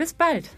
Bis 0.00 0.14
bald! 0.14 0.48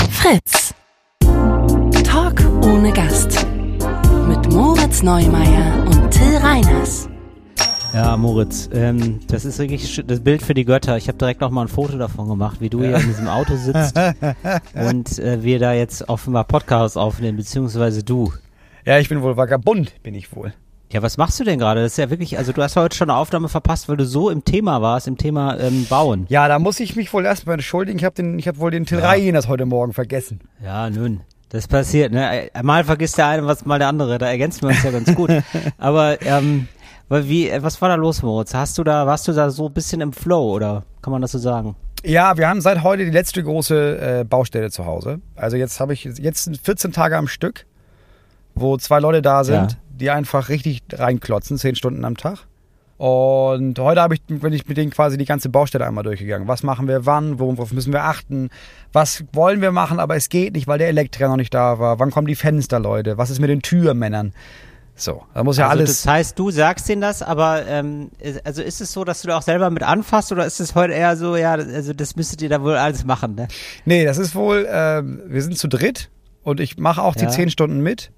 Fritz. 0.09 0.73
Talk 2.03 2.43
ohne 2.63 2.91
Gast. 2.91 3.45
Mit 4.27 4.51
Moritz 4.51 5.03
Neumeier 5.03 5.85
und 5.85 6.09
Till 6.09 6.37
Reiners. 6.37 7.07
Ja, 7.93 8.17
Moritz, 8.17 8.67
ähm, 8.73 9.19
das 9.27 9.45
ist 9.45 9.59
wirklich 9.59 10.03
das 10.07 10.21
Bild 10.21 10.41
für 10.41 10.55
die 10.55 10.65
Götter. 10.65 10.97
Ich 10.97 11.07
habe 11.07 11.19
direkt 11.19 11.41
noch 11.41 11.51
mal 11.51 11.61
ein 11.61 11.67
Foto 11.67 11.99
davon 11.99 12.27
gemacht, 12.27 12.59
wie 12.59 12.69
du 12.69 12.81
hier 12.81 12.97
in 12.97 13.05
diesem 13.07 13.27
Auto 13.27 13.55
sitzt 13.57 13.95
und 14.73 15.19
äh, 15.19 15.43
wir 15.43 15.59
da 15.59 15.73
jetzt 15.73 16.09
offenbar 16.09 16.45
Podcast 16.45 16.97
aufnehmen, 16.97 17.37
beziehungsweise 17.37 18.03
du. 18.03 18.33
Ja, 18.85 18.97
ich 18.97 19.09
bin 19.09 19.21
wohl 19.21 19.37
vagabund, 19.37 20.01
bin 20.01 20.15
ich 20.15 20.35
wohl. 20.35 20.53
Ja, 20.91 21.01
was 21.01 21.17
machst 21.17 21.39
du 21.39 21.43
denn 21.43 21.59
gerade? 21.59 21.81
Das 21.81 21.93
ist 21.93 21.97
ja 21.97 22.09
wirklich, 22.09 22.37
also 22.37 22.51
du 22.51 22.61
hast 22.61 22.75
heute 22.75 22.95
schon 22.95 23.09
eine 23.09 23.17
Aufnahme 23.17 23.49
verpasst, 23.49 23.89
weil 23.89 23.97
du 23.97 24.05
so 24.05 24.29
im 24.29 24.45
Thema 24.45 24.81
warst, 24.81 25.07
im 25.07 25.17
Thema 25.17 25.59
ähm, 25.59 25.85
Bauen. 25.89 26.25
Ja, 26.29 26.47
da 26.47 26.59
muss 26.59 26.79
ich 26.79 26.95
mich 26.95 27.11
wohl 27.11 27.25
erstmal 27.25 27.55
entschuldigen. 27.55 27.97
Ich 27.97 28.05
habe 28.05 28.15
den, 28.15 28.37
ich 28.37 28.47
habe 28.47 28.59
wohl 28.59 28.71
den 28.71 28.85
Till 28.85 28.99
ja. 28.99 29.31
das 29.31 29.47
heute 29.47 29.65
Morgen 29.65 29.93
vergessen. 29.93 30.41
Ja, 30.63 30.89
nun. 30.89 31.21
Das 31.49 31.67
passiert, 31.67 32.11
ne? 32.11 32.49
Mal 32.63 32.83
vergisst 32.83 33.17
der 33.17 33.27
eine, 33.27 33.45
was 33.45 33.65
mal 33.65 33.79
der 33.79 33.87
andere. 33.87 34.17
Da 34.17 34.27
ergänzen 34.27 34.63
wir 34.63 34.69
uns 34.69 34.83
ja 34.83 34.91
ganz 34.91 35.13
gut. 35.15 35.31
Aber 35.77 36.21
ähm, 36.21 36.67
wie, 37.09 37.51
was 37.59 37.81
war 37.81 37.89
da 37.89 37.95
los, 37.95 38.21
Moritz? 38.21 38.53
Hast 38.53 38.77
du 38.77 38.83
da, 38.83 39.07
warst 39.07 39.27
du 39.27 39.33
da 39.33 39.49
so 39.49 39.67
ein 39.67 39.73
bisschen 39.73 40.01
im 40.01 40.13
Flow 40.13 40.53
oder 40.53 40.83
kann 41.01 41.11
man 41.11 41.21
das 41.21 41.31
so 41.31 41.39
sagen? 41.39 41.75
Ja, 42.03 42.37
wir 42.37 42.47
haben 42.47 42.61
seit 42.61 42.83
heute 42.83 43.05
die 43.05 43.11
letzte 43.11 43.43
große 43.43 44.19
äh, 44.19 44.23
Baustelle 44.23 44.69
zu 44.69 44.85
Hause. 44.85 45.21
Also 45.35 45.57
jetzt 45.57 45.79
habe 45.79 45.93
ich 45.93 46.03
jetzt 46.03 46.49
14 46.63 46.91
Tage 46.91 47.17
am 47.17 47.27
Stück, 47.27 47.65
wo 48.53 48.77
zwei 48.77 48.99
Leute 48.99 49.21
da 49.21 49.43
sind. 49.43 49.71
Ja 49.71 49.77
die 49.99 50.09
einfach 50.09 50.49
richtig 50.49 50.83
reinklotzen, 50.91 51.57
zehn 51.57 51.75
Stunden 51.75 52.05
am 52.05 52.17
Tag. 52.17 52.47
Und 52.97 53.77
heute 53.77 54.01
habe 54.01 54.15
ich, 54.15 54.23
bin 54.23 54.53
ich 54.53 54.67
mit 54.67 54.77
denen 54.77 54.89
quasi 54.89 55.17
die 55.17 55.25
ganze 55.25 55.49
Baustelle 55.49 55.85
einmal 55.85 56.05
durchgegangen. 56.05 56.47
Was 56.47 56.63
machen 56.63 56.87
wir 56.87 57.05
wann? 57.05 57.39
Worauf 57.39 57.73
müssen 57.73 57.91
wir 57.91 58.03
achten? 58.03 58.49
Was 58.93 59.25
wollen 59.33 59.61
wir 59.61 59.71
machen, 59.71 59.99
aber 59.99 60.15
es 60.15 60.29
geht 60.29 60.53
nicht, 60.53 60.67
weil 60.67 60.77
der 60.77 60.87
Elektriker 60.87 61.27
noch 61.27 61.35
nicht 61.35 61.53
da 61.53 61.77
war? 61.79 61.99
Wann 61.99 62.11
kommen 62.11 62.27
die 62.27 62.35
Fensterleute? 62.35 63.17
Was 63.17 63.29
ist 63.29 63.39
mit 63.39 63.49
den 63.49 63.61
Türmännern? 63.61 64.33
So, 64.97 65.23
da 65.33 65.43
muss 65.43 65.57
ja 65.57 65.67
also 65.67 65.79
alles. 65.79 66.03
Das 66.03 66.11
heißt, 66.11 66.39
du 66.39 66.51
sagst 66.51 66.87
denen 66.87 67.01
das, 67.01 67.21
aber 67.21 67.65
ähm, 67.67 68.11
also 68.45 68.61
ist 68.61 68.79
es 68.79 68.93
so, 68.93 69.03
dass 69.03 69.21
du 69.21 69.27
da 69.27 69.37
auch 69.37 69.41
selber 69.41 69.69
mit 69.69 69.83
anfasst 69.83 70.31
oder 70.31 70.45
ist 70.45 70.61
es 70.61 70.73
heute 70.73 70.93
eher 70.93 71.17
so, 71.17 71.35
ja, 71.35 71.51
also 71.51 71.91
das 71.91 72.15
müsstet 72.15 72.41
ihr 72.41 72.47
da 72.47 72.61
wohl 72.61 72.77
alles 72.77 73.03
machen, 73.03 73.35
ne? 73.35 73.49
Nee, 73.83 74.05
das 74.05 74.17
ist 74.17 74.35
wohl, 74.35 74.65
äh, 74.65 75.03
wir 75.03 75.41
sind 75.41 75.57
zu 75.57 75.67
dritt 75.67 76.09
und 76.43 76.61
ich 76.61 76.77
mache 76.77 77.01
auch 77.01 77.15
die 77.15 77.25
ja. 77.25 77.29
zehn 77.29 77.49
Stunden 77.49 77.81
mit. 77.81 78.11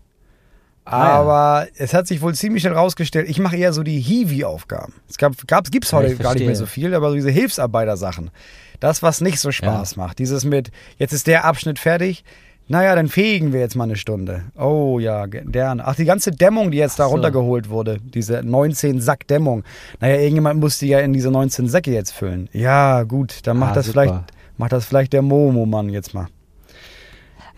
Aber 0.91 1.33
ah, 1.33 1.63
ja. 1.63 1.69
es 1.77 1.93
hat 1.93 2.07
sich 2.07 2.21
wohl 2.21 2.33
ziemlich 2.33 2.61
schnell 2.61 2.73
rausgestellt, 2.73 3.29
ich 3.29 3.39
mache 3.39 3.57
eher 3.57 3.73
so 3.73 3.83
die 3.83 3.99
Hiwi-Aufgaben. 3.99 4.93
Es 5.09 5.17
gab, 5.17 5.33
gab 5.47 5.69
gibt's 5.69 5.91
heute 5.91 6.13
ja, 6.13 6.15
gar 6.15 6.33
nicht 6.33 6.45
mehr 6.45 6.55
so 6.55 6.65
viel, 6.65 6.93
aber 6.93 7.09
so 7.09 7.15
diese 7.15 7.29
Hilfsarbeitersachen. 7.29 8.31
Das, 8.79 9.03
was 9.03 9.21
nicht 9.21 9.39
so 9.39 9.51
Spaß 9.51 9.95
ja. 9.95 10.03
macht. 10.03 10.19
Dieses 10.19 10.45
mit, 10.45 10.71
jetzt 10.97 11.11
ist 11.11 11.27
der 11.27 11.45
Abschnitt 11.45 11.79
fertig, 11.79 12.23
naja, 12.69 12.95
dann 12.95 13.07
fegen 13.07 13.53
wir 13.53 13.61
jetzt 13.61 13.75
mal 13.75 13.85
eine 13.85 13.95
Stunde. 13.95 14.43
Oh 14.57 14.99
ja, 14.99 15.25
gerne. 15.25 15.85
Ach, 15.85 15.95
die 15.95 16.05
ganze 16.05 16.31
Dämmung, 16.31 16.71
die 16.71 16.77
jetzt 16.77 16.99
da 16.99 17.05
so. 17.05 17.11
runtergeholt 17.11 17.69
wurde, 17.69 17.97
diese 18.01 18.43
19 18.43 18.99
Sack 18.99 19.27
Dämmung. 19.27 19.63
Naja, 20.01 20.15
irgendjemand 20.17 20.59
musste 20.59 20.85
ja 20.85 20.99
in 20.99 21.13
diese 21.13 21.31
19 21.31 21.69
Säcke 21.69 21.91
jetzt 21.91 22.11
füllen. 22.11 22.49
Ja, 22.51 23.03
gut, 23.03 23.39
dann 23.43 23.57
macht 23.57 23.71
ah, 23.71 23.75
das 23.75 23.85
super. 23.87 24.01
vielleicht, 24.01 24.23
macht 24.57 24.71
das 24.73 24.85
vielleicht 24.85 25.13
der 25.13 25.21
Momo-Mann 25.21 25.89
jetzt 25.89 26.13
mal. 26.13 26.27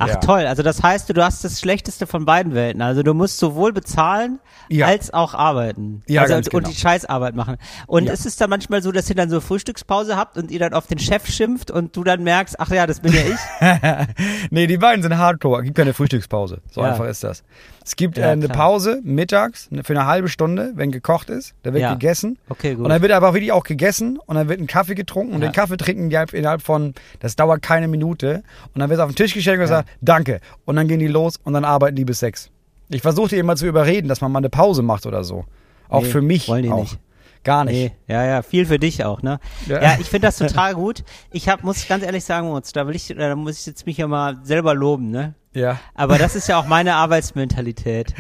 Ach 0.02 0.08
ja. 0.08 0.16
toll, 0.16 0.46
also 0.46 0.64
das 0.64 0.82
heißt, 0.82 1.10
du 1.10 1.24
hast 1.24 1.44
das 1.44 1.60
Schlechteste 1.60 2.08
von 2.08 2.24
beiden 2.24 2.54
Welten. 2.54 2.82
Also 2.82 3.04
du 3.04 3.14
musst 3.14 3.38
sowohl 3.38 3.74
bezahlen 3.74 4.40
ja. 4.70 4.88
als 4.88 5.14
auch 5.14 5.34
arbeiten. 5.34 6.04
Ja, 6.08 6.22
also, 6.22 6.36
und 6.36 6.50
genau. 6.50 6.70
die 6.70 6.76
Scheißarbeit 6.76 7.36
machen. 7.36 7.58
Und 7.86 8.06
ja. 8.06 8.14
ist 8.14 8.26
es 8.26 8.38
dann 8.38 8.50
manchmal 8.50 8.82
so, 8.82 8.94
dass 8.94 9.10
ihr 9.10 9.16
dann 9.18 9.30
so 9.30 9.42
Frühstückspause 9.42 10.16
habt 10.16 10.38
und 10.38 10.52
ihr 10.52 10.60
dann 10.60 10.74
auf 10.74 10.88
den 10.88 11.00
Chef 11.00 11.28
schimpft 11.28 11.70
und 11.70 11.98
du 11.98 12.06
dann 12.06 12.24
merkst, 12.24 12.60
ach 12.60 12.72
ja, 12.72 12.88
das 12.88 13.02
bin 13.02 13.12
ja 13.12 13.22
ich? 13.22 14.08
nee, 14.52 14.68
die 14.68 14.78
beiden 14.78 15.04
sind 15.04 15.18
hardcore. 15.18 15.64
Gibt 15.64 15.76
keine 15.76 15.94
Frühstückspause. 15.94 16.62
So 16.72 16.80
einfach 16.80 17.06
ist 17.06 17.26
das. 17.26 17.44
Es 17.90 17.96
gibt 17.96 18.20
ja, 18.20 18.28
äh, 18.28 18.30
eine 18.34 18.46
klar. 18.46 18.56
Pause 18.56 19.02
mittags 19.04 19.72
ne, 19.72 19.84
für 19.84 19.94
eine 19.94 20.06
halbe 20.06 20.30
Stunde, 20.30 20.74
wenn 20.76 20.92
gekocht 20.92 21.32
ist. 21.32 21.56
Da 21.64 21.74
wird 21.74 21.82
ja. 21.82 21.94
gegessen. 21.94 22.38
Okay, 22.48 22.76
gut. 22.76 22.84
Und 22.84 22.90
dann 22.92 23.02
wird 23.02 23.12
aber 23.12 23.34
wirklich 23.34 23.52
auch 23.52 23.64
gegessen 23.64 24.20
und 24.24 24.36
dann 24.36 24.48
wird 24.48 24.60
ein 24.60 24.68
Kaffee 24.68 24.94
getrunken 24.94 25.34
und 25.34 25.42
den 25.42 25.52
Kaffee 25.52 25.76
trinken 25.76 26.12
die 26.12 26.38
innerhalb 26.38 26.62
von, 26.62 26.94
das 27.20 27.36
dauert 27.36 27.64
keine 27.64 27.88
Minute. 27.88 28.44
Und 28.76 28.82
dann 28.82 28.92
wird 28.92 29.00
auf 29.00 29.10
den 29.10 29.16
Tisch 29.16 29.34
gestellt 29.34 29.58
und 29.58 29.64
gesagt, 29.64 29.90
danke. 30.02 30.40
Und 30.66 30.76
dann 30.76 30.88
gehen 30.88 31.00
die 31.00 31.08
los 31.08 31.38
und 31.44 31.54
dann 31.54 31.66
arbeiten 31.66 31.96
die 31.96 32.06
bis 32.06 32.20
sechs. 32.20 32.52
Ich 32.90 33.02
versuche 33.02 33.30
die 33.30 33.38
immer 33.38 33.56
zu 33.56 33.66
überreden, 33.66 34.08
dass 34.08 34.22
man 34.22 34.32
mal 34.32 34.38
eine 34.38 34.52
Pause 34.52 34.84
macht 34.84 35.08
oder 35.08 35.24
so. 35.24 35.46
Auch 35.88 36.04
nee, 36.04 36.10
für 36.10 36.22
mich. 36.22 36.48
Wollen 36.48 36.64
die 36.64 36.70
auch. 36.70 36.82
nicht. 36.82 37.00
Gar 37.44 37.66
nicht. 37.66 37.74
Nee, 38.08 38.14
ja, 38.14 38.24
ja, 38.24 38.42
viel 38.44 38.68
für 38.68 38.78
dich 38.78 39.04
auch, 39.04 39.24
ne? 39.24 39.40
Ja, 39.66 39.82
ja 39.82 39.98
ich 40.00 40.06
finde 40.06 40.28
das 40.28 40.38
total 40.38 40.76
gut. 40.76 41.04
Ich 41.32 41.50
hab, 41.50 41.64
muss 41.64 41.88
ganz 41.88 42.04
ehrlich 42.04 42.24
sagen, 42.24 42.56
da 42.74 42.88
will 42.88 42.96
ich, 42.96 43.08
da 43.08 43.36
muss 43.36 43.62
ich 43.62 43.66
jetzt 43.66 43.88
mich 43.88 43.98
ja 43.98 44.08
mal 44.08 44.38
selber 44.44 44.76
loben, 44.76 45.10
ne? 45.10 45.34
Ja. 45.54 45.80
Aber 45.96 46.18
das 46.18 46.36
ist 46.36 46.48
ja 46.48 46.60
auch 46.60 46.68
meine 46.68 46.96
Arbeitsmentalität. 46.96 48.14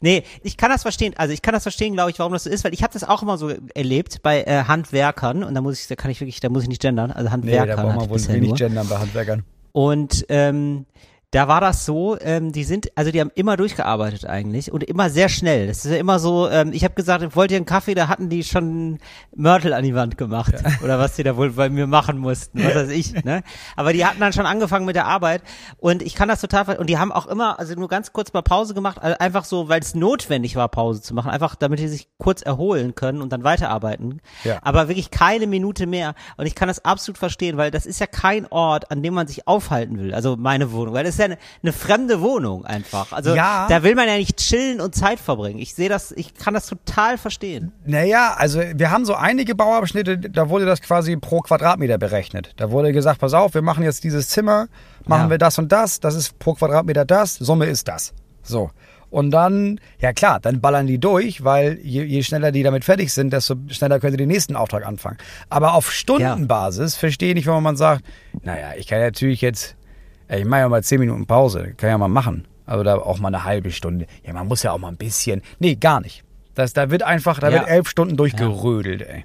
Nee, 0.00 0.24
ich 0.42 0.56
kann 0.56 0.70
das 0.70 0.82
verstehen. 0.82 1.14
Also 1.16 1.34
ich 1.34 1.42
kann 1.42 1.52
das 1.52 1.62
verstehen, 1.62 1.92
glaube 1.92 2.10
ich, 2.10 2.18
warum 2.18 2.32
das 2.32 2.44
so 2.44 2.50
ist, 2.50 2.64
weil 2.64 2.72
ich 2.72 2.82
habe 2.82 2.92
das 2.92 3.04
auch 3.04 3.22
immer 3.22 3.36
so 3.36 3.50
erlebt 3.74 4.22
bei 4.22 4.42
äh, 4.42 4.64
Handwerkern 4.64 5.44
und 5.44 5.54
da 5.54 5.60
muss 5.60 5.80
ich, 5.80 5.88
da 5.88 5.96
kann 5.96 6.10
ich 6.10 6.20
wirklich, 6.20 6.40
da 6.40 6.48
muss 6.48 6.62
ich 6.62 6.68
nicht 6.68 6.80
gendern. 6.80 7.10
Also 7.10 7.30
Handwerkern. 7.30 7.68
Nee, 7.68 7.76
da 7.76 7.82
braucht 7.82 7.96
man 7.96 8.10
wohl 8.10 8.28
wenig 8.28 8.54
gendern 8.54 8.88
bei 8.88 8.96
Handwerkern. 8.96 9.44
Und 9.72 10.24
ähm, 10.28 10.86
da 11.32 11.46
war 11.46 11.60
das 11.60 11.86
so, 11.86 12.18
ähm, 12.20 12.50
die 12.50 12.64
sind, 12.64 12.90
also 12.96 13.12
die 13.12 13.20
haben 13.20 13.30
immer 13.36 13.56
durchgearbeitet 13.56 14.26
eigentlich 14.26 14.72
und 14.72 14.82
immer 14.82 15.10
sehr 15.10 15.28
schnell. 15.28 15.68
Das 15.68 15.84
ist 15.84 15.92
ja 15.92 15.96
immer 15.96 16.18
so, 16.18 16.48
ähm, 16.48 16.72
ich 16.72 16.82
habe 16.82 16.94
gesagt, 16.94 17.36
wollt 17.36 17.52
ihr 17.52 17.56
einen 17.56 17.66
Kaffee, 17.66 17.94
da 17.94 18.08
hatten 18.08 18.28
die 18.28 18.42
schon 18.42 18.98
Mörtel 19.36 19.72
an 19.72 19.84
die 19.84 19.94
Wand 19.94 20.18
gemacht 20.18 20.54
ja. 20.54 20.70
oder 20.82 20.98
was 20.98 21.14
die 21.14 21.22
da 21.22 21.36
wohl 21.36 21.50
bei 21.50 21.68
mir 21.68 21.86
machen 21.86 22.18
mussten, 22.18 22.64
was 22.64 22.74
weiß 22.74 22.90
ich. 22.90 23.12
Ne? 23.22 23.42
Aber 23.76 23.92
die 23.92 24.04
hatten 24.04 24.18
dann 24.18 24.32
schon 24.32 24.46
angefangen 24.46 24.86
mit 24.86 24.96
der 24.96 25.06
Arbeit 25.06 25.42
und 25.78 26.02
ich 26.02 26.16
kann 26.16 26.28
das 26.28 26.40
total, 26.40 26.78
und 26.78 26.88
die 26.88 26.98
haben 26.98 27.12
auch 27.12 27.28
immer, 27.28 27.60
also 27.60 27.74
nur 27.74 27.88
ganz 27.88 28.12
kurz 28.12 28.32
mal 28.32 28.42
Pause 28.42 28.74
gemacht, 28.74 28.98
also 29.00 29.16
einfach 29.18 29.44
so, 29.44 29.68
weil 29.68 29.80
es 29.80 29.94
notwendig 29.94 30.56
war, 30.56 30.68
Pause 30.68 31.00
zu 31.00 31.14
machen, 31.14 31.30
einfach 31.30 31.54
damit 31.54 31.78
die 31.78 31.86
sich 31.86 32.08
kurz 32.18 32.42
erholen 32.42 32.96
können 32.96 33.22
und 33.22 33.32
dann 33.32 33.44
weiterarbeiten. 33.44 34.20
Ja. 34.42 34.58
Aber 34.62 34.88
wirklich 34.88 35.12
keine 35.12 35.46
Minute 35.46 35.86
mehr 35.86 36.14
und 36.36 36.46
ich 36.46 36.56
kann 36.56 36.66
das 36.66 36.84
absolut 36.84 37.18
verstehen, 37.18 37.56
weil 37.56 37.70
das 37.70 37.86
ist 37.86 38.00
ja 38.00 38.06
kein 38.06 38.46
Ort, 38.50 38.90
an 38.90 39.04
dem 39.04 39.14
man 39.14 39.28
sich 39.28 39.46
aufhalten 39.46 39.96
will, 40.00 40.12
also 40.12 40.36
meine 40.36 40.72
Wohnung, 40.72 40.94
weil 40.94 41.04
das 41.04 41.19
ja 41.20 41.26
eine, 41.26 41.38
eine 41.62 41.72
fremde 41.72 42.20
Wohnung 42.20 42.64
einfach. 42.64 43.12
Also 43.12 43.34
Ja. 43.34 43.66
da 43.68 43.82
will 43.82 43.94
man 43.94 44.08
ja 44.08 44.16
nicht 44.16 44.36
chillen 44.38 44.80
und 44.80 44.94
Zeit 44.94 45.20
verbringen. 45.20 45.58
Ich 45.60 45.74
sehe 45.74 45.88
das, 45.88 46.10
ich 46.12 46.34
kann 46.34 46.54
das 46.54 46.66
total 46.66 47.16
verstehen. 47.18 47.72
Naja, 47.84 48.34
also 48.36 48.60
wir 48.74 48.90
haben 48.90 49.04
so 49.04 49.14
einige 49.14 49.54
Bauabschnitte, 49.54 50.18
da 50.18 50.48
wurde 50.48 50.66
das 50.66 50.80
quasi 50.82 51.16
pro 51.16 51.40
Quadratmeter 51.40 51.98
berechnet. 51.98 52.52
Da 52.56 52.70
wurde 52.70 52.92
gesagt, 52.92 53.20
pass 53.20 53.32
auf, 53.34 53.54
wir 53.54 53.62
machen 53.62 53.84
jetzt 53.84 54.02
dieses 54.04 54.28
Zimmer, 54.28 54.66
machen 55.06 55.24
Ja. 55.24 55.30
wir 55.30 55.38
das 55.38 55.58
und 55.58 55.70
das, 55.70 56.00
das 56.00 56.14
ist 56.14 56.38
pro 56.38 56.54
Quadratmeter 56.54 57.04
das, 57.04 57.34
Summe 57.36 57.66
ist 57.66 57.86
das. 57.88 58.12
So. 58.42 58.70
Und 59.10 59.32
dann, 59.32 59.80
ja 59.98 60.12
klar, 60.12 60.38
dann 60.38 60.60
ballern 60.60 60.86
die 60.86 61.00
durch, 61.00 61.42
weil 61.42 61.80
je, 61.82 62.04
je 62.04 62.22
schneller 62.22 62.52
die 62.52 62.62
damit 62.62 62.84
fertig 62.84 63.12
sind, 63.12 63.32
desto 63.32 63.56
schneller 63.68 63.98
können 63.98 64.12
sie 64.12 64.18
den 64.18 64.28
nächsten 64.28 64.54
Auftrag 64.54 64.86
anfangen. 64.86 65.18
Aber 65.48 65.74
auf 65.74 65.90
Stundenbasis 65.90 66.94
verstehe 66.94 67.30
ich 67.30 67.34
nicht, 67.34 67.46
wenn 67.48 67.60
man 67.60 67.76
sagt, 67.76 68.04
naja, 68.44 68.68
ich 68.78 68.86
kann 68.86 69.00
natürlich 69.00 69.40
jetzt, 69.40 69.74
ey, 70.30 70.40
ich 70.40 70.46
mache 70.46 70.60
ja 70.60 70.68
mal 70.68 70.82
zehn 70.82 71.00
Minuten 71.00 71.26
Pause, 71.26 71.74
kann 71.76 71.90
ja 71.90 71.98
mal 71.98 72.08
machen. 72.08 72.46
Oder 72.66 73.04
auch 73.04 73.18
mal 73.18 73.28
eine 73.28 73.42
halbe 73.44 73.72
Stunde. 73.72 74.06
Ja, 74.24 74.32
man 74.32 74.46
muss 74.46 74.62
ja 74.62 74.70
auch 74.72 74.78
mal 74.78 74.88
ein 74.88 74.96
bisschen. 74.96 75.42
Nee, 75.58 75.74
gar 75.74 76.00
nicht. 76.00 76.22
Das, 76.54 76.72
da 76.72 76.90
wird 76.90 77.02
einfach, 77.02 77.40
da 77.40 77.48
Ja. 77.48 77.54
wird 77.60 77.68
elf 77.68 77.88
Stunden 77.88 78.16
durchgerödelt, 78.16 79.02
ey. 79.02 79.24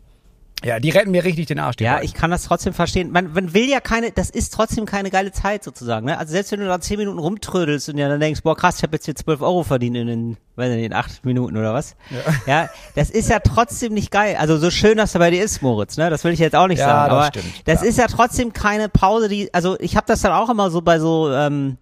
Ja, 0.63 0.79
die 0.79 0.89
retten 0.89 1.11
mir 1.11 1.23
richtig 1.23 1.45
den 1.47 1.59
Arsch. 1.59 1.75
die 1.75 1.83
Ja, 1.83 1.93
beiden. 1.95 2.05
ich 2.05 2.13
kann 2.13 2.31
das 2.31 2.43
trotzdem 2.45 2.73
verstehen. 2.73 3.11
Man, 3.11 3.33
man 3.33 3.53
will 3.53 3.69
ja 3.69 3.79
keine, 3.81 4.11
das 4.11 4.29
ist 4.31 4.51
trotzdem 4.53 4.85
keine 4.85 5.11
geile 5.11 5.31
Zeit 5.31 5.63
sozusagen. 5.63 6.05
Ne? 6.07 6.17
Also 6.17 6.31
selbst 6.31 6.51
wenn 6.53 6.59
du 6.61 6.65
da 6.65 6.79
zehn 6.79 6.97
Minuten 6.97 7.19
rumtrödelst 7.19 7.89
und 7.89 7.97
ja 7.97 8.07
dann 8.09 8.19
denkst, 8.19 8.41
boah 8.41 8.55
krass, 8.55 8.77
ich 8.77 8.83
habe 8.83 8.95
jetzt 8.95 9.05
hier 9.05 9.15
zwölf 9.15 9.41
Euro 9.41 9.63
verdient 9.63 9.97
in 9.97 10.07
den, 10.07 10.37
weiß 10.55 10.73
nicht, 10.73 10.85
in 10.85 10.93
acht 10.93 11.23
Minuten 11.25 11.55
oder 11.57 11.73
was. 11.73 11.95
Ja. 12.47 12.69
das 12.95 13.09
ist 13.11 13.29
ja 13.29 13.39
trotzdem 13.39 13.93
nicht 13.93 14.09
geil. 14.11 14.37
Also 14.39 14.57
so 14.57 14.71
schön, 14.71 14.97
dass 14.97 15.13
er 15.13 15.19
bei 15.19 15.29
dir 15.29 15.43
ist, 15.43 15.61
Moritz. 15.61 15.97
Ne, 15.97 16.09
das 16.09 16.23
will 16.23 16.31
ich 16.33 16.39
jetzt 16.39 16.55
auch 16.55 16.67
nicht 16.67 16.79
Ja, 16.79 16.87
sagen. 16.87 17.09
das 17.09 17.17
Aber 17.19 17.27
stimmt, 17.27 17.67
das 17.67 17.81
ja. 17.81 17.87
ist 17.89 17.97
ja 17.99 18.07
trotzdem 18.07 18.53
keine 18.53 18.89
Pause, 18.89 19.27
die, 19.29 19.53
also 19.53 19.77
ich 19.79 19.95
habe 19.97 20.07
das 20.07 20.21
dann 20.21 20.31
auch 20.31 20.49
immer 20.49 20.71
so 20.71 20.81
bei 20.81 20.99
so. 20.99 21.31
ähm, 21.31 21.77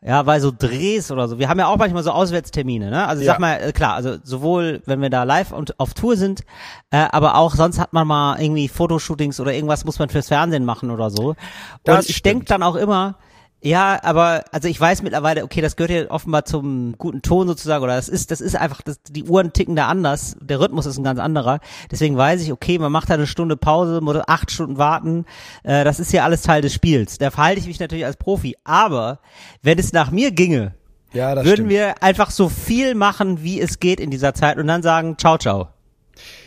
ja, 0.00 0.22
bei 0.22 0.38
so 0.40 0.52
Drehs 0.56 1.10
oder 1.10 1.26
so. 1.28 1.38
Wir 1.38 1.48
haben 1.48 1.58
ja 1.58 1.66
auch 1.66 1.76
manchmal 1.76 2.02
so 2.04 2.12
Auswärtstermine, 2.12 2.90
ne? 2.90 3.06
Also 3.08 3.20
ich 3.22 3.26
Ja. 3.26 3.32
sag 3.34 3.40
mal, 3.40 3.54
äh, 3.60 3.72
klar, 3.72 3.94
also 3.94 4.16
sowohl 4.22 4.80
wenn 4.86 5.00
wir 5.02 5.10
da 5.10 5.24
live 5.24 5.50
und 5.52 5.78
auf 5.80 5.92
Tour 5.94 6.16
sind, 6.16 6.42
äh, 6.90 6.98
aber 7.10 7.34
auch 7.36 7.54
sonst 7.54 7.78
hat 7.80 7.92
man 7.92 8.06
mal 8.06 8.40
irgendwie 8.40 8.68
Fotoshootings 8.68 9.40
oder 9.40 9.52
irgendwas 9.52 9.84
muss 9.84 9.98
man 9.98 10.08
fürs 10.08 10.28
Fernsehen 10.28 10.64
machen 10.64 10.90
oder 10.90 11.10
so. 11.10 11.34
Das 11.84 11.96
und 12.04 12.10
ich 12.10 12.22
denk 12.22 12.36
stimmt. 12.42 12.50
dann 12.50 12.62
auch 12.62 12.76
immer, 12.76 13.16
ja, 13.60 13.98
aber 14.04 14.44
also 14.52 14.68
ich 14.68 14.80
weiß 14.80 15.02
mittlerweile, 15.02 15.42
okay, 15.42 15.60
das 15.60 15.74
gehört 15.74 15.90
ja 15.90 16.10
offenbar 16.10 16.44
zum 16.44 16.96
guten 16.96 17.22
Ton 17.22 17.48
sozusagen 17.48 17.82
oder 17.82 17.96
das 17.96 18.08
ist, 18.08 18.30
das 18.30 18.40
ist 18.40 18.54
einfach, 18.54 18.82
das, 18.82 19.00
die 19.10 19.24
Uhren 19.24 19.52
ticken 19.52 19.74
da 19.74 19.88
anders, 19.88 20.36
der 20.40 20.60
Rhythmus 20.60 20.86
ist 20.86 20.96
ein 20.96 21.04
ganz 21.04 21.18
anderer. 21.18 21.58
Deswegen 21.90 22.16
weiß 22.16 22.40
ich, 22.42 22.52
okay, 22.52 22.78
man 22.78 22.92
macht 22.92 23.10
da 23.10 23.14
eine 23.14 23.26
Stunde 23.26 23.56
Pause, 23.56 24.00
muss 24.00 24.16
acht 24.28 24.52
Stunden 24.52 24.78
warten, 24.78 25.24
äh, 25.64 25.82
das 25.82 25.98
ist 25.98 26.12
ja 26.12 26.24
alles 26.24 26.42
Teil 26.42 26.62
des 26.62 26.72
Spiels. 26.72 27.18
Da 27.18 27.32
verhalte 27.32 27.60
ich 27.60 27.66
mich 27.66 27.80
natürlich 27.80 28.04
als 28.04 28.16
Profi. 28.16 28.56
Aber 28.62 29.18
wenn 29.62 29.78
es 29.78 29.92
nach 29.92 30.12
mir 30.12 30.30
ginge, 30.30 30.74
ja, 31.12 31.34
würden 31.34 31.50
stimmt. 31.50 31.70
wir 31.70 32.02
einfach 32.02 32.30
so 32.30 32.48
viel 32.48 32.94
machen, 32.94 33.42
wie 33.42 33.60
es 33.60 33.80
geht 33.80 33.98
in 33.98 34.10
dieser 34.10 34.34
Zeit 34.34 34.58
und 34.58 34.68
dann 34.68 34.82
sagen, 34.82 35.16
ciao, 35.18 35.36
ciao. 35.36 35.68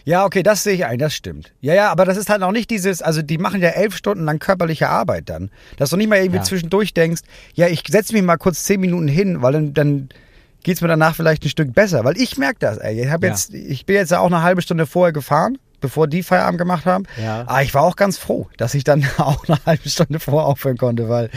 Ja, 0.05 0.25
okay, 0.25 0.43
das 0.43 0.63
sehe 0.63 0.73
ich 0.73 0.85
ein, 0.85 0.99
das 0.99 1.13
stimmt. 1.13 1.51
Ja, 1.61 1.73
ja, 1.73 1.91
aber 1.91 2.05
das 2.05 2.17
ist 2.17 2.29
halt 2.29 2.41
auch 2.43 2.51
nicht 2.51 2.69
dieses, 2.69 3.01
also 3.01 3.21
die 3.21 3.37
machen 3.37 3.61
ja 3.61 3.69
elf 3.69 3.95
Stunden 3.95 4.25
lang 4.25 4.39
körperliche 4.39 4.89
Arbeit 4.89 5.29
dann. 5.29 5.49
Dass 5.77 5.89
du 5.91 5.97
nicht 5.97 6.07
mal 6.09 6.17
irgendwie 6.17 6.37
Ja. 6.37 6.43
zwischendurch 6.43 6.93
denkst, 6.93 7.21
ja, 7.53 7.67
ich 7.67 7.83
setze 7.87 8.13
mich 8.13 8.23
mal 8.23 8.37
kurz 8.37 8.63
zehn 8.63 8.79
Minuten 8.79 9.07
hin, 9.07 9.41
weil 9.41 9.53
dann, 9.53 9.73
dann 9.73 10.09
geht's 10.63 10.81
mir 10.81 10.87
danach 10.87 11.15
vielleicht 11.15 11.43
ein 11.45 11.49
Stück 11.49 11.73
besser. 11.73 12.03
Weil 12.03 12.17
ich 12.17 12.37
merke 12.37 12.57
das, 12.59 12.77
ey. 12.77 13.03
Ich, 13.03 13.09
hab 13.09 13.23
Ja. 13.23 13.29
jetzt, 13.29 13.53
ich 13.53 13.85
bin 13.85 13.95
jetzt 13.95 14.11
ja 14.11 14.19
auch 14.19 14.27
eine 14.27 14.43
halbe 14.43 14.61
Stunde 14.61 14.85
vorher 14.85 15.11
gefahren, 15.13 15.57
bevor 15.79 16.07
die 16.07 16.21
Feierabend 16.21 16.59
gemacht 16.59 16.85
haben. 16.85 17.05
Ja. 17.19 17.41
Aber 17.47 17.63
ich 17.63 17.73
war 17.73 17.81
auch 17.83 17.95
ganz 17.95 18.17
froh, 18.17 18.47
dass 18.57 18.73
ich 18.75 18.83
dann 18.83 19.03
auch 19.17 19.47
eine 19.47 19.57
halbe 19.65 19.89
Stunde 19.89 20.19
vorher 20.19 20.45
aufhören 20.47 20.77
konnte, 20.77 21.09
weil 21.09 21.29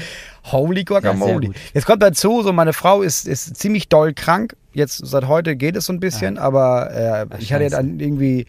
holy 0.53 0.85
guacamole. 0.85 1.47
gut. 1.49 1.57
Jetzt 1.73 1.87
kommt 1.87 2.03
dazu, 2.03 2.43
so 2.43 2.53
meine 2.53 2.73
Frau 2.75 3.01
ist, 3.03 3.27
ist 3.27 3.57
ziemlich 3.57 3.89
doll 3.89 4.13
krank. 4.13 4.55
Jetzt 4.75 4.99
seit 5.06 5.26
heute 5.29 5.56
geht 5.56 5.76
es 5.76 5.87
so 5.87 5.93
ein 5.93 6.00
bisschen, 6.00 6.37
aber 6.38 6.91
äh, 6.91 7.26
ich 7.38 7.53
hatte 7.53 7.65
ja 7.65 7.71
dann 7.71 7.99
irgendwie 8.00 8.47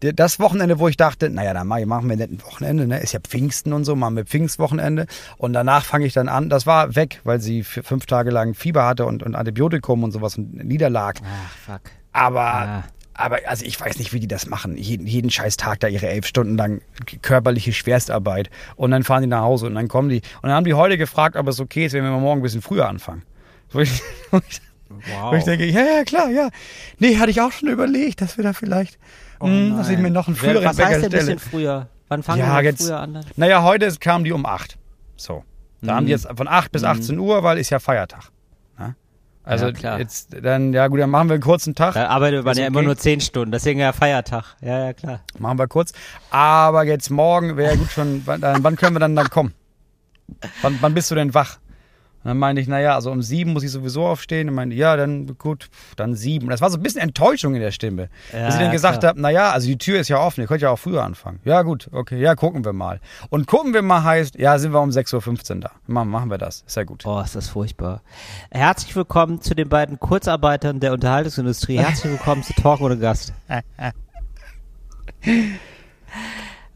das 0.00 0.38
Wochenende, 0.40 0.78
wo 0.78 0.88
ich 0.88 0.96
dachte, 0.98 1.30
naja, 1.30 1.54
dann 1.54 1.66
mach- 1.66 1.84
machen 1.86 2.08
wir 2.08 2.16
nicht 2.16 2.30
ein 2.30 2.42
Wochenende, 2.42 2.86
ne? 2.86 2.98
Ist 3.00 3.12
ja 3.12 3.20
Pfingsten 3.20 3.72
und 3.72 3.84
so, 3.84 3.96
machen 3.96 4.16
wir 4.16 4.26
Pfingstwochenende. 4.26 5.06
Und 5.38 5.52
danach 5.54 5.84
fange 5.84 6.04
ich 6.06 6.12
dann 6.12 6.28
an. 6.28 6.50
Das 6.50 6.66
war 6.66 6.94
weg, 6.96 7.20
weil 7.24 7.40
sie 7.40 7.62
fünf 7.62 8.04
Tage 8.06 8.30
lang 8.30 8.54
Fieber 8.54 8.84
hatte 8.86 9.06
und, 9.06 9.22
und 9.22 9.34
Antibiotikum 9.34 10.04
und 10.04 10.12
sowas 10.12 10.36
und 10.36 10.54
niederlag. 10.64 11.20
Ach, 11.24 11.50
fuck. 11.72 11.80
Aber, 12.12 12.42
Ah. 12.42 12.84
aber 13.14 13.38
also 13.46 13.64
ich 13.64 13.80
weiß 13.80 13.98
nicht, 13.98 14.12
wie 14.12 14.20
die 14.20 14.28
das 14.28 14.46
machen. 14.46 14.76
Jeden, 14.76 15.06
jeden 15.06 15.30
scheiß 15.30 15.56
Tag 15.56 15.80
da 15.80 15.88
ihre 15.88 16.08
elf 16.08 16.26
Stunden 16.26 16.56
lang 16.58 16.82
körperliche 17.22 17.72
Schwerstarbeit. 17.72 18.50
Und 18.76 18.90
dann 18.90 19.02
fahren 19.02 19.22
die 19.22 19.28
nach 19.28 19.42
Hause 19.42 19.66
und 19.66 19.74
dann 19.74 19.88
kommen 19.88 20.10
die. 20.10 20.16
Und 20.42 20.42
dann 20.50 20.52
haben 20.52 20.64
die 20.64 20.74
heute 20.74 20.98
gefragt, 20.98 21.36
ob 21.36 21.48
es 21.48 21.58
okay 21.58 21.86
ist, 21.86 21.94
wenn 21.94 22.04
wir 22.04 22.10
morgen 22.10 22.40
ein 22.40 22.42
bisschen 22.42 22.62
früher 22.62 22.86
anfangen. 22.86 23.22
Wo 23.70 23.80
ich, 23.80 24.02
Wow. 24.88 25.32
wo 25.32 25.36
ich 25.36 25.44
denke, 25.44 25.66
ja, 25.66 25.80
ja, 25.84 26.04
klar, 26.04 26.30
ja. 26.30 26.48
Nee, 26.98 27.18
hatte 27.18 27.30
ich 27.30 27.40
auch 27.40 27.52
schon 27.52 27.68
überlegt, 27.68 28.20
dass 28.20 28.36
wir 28.36 28.44
da 28.44 28.52
vielleicht, 28.52 28.98
hm, 29.40 29.76
dass 29.76 29.88
ich 29.88 29.98
mir 29.98 30.10
noch 30.10 30.26
einen 30.28 30.36
früheren 30.36 30.64
Was 30.64 30.78
Wecker 30.78 30.88
heißt 30.88 31.02
denn 31.04 31.12
ein 31.12 31.18
bisschen 31.18 31.38
früher? 31.38 31.88
Wann 32.08 32.22
fangen 32.22 32.38
Ja, 32.40 32.56
wir 32.56 32.62
jetzt- 32.62 32.84
früher 32.86 33.00
an? 33.00 33.20
Naja, 33.36 33.62
heute 33.64 33.90
kamen 33.98 34.24
die 34.24 34.32
um 34.32 34.46
8. 34.46 34.78
So. 35.16 35.42
Da 35.82 35.92
Mhm. 35.92 35.96
haben 35.96 36.06
die 36.06 36.12
jetzt 36.12 36.28
von 36.36 36.46
8 36.48 36.70
bis 36.72 36.84
18 36.84 37.18
Uhr, 37.18 37.42
weil 37.42 37.58
ist 37.58 37.70
ja 37.70 37.78
Feiertag. 37.80 38.30
Ja? 38.78 38.94
Also 39.42 39.66
Ja, 39.66 39.72
klar. 39.72 39.98
jetzt, 39.98 40.28
dann, 40.42 40.72
ja 40.72 40.86
gut, 40.86 41.00
dann 41.00 41.10
machen 41.10 41.28
wir 41.28 41.34
einen 41.34 41.42
kurzen 41.42 41.74
Tag. 41.74 41.94
Da 41.94 42.06
arbeitet 42.08 42.44
man 42.44 42.56
ja 42.56 42.62
okay. 42.64 42.72
immer 42.72 42.82
nur 42.82 42.96
zehn 42.96 43.20
Stunden, 43.20 43.50
deswegen 43.52 43.80
ja 43.80 43.92
Feiertag. 43.92 44.56
Ja, 44.62 44.86
ja, 44.86 44.92
klar. 44.92 45.20
Machen 45.38 45.58
wir 45.58 45.66
kurz. 45.66 45.92
Aber 46.30 46.84
jetzt 46.84 47.10
morgen 47.10 47.56
wäre 47.56 47.76
gut 47.76 47.90
schon, 47.90 48.22
wann, 48.24 48.40
wann 48.40 48.76
können 48.76 48.94
wir 48.94 49.00
dann 49.00 49.16
dann 49.16 49.28
kommen? 49.30 49.52
Wann, 50.62 50.78
wann 50.80 50.94
bist 50.94 51.10
du 51.10 51.14
denn 51.16 51.34
wach? 51.34 51.58
Dann 52.26 52.38
meinte 52.38 52.60
ich, 52.60 52.66
naja, 52.66 52.96
also 52.96 53.12
um 53.12 53.22
sieben 53.22 53.52
muss 53.52 53.62
ich 53.62 53.70
sowieso 53.70 54.04
aufstehen. 54.04 54.48
Und 54.48 54.56
meinte, 54.56 54.74
ja, 54.74 54.96
dann 54.96 55.38
gut, 55.38 55.68
dann 55.94 56.16
sieben. 56.16 56.46
Und 56.46 56.50
das 56.50 56.60
war 56.60 56.70
so 56.70 56.76
ein 56.76 56.82
bisschen 56.82 57.00
Enttäuschung 57.00 57.54
in 57.54 57.60
der 57.60 57.70
Stimme. 57.70 58.08
Ja, 58.32 58.46
dass 58.46 58.54
ich 58.54 58.60
dann 58.60 58.68
ja, 58.68 58.72
gesagt 58.72 59.04
habe, 59.04 59.20
naja, 59.20 59.52
also 59.52 59.68
die 59.68 59.78
Tür 59.78 60.00
ist 60.00 60.08
ja 60.08 60.18
offen, 60.18 60.40
ihr 60.40 60.48
könnt 60.48 60.60
ja 60.60 60.70
auch 60.70 60.78
früher 60.78 61.04
anfangen. 61.04 61.38
Ja 61.44 61.62
gut, 61.62 61.88
okay, 61.92 62.20
ja, 62.20 62.34
gucken 62.34 62.64
wir 62.64 62.72
mal. 62.72 62.98
Und 63.30 63.46
gucken 63.46 63.74
wir 63.74 63.82
mal 63.82 64.02
heißt, 64.02 64.34
ja, 64.36 64.58
sind 64.58 64.72
wir 64.72 64.80
um 64.80 64.90
6.15 64.90 65.54
Uhr 65.54 65.60
da. 65.60 65.70
Machen, 65.86 66.10
machen 66.10 66.28
wir 66.28 66.38
das, 66.38 66.64
ist 66.66 66.76
ja 66.76 66.82
gut. 66.82 67.06
Oh, 67.06 67.20
ist 67.20 67.36
das 67.36 67.48
furchtbar. 67.48 68.02
Herzlich 68.50 68.96
willkommen 68.96 69.40
zu 69.40 69.54
den 69.54 69.68
beiden 69.68 70.00
Kurzarbeitern 70.00 70.80
der 70.80 70.94
Unterhaltungsindustrie. 70.94 71.78
Herzlich 71.78 72.12
willkommen 72.12 72.42
zu 72.42 72.54
Talk 72.54 72.80
ohne 72.80 72.98
Gast. 72.98 73.32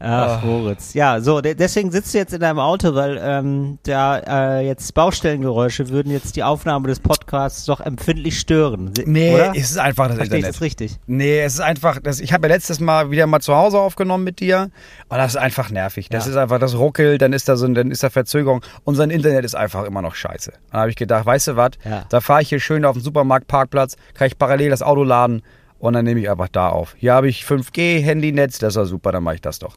Ach, 0.03 0.43
Moritz. 0.43 0.93
Ja, 0.93 1.21
so, 1.21 1.41
de 1.41 1.53
deswegen 1.53 1.91
sitzt 1.91 2.13
du 2.13 2.17
jetzt 2.17 2.33
in 2.33 2.39
deinem 2.39 2.59
Auto, 2.59 2.95
weil 2.95 3.19
ähm, 3.21 3.77
da 3.83 4.57
äh, 4.59 4.65
jetzt 4.65 4.93
Baustellengeräusche 4.95 5.89
würden 5.89 6.11
jetzt 6.11 6.35
die 6.35 6.43
Aufnahme 6.43 6.87
des 6.87 6.99
Podcasts 6.99 7.65
doch 7.65 7.79
empfindlich 7.81 8.39
stören. 8.39 8.91
Nee, 9.05 9.33
oder? 9.35 9.51
es 9.55 9.71
ist 9.71 9.77
einfach 9.77 10.07
das 10.07 10.15
Verstehe 10.17 10.39
ich 10.39 10.45
Internet. 10.45 10.55
das 10.55 10.61
richtig? 10.61 10.97
Nee, 11.07 11.41
es 11.41 11.53
ist 11.53 11.59
einfach, 11.59 11.99
das, 12.01 12.19
ich 12.19 12.33
habe 12.33 12.47
ja 12.47 12.53
letztes 12.55 12.79
Mal 12.79 13.11
wieder 13.11 13.27
mal 13.27 13.41
zu 13.41 13.55
Hause 13.55 13.79
aufgenommen 13.79 14.23
mit 14.23 14.39
dir 14.39 14.69
und 15.09 15.17
das 15.17 15.33
ist 15.35 15.37
einfach 15.37 15.69
nervig. 15.69 16.09
Das 16.09 16.25
Ja. 16.25 16.31
ist 16.31 16.37
einfach, 16.37 16.57
das 16.59 16.75
ruckelt, 16.77 17.21
dann 17.21 17.33
ist 17.33 17.47
da 17.47 17.55
so, 17.55 17.67
dann 17.67 17.91
ist 17.91 18.01
da 18.03 18.09
Verzögerung 18.09 18.61
und 18.83 18.95
sein 18.95 19.11
Internet 19.11 19.45
ist 19.45 19.55
einfach 19.55 19.83
immer 19.85 20.01
noch 20.01 20.15
scheiße. 20.15 20.51
Dann 20.71 20.81
habe 20.81 20.89
ich 20.89 20.95
gedacht, 20.95 21.25
weißt 21.25 21.49
du 21.49 21.55
was, 21.55 21.71
Ja. 21.85 22.05
da 22.09 22.21
fahre 22.21 22.41
ich 22.41 22.49
hier 22.49 22.59
schön 22.59 22.85
auf 22.85 22.95
den 22.95 23.03
Supermarktparkplatz, 23.03 23.97
kann 24.15 24.27
ich 24.27 24.37
parallel 24.37 24.69
das 24.71 24.81
Auto 24.81 25.03
laden 25.03 25.43
und 25.79 25.93
dann 25.93 26.05
nehme 26.05 26.19
ich 26.19 26.29
einfach 26.29 26.47
da 26.49 26.69
auf. 26.69 26.95
Hier 26.97 27.13
habe 27.13 27.27
ich 27.27 27.43
5G, 27.43 28.01
Handynetz, 28.01 28.57
das 28.59 28.69
ist 28.73 28.77
ja 28.77 28.85
super, 28.85 29.11
dann 29.11 29.23
mache 29.23 29.35
ich 29.35 29.41
das 29.41 29.59
doch. 29.59 29.75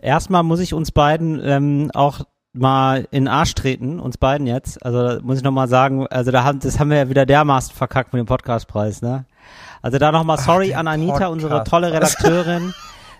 Erstmal 0.00 0.42
muss 0.42 0.60
ich 0.60 0.74
uns 0.74 0.92
beiden 0.92 1.40
ähm, 1.44 1.90
auch 1.94 2.20
mal 2.52 3.06
in 3.10 3.24
den 3.24 3.28
Arsch 3.28 3.54
treten, 3.54 4.00
uns 4.00 4.18
beiden 4.18 4.46
jetzt. 4.46 4.84
Also 4.84 5.02
da 5.02 5.20
muss 5.22 5.38
ich 5.38 5.44
nochmal 5.44 5.68
sagen, 5.68 6.06
also 6.08 6.30
da 6.30 6.44
haben, 6.44 6.60
das 6.60 6.78
haben 6.78 6.90
wir 6.90 6.96
ja 6.96 7.08
wieder 7.08 7.26
dermaßen 7.26 7.74
verkackt 7.74 8.12
mit 8.12 8.20
dem 8.20 8.26
Podcastpreis, 8.26 9.02
ne? 9.02 9.26
Also 9.82 9.98
da 9.98 10.10
nochmal 10.10 10.38
sorry 10.38 10.68
der 10.68 10.78
an 10.78 10.88
Anita, 10.88 11.12
Podcast. 11.12 11.32
unsere 11.32 11.64
tolle 11.64 11.92
Redakteurin. 11.92 12.74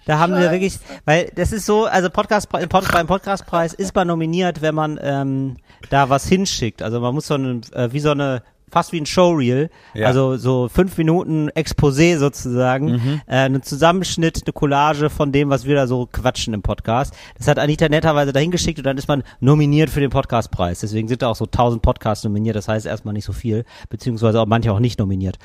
Da 0.07 0.21
haben 0.21 0.35
wir 0.35 0.53
wirklich, 0.53 0.79
weil 1.05 1.33
das 1.35 1.53
ist 1.53 1.67
so, 1.67 1.85
also 1.85 2.09
Podcast, 2.11 2.49
Pod, 2.49 2.69
beim 2.93 3.07
Podcastpreis 3.09 3.75
ist 3.75 3.95
man 3.95 4.07
nominiert, 4.07 4.63
wenn 4.63 4.75
man 4.75 5.01
ähm, 5.03 5.57
da 5.91 6.09
was 6.09 6.29
hinschickt. 6.29 6.81
Also 6.81 7.01
man 7.01 7.13
muss 7.13 7.27
so 7.27 7.35
eine, 7.35 7.61
äh, 7.73 7.93
wie 7.93 7.99
so 7.99 8.13
eine, 8.13 8.43
fast 8.71 8.93
wie 8.93 9.01
ein 9.01 9.07
Showreel, 9.07 9.71
Ja. 9.95 10.07
also 10.09 10.37
so 10.37 10.69
fünf 10.69 10.99
Minuten 10.99 11.49
Exposé 11.51 12.19
sozusagen, 12.19 12.93
Mhm. 12.93 13.21
äh, 13.27 13.37
einen 13.37 13.63
Zusammenschnitt, 13.63 14.43
eine 14.45 14.53
Collage 14.53 15.09
von 15.11 15.31
dem, 15.33 15.51
was 15.51 15.65
wir 15.67 15.75
da 15.77 15.87
so 15.87 16.07
quatschen 16.11 16.53
im 16.53 16.63
Podcast. 16.63 17.15
Das 17.39 17.47
hat 17.49 17.59
Anita 17.59 17.89
netterweise 17.89 18.33
dahin 18.33 18.51
geschickt 18.51 18.79
und 18.79 18.85
dann 18.85 18.99
ist 18.99 19.09
man 19.09 19.23
nominiert 19.41 19.89
für 19.91 20.01
den 20.01 20.11
Podcastpreis. 20.11 20.81
Deswegen 20.81 21.07
sind 21.09 21.23
da 21.23 21.29
auch 21.29 21.37
so 21.37 21.47
tausend 21.47 21.83
Podcasts 21.83 22.25
nominiert. 22.25 22.57
Das 22.57 22.67
heißt 22.69 22.87
erstmal 22.87 23.15
nicht 23.15 23.25
so 23.25 23.33
viel, 23.33 23.65
beziehungsweise 23.89 24.41
auch 24.41 24.47
manche 24.47 24.73
auch 24.73 24.81
nicht 24.81 24.99
nominiert. 24.99 25.39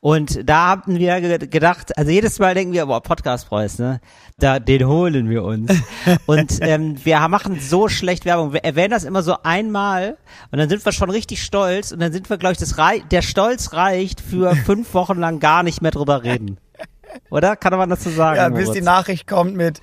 Und 0.00 0.48
da 0.48 0.68
haben 0.68 0.98
wir 0.98 1.20
ge- 1.20 1.46
gedacht, 1.48 1.96
also 1.98 2.10
jedes 2.10 2.38
Mal 2.38 2.54
denken 2.54 2.72
wir, 2.72 2.86
boah, 2.86 3.02
Podcastpreis, 3.02 3.78
ne? 3.78 4.00
Da, 4.38 4.60
den 4.60 4.86
holen 4.86 5.28
wir 5.28 5.42
uns. 5.42 5.70
und 6.26 6.58
ähm, 6.60 6.94
wir 7.04 7.18
machen 7.28 7.58
so 7.60 7.88
schlecht 7.88 8.24
Werbung. 8.24 8.52
Wir 8.52 8.62
erwähnen 8.64 8.90
das 8.90 9.02
immer 9.04 9.22
so 9.22 9.36
einmal 9.42 10.16
und 10.52 10.58
dann 10.58 10.68
sind 10.68 10.84
wir 10.84 10.92
schon 10.92 11.10
richtig 11.10 11.42
stolz 11.42 11.90
und 11.92 11.98
dann 12.00 12.12
sind 12.12 12.30
wir, 12.30 12.38
glaube 12.38 12.52
ich, 12.52 12.58
das 12.58 12.67
rei 12.76 13.02
der 13.10 13.22
Stolz 13.22 13.72
reicht 13.72 14.20
für 14.20 14.54
fünf 14.66 14.92
Wochen 14.92 15.18
lang 15.18 15.40
gar 15.40 15.62
nicht 15.62 15.80
mehr 15.80 15.92
drüber 15.92 16.22
reden. 16.24 16.58
Oder? 17.30 17.56
Kann 17.56 17.72
man 17.78 17.88
das 17.88 18.04
so 18.04 18.10
sagen? 18.10 18.36
Ja, 18.36 18.48
bis 18.50 18.66
Moritz? 18.66 18.78
die 18.78 18.84
Nachricht 18.84 19.26
kommt 19.26 19.54
mit, 19.56 19.80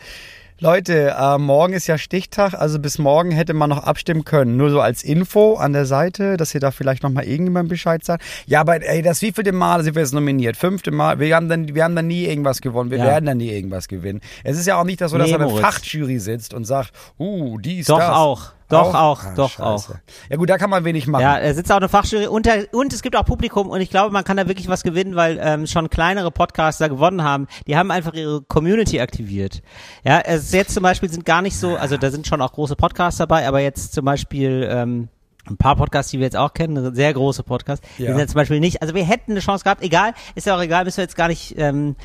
Leute, 0.60 1.14
äh, 1.20 1.38
morgen 1.38 1.74
ist 1.74 1.86
ja 1.88 1.98
Stichtag, 1.98 2.54
also 2.54 2.80
bis 2.80 2.98
morgen 2.98 3.32
hätte 3.32 3.54
man 3.54 3.70
noch 3.70 3.84
abstimmen 3.84 4.24
können. 4.24 4.56
Nur 4.56 4.70
so 4.70 4.80
als 4.80 5.04
Info 5.04 5.56
an 5.56 5.74
der 5.74 5.86
Seite, 5.86 6.38
dass 6.38 6.54
ihr 6.54 6.62
da 6.62 6.72
vielleicht 6.72 7.04
nochmal 7.04 7.26
irgendjemand 7.26 7.68
Bescheid 7.68 8.06
sagt. 8.06 8.24
Ja, 8.46 8.62
aber 8.62 8.82
ey, 8.82 9.02
das 9.02 9.22
wievielte 9.22 9.52
Mal 9.52 9.84
sind 9.84 9.96
wir 9.96 10.02
jetzt 10.02 10.14
nominiert? 10.14 10.56
Fünfte 10.56 10.92
Mal. 10.92 11.20
Wir 11.20 11.36
haben 11.36 11.50
dann, 11.50 11.76
wir 11.76 11.84
haben 11.84 11.96
dann 11.96 12.08
nie 12.08 12.24
irgendwas 12.26 12.62
gewonnen. 12.62 12.90
Wir 12.90 13.00
Ja. 13.00 13.06
werden 13.06 13.26
dann 13.26 13.38
nie 13.38 13.50
irgendwas 13.50 13.90
gewinnen. 13.90 14.22
Es 14.46 14.58
ist 14.58 14.66
ja 14.66 14.78
auch 14.80 14.86
nicht 14.86 15.00
so, 15.00 15.18
dass 15.18 15.30
Nee, 15.30 15.38
da 15.38 15.46
eine. 15.46 15.58
Fachjury 15.58 16.20
sitzt 16.20 16.54
und 16.54 16.64
sagt, 16.64 16.94
uh, 17.20 17.58
dies, 17.58 17.88
Doch 17.88 18.00
das. 18.00 18.10
auch. 18.12 18.52
Doch 18.70 18.96
auch. 18.96 19.24
Ah, 19.24 19.34
Doch 19.36 19.52
scheiße. 19.52 19.64
auch. 19.94 19.96
Ja 20.30 20.38
gut, 20.38 20.50
da 20.50 20.58
kann 20.58 20.70
man 20.70 20.84
wenig 20.86 21.06
machen. 21.08 21.22
Ja, 21.22 21.38
es 21.38 21.56
sitzt 21.56 21.72
auch 21.72 21.78
eine 21.78 21.90
Fachjury 21.90 22.28
und, 22.28 22.46
der- 22.46 22.74
und 22.74 22.94
es 22.94 23.02
gibt 23.04 23.16
auch 23.16 23.26
Publikum 23.26 23.70
und 23.70 23.80
ich 23.82 23.90
glaube, 23.90 24.12
man 24.12 24.24
kann 24.24 24.38
da 24.38 24.48
wirklich 24.48 24.68
was 24.68 24.82
gewinnen, 24.84 25.16
weil 25.16 25.40
ähm, 25.42 25.68
schon 25.68 25.90
kleinere 25.90 26.32
Podcaster 26.32 26.90
gewonnen 26.90 27.24
haben. 27.24 27.48
Die 27.68 27.78
haben 27.78 27.92
einfach 27.92 28.14
ihre 28.14 28.42
Community 28.42 29.00
aktiviert. 29.02 29.62
Ja, 30.04 30.20
es 30.20 30.46
ist 30.46 30.54
jetzt 30.54 30.74
zum 30.74 30.84
Beispiel 30.84 31.10
sind 31.10 31.26
gar 31.26 31.42
nicht 31.42 31.58
so, 31.58 31.76
also 31.76 31.98
da 31.98 32.10
sind 32.10 32.26
schon 32.28 32.42
auch 32.42 32.54
große 32.54 32.76
Podcasts 32.76 33.18
dabei, 33.20 33.48
aber 33.48 33.60
jetzt 33.60 33.94
zum 33.94 34.06
Beispiel 34.06 34.68
ähm, 34.72 35.10
ein 35.48 35.58
paar 35.58 35.76
Podcasts, 35.76 36.10
die 36.10 36.18
wir 36.18 36.26
jetzt 36.26 36.38
auch 36.38 36.54
kennen, 36.54 36.96
sehr 36.96 37.14
große 37.14 37.44
Podcasts, 37.44 37.88
die 38.00 38.04
Ja. 38.04 38.10
sind 38.10 38.18
jetzt 38.18 38.32
zum 38.32 38.40
Beispiel 38.40 38.60
nicht, 38.60 38.82
also 38.82 38.96
wir 38.96 39.06
hätten 39.06 39.30
eine 39.34 39.42
Chance 39.42 39.64
gehabt, 39.64 39.84
egal, 39.84 40.14
ist 40.34 40.48
ja 40.48 40.56
auch 40.58 40.62
egal, 40.62 40.86
müssen 40.86 40.98
wir 40.98 41.04
jetzt 41.04 41.16
gar 41.16 41.28
nicht, 41.28 41.54
ähm, 41.60 41.96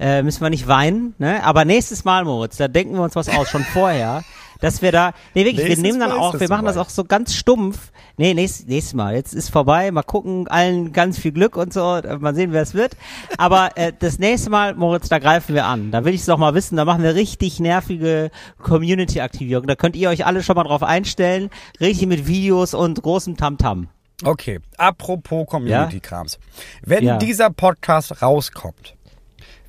äh, 0.00 0.22
müssen 0.24 0.40
wir 0.40 0.50
nicht 0.50 0.66
weinen, 0.66 1.14
ne? 1.18 1.44
Aber 1.44 1.64
nächstes 1.64 2.04
Mal, 2.04 2.24
Moritz, 2.24 2.56
da 2.56 2.66
denken 2.66 2.94
wir 2.96 3.02
uns 3.02 3.14
was 3.14 3.28
aus, 3.28 3.48
schon 3.50 3.62
vorher, 3.62 4.24
dass 4.60 4.82
wir 4.82 4.92
da, 4.92 5.12
nee, 5.34 5.44
wirklich, 5.44 5.58
wir 5.58 5.64
Nächstes 5.66 5.82
nehmen 5.82 6.00
dann 6.00 6.12
auch, 6.12 6.32
das 6.32 6.40
wir 6.40 6.48
machen 6.48 6.64
das 6.66 6.74
soweit. 6.74 6.86
auch 6.86 6.90
so 6.90 7.04
ganz 7.04 7.34
stumpf. 7.34 7.92
Nee, 8.16 8.34
nächstes, 8.34 8.66
nächstes 8.66 8.94
Mal. 8.94 9.14
Jetzt 9.14 9.32
ist 9.32 9.48
vorbei. 9.50 9.90
Mal 9.92 10.02
gucken, 10.02 10.48
allen 10.48 10.92
ganz 10.92 11.18
viel 11.18 11.30
Glück 11.32 11.56
und 11.56 11.72
so. 11.72 12.00
Mal 12.18 12.34
sehen, 12.34 12.52
wer 12.52 12.62
es 12.62 12.74
wird. 12.74 12.96
Aber 13.36 13.70
äh, 13.76 13.92
das 13.96 14.18
nächste 14.18 14.50
Mal, 14.50 14.74
Moritz, 14.74 15.08
da 15.08 15.20
greifen 15.20 15.54
wir 15.54 15.66
an. 15.66 15.92
Da 15.92 16.04
will 16.04 16.14
ich 16.14 16.20
es 16.22 16.26
doch 16.26 16.38
mal 16.38 16.52
wissen. 16.54 16.76
Da 16.76 16.84
machen 16.84 17.04
wir 17.04 17.14
richtig 17.14 17.60
nervige 17.60 18.30
Community-Aktivierung. 18.60 19.66
Da 19.66 19.76
könnt 19.76 19.94
ihr 19.96 20.08
euch 20.08 20.26
alle 20.26 20.42
schon 20.42 20.56
mal 20.56 20.64
drauf 20.64 20.82
einstellen. 20.82 21.50
Richtig 21.80 22.08
mit 22.08 22.26
Videos 22.26 22.74
und 22.74 23.00
großem 23.02 23.36
Tamtam. 23.36 23.88
Okay, 24.24 24.58
apropos 24.76 25.46
Community-Krams. 25.46 26.38
Wenn 26.82 27.04
Ja. 27.04 27.18
dieser 27.18 27.50
Podcast 27.50 28.20
rauskommt, 28.20 28.96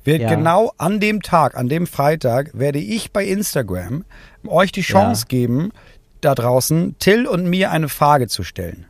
wird 0.02 0.22
Ja. 0.22 0.28
genau 0.34 0.72
an 0.78 0.98
dem 0.98 1.22
Tag, 1.22 1.56
an 1.56 1.68
dem 1.68 1.86
Freitag, 1.86 2.50
werde 2.54 2.78
ich 2.80 3.12
bei 3.12 3.24
Instagram 3.24 4.04
euch 4.46 4.72
die 4.72 4.82
Chance 4.82 5.22
Ja. 5.22 5.28
geben, 5.28 5.70
da 6.20 6.34
draußen 6.34 6.96
Till 6.98 7.26
und 7.26 7.46
mir 7.48 7.70
eine 7.70 7.88
Frage 7.88 8.28
zu 8.28 8.42
stellen. 8.42 8.86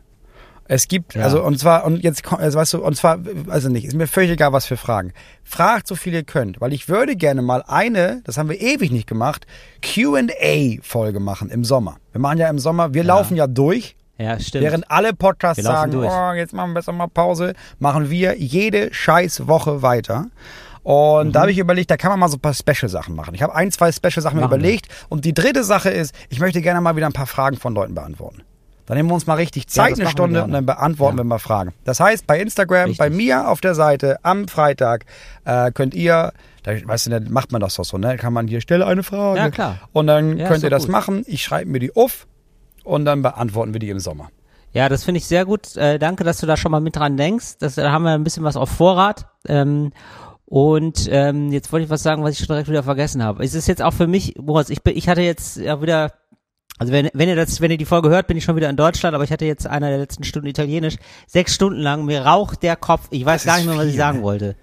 Es 0.65 0.87
gibt, 0.87 1.15
Ja. 1.15 1.23
also, 1.23 1.43
und 1.43 1.59
zwar, 1.59 1.83
und 1.83 2.01
jetzt, 2.01 2.31
also, 2.31 2.57
weißt 2.57 2.73
du, 2.73 2.83
und 2.83 2.95
zwar, 2.95 3.19
also 3.49 3.67
nicht, 3.67 3.83
ist 3.85 3.93
mir 3.95 4.07
völlig 4.07 4.31
egal, 4.31 4.53
was 4.53 4.65
für 4.65 4.77
Fragen. 4.77 5.11
Fragt 5.43 5.85
so 5.87 5.95
viel 5.95 6.13
ihr 6.13 6.23
könnt, 6.23 6.61
weil 6.61 6.71
ich 6.71 6.87
würde 6.87 7.17
gerne 7.17 7.41
mal 7.41 7.61
eine, 7.67 8.21
das 8.23 8.37
haben 8.37 8.47
wir 8.47 8.61
ewig 8.61 8.89
nicht 8.91 9.05
gemacht, 9.07 9.45
Q&A-Folge 9.83 11.19
machen 11.19 11.49
im 11.49 11.63
Sommer. 11.63 11.97
Wir 12.11 12.21
machen 12.21 12.37
ja 12.37 12.49
im 12.49 12.59
Sommer, 12.59 12.93
wir 12.93 13.03
laufen 13.03 13.35
ja 13.35 13.47
durch, 13.47 13.95
Ja, 14.17 14.39
stimmt. 14.39 14.63
Während 14.63 14.89
alle 14.91 15.13
Podcasts 15.13 15.63
sagen, 15.63 15.91
durch. 15.91 16.09
oh, 16.11 16.33
jetzt 16.33 16.53
machen 16.53 16.71
wir 16.71 16.75
besser 16.75 16.91
mal 16.91 17.07
Pause, 17.07 17.53
machen 17.79 18.09
wir 18.09 18.37
jede 18.37 18.93
scheiß 18.93 19.47
Woche 19.47 19.81
weiter. 19.81 20.27
Und 20.83 21.27
Mhm. 21.27 21.31
da 21.33 21.41
habe 21.41 21.51
ich 21.51 21.57
überlegt, 21.59 21.91
da 21.91 21.97
kann 21.97 22.09
man 22.11 22.19
mal 22.19 22.27
so 22.27 22.37
ein 22.37 22.41
paar 22.41 22.53
Special-Sachen 22.55 23.15
machen. 23.15 23.35
Ich 23.35 23.43
habe 23.43 23.53
ein, 23.53 23.71
zwei 23.71 23.91
Special-Sachen 23.91 24.39
mir 24.39 24.45
überlegt. 24.45 24.87
Und 25.09 25.25
die 25.25 25.33
dritte 25.33 25.63
Sache 25.63 25.89
ist, 25.89 26.15
ich 26.29 26.39
möchte 26.39 26.61
gerne 26.61 26.81
mal 26.81 26.95
wieder 26.95 27.05
ein 27.05 27.13
paar 27.13 27.27
Fragen 27.27 27.57
von 27.57 27.73
Leuten 27.75 27.93
beantworten. 27.93 28.41
Dann 28.87 28.97
nehmen 28.97 29.09
wir 29.09 29.13
uns 29.13 29.27
mal 29.27 29.35
richtig 29.35 29.63
Ja, 29.65 29.69
Zeit, 29.69 29.91
das 29.91 29.99
eine 29.99 30.09
Stunde, 30.09 30.43
und 30.43 30.51
dann 30.51 30.65
beantworten 30.65 31.17
Ja. 31.17 31.23
wir 31.23 31.27
mal 31.27 31.37
Fragen. 31.39 31.71
Das 31.85 31.99
heißt, 31.99 32.25
bei 32.27 32.39
Instagram, 32.41 32.85
Richtig. 32.89 32.97
bei 32.97 33.09
mir 33.11 33.47
auf 33.47 33.61
der 33.61 33.75
Seite 33.75 34.17
am 34.23 34.47
Freitag 34.47 35.05
äh, 35.45 35.71
könnt 35.71 35.93
ihr, 35.93 36.33
da, 36.63 36.71
weißt 36.83 37.05
du, 37.05 37.09
dann 37.11 37.31
macht 37.31 37.51
man 37.51 37.61
das 37.61 37.75
doch 37.75 37.85
so, 37.85 37.97
ne? 37.97 38.17
Kann 38.17 38.33
man 38.33 38.47
hier, 38.47 38.59
stelle 38.59 38.85
eine 38.87 39.03
Frage. 39.03 39.37
Ja, 39.39 39.49
klar. 39.51 39.77
Und 39.93 40.07
dann 40.07 40.37
Ja, 40.37 40.47
könnt 40.47 40.63
ihr 40.63 40.69
das 40.71 40.83
gut. 40.83 40.91
machen. 40.91 41.23
Ich 41.27 41.43
schreibe 41.43 41.69
mir 41.69 41.79
die 41.79 41.95
auf 41.95 42.27
und 42.83 43.05
dann 43.05 43.21
beantworten 43.21 43.71
wir 43.73 43.79
die 43.79 43.89
im 43.91 43.99
Sommer. 43.99 44.29
Ja, 44.73 44.89
das 44.89 45.03
finde 45.03 45.19
ich 45.19 45.25
sehr 45.27 45.45
gut. 45.45 45.75
Äh, 45.77 45.99
danke, 45.99 46.23
dass 46.23 46.39
du 46.39 46.47
da 46.47 46.57
schon 46.57 46.71
mal 46.71 46.81
mit 46.81 46.95
dran 46.95 47.17
denkst. 47.17 47.57
Das, 47.59 47.75
da 47.75 47.91
haben 47.91 48.03
wir 48.03 48.11
ein 48.11 48.23
bisschen 48.23 48.43
was 48.43 48.57
auf 48.57 48.69
Vorrat. 48.69 49.27
Ähm, 49.47 49.91
und 50.51 51.07
ähm, 51.09 51.53
jetzt 51.53 51.71
wollte 51.71 51.85
ich 51.85 51.89
was 51.89 52.03
sagen, 52.03 52.25
was 52.25 52.33
ich 52.33 52.39
schon 52.39 52.47
direkt 52.47 52.67
wieder 52.67 52.83
vergessen 52.83 53.23
habe. 53.23 53.41
Es 53.41 53.53
ist 53.53 53.69
jetzt 53.69 53.81
auch 53.81 53.93
für 53.93 54.05
mich, 54.05 54.33
Boris, 54.37 54.69
ich, 54.69 54.83
bin, 54.83 54.97
ich 54.97 55.07
hatte 55.07 55.21
jetzt 55.21 55.55
ja 55.55 55.81
wieder, 55.81 56.11
also 56.77 56.91
wenn, 56.91 57.07
wenn 57.13 57.29
ihr 57.29 57.37
das, 57.37 57.61
wenn 57.61 57.71
ihr 57.71 57.77
die 57.77 57.85
Folge 57.85 58.09
hört, 58.09 58.27
bin 58.27 58.35
ich 58.35 58.43
schon 58.43 58.57
wieder 58.57 58.69
in 58.69 58.75
Deutschland, 58.75 59.15
aber 59.15 59.23
ich 59.23 59.31
hatte 59.31 59.45
jetzt 59.45 59.65
einer 59.65 59.87
der 59.87 59.99
letzten 59.99 60.25
Stunden 60.25 60.49
Italienisch, 60.49 60.97
sechs 61.25 61.55
Stunden 61.55 61.79
lang, 61.79 62.03
mir 62.03 62.25
raucht 62.25 62.63
der 62.63 62.75
Kopf. 62.75 63.07
Ich 63.11 63.23
weiß 63.23 63.43
Das 63.43 63.45
gar 63.45 63.57
nicht 63.59 63.67
mehr, 63.67 63.77
was 63.77 63.85
ich 63.85 63.95
sagen 63.95 64.17
ne? 64.17 64.23
wollte. 64.25 64.55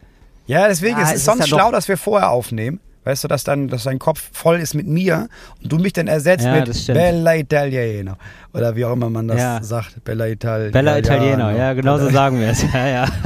Ja, 0.45 0.68
deswegen 0.68 0.99
Ja, 0.99 1.04
ist 1.04 1.09
es 1.09 1.14
es 1.14 1.21
ist 1.21 1.25
sonst 1.25 1.40
ja 1.40 1.47
schlau, 1.47 1.73
dass 1.73 1.88
wir 1.88 1.97
vorher 1.97 2.33
aufnehmen. 2.33 2.80
Weißt 3.04 3.25
du, 3.25 3.28
dass 3.28 3.45
dann, 3.45 3.68
dass 3.68 3.85
dein 3.85 3.99
Kopf 3.99 4.28
voll 4.35 4.61
ist 4.61 4.75
mit 4.75 4.87
mir 4.87 5.30
und 5.62 5.73
du 5.73 5.78
mich 5.78 5.95
dann 5.95 6.07
ersetzt 6.07 6.45
Ja, 6.45 6.52
mit. 6.52 6.87
Bella 6.88 7.37
Italiano. 7.37 8.16
Oder 8.52 8.76
wie 8.76 8.85
auch 8.85 8.92
immer 8.92 9.09
man 9.09 9.26
das 9.28 9.66
sagt. 9.66 10.04
Bella 10.04 10.26
Ital 10.26 10.71
Bella. 10.71 10.99
Italiener, 10.99 11.57
ja, 11.57 11.73
genau 11.73 11.97
so 11.97 12.11
sagen 12.11 12.38
wir 12.38 12.49
es. 12.49 12.62
Ja, 12.75 12.87
ja. 12.87 13.09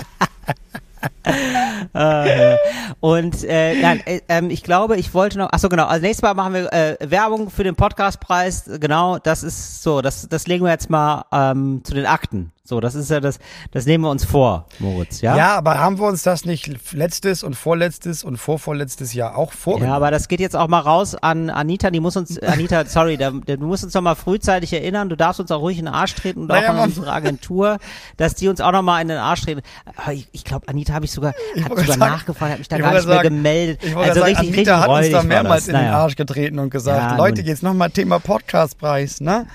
Ja. 2.00 2.56
Und 3.00 3.44
äh, 3.44 3.80
nein, 3.80 4.02
äh, 4.06 4.20
ähm, 4.28 4.50
ich 4.50 4.62
glaube, 4.62 4.96
ich 4.96 5.14
wollte 5.14 5.38
noch, 5.38 5.48
ach 5.52 5.58
so 5.58 5.68
genau, 5.68 5.86
also 5.86 6.02
nächstes 6.02 6.22
Mal 6.22 6.34
machen 6.34 6.54
wir 6.54 6.72
äh, 6.72 6.96
Werbung 7.00 7.50
für 7.50 7.64
den 7.64 7.76
Podcastpreis, 7.76 8.70
genau, 8.80 9.18
das 9.18 9.42
ist 9.42 9.82
so, 9.82 10.00
das, 10.00 10.28
das 10.28 10.46
legen 10.46 10.64
wir 10.64 10.70
jetzt 10.70 10.90
mal 10.90 11.24
ähm, 11.32 11.82
zu 11.84 11.94
den 11.94 12.06
Akten. 12.06 12.52
So, 12.70 12.78
das 12.78 12.94
ist 12.94 13.10
ja 13.10 13.18
das, 13.18 13.40
das 13.72 13.84
nehmen 13.84 14.04
wir 14.04 14.10
uns 14.10 14.24
vor, 14.24 14.64
Moritz, 14.78 15.22
ja? 15.22 15.36
Ja, 15.36 15.56
aber 15.56 15.80
haben 15.80 15.98
wir 15.98 16.06
uns 16.06 16.22
das 16.22 16.44
nicht 16.44 16.92
letztes 16.92 17.42
und 17.42 17.54
vorletztes 17.56 18.22
und 18.22 18.36
vorvorletztes 18.36 19.12
Jahr 19.12 19.36
auch 19.36 19.50
Ja, 19.50 19.56
vorgenommen? 19.58 19.92
aber 19.92 20.12
das 20.12 20.28
geht 20.28 20.38
jetzt 20.38 20.54
auch 20.54 20.68
mal 20.68 20.78
raus 20.78 21.16
an 21.16 21.50
Anita, 21.50 21.90
die 21.90 21.98
muss 21.98 22.16
uns, 22.16 22.38
Anita, 22.38 22.84
sorry, 22.84 23.16
der, 23.16 23.32
der, 23.32 23.56
du 23.56 23.66
musst 23.66 23.82
uns 23.82 23.92
noch 23.94 24.02
mal 24.02 24.14
frühzeitig 24.14 24.72
erinnern, 24.72 25.08
du 25.08 25.16
darfst 25.16 25.40
uns 25.40 25.50
auch 25.50 25.60
ruhig 25.60 25.80
in 25.80 25.86
den 25.86 25.94
Arsch 25.94 26.14
treten 26.14 26.42
und 26.42 26.46
Naja, 26.46 26.68
auch 26.70 26.74
an 26.74 26.84
unsere 26.84 27.10
Agentur, 27.12 27.78
dass 28.16 28.36
die 28.36 28.46
uns 28.46 28.60
auch 28.60 28.70
noch 28.70 28.82
mal 28.82 29.00
in 29.02 29.08
den 29.08 29.18
Arsch 29.18 29.42
treten. 29.42 29.62
Ich, 30.12 30.28
ich 30.30 30.44
glaube, 30.44 30.68
Anita 30.68 30.92
habe 30.94 31.04
ich 31.06 31.10
sogar, 31.10 31.34
Ich 31.56 31.64
hat 31.64 31.70
sogar 31.70 31.86
sagen- 31.86 31.98
nachgefragt, 31.98 32.52
hat 32.52 32.58
mich 32.60 32.68
da 32.68 32.78
gar 32.78 32.94
nicht 32.94 33.04
mehr 33.04 33.16
sagen- 33.16 33.28
gemeldet. 33.30 33.80
Ich 33.82 33.96
also 33.96 34.20
sagen, 34.20 34.36
richtig, 34.36 34.54
Anita 34.54 34.76
richtig 34.76 34.88
hat 34.88 34.88
uns 35.04 35.10
da 35.10 35.22
mehrmals 35.24 35.66
in 35.66 35.74
den 35.74 35.82
Naja. 35.86 35.98
Arsch 35.98 36.14
getreten 36.14 36.60
und 36.60 36.70
gesagt, 36.70 37.10
Ja, 37.12 37.16
Leute, 37.16 37.40
nun. 37.40 37.48
jetzt 37.48 37.64
nochmal 37.64 37.90
Thema 37.90 38.20
Podcastpreis, 38.20 39.20
ne? 39.20 39.48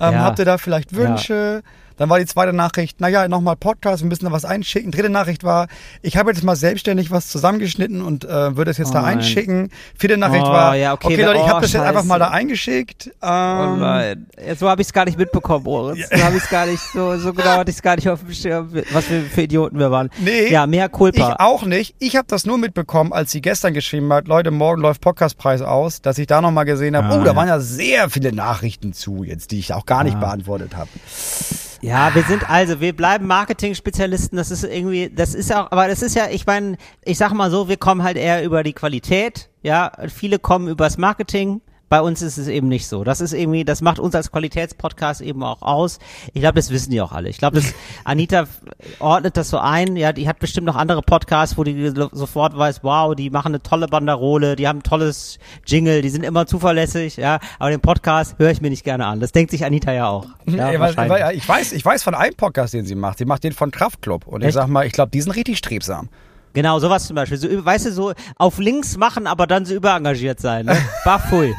Ähm, 0.00 0.14
Ja. 0.14 0.20
Habt 0.20 0.38
ihr 0.38 0.46
da 0.46 0.56
vielleicht 0.56 0.94
Wünsche? 0.96 1.62
Dann 2.02 2.10
war 2.10 2.18
die 2.18 2.26
zweite 2.26 2.52
Nachricht, 2.52 3.00
naja, 3.00 3.28
nochmal 3.28 3.54
Podcast, 3.54 4.02
wir 4.02 4.08
müssen 4.08 4.24
da 4.24 4.32
was 4.32 4.44
einschicken. 4.44 4.90
Dritte 4.90 5.08
Nachricht 5.08 5.44
war, 5.44 5.68
ich 6.02 6.16
habe 6.16 6.32
jetzt 6.32 6.42
mal 6.42 6.56
selbstständig 6.56 7.12
was 7.12 7.28
zusammengeschnitten 7.28 8.02
und 8.02 8.24
äh, 8.24 8.56
würde 8.56 8.72
es 8.72 8.78
jetzt 8.78 8.90
Oh 8.90 8.94
da 8.94 9.02
nein. 9.02 9.18
einschicken. 9.18 9.70
Vierte 9.96 10.16
Nachricht 10.16 10.44
Oh, 10.44 10.50
war, 10.50 10.74
ja, 10.74 10.94
okay, 10.94 11.06
okay, 11.14 11.22
Leute, 11.22 11.36
ich 11.38 11.44
oh, 11.44 11.48
habe 11.48 11.60
das 11.60 11.72
jetzt 11.72 11.82
einfach 11.84 12.02
mal 12.02 12.18
da 12.18 12.30
eingeschickt. 12.30 13.12
Oh 13.22 13.26
Ähm, 13.28 13.78
nein. 13.78 14.26
Ja, 14.44 14.56
So 14.56 14.68
habe 14.68 14.82
ich 14.82 14.88
es 14.88 14.92
gar 14.92 15.04
nicht 15.04 15.16
mitbekommen, 15.16 15.62
Moritz. 15.62 16.08
So 16.12 16.24
habe 16.24 16.36
ich 16.36 16.42
es 16.42 16.50
gar 16.50 16.66
nicht, 16.66 16.82
so, 16.92 17.16
so 17.18 17.32
genau 17.32 17.50
hatte 17.50 17.70
ich 17.70 17.76
es 17.76 17.82
gar 17.82 17.94
nicht 17.94 18.08
auf 18.08 18.18
dem 18.18 18.32
Schirm, 18.34 18.70
was 18.92 19.08
wir 19.08 19.22
für 19.22 19.42
Idioten 19.42 19.78
wir 19.78 19.92
waren. 19.92 20.10
Nee, 20.18 20.48
Ja, 20.50 20.66
mehr 20.66 20.86
Ich 20.86 20.92
Culpa. 20.92 21.36
auch 21.38 21.62
nicht. 21.62 21.94
Ich 22.00 22.16
habe 22.16 22.26
das 22.26 22.44
nur 22.46 22.58
mitbekommen, 22.58 23.12
als 23.12 23.30
sie 23.30 23.40
gestern 23.40 23.74
geschrieben 23.74 24.12
hat, 24.12 24.26
Leute, 24.26 24.50
morgen 24.50 24.82
läuft 24.82 25.02
Podcastpreis 25.02 25.62
aus, 25.62 26.02
dass 26.02 26.18
ich 26.18 26.26
da 26.26 26.40
nochmal 26.40 26.64
gesehen 26.64 26.96
habe, 26.96 27.06
Ah, 27.06 27.18
oh, 27.20 27.20
da 27.22 27.30
ja. 27.30 27.36
waren 27.36 27.46
ja 27.46 27.60
sehr 27.60 28.10
viele 28.10 28.32
Nachrichten 28.32 28.92
zu, 28.92 29.22
jetzt 29.22 29.52
die 29.52 29.60
ich 29.60 29.72
auch 29.72 29.86
gar 29.86 30.02
nicht 30.02 30.16
Ah. 30.16 30.18
beantwortet 30.18 30.74
habe. 30.76 30.88
Ja, 31.84 32.14
wir 32.14 32.22
sind 32.22 32.48
also, 32.48 32.80
wir 32.80 32.94
bleiben 32.94 33.26
Marketing-Spezialisten. 33.26 34.36
Das 34.36 34.52
ist 34.52 34.62
irgendwie, 34.62 35.10
das 35.10 35.34
ist 35.34 35.52
auch, 35.52 35.72
aber 35.72 35.88
das 35.88 36.00
ist 36.00 36.14
ja, 36.14 36.28
ich 36.30 36.46
meine, 36.46 36.76
ich 37.04 37.18
sag 37.18 37.32
mal 37.32 37.50
so, 37.50 37.68
wir 37.68 37.76
kommen 37.76 38.04
halt 38.04 38.16
eher 38.16 38.44
über 38.44 38.62
die 38.62 38.72
Qualität. 38.72 39.50
Ja, 39.62 39.90
viele 40.08 40.38
kommen 40.38 40.68
übers 40.68 40.96
Marketing. 40.96 41.60
Bei 41.92 42.00
uns 42.00 42.22
ist 42.22 42.38
es 42.38 42.48
eben 42.48 42.68
nicht 42.68 42.86
so. 42.88 43.04
Das 43.04 43.20
ist 43.20 43.34
irgendwie, 43.34 43.66
das 43.66 43.82
macht 43.82 43.98
uns 43.98 44.14
als 44.14 44.32
Qualitätspodcast 44.32 45.20
eben 45.20 45.42
auch 45.42 45.60
aus. 45.60 45.98
Ich 46.32 46.40
glaube, 46.40 46.54
das 46.54 46.70
wissen 46.70 46.90
die 46.90 47.02
auch 47.02 47.12
alle. 47.12 47.28
Ich 47.28 47.36
glaube, 47.36 47.56
das 47.60 47.74
Anita 48.04 48.46
ordnet 48.98 49.36
das 49.36 49.50
so 49.50 49.58
ein. 49.58 49.96
Ja, 49.96 50.14
die 50.14 50.26
hat 50.26 50.38
bestimmt 50.38 50.66
noch 50.66 50.76
andere 50.76 51.02
Podcasts, 51.02 51.58
wo 51.58 51.64
die 51.64 51.90
so- 51.94 52.08
sofort 52.12 52.56
weiß, 52.56 52.80
wow, 52.82 53.14
die 53.14 53.28
machen 53.28 53.48
eine 53.48 53.62
tolle 53.62 53.88
Banderole, 53.88 54.56
die 54.56 54.66
haben 54.68 54.78
ein 54.78 54.82
tolles 54.82 55.38
Jingle, 55.66 56.00
die 56.00 56.08
sind 56.08 56.24
immer 56.24 56.46
zuverlässig. 56.46 57.18
Ja, 57.18 57.40
aber 57.58 57.68
den 57.68 57.80
Podcast 57.80 58.36
höre 58.38 58.50
ich 58.52 58.62
mir 58.62 58.70
nicht 58.70 58.84
gerne 58.84 59.04
an. 59.04 59.20
Das 59.20 59.32
denkt 59.32 59.50
sich 59.50 59.66
Anita 59.66 59.92
ja 59.92 60.08
auch. 60.08 60.24
Ja, 60.46 60.54
Ja, 60.54 60.64
weil- 60.68 60.80
wahrscheinlich. 60.80 61.12
weil- 61.22 61.36
ich, 61.36 61.46
weiß, 61.46 61.72
ich 61.72 61.84
weiß 61.84 62.02
von 62.02 62.14
einem 62.14 62.36
Podcast, 62.36 62.72
den 62.72 62.86
sie 62.86 62.94
macht. 62.94 63.18
Sie 63.18 63.26
macht 63.26 63.44
den 63.44 63.52
von 63.52 63.70
Kraftklub. 63.70 64.26
Und 64.26 64.40
ich 64.40 64.46
Echt? 64.46 64.54
sag 64.54 64.66
mal, 64.68 64.86
ich 64.86 64.94
glaube, 64.94 65.10
die 65.10 65.20
sind 65.20 65.32
richtig 65.32 65.58
strebsam. 65.58 66.08
Genau, 66.54 66.78
sowas 66.78 67.06
zum 67.06 67.16
Beispiel. 67.16 67.36
So, 67.36 67.48
weißt 67.62 67.84
du, 67.84 67.92
so 67.92 68.12
auf 68.38 68.56
links 68.58 68.96
machen, 68.96 69.26
aber 69.26 69.46
dann 69.46 69.66
so 69.66 69.74
überengagiert 69.74 70.40
sein. 70.40 70.64
Ne? 70.64 70.76
Bafui. 71.04 71.54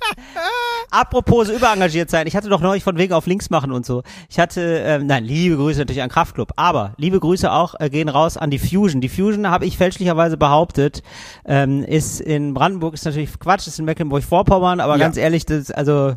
Apropos 0.90 1.48
überengagiert 1.48 2.10
sein, 2.10 2.26
ich 2.26 2.36
hatte 2.36 2.48
doch 2.48 2.60
neulich 2.60 2.84
von 2.84 2.96
wegen 2.96 3.12
auf 3.12 3.26
links 3.26 3.50
machen 3.50 3.72
und 3.72 3.84
so. 3.84 4.02
Ich 4.30 4.38
hatte, 4.38 4.60
ähm, 4.84 5.06
nein, 5.06 5.24
liebe 5.24 5.56
Grüße 5.56 5.78
natürlich 5.80 6.02
an 6.02 6.08
Kraftclub, 6.08 6.52
aber 6.56 6.94
liebe 6.96 7.18
Grüße 7.20 7.50
auch 7.50 7.74
äh, 7.78 7.90
gehen 7.90 8.08
raus 8.08 8.36
an 8.36 8.50
die 8.50 8.58
Fusion. 8.58 9.00
Die 9.00 9.08
Fusion 9.08 9.50
habe 9.50 9.66
ich 9.66 9.76
fälschlicherweise 9.76 10.36
behauptet, 10.36 11.02
ähm, 11.44 11.82
ist 11.82 12.20
in 12.20 12.54
Brandenburg, 12.54 12.94
ist 12.94 13.04
natürlich 13.04 13.38
Quatsch, 13.38 13.66
ist 13.66 13.78
in 13.78 13.84
Mecklenburg-Vorpommern, 13.84 14.80
aber 14.80 14.94
Ja. 14.94 14.98
ganz 15.04 15.16
ehrlich, 15.16 15.44
das, 15.46 15.70
also 15.70 16.14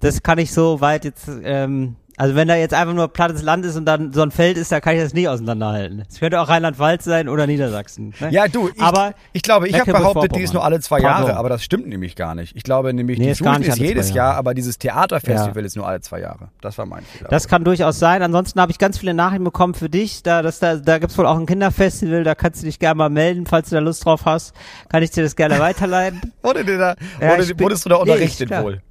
das 0.00 0.22
kann 0.22 0.38
ich 0.38 0.52
so 0.52 0.80
weit 0.80 1.04
jetzt 1.04 1.28
ähm, 1.42 1.96
Also 2.20 2.34
wenn 2.34 2.48
da 2.48 2.54
jetzt 2.54 2.74
einfach 2.74 2.92
nur 2.92 3.08
plattes 3.08 3.40
Land 3.42 3.64
ist 3.64 3.76
und 3.76 3.86
dann 3.86 4.12
so 4.12 4.20
ein 4.20 4.30
Feld 4.30 4.58
ist, 4.58 4.70
da 4.70 4.80
kann 4.80 4.94
ich 4.94 5.00
das 5.02 5.14
nicht 5.14 5.26
auseinanderhalten. 5.26 6.02
Es 6.06 6.20
könnte 6.20 6.38
auch 6.38 6.50
Rheinland-Pfalz 6.50 7.04
sein 7.04 7.30
oder 7.30 7.46
Niedersachsen. 7.46 8.12
Ne? 8.20 8.28
Ja, 8.30 8.46
du, 8.46 8.68
ich, 8.68 8.78
aber 8.82 9.14
ich 9.32 9.40
glaube, 9.40 9.68
ich 9.68 9.80
habe 9.80 9.90
behauptet, 9.90 10.36
die 10.36 10.42
ist 10.42 10.52
nur 10.52 10.62
alle 10.62 10.80
zwei 10.80 11.00
Pardon. 11.00 11.28
Jahre, 11.28 11.38
aber 11.38 11.48
das 11.48 11.64
stimmt 11.64 11.86
nämlich 11.88 12.16
gar 12.16 12.34
nicht. 12.34 12.54
Ich 12.54 12.62
glaube 12.62 12.92
nämlich, 12.92 13.18
Nee, 13.18 13.32
die 13.32 13.42
nicht 13.42 13.68
ist 13.68 13.78
jedes. 13.78 14.12
Jahr, 14.12 14.34
aber 14.34 14.52
dieses 14.52 14.76
Theaterfestival 14.78 15.62
Ja. 15.62 15.66
ist 15.66 15.76
nur 15.76 15.88
alle 15.88 16.02
zwei 16.02 16.20
Jahre. 16.20 16.48
Das 16.60 16.76
war 16.76 16.84
mein 16.84 17.04
Fehler. 17.04 17.30
Das 17.30 17.48
kann 17.48 17.64
durchaus 17.64 17.98
sein. 17.98 18.22
Ansonsten 18.22 18.60
habe 18.60 18.70
ich 18.70 18.76
ganz 18.76 18.98
viele 18.98 19.14
Nachrichten 19.14 19.44
bekommen 19.44 19.72
für 19.72 19.88
dich. 19.88 20.22
Da, 20.22 20.42
das, 20.42 20.58
da, 20.58 20.76
da 20.76 20.98
gibt's 20.98 21.16
wohl 21.16 21.24
auch 21.24 21.38
ein 21.38 21.46
Kinderfestival, 21.46 22.22
da 22.22 22.34
kannst 22.34 22.60
du 22.60 22.66
dich 22.66 22.78
gerne 22.78 22.96
mal 22.96 23.08
melden, 23.08 23.46
falls 23.46 23.70
du 23.70 23.76
da 23.76 23.80
Lust 23.80 24.04
drauf 24.04 24.26
hast. 24.26 24.52
Kann 24.90 25.02
ich 25.02 25.10
dir 25.10 25.22
das 25.22 25.36
gerne 25.36 25.58
weiterleiten. 25.58 26.20
Wurde 26.42 26.66
dir 26.66 26.76
da, 26.76 26.96
Ja, 27.18 27.30
wurde, 27.38 27.58
wurdest 27.60 27.86
du 27.86 27.88
da 27.88 27.94
Nee, 27.96 28.02
unterrichtet 28.02 28.48
klar. 28.48 28.64
wohl? 28.64 28.82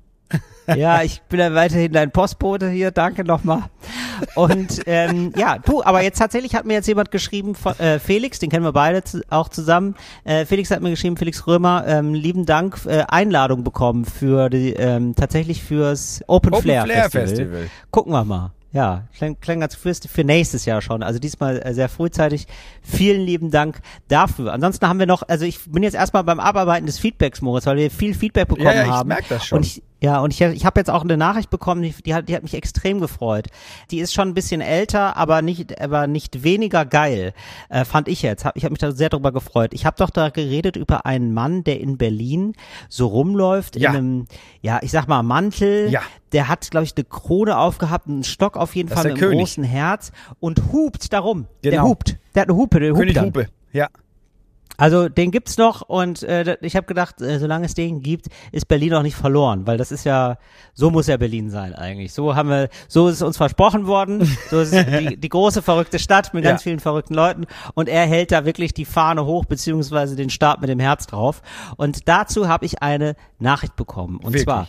Ja, 0.78 1.02
ich 1.04 1.22
bin 1.24 1.40
ja 1.40 1.54
weiterhin 1.54 1.92
dein 1.92 2.12
Postbote 2.12 2.70
hier. 2.70 2.92
Danke 2.92 3.24
nochmal. 3.24 3.64
Und 4.36 4.82
ähm, 4.86 5.34
ja, 5.38 5.58
du, 5.60 5.84
aber 5.84 6.02
jetzt 6.04 6.20
tatsächlich 6.20 6.56
hat 6.56 6.66
mir 6.66 6.74
jetzt 6.74 6.88
jemand 6.88 7.12
geschrieben, 7.12 7.56
von, 7.56 7.78
äh, 7.80 8.00
Felix, 8.00 8.40
den 8.40 8.50
kennen 8.50 8.66
wir 8.66 8.74
beide 8.74 9.04
zu, 9.04 9.22
auch 9.30 9.50
zusammen. 9.50 9.96
Äh, 10.26 10.46
Felix 10.46 10.72
hat 10.72 10.82
mir 10.82 10.90
geschrieben, 10.90 11.18
Felix 11.18 11.48
Römer, 11.48 11.86
ähm, 11.88 12.14
lieben 12.14 12.46
Dank, 12.46 12.80
äh, 12.86 13.04
Einladung 13.08 13.64
bekommen 13.64 14.06
für 14.06 14.50
die, 14.50 14.74
ähm, 14.74 15.16
tatsächlich 15.16 15.64
fürs 15.64 16.22
Open, 16.28 16.54
Open 16.54 16.64
Flair, 16.64 16.84
Flair 16.84 17.10
Festival. 17.10 17.28
Festival. 17.28 17.70
Gucken 17.92 18.12
wir 18.14 18.26
mal. 18.26 18.52
Ja, 18.72 19.08
klingt, 19.18 19.42
klingt 19.42 19.62
ganz 19.62 19.74
für, 19.74 19.96
für 19.96 20.24
nächstes 20.24 20.66
Jahr 20.66 20.82
schon. 20.82 21.02
Also 21.02 21.18
diesmal 21.18 21.60
äh, 21.64 21.74
sehr 21.74 21.90
frühzeitig. 21.90 22.46
Vielen 22.84 23.22
lieben 23.22 23.50
Dank 23.50 23.80
dafür. 24.10 24.54
Ansonsten 24.54 24.88
haben 24.88 25.00
wir 25.00 25.08
noch, 25.08 25.24
also 25.28 25.44
ich 25.46 25.60
bin 25.72 25.82
jetzt 25.82 25.96
erstmal 25.96 26.24
beim 26.24 26.40
Abarbeiten 26.40 26.86
des 26.86 27.00
Feedbacks, 27.00 27.42
Moritz, 27.42 27.66
weil 27.66 27.78
wir 27.78 27.90
viel 27.90 28.14
Feedback 28.14 28.48
bekommen 28.48 28.68
Ja, 28.68 28.74
ja, 28.76 28.84
ich 28.84 28.90
haben. 28.90 29.08
merk 29.08 29.28
das 29.28 29.46
schon. 29.46 29.58
Und 29.58 29.66
ich, 29.66 29.82
ja, 30.02 30.20
und 30.22 30.34
ich, 30.34 30.42
ich 30.42 30.66
habe 30.66 30.80
jetzt 30.80 30.90
auch 30.90 31.04
eine 31.04 31.18
Nachricht 31.18 31.50
bekommen, 31.50 31.82
die, 31.82 31.92
die, 32.06 32.14
hat, 32.16 32.30
die 32.30 32.36
hat 32.36 32.44
mich 32.44 32.54
extrem 32.54 33.00
gefreut. 33.02 33.48
Die 33.92 34.00
ist 34.00 34.14
schon 34.14 34.30
ein 34.30 34.34
bisschen 34.34 34.62
älter, 34.62 35.18
aber 35.18 35.42
nicht, 35.42 35.82
aber 35.82 36.08
nicht 36.08 36.44
weniger 36.44 36.86
geil, 36.86 37.34
äh, 37.70 37.84
fand 37.86 38.08
ich 38.08 38.22
jetzt. 38.22 38.46
Hab, 38.46 38.56
ich 38.56 38.64
habe 38.64 38.72
mich 38.72 38.80
da 38.80 38.92
sehr 38.92 39.10
drüber 39.10 39.32
gefreut. 39.32 39.74
Ich 39.74 39.86
habe 39.86 39.98
doch 39.98 40.10
da 40.10 40.30
geredet 40.30 40.76
über 40.78 41.06
einen 41.06 41.34
Mann, 41.34 41.64
der 41.64 41.80
in 41.82 41.98
Berlin 41.98 42.54
so 42.88 43.08
rumläuft 43.08 43.76
Ja. 43.76 43.90
in 43.92 43.96
einem, 43.98 44.26
ja, 44.62 44.80
ich 44.82 44.92
sag 44.92 45.08
mal 45.08 45.22
Mantel. 45.24 45.90
Ja. 45.90 46.02
Der 46.32 46.48
hat, 46.48 46.70
glaube 46.72 46.86
ich, 46.86 46.94
eine 46.96 47.06
Krone 47.06 47.58
aufgehabt, 47.58 48.08
einen 48.08 48.24
Stock 48.24 48.56
auf 48.56 48.76
jeden 48.76 48.90
Das 48.90 48.98
Fall 49.00 49.04
der 49.06 49.14
mit 49.14 49.22
einem 49.24 49.30
König. 49.32 49.44
großen 49.46 49.64
Herz 49.64 50.12
und 50.40 50.62
hupt 50.72 51.12
darum. 51.12 51.48
Der 51.64 51.72
Genau. 51.72 51.86
hupt. 51.90 52.18
Der 52.36 52.44
hat 52.44 52.50
eine 52.50 52.58
Hupe, 52.58 52.80
der 52.80 52.90
hupt 52.92 53.00
König 53.00 53.16
dann. 53.16 53.26
Hupe. 53.26 53.48
Ja. 53.74 53.88
Also 54.80 55.10
den 55.10 55.30
gibt's 55.32 55.58
noch 55.58 55.82
und 55.82 56.24
äh, 56.24 56.58
ich 56.62 56.76
habe 56.76 56.88
gedacht, 56.88 57.22
äh, 57.22 57.38
solange 57.38 57.66
es 57.66 57.74
den 57.74 58.02
gibt, 58.02 58.28
ist 58.52 58.68
Berlin 58.68 58.92
noch 58.92 59.04
nicht 59.04 59.16
verloren, 59.16 59.68
weil 59.68 59.78
das 59.78 59.92
ist 59.92 60.06
ja 60.06 60.38
so 60.74 60.90
muss 60.90 61.08
ja 61.08 61.18
Berlin 61.18 61.50
sein 61.50 61.76
eigentlich. 61.76 62.14
So 62.14 62.36
haben 62.36 62.50
wir, 62.50 62.70
so 62.88 63.08
ist 63.10 63.16
es 63.16 63.22
uns 63.22 63.38
versprochen 63.38 63.86
worden. 63.88 64.26
So 64.50 64.62
ist 64.62 64.74
es 64.74 64.86
die, 65.10 65.18
die 65.18 65.30
große 65.30 65.62
verrückte 65.62 66.00
Stadt 66.00 66.34
mit 66.34 66.44
ganz 66.44 66.62
Ja. 66.62 66.64
vielen 66.64 66.80
verrückten 66.80 67.14
Leuten 67.14 67.46
und 67.74 67.90
er 67.90 68.06
hält 68.08 68.32
da 68.32 68.46
wirklich 68.46 68.74
die 68.74 68.86
Fahne 68.86 69.26
hoch 69.26 69.46
beziehungsweise 69.46 70.16
den 70.16 70.30
Stab 70.30 70.62
mit 70.62 70.70
dem 70.70 70.80
Herz 70.80 71.06
drauf. 71.08 71.42
Und 71.76 72.08
dazu 72.08 72.48
habe 72.48 72.66
ich 72.66 72.82
eine 72.82 73.16
Nachricht 73.38 73.76
bekommen 73.76 74.16
und 74.18 74.28
Wirklich? 74.34 74.44
zwar 74.46 74.68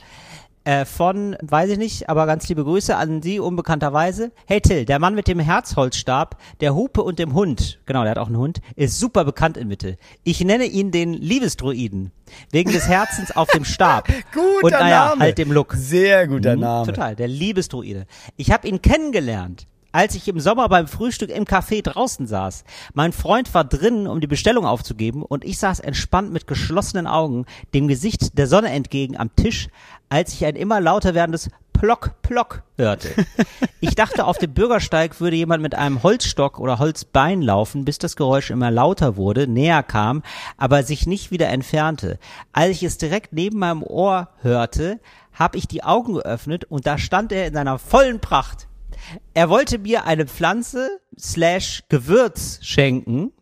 äh, 0.64 0.84
von, 0.84 1.36
weiß 1.40 1.70
ich 1.70 1.78
nicht, 1.78 2.08
aber 2.10 2.26
ganz 2.26 2.48
liebe 2.48 2.64
Grüße 2.64 2.94
an 2.96 3.22
Sie 3.22 3.40
unbekannterweise. 3.40 4.30
Hey 4.46 4.60
Till, 4.60 4.84
der 4.84 4.98
Mann 4.98 5.14
mit 5.14 5.26
dem 5.26 5.38
Herzholzstab, 5.38 6.36
der 6.60 6.74
Hupe 6.74 7.02
und 7.02 7.18
dem 7.18 7.32
Hund, 7.34 7.80
genau, 7.86 8.02
der 8.02 8.10
hat 8.12 8.18
auch 8.18 8.26
einen 8.26 8.36
Hund, 8.36 8.60
ist 8.76 8.98
super 8.98 9.24
bekannt 9.24 9.56
in 9.56 9.68
Mitte. 9.68 9.96
Ich 10.22 10.44
nenne 10.44 10.64
ihn 10.64 10.90
den 10.90 11.14
Liebesdruiden, 11.14 12.12
wegen 12.50 12.72
des 12.72 12.88
Herzens 12.88 13.34
auf 13.34 13.48
dem 13.48 13.64
Stab. 13.64 14.08
Guter 14.34 14.64
und 14.64 14.70
naja, 14.72 15.08
Name. 15.10 15.20
halt 15.22 15.38
dem 15.38 15.50
Look. 15.52 15.72
Sehr 15.74 16.28
guter 16.28 16.54
Mhm, 16.56 16.60
Name. 16.62 16.86
Total, 16.86 17.16
der 17.16 17.28
Liebesdruide. 17.28 18.06
Ich 18.36 18.50
habe 18.52 18.68
ihn 18.68 18.82
kennengelernt, 18.82 19.66
als 19.92 20.14
ich 20.14 20.28
im 20.28 20.40
Sommer 20.40 20.68
beim 20.68 20.86
Frühstück 20.86 21.30
im 21.30 21.44
Café 21.44 21.82
draußen 21.82 22.26
saß. 22.26 22.64
Mein 22.94 23.12
Freund 23.12 23.52
war 23.54 23.64
drinnen, 23.64 24.06
um 24.06 24.20
die 24.20 24.26
Bestellung 24.26 24.66
aufzugeben, 24.66 25.22
und 25.22 25.44
ich 25.44 25.58
saß 25.58 25.80
entspannt 25.80 26.32
mit 26.32 26.46
geschlossenen 26.46 27.06
Augen, 27.06 27.46
dem 27.74 27.88
Gesicht 27.88 28.38
der 28.38 28.46
Sonne 28.46 28.70
entgegen 28.70 29.16
am 29.16 29.34
Tisch, 29.36 29.68
als 30.08 30.34
ich 30.34 30.44
ein 30.44 30.56
immer 30.56 30.80
lauter 30.80 31.14
werdendes 31.14 31.50
Plock, 31.72 32.20
Plock 32.20 32.62
hörte. 32.76 33.08
Ich 33.82 33.94
dachte, 33.94 34.26
auf 34.26 34.36
dem 34.36 34.52
Bürgersteig 34.52 35.18
würde 35.20 35.36
jemand 35.36 35.62
mit 35.62 35.74
einem 35.74 36.02
Holzstock 36.02 36.60
oder 36.60 36.78
Holzbein 36.78 37.40
laufen, 37.40 37.86
bis 37.86 37.96
das 37.96 38.14
Geräusch 38.14 38.50
immer 38.50 38.70
lauter 38.70 39.16
wurde, 39.16 39.48
näher 39.48 39.82
kam, 39.82 40.22
aber 40.58 40.82
sich 40.82 41.06
nicht 41.06 41.30
wieder 41.30 41.48
entfernte. 41.48 42.18
Als 42.52 42.72
ich 42.72 42.82
es 42.82 42.98
direkt 42.98 43.32
neben 43.32 43.58
meinem 43.58 43.82
Ohr 43.82 44.28
hörte, 44.42 45.00
habe 45.32 45.56
ich 45.56 45.66
die 45.66 45.82
Augen 45.82 46.14
geöffnet 46.14 46.64
und 46.64 46.86
da 46.86 46.98
stand 46.98 47.32
er 47.32 47.46
in 47.46 47.54
seiner 47.54 47.78
vollen 47.78 48.20
Pracht. 48.20 48.68
Er 49.34 49.48
wollte 49.48 49.78
mir 49.78 50.04
eine 50.04 50.26
Pflanze 50.26 51.00
slash 51.18 51.82
Gewürz 51.88 52.58
schenken, 52.62 53.32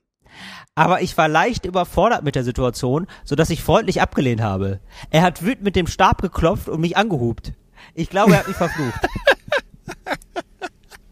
aber 0.74 1.02
ich 1.02 1.16
war 1.18 1.28
leicht 1.28 1.66
überfordert 1.66 2.22
mit 2.22 2.34
der 2.34 2.44
Situation, 2.44 3.06
so 3.24 3.34
dass 3.37 3.50
ich 3.50 3.62
freundlich 3.62 4.00
abgelehnt 4.00 4.40
habe. 4.40 4.80
Er 5.11 5.22
hat 5.22 5.42
wütend 5.44 5.64
mit 5.64 5.76
dem 5.76 5.87
Stab 5.87 6.22
geklopft 6.22 6.68
und 6.68 6.80
mich 6.80 6.96
angehupt. 6.96 7.52
Ich 7.94 8.11
glaube, 8.11 8.32
er 8.32 8.38
hat 8.40 8.48
mich 8.48 8.56
verflucht. 8.56 9.00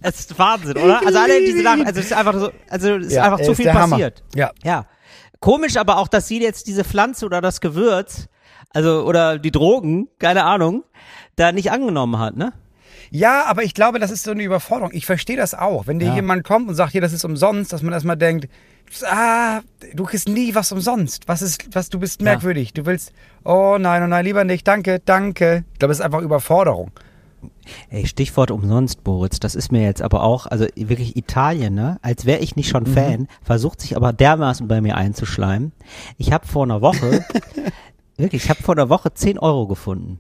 Es 0.02 0.20
ist 0.20 0.38
Wahnsinn, 0.38 0.76
oder? 0.76 1.04
Also 1.04 1.18
alle 1.18 1.40
diese 1.40 1.62
Sachen, 1.64 1.84
also 1.84 1.98
es 1.98 2.06
ist 2.06 2.12
einfach 2.12 2.34
so, 2.38 2.50
also 2.70 2.94
es 2.96 3.06
ist 3.08 3.12
Ja, 3.14 3.24
einfach 3.24 3.40
zu 3.40 3.54
viel 3.56 3.64
der 3.64 3.74
Hammer. 3.74 3.96
passiert. 3.96 4.22
Ja. 4.36 4.52
Ja. 4.62 4.86
Komisch 5.40 5.76
aber 5.76 5.98
auch, 5.98 6.06
dass 6.06 6.28
sie 6.28 6.40
jetzt 6.40 6.68
diese 6.68 6.84
Pflanze 6.84 7.26
oder 7.26 7.40
das 7.40 7.60
Gewürz, 7.60 8.28
also 8.70 9.02
oder 9.04 9.38
die 9.40 9.50
Drogen, 9.50 10.08
keine 10.20 10.44
Ahnung, 10.44 10.84
da 11.34 11.50
nicht 11.50 11.72
angenommen 11.72 12.20
hat, 12.20 12.36
ne? 12.36 12.52
Ja, 13.10 13.44
aber 13.46 13.62
ich 13.62 13.74
glaube, 13.74 13.98
das 13.98 14.10
ist 14.10 14.24
so 14.24 14.30
eine 14.32 14.42
Überforderung. 14.42 14.90
Ich 14.92 15.06
verstehe 15.06 15.36
das 15.36 15.54
auch. 15.54 15.86
Wenn 15.86 15.98
dir 15.98 16.08
Ja. 16.08 16.14
jemand 16.16 16.44
kommt 16.44 16.68
und 16.68 16.74
sagt, 16.74 16.92
hier, 16.92 17.00
das 17.00 17.12
ist 17.12 17.24
umsonst, 17.24 17.72
dass 17.72 17.82
man 17.82 17.92
erstmal 17.92 18.16
denkt, 18.16 18.48
ah, 19.04 19.60
du 19.94 20.04
kriegst 20.04 20.28
nie 20.28 20.54
was 20.54 20.72
umsonst. 20.72 21.26
Was 21.28 21.42
ist, 21.42 21.74
was, 21.74 21.88
du 21.90 21.98
bist 21.98 22.20
merkwürdig. 22.22 22.72
Du 22.72 22.86
willst, 22.86 23.12
oh 23.44 23.76
nein, 23.78 24.02
oh 24.02 24.06
nein, 24.06 24.24
lieber 24.24 24.44
nicht, 24.44 24.66
danke, 24.66 25.00
danke. 25.04 25.64
Ich 25.72 25.78
glaube, 25.78 25.92
es 25.92 25.98
ist 25.98 26.04
einfach 26.04 26.20
Überforderung. 26.20 26.90
Ey, 27.90 28.06
Stichwort 28.06 28.50
umsonst, 28.50 29.04
Boris, 29.04 29.38
das 29.40 29.54
ist 29.54 29.70
mir 29.70 29.82
jetzt 29.82 30.02
aber 30.02 30.22
auch, 30.22 30.46
also 30.46 30.66
wirklich 30.74 31.16
Italien, 31.16 31.74
ne? 31.74 31.98
Als 32.02 32.24
wäre 32.24 32.40
ich 32.40 32.56
nicht 32.56 32.68
schon 32.68 32.86
Fan, 32.86 33.28
versucht 33.42 33.80
sich 33.80 33.96
aber 33.96 34.12
dermaßen 34.12 34.66
bei 34.66 34.80
mir 34.80 34.96
einzuschleimen. 34.96 35.72
Ich 36.16 36.32
habe 36.32 36.46
vor 36.46 36.64
einer 36.64 36.80
Woche, 36.80 37.24
wirklich, 38.16 38.44
ich 38.44 38.50
habe 38.50 38.62
vor 38.62 38.74
einer 38.74 38.88
Woche 38.88 39.12
10 39.12 39.38
Euro 39.38 39.66
gefunden. 39.66 40.18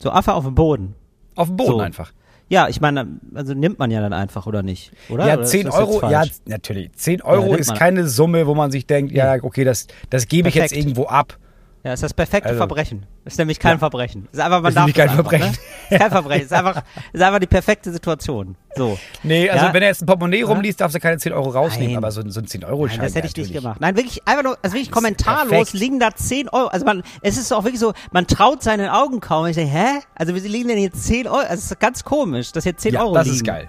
So 0.00 0.10
einfach 0.10 0.34
auf 0.34 0.44
dem 0.44 0.54
Boden. 0.54 0.94
Auf 1.36 1.48
dem 1.48 1.56
Boden 1.56 1.70
So. 1.72 1.78
einfach. 1.80 2.12
Ja, 2.48 2.68
ich 2.68 2.80
meine, 2.80 3.06
also 3.34 3.54
nimmt 3.54 3.78
man 3.78 3.90
ja 3.90 4.00
dann 4.00 4.12
einfach, 4.12 4.46
oder 4.46 4.62
nicht? 4.62 4.92
Oder? 5.08 5.26
Ja, 5.26 5.34
Oder 5.34 5.42
ist 5.44 5.50
10 5.50 5.66
das 5.66 5.74
jetzt 5.74 5.80
Euro, 5.80 6.10
ja, 6.10 6.24
natürlich. 6.46 6.92
10 6.92 7.22
Euro 7.22 7.46
nimmt 7.46 7.60
ist 7.60 7.74
keine 7.74 8.06
Summe, 8.06 8.46
wo 8.46 8.54
man 8.54 8.70
sich 8.70 8.86
denkt, 8.86 9.12
ja, 9.12 9.36
okay, 9.42 9.64
das, 9.64 9.86
das 10.10 10.28
gebe 10.28 10.48
ich 10.48 10.54
jetzt 10.54 10.72
irgendwo 10.76 11.06
ab. 11.06 11.38
Ja, 11.84 11.92
ist 11.92 12.02
das 12.02 12.14
perfekte 12.14 12.48
Also- 12.48 12.58
Verbrechen. 12.58 13.04
Ist 13.26 13.38
nämlich 13.38 13.58
kein 13.60 13.72
Ja. 13.72 13.78
Verbrechen. 13.78 14.26
Ist 14.32 14.40
einfach, 14.40 14.62
man 14.62 14.70
Ist 14.70 14.74
darf 14.76 14.86
kein 14.86 14.94
das 14.94 15.02
einfach, 15.02 15.14
Verbrechen. 15.16 15.46
Ne? 15.50 15.56
Ist 15.90 16.00
kein 16.00 16.10
Verbrechen. 16.10 16.44
Ist 16.46 16.52
einfach, 16.54 16.82
ist 17.12 17.22
einfach 17.22 17.38
die 17.40 17.46
perfekte 17.46 17.92
Situation. 17.92 18.56
So. 18.74 18.98
Nee, 19.22 19.50
also 19.50 19.66
Ja. 19.66 19.72
wenn 19.74 19.82
er 19.82 19.88
jetzt 19.88 20.00
ein 20.02 20.06
Portemonnaie 20.06 20.42
rumliest, 20.42 20.80
darfst 20.80 20.94
du 20.96 21.00
keine 21.00 21.18
10 21.18 21.34
Euro 21.34 21.50
rausnehmen, 21.50 21.88
Nein. 21.92 21.96
aber 21.98 22.10
so, 22.10 22.22
ein- 22.22 22.30
so 22.30 22.40
ein 22.40 22.46
10-Euro-Schein. 22.46 22.96
Nein, 22.98 23.06
das 23.06 23.14
hätte 23.14 23.26
ich 23.26 23.36
nicht 23.36 23.52
gemacht. 23.52 23.80
Nein, 23.82 23.96
wirklich, 23.96 24.26
einfach 24.26 24.42
nur, 24.42 24.58
also 24.62 24.74
wirklich 24.74 24.90
kommentarlos 24.90 25.50
perfekt. 25.50 25.72
liegen 25.74 26.00
da 26.00 26.14
10 26.14 26.48
Euro. 26.48 26.68
Also 26.68 26.86
man, 26.86 27.02
es 27.20 27.36
ist 27.36 27.52
auch 27.52 27.64
wirklich 27.64 27.80
so, 27.80 27.92
man 28.12 28.26
traut 28.26 28.62
seinen 28.62 28.88
Augen 28.88 29.20
kaum. 29.20 29.44
Ich 29.46 29.56
denke, 29.56 29.72
hä? 29.74 30.00
Also 30.14 30.34
wie 30.34 30.40
liegen 30.40 30.68
denn 30.68 30.78
hier 30.78 30.90
10 30.92 31.26
Euro? 31.28 31.36
Also 31.36 31.52
es 31.54 31.70
ist 31.70 31.80
ganz 31.80 32.02
komisch, 32.02 32.50
dass 32.52 32.64
hier 32.64 32.78
10 32.78 32.94
Ja, 32.94 33.02
Euro 33.02 33.12
das 33.14 33.24
liegen. 33.26 33.36
ist 33.36 33.44
geil. 33.44 33.68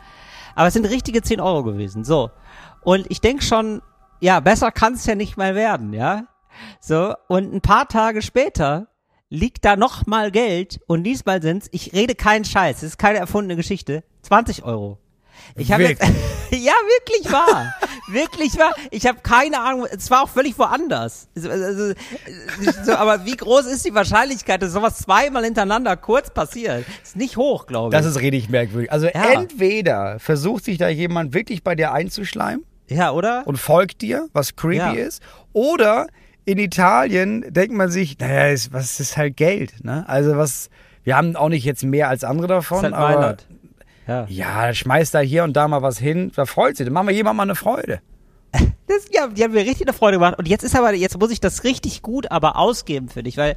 Aber 0.56 0.68
es 0.68 0.74
sind 0.74 0.86
richtige 0.86 1.22
10 1.22 1.42
Euro 1.42 1.64
gewesen. 1.64 2.06
So. 2.06 2.32
Und 2.82 3.08
ich 3.10 3.20
denke 3.20 3.44
schon, 3.44 3.82
ja, 4.22 4.40
besser 4.40 4.72
kann 4.72 4.94
es 4.94 5.06
ja 5.06 5.16
nicht 5.16 5.36
mal 5.36 5.54
werden, 5.54 5.92
ja? 5.92 6.24
So. 6.80 7.14
Und 7.28 7.54
ein 7.54 7.62
paar 7.62 7.88
Tage 7.88 8.22
später 8.22 8.88
liegt 9.30 9.66
da 9.66 9.76
noch 9.76 10.06
mal 10.06 10.32
Geld 10.32 10.80
und 10.88 11.04
diesmal 11.04 11.42
sind's, 11.42 11.68
ich 11.72 11.94
rede 11.94 12.16
keinen 12.16 12.46
Scheiß, 12.46 12.78
es 12.78 12.84
ist 12.84 12.98
keine 12.98 13.18
erfundene 13.20 13.56
Geschichte, 13.56 14.04
20 14.22 14.64
Euro. 14.64 15.00
Ich 15.56 15.72
habe 15.74 15.84
jetzt, 15.84 16.02
ja, 16.52 16.72
wirklich 16.88 17.32
wahr. 17.32 17.74
wirklich 18.08 18.58
wahr. 18.58 18.74
Ich 18.92 19.06
habe 19.06 19.20
keine 19.22 19.60
Ahnung, 19.60 19.86
es 19.92 20.10
war 20.10 20.24
auch 20.24 20.30
völlig 20.30 20.58
woanders. 20.58 21.28
Also, 21.36 21.50
also, 21.50 21.94
so, 22.86 22.94
aber 22.94 23.26
wie 23.26 23.36
groß 23.36 23.66
ist 23.66 23.84
die 23.86 23.94
Wahrscheinlichkeit, 23.94 24.62
dass 24.62 24.72
sowas 24.72 24.98
zweimal 25.00 25.44
hintereinander 25.44 25.98
kurz 25.98 26.30
passiert? 26.34 26.86
Ist 27.04 27.18
nicht 27.18 27.36
hoch, 27.36 27.66
glaube 27.68 27.94
ich. 27.94 28.02
Das 28.02 28.06
ist 28.10 28.22
richtig 28.22 28.50
merkwürdig. 28.50 28.92
Also 28.92 29.08
Ja. 29.08 29.34
entweder 29.34 30.20
versucht 30.20 30.64
sich 30.66 30.78
da 30.78 30.88
jemand 30.88 31.34
wirklich 31.34 31.64
bei 31.64 31.76
dir 31.76 31.92
einzuschleimen 31.92 32.64
ja, 32.88 33.12
oder? 33.12 33.44
und 33.46 33.58
folgt 33.58 34.02
dir, 34.02 34.30
was 34.34 34.56
creepy 34.56 34.78
Ja. 34.78 34.92
ist, 34.94 35.22
oder 35.52 36.08
in 36.46 36.58
Italien 36.60 37.46
denkt 37.50 37.76
man 37.76 37.90
sich, 37.90 38.18
naja, 38.20 38.48
ist, 38.48 38.72
was 38.72 39.00
ist 39.00 39.18
halt 39.18 39.36
Geld, 39.36 39.84
ne? 39.84 40.08
Also 40.08 40.38
was, 40.38 40.70
wir 41.04 41.18
haben 41.18 41.36
auch 41.36 41.50
nicht 41.50 41.66
jetzt 41.66 41.84
mehr 41.84 42.10
als 42.10 42.24
andere 42.24 42.48
davon, 42.48 42.84
halt 42.84 42.94
aber 42.94 43.16
Mailand. 43.16 43.48
Ja. 44.08 44.26
ja, 44.30 44.74
schmeißt 44.74 45.16
da 45.16 45.20
hier 45.20 45.44
und 45.44 45.54
da 45.54 45.68
mal 45.68 45.82
was 45.82 45.98
hin, 45.98 46.32
da 46.36 46.46
freut 46.46 46.78
sich, 46.78 46.86
dann 46.86 46.94
machen 46.94 47.08
wir 47.08 47.16
jemand 47.16 47.38
mal 47.38 47.44
eine 47.44 47.56
Freude. 47.56 48.00
Das, 48.88 49.08
ja, 49.12 49.28
die 49.28 49.44
haben 49.44 49.52
mir 49.52 49.66
richtig 49.66 49.88
eine 49.88 49.94
Freude 49.94 50.18
gemacht. 50.18 50.38
Und 50.38 50.48
jetzt 50.48 50.64
ist 50.64 50.76
aber, 50.76 50.94
jetzt 50.94 51.20
muss 51.20 51.32
ich 51.32 51.42
das 51.42 51.64
richtig 51.64 52.04
gut 52.04 52.30
aber 52.32 52.56
ausgeben 52.56 53.10
für 53.10 53.24
dich, 53.24 53.36
weil 53.36 53.56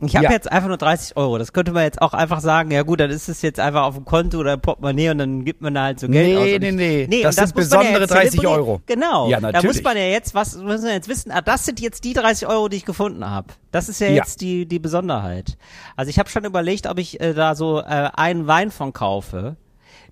Ich 0.00 0.14
habe 0.14 0.26
Ja. 0.26 0.32
jetzt 0.32 0.52
einfach 0.52 0.68
nur 0.68 0.76
30 0.76 1.16
Euro. 1.16 1.38
Das 1.38 1.54
könnte 1.54 1.72
man 1.72 1.82
jetzt 1.84 2.02
auch 2.02 2.12
einfach 2.12 2.40
sagen, 2.40 2.70
ja 2.70 2.82
gut, 2.82 3.00
dann 3.00 3.08
ist 3.10 3.30
es 3.30 3.40
jetzt 3.40 3.58
einfach 3.58 3.84
auf 3.84 3.94
dem 3.94 4.04
Konto 4.04 4.38
oder 4.38 4.52
im 4.52 4.60
Portemonnaie 4.60 5.08
und 5.08 5.16
dann 5.18 5.44
gibt 5.46 5.62
man 5.62 5.72
da 5.72 5.84
halt 5.84 6.00
so 6.00 6.06
Geld 6.06 6.26
Nee, 6.26 6.36
aus. 6.36 6.60
Nee, 6.74 7.02
ich- 7.04 7.08
nee. 7.08 7.22
Das 7.22 7.38
und 7.38 7.46
sind 7.46 7.54
besondere 7.56 8.00
jetzt 8.00 8.10
30 8.10 8.30
zelebrieren. 8.32 8.56
Euro. 8.60 8.80
Genau. 8.84 9.30
Ja, 9.30 9.40
Da 9.40 9.46
muss 9.46 9.52
natürlich. 9.54 9.82
man 9.84 9.96
ja 9.96 10.02
jetzt, 10.04 10.34
was 10.34 10.54
muss 10.56 10.82
man 10.82 10.90
jetzt 10.90 11.08
wissen, 11.08 11.30
ah, 11.32 11.40
das 11.40 11.64
sind 11.64 11.80
jetzt 11.80 12.04
die 12.04 12.12
30 12.12 12.46
Euro, 12.46 12.68
die 12.68 12.76
ich 12.76 12.84
gefunden 12.84 13.24
habe. 13.24 13.48
Das 13.70 13.88
ist 13.88 13.98
ja, 14.00 14.08
Ja. 14.08 14.14
jetzt 14.16 14.42
die, 14.42 14.66
die 14.66 14.78
Besonderheit. 14.78 15.56
Also 15.96 16.10
ich 16.10 16.18
habe 16.18 16.28
schon 16.28 16.44
überlegt, 16.44 16.86
ob 16.86 16.98
ich 16.98 17.18
äh, 17.20 17.32
da 17.32 17.54
so 17.54 17.80
äh, 17.80 17.84
einen 18.14 18.46
Wein 18.46 18.70
von 18.70 18.92
kaufe, 18.92 19.56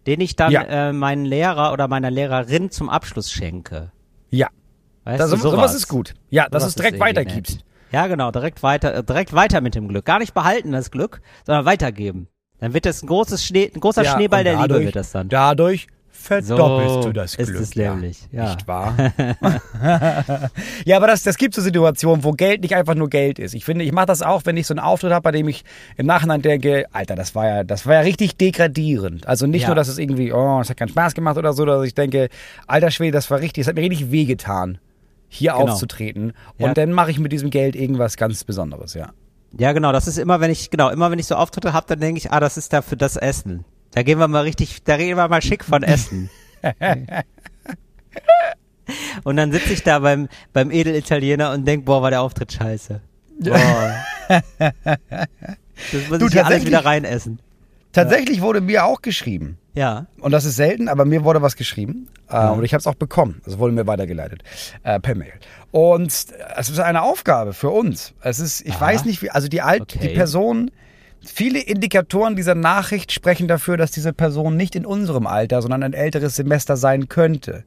den 0.06 0.22
ich 0.22 0.34
dann 0.34 0.50
Ja. 0.50 0.62
äh, 0.62 0.92
meinen 0.94 1.26
Lehrer 1.26 1.72
oder 1.74 1.88
meiner 1.88 2.10
Lehrerin 2.10 2.70
zum 2.70 2.88
Abschluss 2.88 3.30
schenke. 3.30 3.90
Ja, 4.30 4.48
Weißt 5.04 5.20
das, 5.20 5.30
du, 5.30 5.36
sowas. 5.36 5.52
sowas 5.52 5.74
ist 5.74 5.88
gut. 5.88 6.14
Ja, 6.30 6.48
dass 6.48 6.62
du 6.62 6.68
es 6.70 6.74
direkt 6.74 6.98
weitergibst. 7.00 7.56
nett. 7.56 7.64
Ja, 7.94 8.08
genau, 8.08 8.32
direkt 8.32 8.64
weiter, 8.64 8.92
äh, 8.92 9.04
direkt 9.04 9.32
weiter 9.34 9.60
mit 9.60 9.76
dem 9.76 9.86
Glück. 9.86 10.04
Gar 10.04 10.18
nicht 10.18 10.34
behalten 10.34 10.72
das 10.72 10.90
Glück, 10.90 11.20
sondern 11.46 11.64
weitergeben. 11.64 12.26
Dann 12.58 12.74
wird 12.74 12.86
das 12.86 13.04
ein 13.04 13.06
großes 13.06 13.44
Schnee, 13.44 13.70
ein 13.72 13.80
großer 13.80 14.02
Ja, 14.02 14.14
Schneeball 14.14 14.42
der 14.42 14.54
dadurch, 14.54 14.70
Liebe 14.80 14.84
wird 14.86 14.96
das 14.96 15.12
dann. 15.12 15.28
Dadurch 15.28 15.86
verdoppelst 16.10 16.94
So 16.94 17.00
du 17.02 17.12
das 17.12 17.36
ist 17.36 17.50
Glück. 17.50 17.62
es 17.62 17.76
nämlich, 17.76 18.18
ja. 18.32 18.54
Nicht 18.54 18.66
wahr? 18.66 18.96
ja, 20.84 20.96
aber 20.96 21.06
das, 21.06 21.22
das 21.22 21.36
gibt 21.36 21.54
so 21.54 21.60
Situationen, 21.62 22.24
wo 22.24 22.32
Geld 22.32 22.62
nicht 22.62 22.74
einfach 22.74 22.94
nur 22.96 23.08
Geld 23.10 23.38
ist. 23.38 23.54
Ich 23.54 23.64
finde, 23.64 23.84
ich 23.84 23.92
mache 23.92 24.06
das 24.06 24.22
auch, 24.22 24.42
wenn 24.44 24.56
ich 24.56 24.66
so 24.66 24.74
einen 24.74 24.80
Auftritt 24.80 25.12
habe, 25.12 25.22
bei 25.22 25.30
dem 25.32 25.46
ich 25.46 25.64
im 25.96 26.06
Nachhinein 26.06 26.42
denke, 26.42 26.86
Alter, 26.92 27.14
das 27.14 27.34
war 27.36 27.46
ja, 27.46 27.62
das 27.64 27.86
war 27.86 27.94
ja 27.94 28.00
richtig 28.00 28.36
degradierend. 28.36 29.26
Also 29.28 29.46
nicht 29.46 29.62
Ja. 29.62 29.68
nur, 29.68 29.74
dass 29.76 29.88
es 29.88 29.98
irgendwie, 29.98 30.32
oh, 30.32 30.60
es 30.60 30.68
hat 30.70 30.78
keinen 30.78 30.88
Spaß 30.88 31.14
gemacht 31.14 31.36
oder 31.36 31.52
so, 31.52 31.64
dass 31.64 31.84
ich 31.84 31.94
denke, 31.94 32.28
alter 32.66 32.90
Schwede, 32.90 33.12
das 33.12 33.30
war 33.30 33.38
richtig, 33.40 33.62
es 33.62 33.68
hat 33.68 33.76
mir 33.76 33.82
richtig 33.82 34.10
wehgetan, 34.10 34.78
hier 35.34 35.52
Genau. 35.52 35.72
aufzutreten. 35.72 36.32
Und 36.58 36.66
Ja. 36.68 36.74
dann 36.74 36.92
mache 36.92 37.10
ich 37.10 37.18
mit 37.18 37.32
diesem 37.32 37.50
Geld 37.50 37.76
irgendwas 37.76 38.16
ganz 38.16 38.44
Besonderes, 38.44 38.94
ja. 38.94 39.10
Ja, 39.56 39.72
genau, 39.72 39.92
das 39.92 40.06
ist 40.08 40.18
immer, 40.18 40.40
wenn 40.40 40.50
ich, 40.50 40.70
genau, 40.70 40.90
immer 40.90 41.10
wenn 41.10 41.18
ich 41.18 41.26
so 41.26 41.36
Auftritte 41.36 41.72
habe, 41.72 41.86
dann 41.88 42.00
denke 42.00 42.18
ich, 42.18 42.32
ah, 42.32 42.40
das 42.40 42.56
ist 42.56 42.72
da 42.72 42.82
für 42.82 42.96
das 42.96 43.16
Essen. 43.16 43.64
Da 43.92 44.02
gehen 44.02 44.18
wir 44.18 44.26
mal 44.26 44.42
richtig, 44.42 44.82
da 44.82 44.94
reden 44.96 45.16
wir 45.16 45.28
mal 45.28 45.42
schick 45.42 45.64
von 45.64 45.82
Essen. 45.84 46.28
und 49.24 49.36
dann 49.36 49.52
sitze 49.52 49.72
ich 49.72 49.82
da 49.82 49.98
beim, 50.00 50.28
beim 50.52 50.70
Edelitaliener 50.70 51.52
und 51.52 51.64
denk, 51.66 51.84
boah, 51.84 52.02
war 52.02 52.10
der 52.10 52.22
Auftritt 52.22 52.52
scheiße. 52.52 53.00
Boah. 53.40 53.94
Das 55.92 56.08
muss 56.08 56.18
Du, 56.20 56.26
ich 56.26 56.32
hier 56.32 56.46
alles 56.46 56.64
wieder 56.64 56.84
reinessen. 56.84 57.40
Tatsächlich 57.92 58.40
wurde 58.42 58.60
mir 58.60 58.84
auch 58.84 59.02
geschrieben, 59.02 59.58
Ja. 59.74 60.06
Und 60.20 60.32
das 60.32 60.44
ist 60.44 60.56
selten, 60.56 60.88
aber 60.88 61.04
mir 61.04 61.24
wurde 61.24 61.42
was 61.42 61.56
geschrieben 61.56 62.08
äh, 62.28 62.46
und 62.48 62.64
ich 62.64 62.72
habe 62.74 62.80
es 62.80 62.86
auch 62.86 62.94
bekommen. 62.94 63.40
Es 63.46 63.58
wurde 63.58 63.72
mir 63.74 63.86
weitergeleitet 63.86 64.42
äh, 64.84 65.00
per 65.00 65.14
Mail. 65.16 65.32
Und 65.72 66.12
es 66.56 66.68
ist 66.68 66.78
eine 66.78 67.02
Aufgabe 67.02 67.52
für 67.52 67.70
uns. 67.70 68.14
Es 68.22 68.38
ist, 68.38 68.60
ich 68.60 68.74
Aha. 68.74 68.80
weiß 68.86 69.04
nicht, 69.04 69.20
wie, 69.22 69.30
also 69.30 69.48
die 69.48 69.62
alt, 69.62 69.82
Okay. 69.82 69.98
die 70.08 70.14
Person. 70.14 70.70
Viele 71.26 71.58
Indikatoren 71.58 72.36
dieser 72.36 72.54
Nachricht 72.54 73.10
sprechen 73.10 73.48
dafür, 73.48 73.76
dass 73.78 73.90
diese 73.90 74.12
Person 74.12 74.56
nicht 74.58 74.76
in 74.76 74.84
unserem 74.84 75.26
Alter, 75.26 75.62
sondern 75.62 75.82
ein 75.82 75.94
älteres 75.94 76.36
Semester 76.36 76.76
sein 76.76 77.08
könnte. 77.08 77.64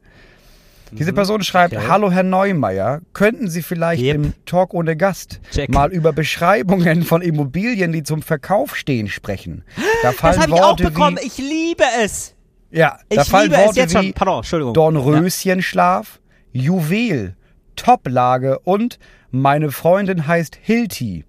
Diese 0.92 1.12
Person 1.12 1.42
schreibt, 1.42 1.72
Mhm. 1.74 1.80
Okay. 1.80 1.88
hallo 1.88 2.10
Herr 2.10 2.22
Neumeier, 2.22 3.00
könnten 3.12 3.50
Sie 3.50 3.60
vielleicht 3.62 4.02
Yep. 4.02 4.14
im 4.14 4.32
Talk 4.46 4.72
ohne 4.72 4.96
Gast 4.96 5.40
Check. 5.50 5.68
mal 5.70 5.92
über 5.92 6.12
Beschreibungen 6.14 7.02
von 7.02 7.20
Immobilien, 7.20 7.92
die 7.92 8.04
zum 8.04 8.22
Verkauf 8.22 8.74
stehen, 8.76 9.08
sprechen? 9.08 9.64
Da 10.02 10.12
fallen 10.12 10.34
Das 10.36 10.42
habe 10.44 10.54
ich 10.54 10.60
auch 10.62 10.76
bekommen. 10.76 11.18
Wie, 11.20 11.26
Ich 11.26 11.38
liebe 11.38 11.84
es. 12.02 12.34
ja, 12.70 12.98
da 13.08 13.22
Ich 13.22 13.28
fallen 13.28 13.50
liebe 13.50 13.56
es 13.60 13.66
Worte 13.66 13.80
jetzt 13.80 13.94
wie 13.94 13.96
schon. 14.04 14.12
Pardon, 14.14 14.36
Entschuldigung. 14.38 14.74
Dornröschenschlaf, 14.74 16.20
Juwel, 16.52 17.36
Toplage 17.76 18.58
und 18.60 18.98
meine 19.30 19.70
Freundin 19.70 20.26
heißt 20.26 20.58
Hilti. 20.60 21.24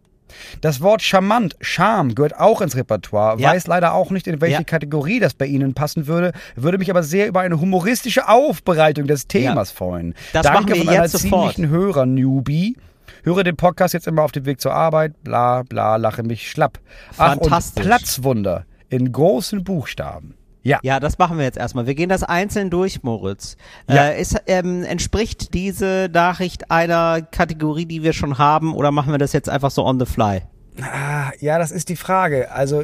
Das 0.61 0.79
Wort 0.81 1.01
charmant, 1.01 1.55
Charme 1.59 2.13
gehört 2.13 2.37
auch 2.39 2.61
ins 2.61 2.75
Repertoire, 2.75 3.39
Ja. 3.39 3.49
weiß 3.49 3.65
leider 3.67 3.93
auch 3.93 4.11
nicht, 4.11 4.27
in 4.27 4.39
welche 4.41 4.57
Ja. 4.57 4.63
Kategorie 4.63 5.19
das 5.19 5.33
bei 5.33 5.47
Ihnen 5.47 5.73
passen 5.73 6.05
würde, 6.07 6.33
würde 6.55 6.77
mich 6.77 6.89
aber 6.91 7.01
sehr 7.03 7.27
über 7.27 7.39
eine 7.41 7.59
humoristische 7.59 8.27
Aufbereitung 8.29 9.07
des 9.07 9.27
Themas 9.27 9.71
freuen. 9.71 10.13
Das 10.33 10.43
Danke 10.43 10.59
machen 10.61 10.67
wir 10.69 10.75
von 10.77 10.89
einer 10.89 11.01
jetzt 11.03 11.11
sofort. 11.13 11.53
ziemlichen 11.55 11.69
Hörer-Newbie. 11.69 12.77
Höre 13.23 13.43
den 13.43 13.55
Podcast 13.55 13.93
jetzt 13.93 14.07
immer 14.07 14.23
auf 14.23 14.31
dem 14.31 14.45
Weg 14.45 14.61
zur 14.61 14.73
Arbeit, 14.73 15.23
bla 15.23 15.63
bla, 15.63 15.97
lache 15.97 16.23
mich 16.23 16.49
schlapp. 16.49 16.79
Ach, 17.17 17.33
und 17.33 17.41
Fantastisch. 17.41 17.85
Platzwunder 17.85 18.65
in 18.89 19.11
großen 19.11 19.63
Buchstaben. 19.63 20.35
Ja. 20.61 20.79
Ja, 20.83 20.99
das 20.99 21.17
machen 21.17 21.37
wir 21.37 21.45
jetzt 21.45 21.57
erstmal. 21.57 21.87
Wir 21.87 21.95
gehen 21.95 22.09
das 22.09 22.23
einzeln 22.23 22.69
durch, 22.69 23.01
Moritz. 23.03 23.55
Ja. 23.87 24.09
Äh, 24.09 24.21
ist, 24.21 24.41
ähm, 24.47 24.83
entspricht 24.83 25.53
diese 25.53 26.09
Nachricht 26.11 26.69
einer 26.69 27.21
Kategorie, 27.21 27.85
die 27.85 28.03
wir 28.03 28.13
schon 28.13 28.37
haben, 28.37 28.73
oder 28.73 28.91
machen 28.91 29.11
wir 29.11 29.17
das 29.17 29.31
jetzt 29.33 29.49
einfach 29.49 29.71
so 29.71 29.85
on 29.85 29.99
the 29.99 30.05
fly? 30.05 30.41
Ah, 30.81 31.31
ja, 31.39 31.57
das 31.57 31.71
ist 31.71 31.89
die 31.89 31.95
Frage. 31.95 32.51
Also, 32.51 32.83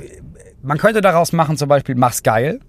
man 0.62 0.78
könnte 0.78 1.02
daraus 1.02 1.34
machen, 1.34 1.58
zum 1.58 1.68
Beispiel, 1.68 1.96
mach's 1.96 2.24
geil. 2.24 2.60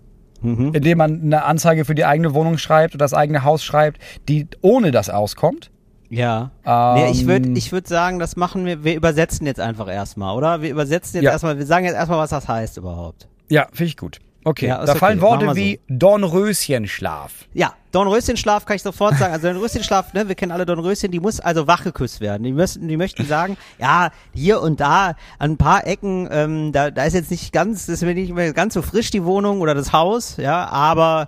Mhm. 0.43 0.75
Indem 0.75 0.99
man 0.99 1.23
eine 1.23 1.45
Anzeige 1.45 1.85
für 1.85 1.95
die 1.95 2.05
eigene 2.05 2.35
Wohnung 2.35 2.59
schreibt 2.59 2.95
oder 2.95 3.05
das 3.05 3.15
eigene 3.15 3.43
Haus 3.43 3.65
schreibt, 3.65 4.01
die 4.29 4.47
ohne 4.61 4.91
das 4.91 5.09
auskommt. 5.09 5.71
Ja. 6.09 6.51
Ähm, 6.65 6.95
nee, 6.95 7.11
ich 7.11 7.27
würde 7.27 7.49
ich 7.51 7.73
würd 7.73 7.89
sagen, 7.89 8.19
das 8.19 8.37
machen 8.37 8.65
wir, 8.65 8.85
wir 8.85 8.95
übersetzen 8.95 9.47
jetzt 9.47 9.61
einfach 9.61 9.89
erstmal, 9.89 10.37
oder? 10.37 10.63
Wir 10.63 10.71
übersetzen 10.71 11.17
jetzt 11.17 11.25
Ja. 11.25 11.33
erstmal, 11.33 11.59
wir 11.59 11.67
sagen 11.67 11.85
jetzt 11.85 11.95
erstmal, 11.97 12.19
was 12.19 12.31
das 12.31 12.47
heißt 12.49 12.77
überhaupt. 12.77 13.29
Ja, 13.49 13.67
finde 13.73 13.85
ich 13.91 13.97
gut. 13.97 14.19
Okay, 14.45 14.69
Ja, 14.69 14.77
da 14.85 14.93
okay. 14.93 14.99
fallen 15.01 15.21
Worte 15.21 15.57
wie 15.57 15.81
Dornröschenschlaf. 15.89 17.33
Ja, 17.53 17.73
Dornröschenschlaf 17.91 18.65
kann 18.65 18.77
ich 18.77 18.83
sofort 18.83 19.17
sagen. 19.17 19.33
Also 19.33 19.49
Dornröschenschlaf, 19.49 20.13
ne, 20.15 20.29
wir 20.29 20.35
kennen 20.37 20.53
alle 20.53 20.67
Dornröschen, 20.67 21.11
die 21.11 21.19
muss 21.19 21.41
also 21.41 21.67
wachgeküsst 21.67 22.21
werden. 22.21 22.45
Die 22.45 22.53
müssen, 22.53 22.87
die 22.87 22.97
möchten 22.97 23.25
sagen, 23.27 23.57
ja, 23.81 24.11
hier 24.35 24.61
und 24.61 24.81
da 24.81 25.15
an 25.39 25.53
ein 25.53 25.57
paar 25.57 25.87
Ecken, 25.87 26.29
ähm, 26.31 26.73
da, 26.73 26.91
da 26.93 27.05
ist 27.05 27.15
jetzt 27.15 27.31
nicht 27.33 27.53
ganz, 27.53 27.87
das 27.87 27.97
ist 27.97 28.03
mir 28.03 28.15
nicht 28.15 28.33
mehr 28.33 28.53
ganz 28.53 28.75
so 28.75 28.83
frisch 28.83 29.11
die 29.11 29.25
Wohnung 29.25 29.61
oder 29.61 29.75
das 29.75 29.93
Haus, 29.93 30.37
ja, 30.37 30.67
aber 30.69 31.27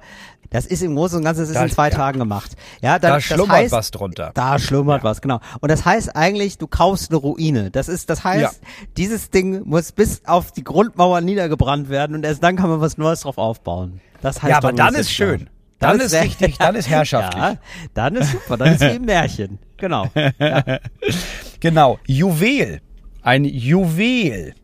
das 0.50 0.66
ist 0.66 0.82
im 0.82 0.94
Großen 0.96 1.18
und 1.18 1.24
Ganzen, 1.24 1.40
das 1.40 1.48
ist 1.50 1.56
Da- 1.56 1.64
in 1.64 1.70
zwei 1.70 1.88
ja. 1.90 1.94
Tagen 1.96 2.18
gemacht. 2.18 2.52
Ja, 2.80 2.98
dann, 2.98 3.10
Da 3.10 3.14
das 3.16 3.24
schlummert 3.24 3.50
heißt, 3.56 3.72
was 3.72 3.90
drunter. 3.90 4.30
Da 4.34 4.58
schlummert 4.58 5.02
was, 5.04 5.20
genau. 5.20 5.40
Und 5.60 5.70
das 5.70 5.84
heißt 5.84 6.14
eigentlich, 6.16 6.58
du 6.58 6.66
kaufst 6.66 7.10
eine 7.10 7.18
Ruine. 7.18 7.70
Das 7.70 7.88
ist, 7.88 8.08
das 8.10 8.24
heißt, 8.24 8.40
Ja. 8.40 8.68
dieses 8.96 9.30
Ding 9.30 9.62
muss 9.64 9.92
bis 9.92 10.22
auf 10.26 10.52
die 10.52 10.64
Grundmauer 10.64 11.20
niedergebrannt 11.20 11.88
werden 11.88 12.16
und 12.16 12.24
erst 12.24 12.42
dann 12.42 12.56
kann 12.56 12.70
man 12.70 12.80
was 12.80 12.96
Neues 12.98 13.20
drauf 13.20 13.38
aufbauen. 13.38 14.00
Das 14.22 14.42
heißt 14.42 14.50
Ja, 14.50 14.56
aber 14.58 14.72
dann 14.72 14.94
ist 14.94 15.10
schön. 15.12 15.40
Schlaf. 15.40 15.48
Dann 15.80 16.00
ist 16.00 16.12
richtig, 16.14 16.58
dann 16.58 16.74
ist 16.74 16.88
herrschaftlich. 16.88 17.40
Ja, 17.42 17.54
dann 17.94 18.16
ist 18.16 18.32
super, 18.32 18.56
dann 18.56 18.72
ist 18.74 18.80
wie 18.80 18.96
im 18.96 19.04
Märchen. 19.04 19.58
Genau. 19.76 20.06
Genau, 21.60 21.98
Juwel. 22.06 22.80
Ein 23.22 23.44
Juwel. 23.44 24.54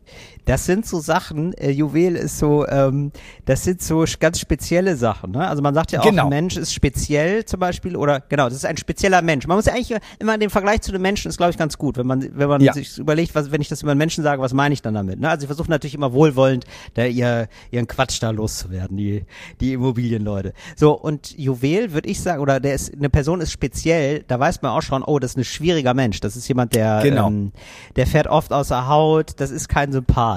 Das 0.45 0.65
sind 0.65 0.85
so 0.85 0.99
Sachen, 0.99 1.53
äh, 1.55 1.71
Juwel 1.71 2.15
ist 2.15 2.37
so, 2.39 2.67
ähm, 2.67 3.11
das 3.45 3.63
sind 3.63 3.81
so 3.81 4.05
ganz 4.19 4.39
spezielle 4.39 4.95
Sachen. 4.95 5.31
Ne? 5.31 5.47
Also 5.47 5.61
man 5.61 5.73
sagt 5.73 5.91
ja 5.91 5.99
auch, 6.01 6.05
Genau. 6.05 6.23
ein 6.23 6.29
Mensch 6.29 6.55
ist 6.57 6.73
speziell 6.73 7.45
zum 7.45 7.59
Beispiel 7.59 7.95
oder 7.95 8.19
genau, 8.21 8.45
das 8.45 8.53
ist 8.55 8.65
ein 8.65 8.77
spezieller 8.77 9.21
Mensch. 9.21 9.47
Man 9.47 9.57
muss 9.57 9.65
ja 9.65 9.73
eigentlich 9.73 9.97
immer 10.19 10.37
den 10.37 10.49
Vergleich 10.49 10.81
zu 10.81 10.91
einem 10.91 11.01
Menschen 11.01 11.29
ist, 11.29 11.37
glaube 11.37 11.51
ich, 11.51 11.57
ganz 11.57 11.77
gut, 11.77 11.97
wenn 11.97 12.07
man 12.07 12.25
wenn 12.37 12.47
man 12.47 12.61
Ja. 12.61 12.73
sich 12.73 12.97
überlegt, 12.97 13.33
was, 13.35 13.51
wenn 13.51 13.61
ich 13.61 13.69
das 13.69 13.81
über 13.81 13.91
einen 13.91 13.97
Menschen 13.97 14.23
sage, 14.23 14.41
was 14.41 14.53
meine 14.53 14.73
ich 14.73 14.81
dann 14.81 14.93
damit? 14.93 15.19
Ne? 15.19 15.29
Also 15.29 15.43
ich 15.43 15.47
versuche 15.47 15.69
natürlich 15.69 15.95
immer 15.95 16.13
wohlwollend, 16.13 16.65
da 16.93 17.05
ihr 17.05 17.47
ihren 17.71 17.87
Quatsch 17.87 18.21
da 18.21 18.29
loszuwerden, 18.31 18.97
die 18.97 19.25
die 19.59 19.73
Immobilienleute. 19.73 20.53
So 20.75 20.93
und 20.93 21.37
Juwel 21.37 21.93
würde 21.93 22.07
ich 22.09 22.21
sagen, 22.21 22.41
oder 22.41 22.59
der 22.59 22.75
ist 22.75 22.93
eine 22.93 23.09
Person 23.09 23.41
ist 23.41 23.51
speziell, 23.51 24.23
da 24.27 24.39
weiß 24.39 24.61
man 24.61 24.71
auch 24.71 24.81
schon, 24.81 25.03
oh, 25.03 25.19
das 25.19 25.31
ist 25.31 25.37
ein 25.37 25.43
schwieriger 25.43 25.93
Mensch. 25.93 26.19
Das 26.19 26.35
ist 26.35 26.47
jemand, 26.47 26.75
der 26.75 27.01
Genau. 27.01 27.27
ähm, 27.27 27.51
der 27.95 28.05
fährt 28.07 28.27
oft 28.27 28.51
außer 28.53 28.87
Haut. 28.87 29.31
Das 29.37 29.49
ist 29.51 29.69
kein 29.69 29.91
Sympath. 29.91 30.34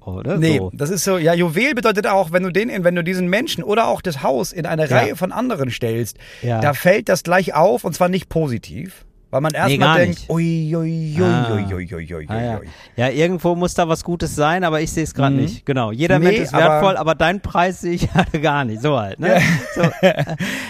Oder? 0.00 0.38
Nee, 0.38 0.56
So. 0.56 0.70
das 0.72 0.88
ist 0.90 1.04
so, 1.04 1.18
ja, 1.18 1.34
Juwel 1.34 1.74
bedeutet 1.74 2.06
auch, 2.06 2.32
wenn 2.32 2.42
du 2.42 2.50
den, 2.50 2.82
wenn 2.82 2.94
du 2.94 3.04
diesen 3.04 3.28
Menschen 3.28 3.62
oder 3.62 3.88
auch 3.88 4.00
das 4.00 4.22
Haus 4.22 4.52
in 4.52 4.64
eine 4.64 4.88
Ja. 4.88 4.96
Reihe 4.96 5.16
von 5.16 5.32
anderen 5.32 5.70
stellst, 5.70 6.16
Ja. 6.40 6.60
da 6.60 6.72
fällt 6.72 7.08
das 7.10 7.22
gleich 7.24 7.54
auf 7.54 7.84
und 7.84 7.94
zwar 7.94 8.08
nicht 8.08 8.28
positiv. 8.30 9.04
Weil 9.30 9.40
man 9.42 9.52
erstmal 9.52 9.78
gar 9.78 9.96
denkt, 9.98 10.18
nicht. 10.20 10.30
ui, 10.30 10.74
ui, 10.74 11.16
ui, 11.18 11.22
Ah. 11.22 11.52
ui, 11.52 11.74
ui, 11.74 11.94
ui, 11.94 12.14
ui, 12.14 12.26
Ah, 12.28 12.40
ja. 12.42 12.58
ui. 12.60 12.66
ja, 12.96 13.08
irgendwo 13.10 13.54
muss 13.54 13.74
da 13.74 13.86
was 13.86 14.02
Gutes 14.02 14.34
sein, 14.34 14.64
aber 14.64 14.80
ich 14.80 14.90
sehe 14.90 15.04
es 15.04 15.12
gerade 15.12 15.34
nicht. 15.34 15.66
Genau. 15.66 15.92
Jeder 15.92 16.18
Nee, 16.18 16.24
Mensch 16.26 16.38
ist 16.38 16.54
aber- 16.54 16.64
wertvoll, 16.64 16.96
aber 16.96 17.14
deinen 17.14 17.40
Preis 17.40 17.82
sehe 17.82 17.92
ich 17.92 18.08
halt 18.14 18.42
gar 18.42 18.64
nicht. 18.64 18.80
So 18.80 18.98
halt. 18.98 19.20
Ne? 19.20 19.40
So, 19.74 19.82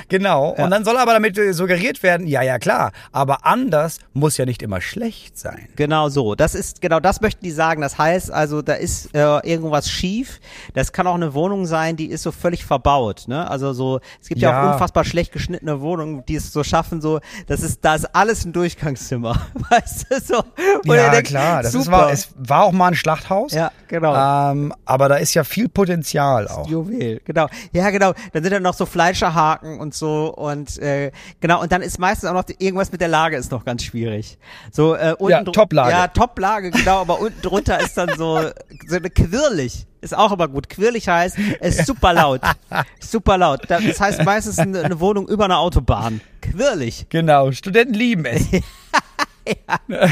Genau. 0.08 0.50
Und 0.50 0.70
dann 0.70 0.84
soll 0.84 0.96
aber 0.96 1.12
damit 1.12 1.38
äh, 1.38 1.52
suggeriert 1.52 2.02
werden, 2.02 2.26
ja, 2.26 2.42
ja, 2.42 2.58
klar, 2.58 2.92
aber 3.12 3.46
anders 3.46 3.98
muss 4.12 4.36
ja 4.36 4.44
nicht 4.44 4.62
immer 4.62 4.80
schlecht 4.80 5.38
sein. 5.38 5.68
genau 5.76 6.08
so. 6.08 6.34
Das 6.34 6.54
ist 6.54 6.80
genau 6.80 7.00
das 7.00 7.20
möchten 7.20 7.44
die 7.44 7.50
sagen. 7.50 7.80
Das 7.80 7.98
heißt 7.98 8.30
also, 8.32 8.62
da 8.62 8.74
ist 8.74 9.14
äh, 9.14 9.20
irgendwas 9.48 9.90
schief. 9.90 10.40
Das 10.74 10.92
kann 10.92 11.06
auch 11.06 11.14
eine 11.14 11.34
Wohnung 11.34 11.66
sein, 11.66 11.96
die 11.96 12.06
ist 12.06 12.22
so 12.22 12.32
völlig 12.32 12.64
verbaut. 12.64 13.24
Ne? 13.28 13.48
Also 13.50 13.72
so, 13.72 14.00
es 14.20 14.28
gibt 14.28 14.40
ja, 14.40 14.50
Ja. 14.50 14.68
auch 14.68 14.72
unfassbar 14.72 15.04
schlecht 15.04 15.32
geschnittene 15.32 15.80
Wohnungen, 15.80 16.24
die 16.26 16.36
es 16.36 16.52
so 16.52 16.64
schaffen, 16.64 17.00
so, 17.00 17.20
das 17.46 17.60
ist, 17.62 17.84
da 17.84 17.94
ist 17.94 18.06
alles 18.14 18.44
ein 18.48 18.52
Durchgangszimmer. 18.52 19.40
Weißt 19.70 20.06
du 20.10 20.20
so? 20.20 20.38
Und 20.84 20.94
ja, 20.94 21.10
denkt, 21.10 21.28
klar. 21.28 21.62
Das 21.62 21.72
super. 21.72 21.92
war, 21.92 22.12
es 22.12 22.30
war 22.36 22.64
auch 22.64 22.72
mal 22.72 22.88
ein 22.88 22.94
Schlachthaus. 22.94 23.52
Ja, 23.52 23.70
genau. 23.88 24.52
Ähm, 24.52 24.72
aber 24.84 25.08
da 25.08 25.16
ist 25.16 25.34
ja 25.34 25.44
viel 25.44 25.68
Potenzial 25.68 26.48
auch. 26.48 26.68
Juwel, 26.68 27.20
genau. 27.24 27.48
Ja, 27.72 27.90
genau. 27.90 28.12
Dann 28.32 28.42
sind 28.42 28.52
da 28.52 28.60
noch 28.60 28.74
so 28.74 28.86
Fleischerhaken 28.86 29.80
und 29.80 29.94
so 29.94 30.34
und 30.34 30.78
äh, 30.78 31.12
genau. 31.40 31.60
Und 31.60 31.72
dann 31.72 31.82
ist 31.82 31.98
meistens 31.98 32.28
auch 32.28 32.34
noch 32.34 32.44
irgendwas 32.58 32.92
mit 32.92 33.00
der 33.00 33.08
Lage 33.08 33.36
ist 33.36 33.50
noch 33.50 33.64
ganz 33.64 33.82
schwierig. 33.82 34.38
So 34.72 34.94
äh, 34.94 35.14
unten 35.18 35.30
Ja, 35.30 35.42
Toplage. 35.44 35.90
Ja, 35.90 36.08
Toplage, 36.08 36.70
genau. 36.70 37.00
Aber 37.00 37.20
unten 37.20 37.40
drunter 37.42 37.80
ist 37.80 37.96
dann 37.96 38.10
so 38.16 38.40
so 38.86 38.96
eine 38.96 39.10
quirlig. 39.10 39.87
Ist 40.00 40.16
auch 40.16 40.32
immer 40.32 40.48
gut. 40.48 40.68
Quirlig 40.68 41.08
heißt, 41.08 41.38
ist 41.60 41.86
super 41.86 42.12
laut. 42.12 42.40
super 43.00 43.36
laut. 43.38 43.62
Das 43.68 44.00
heißt 44.00 44.24
meistens 44.24 44.58
eine, 44.58 44.82
eine 44.82 45.00
Wohnung 45.00 45.28
über 45.28 45.44
einer 45.46 45.58
Autobahn. 45.58 46.20
Quirlig. 46.40 47.06
Genau, 47.08 47.50
Studenten 47.52 47.94
lieben 47.94 48.24
es. 48.24 48.46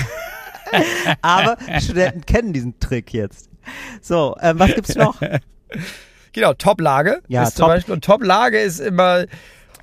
Aber 1.22 1.56
Studenten 1.80 2.26
kennen 2.26 2.52
diesen 2.52 2.78
Trick 2.80 3.12
jetzt. 3.12 3.48
So, 4.00 4.36
ähm, 4.40 4.58
was 4.58 4.74
gibt's 4.74 4.94
noch? 4.94 5.20
genau, 6.32 6.54
Toplage 6.54 7.22
Ja, 7.28 7.44
ist 7.44 7.56
zum 7.56 7.64
Top- 7.64 7.68
Beispiel. 7.74 7.94
Und 7.94 8.04
Toplage 8.04 8.58
ist 8.60 8.80
immer, 8.80 9.24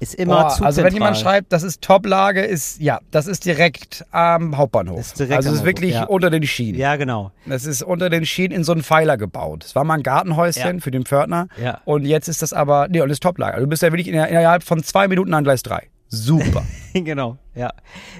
Ist 0.03 0.15
immer 0.15 0.43
boah, 0.43 0.49
zu 0.49 0.63
also 0.63 0.83
wenn 0.83 0.93
jemand 0.93 1.17
schreibt, 1.17 1.51
das 1.51 1.63
ist 1.63 1.81
Toplage, 1.81 2.41
ist, 2.41 2.79
ja, 2.79 2.99
das 3.11 3.27
ist 3.27 3.45
direkt 3.45 4.05
am 4.11 4.57
Hauptbahnhof. 4.57 4.99
Ist 4.99 5.19
direkt 5.19 5.37
also 5.37 5.49
es 5.49 5.55
ist 5.57 5.65
wirklich 5.65 5.93
ja. 5.93 6.03
unter 6.03 6.29
den 6.29 6.43
Schienen. 6.43 6.79
Ja, 6.79 6.95
genau. 6.95 7.31
Das 7.45 7.65
ist 7.65 7.81
unter 7.83 8.09
den 8.09 8.25
Schienen 8.25 8.53
in 8.53 8.63
so 8.63 8.71
einen 8.71 8.83
Pfeiler 8.83 9.17
gebaut. 9.17 9.63
Es 9.65 9.75
war 9.75 9.83
mal 9.83 9.95
ein 9.95 10.03
Gartenhäuschen 10.03 10.75
Ja. 10.75 10.81
für 10.81 10.91
den 10.91 11.05
Pförtner. 11.05 11.47
Ja. 11.61 11.81
Und 11.85 12.05
jetzt 12.05 12.27
ist 12.27 12.41
das 12.41 12.53
aber, 12.53 12.87
nee, 12.89 13.01
und 13.01 13.09
das 13.09 13.15
ist 13.15 13.23
Toplage. 13.23 13.53
Also 13.55 13.65
du 13.65 13.69
bist 13.69 13.81
ja 13.81 13.91
wirklich 13.91 14.07
in, 14.07 14.15
innerhalb 14.15 14.63
von 14.63 14.83
zwei 14.83 15.07
Minuten 15.07 15.33
an 15.33 15.43
Gleis 15.43 15.63
3. 15.63 15.87
Super. 16.09 16.63
genau, 16.93 17.37
ja. 17.55 17.71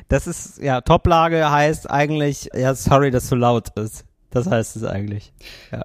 Das 0.07 0.25
ist, 0.25 0.61
ja, 0.61 0.81
Toplage 0.81 1.51
heißt 1.51 1.89
eigentlich, 1.91 2.49
ja, 2.55 2.73
sorry, 2.73 3.11
dass 3.11 3.27
so 3.27 3.35
laut 3.35 3.69
ist. 3.77 4.05
Das 4.31 4.47
heißt 4.47 4.77
es 4.77 4.83
eigentlich. 4.83 5.31
Ja. 5.71 5.83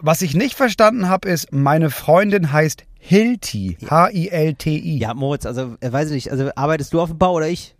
Was 0.00 0.22
ich 0.22 0.34
nicht 0.34 0.54
verstanden 0.54 1.08
habe, 1.08 1.28
ist, 1.28 1.52
meine 1.52 1.90
Freundin 1.90 2.52
heißt 2.52 2.84
Hilti. 2.98 3.76
H-I-L-T-I. 3.88 4.98
Ja, 4.98 5.14
Moritz, 5.14 5.46
also, 5.46 5.76
äh, 5.80 5.92
weiß 5.92 6.08
ich 6.08 6.14
nicht, 6.26 6.30
also 6.30 6.50
arbeitest 6.56 6.92
du 6.92 7.00
auf 7.00 7.08
dem 7.10 7.18
Bau 7.18 7.34
oder 7.34 7.48
ich? 7.48 7.74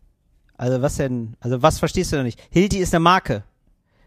Also, 0.56 0.82
was 0.82 0.96
denn, 0.96 1.34
also, 1.40 1.62
was 1.62 1.78
verstehst 1.78 2.12
du 2.12 2.16
denn 2.16 2.24
nicht? 2.26 2.40
Hilti 2.50 2.78
ist 2.78 2.94
eine 2.94 3.00
Marke. 3.00 3.44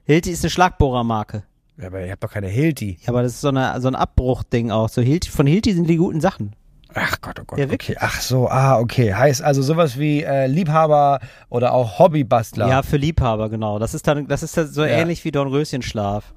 Hilti 0.03 0.31
ist 0.31 0.43
eine 0.43 0.49
Schlagbohrermarke. 0.49 1.43
Ja, 1.77 1.87
aber 1.87 2.03
ihr 2.05 2.11
habt 2.11 2.23
doch 2.23 2.31
keine 2.31 2.47
Hilti. 2.47 2.97
Ja, 3.01 3.09
aber 3.09 3.23
das 3.23 3.33
ist 3.33 3.41
so, 3.41 3.49
eine, 3.49 3.79
so 3.81 3.87
ein 3.87 3.95
Abbruchding 3.95 4.71
auch. 4.71 4.89
So 4.89 5.01
Hilti, 5.01 5.29
von 5.29 5.47
Hilti 5.47 5.73
sind 5.73 5.87
die 5.87 5.97
guten 5.97 6.19
Sachen. 6.21 6.55
Ach 6.93 7.21
Gott, 7.21 7.39
oh 7.39 7.43
Gott. 7.47 7.57
Ja, 7.57 7.69
wirklich. 7.71 7.97
okay. 7.97 8.05
Ach 8.05 8.19
so, 8.19 8.49
ah, 8.49 8.77
okay. 8.79 9.13
Heißt 9.13 9.41
also 9.41 9.61
sowas 9.61 9.97
wie 9.97 10.23
äh, 10.23 10.47
Liebhaber 10.47 11.19
oder 11.49 11.73
auch 11.73 11.99
Hobbybastler. 11.99 12.67
Ja, 12.67 12.83
für 12.83 12.97
Liebhaber, 12.97 13.49
genau. 13.49 13.79
Das 13.79 13.93
ist 13.93 14.05
dann, 14.07 14.27
das 14.27 14.43
ist 14.43 14.57
dann 14.57 14.67
so 14.67 14.81
Ja. 14.83 14.89
ähnlich 14.89 15.23
wie 15.23 15.31
Dornröschenschlaf. 15.31 16.33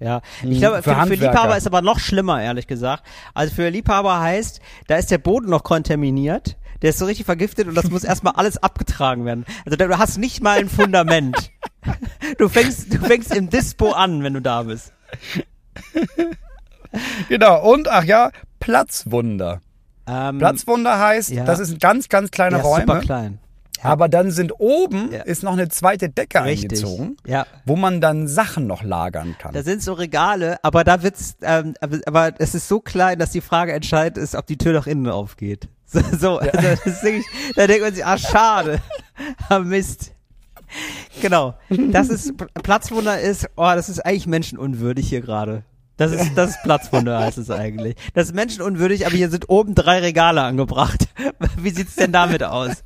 Ja, 0.00 0.20
ich 0.44 0.58
glaube, 0.58 0.82
für 0.82 0.94
für. 0.94 1.14
Liebhaber 1.14 1.56
ist 1.56 1.66
aber 1.66 1.82
noch 1.82 1.98
schlimmer, 1.98 2.40
ehrlich 2.40 2.66
gesagt. 2.66 3.02
Also 3.34 3.54
für 3.54 3.68
Liebhaber 3.68 4.20
heißt, 4.20 4.60
da 4.86 4.96
ist 4.96 5.10
der 5.10 5.18
Boden 5.18 5.50
noch 5.50 5.64
kontaminiert, 5.64 6.56
der 6.82 6.90
ist 6.90 6.98
so 6.98 7.06
richtig 7.06 7.26
vergiftet 7.26 7.66
und 7.66 7.74
das 7.74 7.90
muss 7.90 8.04
erstmal 8.04 8.34
alles 8.34 8.62
abgetragen 8.62 9.24
werden. 9.24 9.44
Also 9.66 9.76
da- 9.76 9.86
du 9.88 9.98
hast 9.98 10.18
nicht 10.18 10.42
mal 10.42 10.58
ein 10.58 10.68
Fundament. 10.68 11.50
Du 12.38 12.48
fängst, 12.48 12.92
du 12.92 12.98
fängst 12.98 13.34
im 13.34 13.50
Dispo 13.50 13.92
an, 13.92 14.22
wenn 14.22 14.34
du 14.34 14.40
da 14.40 14.62
bist. 14.62 14.92
Genau. 17.28 17.70
Und, 17.70 17.88
ach 17.88 18.04
ja, 18.04 18.30
Platzwunder. 18.60 19.60
Ähm, 20.06 20.38
Platzwunder 20.38 20.98
heißt, 20.98 21.30
ja. 21.30 21.44
das 21.44 21.58
ist 21.58 21.78
ganz, 21.80 22.08
ganz 22.08 22.30
kleine 22.30 22.56
ja, 22.56 22.62
Räume. 22.62 22.80
super 22.86 23.00
klein. 23.00 23.38
Aber 23.82 24.08
dann 24.08 24.30
sind 24.30 24.52
oben 24.58 25.12
Ja. 25.12 25.22
ist 25.22 25.42
noch 25.42 25.52
eine 25.52 25.68
zweite 25.68 26.08
Decke 26.08 26.42
Richtig. 26.44 26.70
eingezogen, 26.82 27.16
Ja. 27.26 27.46
wo 27.64 27.76
man 27.76 28.00
dann 28.00 28.28
Sachen 28.28 28.66
noch 28.66 28.82
lagern 28.82 29.36
kann. 29.38 29.52
Da 29.54 29.62
sind 29.62 29.82
so 29.82 29.92
Regale, 29.92 30.58
aber 30.62 30.84
da 30.84 31.02
wird's, 31.02 31.36
ähm, 31.42 31.74
aber, 31.80 31.98
aber 32.06 32.32
es 32.38 32.54
ist 32.54 32.68
so 32.68 32.80
klein, 32.80 33.18
dass 33.18 33.30
die 33.30 33.40
Frage 33.40 33.72
entscheidend 33.72 34.18
ist, 34.18 34.34
ob 34.34 34.46
die 34.46 34.58
Tür 34.58 34.72
nach 34.72 34.86
innen 34.86 35.08
aufgeht. 35.08 35.68
So, 35.90 36.00
so 36.18 36.38
also 36.38 36.50
das 36.60 36.84
ist 36.84 37.02
wirklich, 37.02 37.24
da 37.56 37.66
denkt 37.66 37.82
man 37.82 37.94
sich, 37.94 38.04
ah, 38.04 38.18
schade. 38.18 38.80
Ah, 39.48 39.58
Mist. 39.60 40.12
Genau. 41.22 41.54
Das 41.90 42.08
ist, 42.10 42.34
Platzwunder 42.62 43.18
ist, 43.20 43.46
oh, 43.56 43.70
das 43.74 43.88
ist 43.88 44.04
eigentlich 44.04 44.26
menschenunwürdig 44.26 45.08
hier 45.08 45.20
gerade. 45.22 45.64
Das 45.96 46.12
ist, 46.12 46.32
das 46.36 46.50
ist 46.50 46.62
Platzwunder 46.62 47.18
heißt 47.18 47.38
es 47.38 47.50
eigentlich. 47.50 47.96
Das 48.14 48.26
ist 48.26 48.34
menschenunwürdig, 48.34 49.06
aber 49.06 49.16
hier 49.16 49.30
sind 49.30 49.48
oben 49.48 49.74
drei 49.74 49.98
Regale 49.98 50.42
angebracht. 50.42 51.08
Wie 51.56 51.70
sieht's 51.70 51.96
denn 51.96 52.12
damit 52.12 52.44
aus? 52.44 52.84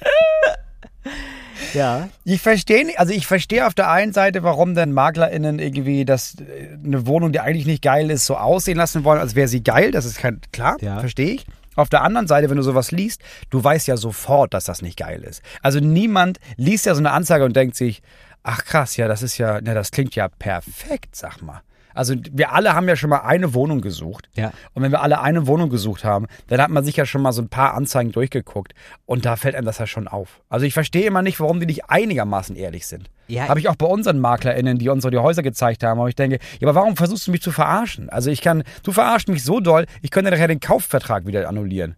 Ja. 1.74 2.08
Ich 2.24 2.40
verstehe 2.40 2.84
nicht, 2.86 2.98
also 2.98 3.12
ich 3.12 3.26
verstehe 3.26 3.66
auf 3.66 3.74
der 3.74 3.90
einen 3.90 4.12
Seite, 4.12 4.42
warum 4.42 4.74
denn 4.74 4.92
MaklerInnen 4.92 5.58
irgendwie 5.58 6.04
das, 6.04 6.34
äh, 6.40 6.68
eine 6.84 7.06
Wohnung, 7.06 7.32
die 7.32 7.40
eigentlich 7.40 7.66
nicht 7.66 7.82
geil 7.82 8.10
ist, 8.10 8.26
so 8.26 8.36
aussehen 8.36 8.76
lassen 8.76 9.04
wollen, 9.04 9.20
als 9.20 9.34
wäre 9.34 9.46
sie 9.46 9.62
geil. 9.62 9.90
Das 9.92 10.04
ist 10.04 10.18
kein, 10.18 10.40
klar, 10.52 10.76
Ja. 10.80 10.98
verstehe 11.00 11.32
ich. 11.34 11.46
Auf 11.76 11.88
der 11.88 12.02
anderen 12.02 12.26
Seite, 12.26 12.50
wenn 12.50 12.56
du 12.56 12.62
sowas 12.62 12.90
liest, 12.90 13.22
du 13.50 13.62
weißt 13.62 13.86
ja 13.88 13.96
sofort, 13.96 14.52
dass 14.54 14.64
das 14.64 14.82
nicht 14.82 14.98
geil 14.98 15.22
ist. 15.22 15.42
Also 15.62 15.78
niemand 15.80 16.40
liest 16.56 16.86
ja 16.86 16.94
so 16.94 17.00
eine 17.00 17.12
Anzeige 17.12 17.44
und 17.44 17.54
denkt 17.54 17.76
sich, 17.76 18.02
ach 18.42 18.64
krass, 18.64 18.96
ja, 18.96 19.06
das 19.06 19.22
ist 19.22 19.38
ja, 19.38 19.60
na, 19.62 19.74
das 19.74 19.90
klingt 19.90 20.14
ja 20.16 20.28
perfekt, 20.28 21.14
sag 21.14 21.40
mal. 21.42 21.60
Also 21.94 22.14
wir 22.32 22.52
alle 22.52 22.74
haben 22.74 22.88
ja 22.88 22.96
schon 22.96 23.10
mal 23.10 23.20
eine 23.20 23.54
Wohnung 23.54 23.80
gesucht. 23.80 24.28
Ja. 24.34 24.52
Und 24.74 24.82
wenn 24.82 24.92
wir 24.92 25.02
alle 25.02 25.20
eine 25.20 25.46
Wohnung 25.46 25.70
gesucht 25.70 26.04
haben, 26.04 26.26
dann 26.48 26.60
hat 26.60 26.70
man 26.70 26.84
sich 26.84 26.96
ja 26.96 27.06
schon 27.06 27.22
mal 27.22 27.32
so 27.32 27.42
ein 27.42 27.48
paar 27.48 27.74
Anzeigen 27.74 28.12
durchgeguckt. 28.12 28.74
Und 29.06 29.24
da 29.24 29.36
fällt 29.36 29.54
einem 29.54 29.66
das 29.66 29.78
ja 29.78 29.86
schon 29.86 30.08
auf. 30.08 30.40
Also 30.48 30.66
ich 30.66 30.74
verstehe 30.74 31.06
immer 31.06 31.22
nicht, 31.22 31.40
warum 31.40 31.60
die 31.60 31.66
nicht 31.66 31.90
einigermaßen 31.90 32.56
ehrlich 32.56 32.86
sind. 32.86 33.10
Ja, 33.28 33.48
habe 33.48 33.60
ich 33.60 33.68
auch 33.68 33.76
bei 33.76 33.86
unseren 33.86 34.18
MaklerInnen, 34.18 34.78
die 34.78 34.88
uns 34.88 35.02
so 35.02 35.10
die 35.10 35.18
Häuser 35.18 35.42
gezeigt 35.42 35.84
haben. 35.84 36.00
Aber 36.00 36.08
ich 36.08 36.16
denke, 36.16 36.38
ja, 36.58 36.68
aber 36.68 36.74
warum 36.80 36.96
versuchst 36.96 37.26
du 37.26 37.30
mich 37.30 37.42
zu 37.42 37.52
verarschen? 37.52 38.10
Also 38.10 38.30
ich 38.30 38.40
kann, 38.40 38.64
du 38.82 38.92
verarschst 38.92 39.28
mich 39.28 39.44
so 39.44 39.60
doll, 39.60 39.86
ich 40.02 40.10
könnte 40.10 40.30
nachher 40.30 40.48
den 40.48 40.60
Kaufvertrag 40.60 41.26
wieder 41.26 41.48
annullieren. 41.48 41.96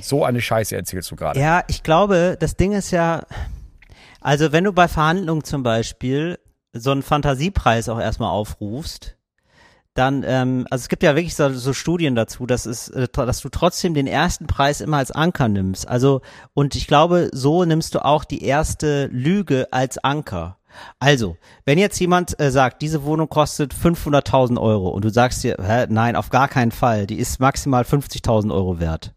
So 0.00 0.24
eine 0.24 0.40
Scheiße 0.40 0.74
erzählst 0.76 1.10
du 1.10 1.16
gerade. 1.16 1.38
Ja, 1.38 1.62
ich 1.68 1.82
glaube, 1.82 2.36
das 2.38 2.56
Ding 2.56 2.72
ist 2.72 2.90
ja, 2.90 3.22
also 4.20 4.52
wenn 4.52 4.64
du 4.64 4.72
bei 4.72 4.88
Verhandlungen 4.88 5.44
zum 5.44 5.62
Beispiel 5.62 6.38
so 6.72 6.90
einen 6.92 7.02
Fantasiepreis 7.02 7.88
auch 7.88 8.00
erstmal 8.00 8.30
aufrufst, 8.30 9.16
dann, 9.94 10.24
ähm, 10.26 10.66
also 10.70 10.82
es 10.82 10.88
gibt 10.88 11.02
ja 11.02 11.16
wirklich 11.16 11.34
so, 11.34 11.52
so 11.52 11.72
Studien 11.72 12.14
dazu, 12.14 12.46
dass 12.46 12.66
es, 12.66 12.88
äh, 12.88 13.08
dass 13.12 13.40
du 13.40 13.48
trotzdem 13.48 13.94
den 13.94 14.06
ersten 14.06 14.46
Preis 14.46 14.80
immer 14.80 14.98
als 14.98 15.10
Anker 15.10 15.48
nimmst. 15.48 15.88
Also, 15.88 16.20
und 16.54 16.74
ich 16.76 16.86
glaube, 16.86 17.28
so 17.32 17.64
nimmst 17.64 17.94
du 17.94 18.04
auch 18.04 18.24
die 18.24 18.44
erste 18.44 19.06
Lüge 19.06 19.68
als 19.72 19.98
Anker. 19.98 20.58
Also, 21.00 21.36
wenn 21.64 21.78
jetzt 21.78 21.98
jemand 21.98 22.38
äh, 22.40 22.52
sagt, 22.52 22.82
diese 22.82 23.02
Wohnung 23.02 23.28
kostet 23.28 23.74
500.000 23.74 24.60
Euro 24.60 24.88
und 24.88 25.04
du 25.04 25.10
sagst 25.10 25.42
dir, 25.42 25.56
hä, 25.60 25.86
nein, 25.88 26.14
auf 26.14 26.30
gar 26.30 26.46
keinen 26.46 26.70
Fall, 26.70 27.06
die 27.08 27.18
ist 27.18 27.40
maximal 27.40 27.82
50.000 27.82 28.54
Euro 28.54 28.78
wert 28.78 29.12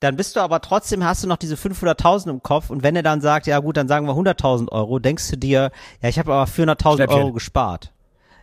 dann 0.00 0.16
bist 0.16 0.36
du 0.36 0.40
aber 0.40 0.60
trotzdem, 0.60 1.04
hast 1.04 1.24
du 1.24 1.28
noch 1.28 1.36
diese 1.36 1.56
500.000 1.56 2.30
im 2.30 2.42
Kopf 2.42 2.70
und 2.70 2.82
wenn 2.82 2.94
er 2.94 3.02
dann 3.02 3.20
sagt, 3.20 3.46
ja 3.46 3.58
gut, 3.58 3.76
dann 3.76 3.88
sagen 3.88 4.06
wir 4.06 4.14
100.000 4.14 4.70
Euro, 4.70 4.98
denkst 4.98 5.30
du 5.30 5.36
dir, 5.36 5.72
ja, 6.00 6.08
ich 6.08 6.18
habe 6.18 6.32
aber 6.32 6.48
400.000 6.48 6.94
Schnäppchen. 6.94 7.18
Euro 7.18 7.32
gespart. 7.32 7.92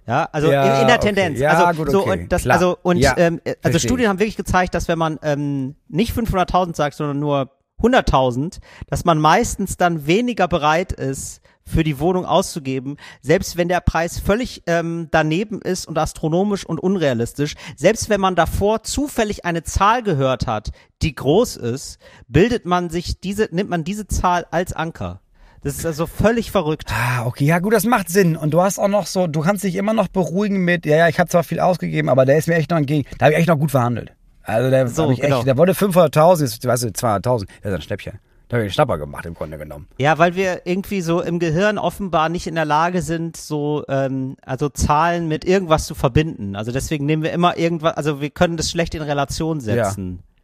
Ja, 0.07 0.29
also 0.31 0.51
Ja, 0.51 0.75
in, 0.75 0.81
in 0.81 0.87
der 0.87 0.97
okay. 0.97 1.07
Tendenz. 1.07 1.39
Ja, 1.39 1.65
also 1.65 1.83
gut, 1.83 1.91
so 1.91 2.01
okay. 2.01 2.21
und 2.21 2.31
das, 2.31 2.43
Klar. 2.43 2.55
also 2.55 2.77
und 2.83 2.97
Ja, 2.97 3.15
ähm, 3.17 3.41
also 3.63 3.79
Studien 3.79 4.09
haben 4.09 4.19
wirklich 4.19 4.37
gezeigt, 4.37 4.75
dass 4.75 4.87
wenn 4.87 4.99
man 4.99 5.19
ähm, 5.23 5.75
nicht 5.87 6.15
500.000 6.15 6.75
sagt, 6.75 6.95
sondern 6.95 7.19
nur 7.19 7.51
100.000, 7.81 8.59
dass 8.87 9.05
man 9.05 9.19
meistens 9.19 9.77
dann 9.77 10.07
weniger 10.07 10.47
bereit 10.47 10.91
ist, 10.91 11.41
für 11.67 11.83
die 11.83 11.99
Wohnung 11.99 12.25
auszugeben, 12.25 12.97
selbst 13.21 13.57
wenn 13.57 13.67
der 13.67 13.81
Preis 13.81 14.19
völlig 14.19 14.63
ähm, 14.67 15.07
daneben 15.11 15.61
ist 15.61 15.87
und 15.87 15.97
astronomisch 15.97 16.65
und 16.65 16.79
unrealistisch, 16.79 17.55
selbst 17.75 18.09
wenn 18.09 18.21
man 18.21 18.35
davor 18.35 18.83
zufällig 18.83 19.45
eine 19.45 19.63
Zahl 19.63 20.03
gehört 20.03 20.45
hat, 20.45 20.71
die 21.01 21.15
groß 21.15 21.57
ist, 21.57 21.97
bildet 22.27 22.65
man 22.65 22.89
sich 22.89 23.19
diese, 23.19 23.49
nimmt 23.51 23.69
man 23.69 23.83
diese 23.83 24.07
Zahl 24.07 24.45
als 24.51 24.73
Anker. 24.73 25.21
Das 25.65 25.79
ist 25.79 25.85
also 25.87 26.05
völlig 26.05 26.51
verrückt. 26.51 26.91
Ah, 26.93 27.25
okay, 27.25 27.43
ja 27.45 27.57
gut, 27.57 27.73
das 27.73 27.85
macht 27.85 28.07
Sinn. 28.07 28.37
Und 28.37 28.51
du 28.51 28.61
hast 28.61 28.77
auch 28.77 28.87
noch 28.87 29.07
so, 29.07 29.25
du 29.25 29.41
kannst 29.41 29.63
dich 29.63 29.75
immer 29.75 29.93
noch 29.93 30.07
beruhigen 30.07 30.63
mit, 30.63 30.85
ja, 30.85 30.97
ja, 30.97 31.07
ich 31.07 31.19
habe 31.19 31.27
zwar 31.27 31.43
viel 31.43 31.59
ausgegeben, 31.59 32.07
aber 32.07 32.23
der 32.23 32.37
ist 32.37 32.47
mir 32.47 32.53
echt 32.53 32.69
noch 32.69 32.77
entgegen. 32.77 33.09
Da 33.17 33.25
habe 33.25 33.33
ich 33.33 33.39
echt 33.39 33.47
noch 33.47 33.57
gut 33.57 33.71
verhandelt. 33.71 34.13
Also 34.43 34.69
der, 34.69 34.87
So, 34.87 35.09
ich 35.09 35.23
echt, 35.23 35.31
genau. 35.31 35.43
der 35.43 35.57
wollte 35.57 35.73
500.000, 35.73 36.41
jetzt 36.41 36.67
weißt 36.67 36.83
du, 36.83 36.87
200.000. 36.89 37.47
Das 37.63 37.71
ist 37.71 37.75
ein 37.77 37.81
Schnäppchen. 37.81 38.19
Da 38.47 38.57
habe 38.57 38.61
ich 38.61 38.65
einen 38.65 38.73
Schnapper 38.73 38.99
gemacht 38.99 39.25
im 39.25 39.33
Grunde 39.33 39.57
genommen. 39.57 39.87
Ja, 39.97 40.19
weil 40.19 40.35
wir 40.35 40.67
irgendwie 40.67 41.01
so 41.01 41.19
im 41.19 41.39
Gehirn 41.39 41.79
offenbar 41.79 42.29
nicht 42.29 42.45
in 42.45 42.53
der 42.53 42.65
Lage 42.65 43.01
sind, 43.01 43.35
so 43.35 43.83
ähm, 43.89 44.37
also 44.45 44.69
Zahlen 44.69 45.27
mit 45.27 45.45
irgendwas 45.45 45.87
zu 45.87 45.95
verbinden. 45.95 46.55
Also 46.55 46.71
deswegen 46.71 47.07
nehmen 47.07 47.23
wir 47.23 47.31
immer 47.31 47.57
irgendwas, 47.57 47.97
also 47.97 48.21
wir 48.21 48.29
können 48.29 48.55
das 48.55 48.69
schlecht 48.69 48.93
in 48.93 49.01
Relation 49.01 49.61
setzen. 49.61 50.19
Ja, 50.21 50.34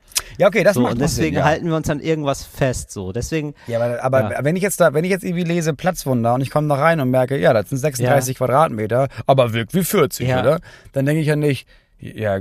okay, 0.43 0.63
das 0.63 0.75
So, 0.75 0.81
macht 0.81 0.93
und 0.93 1.01
deswegen 1.01 1.35
Sinn, 1.35 1.39
ja. 1.39 1.45
halten 1.45 1.67
wir 1.67 1.75
uns 1.75 1.89
an 1.89 1.99
irgendwas 1.99 2.43
fest. 2.43 2.91
So, 2.91 3.11
deswegen. 3.11 3.53
Ja, 3.67 3.79
aber, 3.81 4.03
aber 4.03 4.31
Ja. 4.33 4.43
wenn 4.43 4.55
ich 4.55 4.63
jetzt 4.63 4.79
da, 4.79 4.93
wenn 4.93 5.03
ich 5.03 5.11
jetzt 5.11 5.23
irgendwie 5.23 5.43
lese 5.43 5.73
Platzwunder 5.73 6.33
und 6.33 6.41
ich 6.41 6.49
komme 6.49 6.67
da 6.67 6.75
rein 6.75 6.99
und 6.99 7.09
merke, 7.09 7.37
ja, 7.37 7.53
das 7.53 7.69
sind 7.69 7.77
36 7.79 8.37
Quadratmeter, 8.37 9.07
aber 9.27 9.53
wirkt 9.53 9.73
wie 9.73 9.83
40, 9.83 10.27
Ja. 10.27 10.41
oder? 10.41 10.59
Dann 10.93 11.05
denke 11.05 11.21
ich 11.21 11.27
ja 11.27 11.35
nicht, 11.35 11.67
ja, 11.99 12.39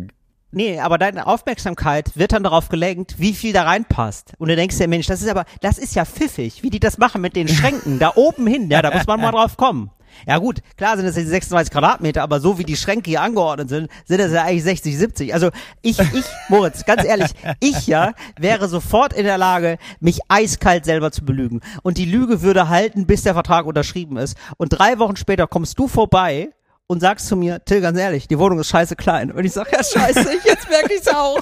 Nee, 0.52 0.80
aber 0.80 0.98
deine 0.98 1.28
Aufmerksamkeit 1.28 2.16
wird 2.16 2.32
dann 2.32 2.42
darauf 2.42 2.68
gelenkt, 2.70 3.20
wie 3.20 3.34
viel 3.34 3.52
da 3.52 3.62
reinpasst. 3.62 4.32
Und 4.38 4.48
du 4.48 4.56
denkst 4.56 4.78
dir, 4.78 4.88
Mensch, 4.88 5.06
das 5.06 5.22
ist 5.22 5.28
aber, 5.28 5.44
das 5.60 5.78
ist 5.78 5.94
ja 5.94 6.04
pfiffig, 6.04 6.64
wie 6.64 6.70
die 6.70 6.80
das 6.80 6.98
machen 6.98 7.20
mit 7.20 7.36
den 7.36 7.46
Schränken, 7.46 8.00
da 8.00 8.12
oben 8.16 8.48
hin, 8.48 8.68
ja, 8.68 8.82
da 8.82 8.90
muss 8.92 9.06
man 9.06 9.20
mal 9.20 9.30
drauf 9.30 9.56
kommen. 9.56 9.90
Ja 10.26 10.38
gut, 10.38 10.60
klar 10.76 10.96
sind 10.96 11.06
es 11.06 11.16
jetzt 11.16 11.28
36 11.28 11.72
Quadratmeter, 11.72 12.22
aber 12.22 12.40
so 12.40 12.58
wie 12.58 12.64
die 12.64 12.76
Schränke 12.76 13.10
hier 13.10 13.22
angeordnet 13.22 13.68
sind, 13.68 13.90
sind 14.04 14.20
es 14.20 14.32
ja 14.32 14.44
eigentlich 14.44 14.64
60, 14.64 14.98
70. 14.98 15.34
Also 15.34 15.50
ich, 15.82 15.98
ich, 15.98 16.24
Moritz, 16.48 16.84
ganz 16.84 17.04
ehrlich, 17.04 17.30
ich 17.60 17.86
ja 17.86 18.12
wäre 18.38 18.68
sofort 18.68 19.12
in 19.12 19.24
der 19.24 19.38
Lage, 19.38 19.78
mich 20.00 20.20
eiskalt 20.28 20.84
selber 20.84 21.10
zu 21.12 21.24
belügen. 21.24 21.60
Und 21.82 21.98
die 21.98 22.04
Lüge 22.04 22.42
würde 22.42 22.68
halten, 22.68 23.06
bis 23.06 23.22
der 23.22 23.34
Vertrag 23.34 23.66
unterschrieben 23.66 24.16
ist. 24.16 24.36
Und 24.56 24.68
drei 24.68 24.98
Wochen 24.98 25.16
später 25.16 25.46
kommst 25.46 25.78
du 25.78 25.88
vorbei 25.88 26.50
und 26.86 27.00
sagst 27.00 27.28
zu 27.28 27.36
mir, 27.36 27.64
Till, 27.64 27.80
ganz 27.80 27.98
ehrlich, 27.98 28.26
die 28.26 28.38
Wohnung 28.38 28.58
ist 28.58 28.68
scheiße 28.68 28.96
klein. 28.96 29.30
Und 29.30 29.44
ich 29.44 29.52
sag, 29.52 29.72
ja 29.72 29.82
scheiße, 29.82 30.28
jetzt 30.44 30.68
merke 30.68 30.92
ich's 30.94 31.08
auch. 31.08 31.40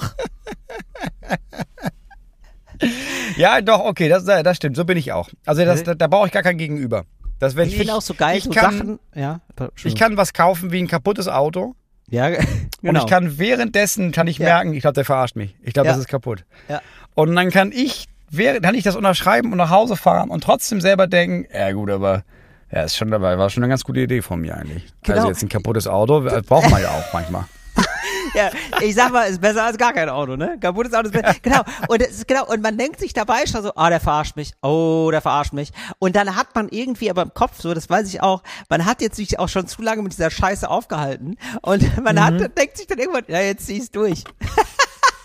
Ja, 3.35 3.61
doch, 3.61 3.79
okay, 3.79 4.07
das, 4.07 4.25
das 4.25 4.57
stimmt, 4.57 4.75
so 4.75 4.85
bin 4.85 4.97
ich 4.97 5.11
auch. 5.11 5.29
Also 5.45 5.65
das, 5.65 5.83
da, 5.83 5.95
da 5.95 6.07
brauche 6.07 6.27
ich 6.27 6.31
gar 6.31 6.43
kein 6.43 6.57
Gegenüber. 6.57 7.03
Das, 7.39 7.55
wenn 7.55 7.67
Ich 7.69 7.77
finde 7.77 7.93
auch 7.95 8.01
so 8.01 8.13
geil, 8.13 8.37
ich 8.37 8.43
so 8.43 8.49
kann, 8.51 8.77
Sachen, 8.77 8.99
ja. 9.15 9.39
Ich 9.83 9.95
kann 9.95 10.17
was 10.17 10.33
kaufen 10.33 10.71
wie 10.71 10.79
ein 10.81 10.87
kaputtes 10.87 11.27
Auto 11.27 11.75
ja, 12.09 12.27
und 12.27 12.37
genau. 12.81 12.99
ich 13.01 13.07
kann 13.09 13.37
währenddessen 13.37 14.11
kann 14.11 14.27
ich 14.27 14.37
Ja. 14.39 14.45
merken, 14.47 14.73
ich 14.73 14.81
glaube, 14.81 14.95
der 14.95 15.05
verarscht 15.05 15.35
mich. 15.35 15.55
Ich 15.61 15.73
glaube, 15.73 15.87
Ja. 15.87 15.93
das 15.93 15.99
ist 16.01 16.07
kaputt. 16.09 16.43
Ja. 16.67 16.81
Und 17.15 17.35
dann 17.35 17.49
kann 17.51 17.71
ich, 17.71 18.07
während, 18.29 18.63
kann 18.63 18.75
ich 18.75 18.83
das 18.83 18.95
unterschreiben 18.95 19.51
und 19.51 19.57
nach 19.57 19.69
Hause 19.69 19.95
fahren 19.95 20.29
und 20.29 20.43
trotzdem 20.43 20.81
selber 20.81 21.07
denken, 21.07 21.47
ja 21.53 21.71
gut, 21.71 21.89
aber 21.89 22.23
ja, 22.71 22.83
ist 22.83 22.97
schon 22.97 23.09
dabei, 23.11 23.37
war 23.37 23.49
schon 23.49 23.63
eine 23.63 23.69
ganz 23.71 23.83
gute 23.83 23.99
Idee 24.01 24.21
von 24.21 24.41
mir 24.41 24.55
eigentlich. 24.57 24.85
Genau. 25.03 25.17
Also 25.17 25.29
jetzt 25.29 25.41
ein 25.43 25.49
kaputtes 25.49 25.87
Auto, 25.87 26.21
das 26.21 26.43
braucht 26.45 26.69
man 26.69 26.81
ja 26.81 26.89
auch 26.89 27.13
manchmal. 27.13 27.45
Ja, 28.33 28.49
ich 28.81 28.95
sag 28.95 29.11
mal, 29.11 29.23
ist 29.23 29.41
besser 29.41 29.63
als 29.65 29.77
gar 29.77 29.93
kein 29.93 30.09
Auto, 30.09 30.35
ne? 30.35 30.57
Kaputtes 30.59 30.93
Auto 30.93 31.07
ist 31.09 31.13
besser. 31.13 31.35
Genau. 31.41 31.61
Und 31.87 32.01
es 32.01 32.11
ist 32.11 32.27
genau. 32.27 32.45
Und 32.47 32.61
man 32.61 32.77
denkt 32.77 32.99
sich 32.99 33.13
dabei 33.13 33.45
schon 33.45 33.63
so, 33.63 33.71
ah, 33.75 33.89
der 33.89 33.99
verarscht 33.99 34.35
mich. 34.35 34.53
Oh, 34.61 35.09
der 35.11 35.21
verarscht 35.21 35.53
mich. 35.53 35.71
Und 35.99 36.15
dann 36.15 36.35
hat 36.35 36.53
man 36.55 36.69
irgendwie 36.69 37.09
aber 37.09 37.21
im 37.23 37.33
Kopf 37.33 37.61
so, 37.61 37.73
das 37.73 37.89
weiß 37.89 38.07
ich 38.09 38.21
auch, 38.21 38.43
man 38.69 38.85
hat 38.85 39.01
jetzt 39.01 39.15
sich 39.15 39.39
auch 39.39 39.49
schon 39.49 39.67
zu 39.67 39.81
lange 39.81 40.01
mit 40.01 40.11
dieser 40.13 40.29
Scheiße 40.31 40.69
aufgehalten. 40.69 41.37
Und 41.61 42.03
man 42.03 42.15
Mhm. 42.15 42.19
hat, 42.21 42.57
denkt 42.57 42.77
sich 42.77 42.87
dann 42.87 42.97
irgendwann, 42.99 43.23
ja, 43.27 43.39
jetzt 43.41 43.65
zieh's 43.65 43.91
durch. 43.91 44.23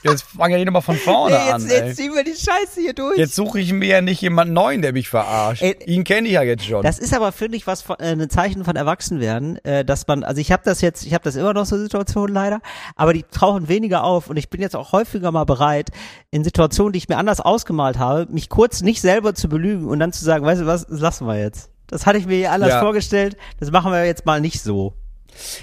Jetzt 0.05 0.23
fange 0.23 0.59
ich 0.59 0.65
nochmal 0.65 0.83
von 0.83 0.97
vorne 0.97 1.35
Nee, 1.37 1.51
an. 1.51 1.61
jetzt, 1.63 1.73
ey. 1.73 1.87
jetzt 1.89 1.97
ziehen 1.97 2.15
wir 2.15 2.23
die 2.25 2.35
Scheiße 2.35 2.81
hier 2.81 2.93
durch. 2.93 3.17
Jetzt 3.17 3.35
suche 3.35 3.59
ich 3.61 3.73
mir 3.73 3.87
ja 3.89 4.01
nicht 4.01 4.21
jemanden 4.21 4.53
neuen, 4.55 4.83
der 4.83 4.93
mich 4.93 5.09
verarscht. 5.09 5.63
Ey, 5.63 5.77
Ihn 5.87 6.05
kenne 6.05 6.29
ich 6.29 6.35
ja 6.35 6.43
jetzt 6.43 6.65
schon. 6.67 6.83
Das 6.83 6.99
ist 6.99 7.15
aber, 7.15 7.33
finde 7.33 7.57
ich, 7.57 7.67
was 7.67 7.83
von, 7.83 7.97
äh, 7.99 8.13
ein 8.13 8.29
Zeichen 8.31 8.65
von 8.65 8.77
Erwachsenwerden, 8.77 9.65
äh, 9.65 9.85
dass 9.85 10.07
man, 10.07 10.23
also 10.25 10.41
ich 10.41 10.53
habe 10.53 10.63
das 10.65 10.81
jetzt, 10.83 11.07
ich 11.07 11.15
habe 11.15 11.25
das 11.25 11.37
immer 11.37 11.55
noch 11.55 11.65
so 11.67 11.77
Situationen 11.79 12.35
leider, 12.35 12.61
aber 12.97 13.13
die 13.15 13.23
tauchen 13.25 13.69
weniger 13.69 14.05
auf 14.05 14.29
und 14.29 14.37
ich 14.37 14.51
bin 14.51 14.61
jetzt 14.61 14.77
auch 14.77 14.93
häufiger 14.93 15.33
mal 15.33 15.45
bereit, 15.45 15.89
in 16.31 16.45
Situationen, 16.45 16.93
die 16.93 16.99
ich 16.99 17.09
mir 17.09 17.17
anders 17.17 17.41
ausgemalt 17.41 17.99
habe, 17.99 18.31
mich 18.33 18.49
kurz 18.49 18.83
nicht 18.83 19.01
selber 19.01 19.35
zu 19.35 19.49
belügen 19.49 19.89
und 19.89 19.99
dann 20.01 20.13
zu 20.13 20.25
sagen, 20.25 20.45
weißt 20.45 20.61
du 20.63 20.67
was, 20.67 20.87
das 20.87 21.01
lassen 21.01 21.27
wir 21.27 21.39
jetzt. 21.41 21.71
Das 21.87 22.07
hatte 22.07 22.19
ich 22.19 22.27
mir 22.27 22.51
anders 22.51 22.71
Ja. 22.71 22.81
vorgestellt, 22.81 23.37
das 23.61 23.71
machen 23.71 23.93
wir 23.93 24.05
jetzt 24.05 24.27
mal 24.27 24.41
nicht 24.41 24.61
so. 24.63 24.95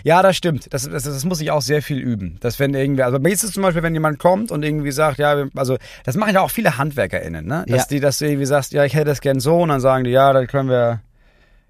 Ja, 0.04 0.22
das 0.22 0.36
stimmt. 0.38 0.74
Das, 0.74 0.90
das, 0.90 1.04
das 1.04 1.26
muss 1.26 1.42
ich 1.42 1.52
auch 1.52 1.62
sehr 1.62 1.82
viel 1.82 1.98
üben. 2.00 2.38
Dass 2.42 2.60
wenn 2.60 2.74
irgendwie, 2.74 3.04
also 3.04 3.20
mir 3.20 3.30
ist 3.32 3.44
es 3.44 3.52
zum 3.52 3.64
Beispiel, 3.64 3.84
wenn 3.84 3.94
jemand 3.94 4.20
kommt 4.20 4.52
und 4.52 4.64
irgendwie 4.64 4.92
sagt, 4.92 5.18
ja, 5.18 5.38
wir- 5.38 5.50
also 5.56 5.78
das 6.04 6.16
machen 6.16 6.34
ja 6.34 6.42
auch 6.42 6.52
viele 6.52 6.78
HandwerkerInnen, 6.78 7.46
ne? 7.46 7.66
Dass 7.68 7.82
Ja. 7.82 7.88
die, 7.90 8.00
dass 8.00 8.18
du 8.20 8.26
irgendwie 8.26 8.46
sagst, 8.46 8.72
ja, 8.74 8.84
ich 8.86 8.94
hätte 8.96 9.06
das 9.06 9.22
gern 9.22 9.40
so 9.40 9.62
und 9.62 9.70
dann 9.70 9.80
sagen 9.82 10.04
die, 10.04 10.12
ja, 10.12 10.34
das 10.34 10.48
können 10.48 10.70
wir, 10.70 11.02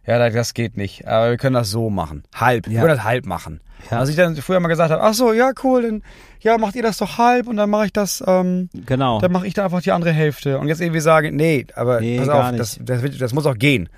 ja, 0.05 0.29
das- 0.29 0.53
geht 0.53 0.77
nicht. 0.77 1.07
Aber 1.07 1.29
wir 1.31 1.37
können 1.37 1.53
das 1.55 1.69
so 1.69 1.89
machen. 1.89 2.23
Halb. 2.35 2.67
Wir 2.67 2.73
Ja. 2.75 2.81
können 2.81 2.95
das 2.95 3.03
halb 3.03 3.25
machen. 3.25 3.61
Ja. 3.89 3.97
Also 3.99 4.11
ich 4.11 4.15
dann 4.15 4.35
früher 4.35 4.59
mal 4.59 4.67
gesagt 4.67 4.91
habe, 4.91 5.01
ach 5.01 5.13
so, 5.15 5.33
ja, 5.33 5.51
cool, 5.63 5.81
dann 5.81 6.03
ja, 6.39 6.57
macht 6.59 6.75
ihr 6.75 6.83
das 6.83 6.97
doch 6.97 7.17
halb 7.17 7.47
und 7.47 7.57
dann 7.57 7.69
mache 7.69 7.87
ich 7.87 7.93
das, 7.93 8.23
ähm, 8.27 8.69
Genau. 8.85 9.19
dann 9.19 9.31
mache 9.31 9.47
ich 9.47 9.53
da 9.55 9.63
einfach 9.65 9.81
die 9.81 9.91
andere 9.91 10.11
Hälfte. 10.11 10.59
Und 10.59 10.67
jetzt 10.67 10.81
irgendwie 10.81 10.99
sagen, 11.01 11.35
nee, 11.35 11.65
aber 11.75 11.99
Nee, 11.99 12.17
pass 12.19 12.29
auf, 12.29 12.55
das, 12.55 12.79
das, 12.81 13.01
das 13.17 13.33
muss 13.33 13.45
auch 13.47 13.57
gehen. 13.57 13.89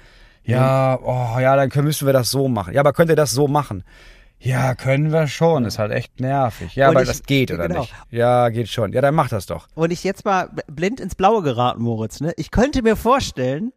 Ja, 0.45 0.99
oh, 1.01 1.39
ja, 1.39 1.55
dann 1.55 1.69
können, 1.69 1.87
müssen 1.87 2.05
wir 2.05 2.13
das 2.13 2.29
so 2.29 2.47
machen. 2.47 2.73
Ja, 2.73 2.81
aber 2.81 2.93
könnt 2.93 3.09
ihr 3.09 3.15
das 3.15 3.31
so 3.31 3.47
machen? 3.47 3.83
Ja, 4.39 4.75
können 4.75 5.11
wir 5.13 5.27
schon. 5.27 5.63
Ist 5.63 5.79
halt 5.79 5.91
echt 5.93 6.19
nervig. 6.19 6.75
Ja, 6.75 6.89
Und 6.89 6.95
aber 6.95 7.03
ich- 7.03 7.07
das 7.07 7.23
geht, 7.23 7.51
oder 7.51 7.67
genau. 7.69 7.81
nicht? 7.81 7.93
Ja, 8.09 8.49
geht 8.49 8.67
schon. 8.67 8.91
Ja, 8.91 8.99
dann 9.01 9.15
mach 9.15 9.29
das 9.29 9.45
doch. 9.45 9.67
und 9.75 9.91
ich 9.91 10.03
jetzt 10.03 10.25
mal 10.25 10.49
blind 10.67 10.99
ins 10.99 11.15
Blaue 11.15 11.43
geraten, 11.43 11.81
Moritz, 11.81 12.19
ne? 12.19 12.33
Ich 12.35 12.51
könnte 12.51 12.81
mir 12.81 12.95
vorstellen, 12.97 13.71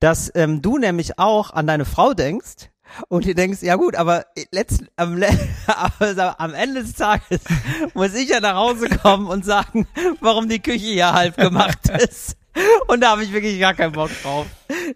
dass 0.00 0.32
ähm, 0.34 0.62
du 0.62 0.78
nämlich 0.78 1.18
auch 1.18 1.52
an 1.52 1.66
deine 1.66 1.84
Frau 1.84 2.14
denkst 2.14 2.70
und 3.08 3.24
dir 3.24 3.34
denkst, 3.34 3.62
ja 3.62 3.76
gut, 3.76 3.94
aber 3.94 4.24
letzten, 4.52 4.88
am, 4.96 5.16
le 5.16 5.28
am 6.38 6.54
Ende 6.54 6.82
des 6.82 6.94
Tages 6.94 7.40
muss 7.94 8.14
ich 8.14 8.30
ja 8.30 8.40
nach 8.40 8.56
Hause 8.56 8.88
kommen 8.88 9.26
und 9.28 9.44
sagen, 9.44 9.86
warum 10.20 10.48
die 10.48 10.60
Küche 10.60 10.86
hier 10.86 11.12
halb 11.12 11.36
gemacht 11.36 11.88
ist. 11.98 12.36
Und 12.88 13.00
da 13.00 13.10
habe 13.10 13.24
ich 13.24 13.32
wirklich 13.32 13.58
gar 13.60 13.74
keinen 13.74 13.92
Bock 13.92 14.10
drauf. 14.22 14.46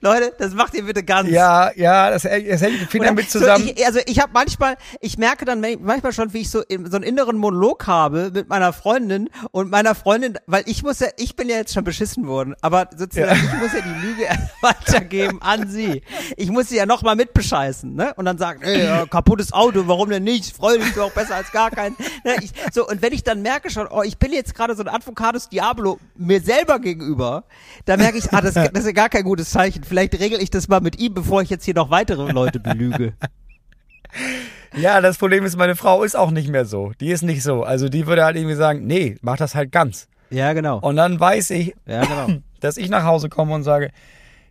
Leute, 0.00 0.32
das 0.38 0.54
macht 0.54 0.74
ihr 0.74 0.84
bitte 0.84 1.02
ganz. 1.02 1.28
Ja, 1.28 1.70
ja, 1.76 2.10
das, 2.10 2.22
das 2.22 2.30
hängt 2.32 2.90
viel 2.90 3.00
Oder 3.00 3.10
damit 3.10 3.30
zusammen. 3.30 3.64
So, 3.64 3.72
ich, 3.74 3.86
also 3.86 4.00
ich 4.06 4.20
habe 4.20 4.32
manchmal, 4.32 4.76
ich 5.00 5.18
merke 5.18 5.44
dann 5.44 5.64
manchmal 5.80 6.12
schon, 6.12 6.32
wie 6.32 6.40
ich 6.40 6.50
so, 6.50 6.62
so 6.68 6.96
einen 6.96 7.02
inneren 7.02 7.36
Monolog 7.36 7.86
habe 7.86 8.30
mit 8.32 8.48
meiner 8.48 8.72
Freundin 8.72 9.30
und 9.50 9.70
meiner 9.70 9.94
Freundin, 9.94 10.38
weil 10.46 10.64
ich 10.66 10.82
muss 10.82 11.00
ja, 11.00 11.08
ich 11.16 11.36
bin 11.36 11.48
ja 11.48 11.56
jetzt 11.56 11.74
schon 11.74 11.84
beschissen 11.84 12.26
worden, 12.26 12.54
aber 12.60 12.88
sozusagen, 12.96 13.40
ich 13.40 13.60
muss 13.60 13.72
ja 13.72 13.80
die 13.80 14.06
Lüge 14.06 14.28
weitergeben 14.60 15.40
an 15.42 15.68
sie. 15.68 16.02
Ich 16.36 16.50
muss 16.50 16.68
sie 16.68 16.76
ja 16.76 16.86
nochmal 16.86 17.16
mitbescheißen, 17.16 17.94
ne? 17.94 18.14
Und 18.16 18.24
dann 18.24 18.38
sagen, 18.38 18.62
ey, 18.62 18.84
ja, 18.84 19.06
kaputtes 19.06 19.52
Auto, 19.52 19.84
warum 19.86 20.10
denn 20.10 20.24
nicht? 20.24 20.56
Freude 20.56 20.84
ist 20.84 20.96
doch 20.96 21.12
besser 21.12 21.36
als 21.36 21.50
gar 21.52 21.70
kein. 21.70 21.96
Ne? 22.24 22.36
Ich, 22.42 22.52
so, 22.72 22.86
und 22.86 23.02
wenn 23.02 23.12
ich 23.12 23.22
dann 23.22 23.42
merke 23.42 23.70
schon, 23.70 23.86
oh, 23.88 24.02
ich 24.02 24.18
bin 24.18 24.32
jetzt 24.32 24.54
gerade 24.54 24.74
so 24.74 24.82
ein 24.82 24.88
Advocatus 24.88 25.48
Diablo 25.48 25.98
mir 26.16 26.40
selber 26.40 26.78
gegenüber, 26.78 27.43
dann 27.85 28.00
merke 28.00 28.18
ich, 28.18 28.33
ah, 28.33 28.40
das, 28.40 28.54
das 28.54 28.70
ist 28.72 28.87
ja 28.87 28.92
gar 28.92 29.09
kein 29.09 29.24
gutes 29.24 29.50
Zeichen. 29.50 29.85
Vielleicht 29.85 30.18
regel 30.18 30.40
ich 30.42 30.50
das 30.50 30.68
mal 30.68 30.80
mit 30.80 30.98
ihm, 30.98 31.14
bevor 31.14 31.42
ich 31.42 31.50
jetzt 31.50 31.64
hier 31.64 31.74
noch 31.74 31.90
weitere 31.90 32.30
Leute 32.33 32.61
belüge. 32.61 33.14
Ja, 34.76 35.00
das 35.00 35.18
Problem 35.18 35.44
ist, 35.44 35.57
meine 35.57 35.76
Frau 35.76 36.02
ist 36.02 36.16
auch 36.16 36.30
nicht 36.30 36.48
mehr 36.48 36.64
so. 36.64 36.92
Die 37.00 37.11
ist 37.11 37.22
nicht 37.22 37.42
so. 37.42 37.62
Also 37.62 37.88
die 37.88 38.07
würde 38.07 38.24
halt 38.24 38.37
irgendwie 38.37 38.57
sagen, 38.57 38.87
nee, 38.87 39.16
mach 39.22 39.37
das 39.37 39.54
halt 39.54 39.70
ganz. 39.72 40.09
Ja, 40.30 40.52
genau. 40.52 40.78
Und 40.80 40.96
dann 40.96 41.18
weiß 41.18 41.50
ich, 41.50 41.74
Ja, 41.87 42.02
genau. 42.02 42.40
dass 42.61 42.76
ich 42.76 42.88
nach 42.88 43.04
Hause 43.04 43.28
komme 43.28 43.54
und 43.54 43.62
sage, 43.62 43.90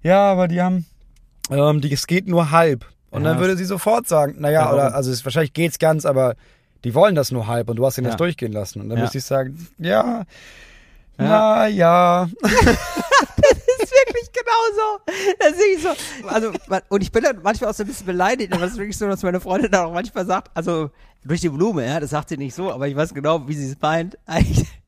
ja, 0.01 0.31
aber 0.31 0.47
die 0.47 0.61
haben, 0.61 0.85
ähm, 1.49 1.81
die, 1.81 1.91
es 1.91 2.07
geht 2.07 2.27
nur 2.27 2.51
halb. 2.51 2.85
Und 3.09 3.23
Ja. 3.23 3.31
dann 3.31 3.39
würde 3.39 3.57
sie 3.57 3.65
sofort 3.65 4.07
sagen, 4.07 4.35
naja, 4.39 4.61
Ja, 4.61 4.65
warum? 4.65 4.75
oder, 4.75 4.95
also 4.95 5.11
es, 5.11 5.25
wahrscheinlich 5.25 5.53
geht's 5.53 5.77
ganz, 5.79 6.05
aber 6.05 6.35
die 6.83 6.93
wollen 6.95 7.15
das 7.15 7.31
nur 7.31 7.47
halb 7.47 7.69
und 7.69 7.75
du 7.77 7.85
hast 7.85 7.97
ihn 7.97 8.03
Ja. 8.05 8.11
das 8.11 8.17
durchgehen 8.17 8.51
lassen. 8.53 8.81
Und 8.81 8.89
dann 8.89 8.97
Ja. 8.99 9.03
müsste 9.03 9.17
ich 9.17 9.23
sagen, 9.25 9.67
ja, 9.77 10.23
na 11.17 11.67
ja. 11.67 12.27
ist 13.83 13.91
wirklich 13.91 14.29
genauso. 14.31 15.01
Das 15.39 15.57
sehe 15.57 15.75
ich 15.75 15.81
so. 15.81 16.27
Also, 16.27 16.51
und 16.89 17.01
ich 17.01 17.11
bin 17.11 17.23
dann 17.23 17.41
manchmal 17.43 17.69
auch 17.69 17.75
so 17.75 17.83
ein 17.83 17.87
bisschen 17.87 18.05
beleidigt, 18.05 18.53
aber 18.53 18.63
es 18.63 18.73
ist 18.73 18.77
wirklich 18.77 18.97
so, 18.97 19.07
dass 19.07 19.23
meine 19.23 19.39
Freundin 19.39 19.71
dann 19.71 19.85
auch 19.85 19.93
manchmal 19.93 20.25
sagt, 20.25 20.51
also 20.53 20.89
durch 21.23 21.41
die 21.41 21.49
Blume, 21.49 21.85
ja, 21.85 21.99
das 21.99 22.11
sagt 22.11 22.29
sie 22.29 22.37
nicht 22.37 22.55
so, 22.55 22.71
aber 22.71 22.87
ich 22.87 22.95
weiß 22.95 23.13
genau, 23.13 23.47
wie 23.47 23.53
sie 23.53 23.69
es 23.69 23.79
meint. 23.79 24.17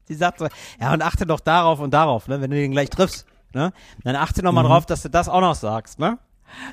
Sie 0.08 0.14
sagt 0.14 0.38
so, 0.38 0.48
ja, 0.80 0.94
und 0.94 1.02
achte 1.02 1.26
doch 1.26 1.40
darauf 1.40 1.80
und 1.80 1.92
darauf, 1.92 2.28
ne, 2.28 2.40
wenn 2.40 2.52
du 2.52 2.58
den 2.58 2.70
gleich 2.70 2.92
triffst, 2.92 3.26
ne, 3.54 3.74
dann 4.04 4.16
achte 4.16 4.44
noch 4.44 4.52
mal 4.52 4.62
drauf, 4.62 4.86
dass 4.86 5.02
du 5.02 5.10
das 5.10 5.28
auch 5.28 5.42
noch 5.42 5.56
sagst, 5.56 5.98
ne. 5.98 6.20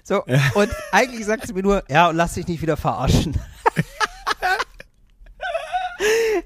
So, 0.05 0.23
und 0.55 0.71
eigentlich 0.91 1.25
sagt 1.25 1.47
sie 1.47 1.55
mir 1.55 1.63
nur, 1.63 1.83
ja, 1.89 2.11
und 2.11 2.17
lass 2.17 2.35
dich 2.35 2.47
nicht 2.47 2.61
wieder 2.61 2.77
verarschen. 2.77 3.41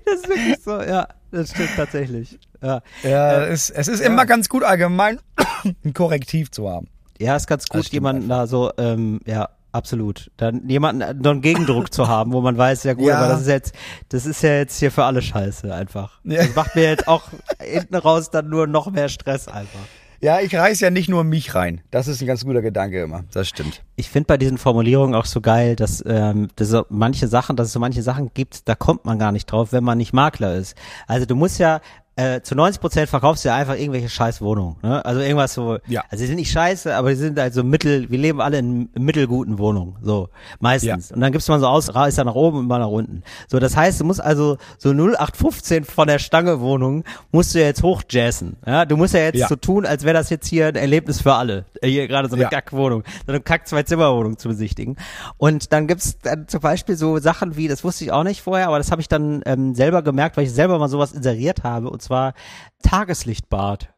das 0.05 0.15
ist 0.15 0.29
wirklich 0.29 0.63
so, 0.63 0.81
ja, 0.81 1.09
das 1.33 1.51
stimmt 1.51 1.75
tatsächlich. 1.75 2.39
Ja. 2.63 2.81
Ja, 3.03 3.45
es, 3.45 3.71
es 3.71 3.89
ist 3.89 4.01
immer 4.01 4.27
ganz 4.27 4.49
gut 4.49 4.65
allgemein 4.65 5.21
ein 5.85 5.95
Korrektiv 5.95 6.51
zu 6.51 6.69
haben. 6.71 6.89
Ja, 7.19 7.37
ist 7.37 7.47
ganz 7.47 7.67
gut, 7.67 7.87
jemanden 7.89 8.29
da 8.29 8.47
so, 8.47 8.71
ähm, 8.77 9.21
ja, 9.27 9.49
absolut. 9.73 10.31
Dann 10.37 10.69
jemanden, 10.69 11.01
äh, 11.03 11.07
einen 11.29 11.41
Gegendruck 11.41 11.93
zu 11.93 12.09
haben, 12.09 12.33
wo 12.33 12.41
man 12.41 12.59
weiß, 12.59 12.85
ja 12.85 12.95
gut, 12.95 13.07
Ja. 13.07 13.19
aber 13.19 13.29
das 13.29 13.43
ist 13.43 13.49
jetzt, 13.49 13.75
das 14.11 14.27
ist 14.27 14.43
ja 14.43 14.51
jetzt 14.57 14.79
hier 14.79 14.91
für 14.91 15.05
alle 15.05 15.23
Scheiße 15.23 15.75
einfach. 15.75 16.21
Ja. 16.25 16.43
Das 16.45 16.55
macht 16.55 16.75
mir 16.77 16.85
jetzt 16.85 17.09
auch 17.09 17.23
hinten 17.63 17.95
raus 17.95 18.31
dann 18.31 18.49
nur 18.49 18.67
noch 18.67 18.91
mehr 18.91 19.09
Stress 19.09 19.49
einfach. 19.49 19.81
Ja, 20.21 20.41
ich 20.41 20.55
reiß 20.57 20.81
ja 20.81 20.91
nicht 20.91 21.11
nur 21.11 21.25
mich 21.25 21.55
rein. 21.55 21.83
Das 21.91 22.09
ist 22.09 22.23
ein 22.23 22.27
ganz 22.27 22.43
guter 22.45 22.63
Gedanke 22.63 23.03
immer. 23.03 23.25
Das 23.33 23.49
stimmt. 23.49 23.83
Ich 23.97 24.09
finde 24.09 24.27
bei 24.29 24.39
diesen 24.39 24.57
Formulierungen 24.57 25.15
auch 25.15 25.27
so 25.27 25.43
geil, 25.43 25.77
dass, 25.77 26.03
ähm, 26.07 26.49
dass 26.57 26.69
so 26.69 26.87
manche 26.89 27.29
Sachen, 27.29 27.55
dass 27.57 27.67
es 27.69 27.73
so 27.75 27.81
manche 27.81 28.03
Sachen 28.03 28.31
gibt, 28.33 28.67
da 28.67 28.75
kommt 28.75 29.05
man 29.05 29.19
gar 29.19 29.31
nicht 29.31 29.45
drauf, 29.45 29.73
wenn 29.73 29.85
man 29.85 29.99
nicht 29.99 30.15
Makler 30.15 30.55
ist. 30.55 30.75
Also 31.07 31.27
du 31.27 31.35
musst 31.37 31.59
ja 31.59 31.81
äh, 32.17 32.41
zu 32.41 32.55
90 32.55 32.81
Prozent 32.81 33.09
verkaufst 33.11 33.45
du 33.45 33.51
ja 33.51 33.57
einfach 33.57 33.77
irgendwelche 33.77 34.09
scheiß 34.09 34.41
Wohnungen. 34.41 34.77
Ne? 34.83 35.05
Also 35.05 35.21
irgendwas 35.21 35.53
so, 35.53 35.77
Ja. 35.87 36.03
also 36.09 36.23
die 36.23 36.27
sind 36.27 36.37
nicht 36.37 36.51
scheiße, 36.51 36.95
aber 36.97 37.11
die 37.11 37.17
sind 37.17 37.39
halt 37.39 37.53
so 37.53 37.63
mittel, 37.63 38.11
wir 38.11 38.19
leben 38.19 38.41
alle 38.41 38.59
in 38.59 38.89
mittelguten 38.99 39.59
Wohnungen, 39.59 39.97
so 40.03 40.31
meistens. 40.59 41.13
Und 41.13 41.21
dann 41.21 41.31
gibst 41.33 41.47
du 41.47 41.53
mal 41.53 41.61
so 41.61 41.67
aus, 41.67 41.89
ist 41.91 42.19
da 42.19 42.25
nach 42.25 42.35
oben 42.35 42.61
und 42.61 42.67
mal 42.69 42.79
nach 42.79 42.89
unten. 42.89 43.23
So, 43.49 43.59
das 43.59 43.77
heißt, 43.77 44.01
du 44.01 44.05
musst 44.05 44.23
also 44.23 44.57
so 44.79 44.91
0815 44.95 45.85
von 45.85 46.09
der 46.09 46.19
Stange 46.19 46.61
Wohnung 46.61 47.05
musst 47.33 47.55
du 47.55 47.61
jetzt 47.61 47.83
hochjazzen. 47.83 48.57
Ja? 48.67 48.87
Du 48.87 48.97
musst 48.97 49.13
ja 49.13 49.21
jetzt 49.21 49.37
Ja. 49.39 49.49
so 49.49 49.57
tun, 49.57 49.85
als 49.85 50.05
wäre 50.05 50.15
das 50.15 50.31
jetzt 50.31 50.47
hier 50.49 50.69
ein 50.69 50.77
Erlebnis 50.77 51.21
für 51.21 51.35
alle. 51.35 51.67
Äh, 51.83 51.89
Hier 51.91 52.09
gerade 52.09 52.29
so 52.31 52.35
eine 52.35 52.45
Ja. 52.45 52.49
Kackwohnung, 52.49 53.05
so 53.27 53.33
eine 53.33 53.41
Kack-Zwei-Zimmer-Wohnung 53.43 54.39
zu 54.39 54.49
besichtigen. 54.49 54.97
Und 55.37 55.71
dann 55.73 55.87
gibt's 55.87 56.19
dann 56.23 56.49
zum 56.49 56.61
Beispiel 56.61 56.97
so 56.97 57.19
Sachen 57.19 57.57
wie, 57.57 57.69
das 57.69 57.85
wusste 57.85 58.05
ich 58.05 58.13
auch 58.13 58.25
nicht 58.25 58.41
vorher, 58.41 58.69
aber 58.69 58.79
das 58.79 58.91
habe 58.91 59.03
ich 59.03 59.09
dann 59.09 59.43
ähm, 59.45 59.75
selber 59.75 60.01
gemerkt, 60.03 60.39
weil 60.39 60.45
ich 60.45 60.53
selber 60.53 60.79
mal 60.79 60.89
sowas 60.89 61.13
inseriert 61.13 61.63
habe, 61.63 61.91
und 61.91 62.06
zwar 62.07 62.35
Tageslichtbad. 62.83 63.91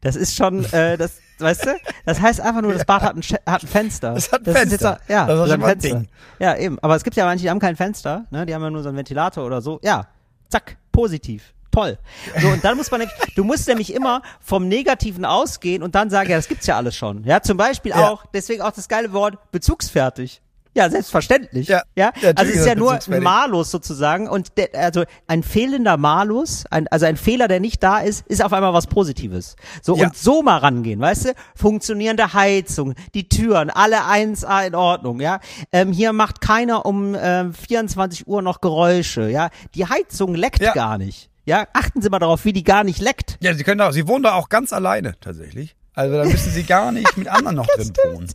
Das 0.00 0.16
ist 0.16 0.36
schon, 0.36 0.64
äh, 0.72 0.96
das, 0.98 1.18
weißt 1.38 1.66
du, 1.66 1.76
das 2.04 2.20
heißt 2.20 2.40
einfach 2.40 2.60
nur, 2.62 2.72
das 2.74 2.84
Bad 2.84 3.02
hat 3.02 3.16
ein, 3.16 3.22
hat 3.22 3.62
ein 3.62 3.68
Fenster. 3.68 4.14
Das 4.14 4.30
hat 4.30 4.42
ein 4.46 4.54
ist 4.54 4.58
Fenster. 4.58 4.98
Jetzt, 5.00 5.08
ja, 5.10 5.26
Das 5.26 5.46
ist 5.46 5.52
hat 5.52 5.60
ein 5.60 5.66
Fenster. 5.66 5.88
Ding. 5.88 6.08
Ja, 6.38 6.56
eben. 6.56 6.78
Aber 6.80 6.94
es 6.96 7.02
gibt 7.04 7.16
ja 7.16 7.24
manche, 7.24 7.42
die 7.44 7.50
haben 7.50 7.58
kein 7.58 7.74
Fenster, 7.76 8.26
ne? 8.30 8.44
Die 8.46 8.54
haben 8.54 8.62
ja 8.62 8.70
nur 8.70 8.82
so 8.82 8.88
einen 8.90 8.98
Ventilator 8.98 9.44
oder 9.44 9.60
so. 9.62 9.80
Ja, 9.82 10.06
zack, 10.48 10.76
positiv. 10.92 11.54
Toll. 11.70 11.98
So, 12.38 12.48
und 12.48 12.62
dann 12.62 12.76
muss 12.76 12.90
man 12.90 13.00
nämlich, 13.00 13.16
du 13.34 13.44
musst 13.44 13.66
nämlich 13.66 13.94
immer 13.94 14.20
vom 14.40 14.68
Negativen 14.68 15.24
ausgehen 15.24 15.82
und 15.82 15.94
dann 15.94 16.10
sagen, 16.10 16.28
ja, 16.30 16.36
das 16.36 16.46
gibt's 16.46 16.66
ja 16.66 16.76
alles 16.76 16.94
schon. 16.94 17.24
Ja, 17.24 17.40
zum 17.40 17.56
Beispiel 17.56 17.92
Ja. 17.92 18.10
auch, 18.10 18.26
deswegen 18.26 18.60
auch 18.60 18.72
das 18.72 18.88
geile 18.88 19.12
Wort 19.14 19.50
bezugsfertig. 19.52 20.42
Ja, 20.74 20.88
selbstverständlich. 20.88 21.68
Ja, 21.68 21.82
ja. 21.96 22.12
Also 22.36 22.50
es 22.52 22.60
ist 22.60 22.66
ja 22.66 22.74
nur 22.74 22.92
ein. 22.92 23.22
Malus 23.22 23.70
sozusagen 23.70 24.26
und 24.28 24.56
der, 24.56 24.70
also 24.74 25.04
ein 25.26 25.42
fehlender 25.42 25.98
Malus, 25.98 26.64
ein, 26.70 26.88
also 26.88 27.04
ein 27.06 27.16
Fehler, 27.18 27.46
der 27.46 27.60
nicht 27.60 27.82
da 27.82 27.98
ist, 27.98 28.26
ist 28.26 28.42
auf 28.42 28.52
einmal 28.54 28.72
was 28.72 28.86
Positives. 28.86 29.56
So 29.82 29.96
Ja. 29.96 30.06
und 30.06 30.16
so 30.16 30.42
mal 30.42 30.56
rangehen, 30.58 30.98
weißt 31.00 31.26
du? 31.26 31.32
Funktionierende 31.54 32.32
Heizung, 32.32 32.94
die 33.14 33.28
Türen, 33.28 33.68
alle 33.68 34.02
1A 34.06 34.66
in 34.66 34.74
Ordnung, 34.74 35.20
ja. 35.20 35.40
Ähm, 35.72 35.92
hier 35.92 36.12
macht 36.14 36.40
keiner 36.40 36.86
um 36.86 37.14
ähm, 37.20 37.52
24 37.52 38.26
Uhr 38.26 38.40
noch 38.40 38.60
Geräusche, 38.62 39.28
ja. 39.28 39.50
Die 39.74 39.86
Heizung 39.86 40.34
leckt 40.34 40.62
Ja. 40.62 40.72
gar 40.72 40.96
nicht. 40.96 41.28
Ja, 41.44 41.66
achten 41.74 42.00
Sie 42.00 42.08
mal 42.08 42.18
darauf, 42.20 42.44
wie 42.44 42.52
die 42.52 42.62
gar 42.64 42.84
nicht 42.84 43.00
leckt. 43.00 43.36
Ja, 43.40 43.52
sie 43.52 43.64
können 43.64 43.80
auch, 43.80 43.90
sie 43.92 44.06
wohnen 44.06 44.22
da 44.22 44.34
auch 44.34 44.48
ganz 44.48 44.72
alleine 44.72 45.14
tatsächlich. 45.20 45.76
Also 45.92 46.16
da 46.16 46.24
müssen 46.24 46.50
sie 46.52 46.62
gar 46.62 46.92
nicht 46.92 47.16
mit 47.18 47.28
anderen 47.28 47.56
noch 47.56 47.66
drin 47.66 47.92
wohnen. 48.14 48.32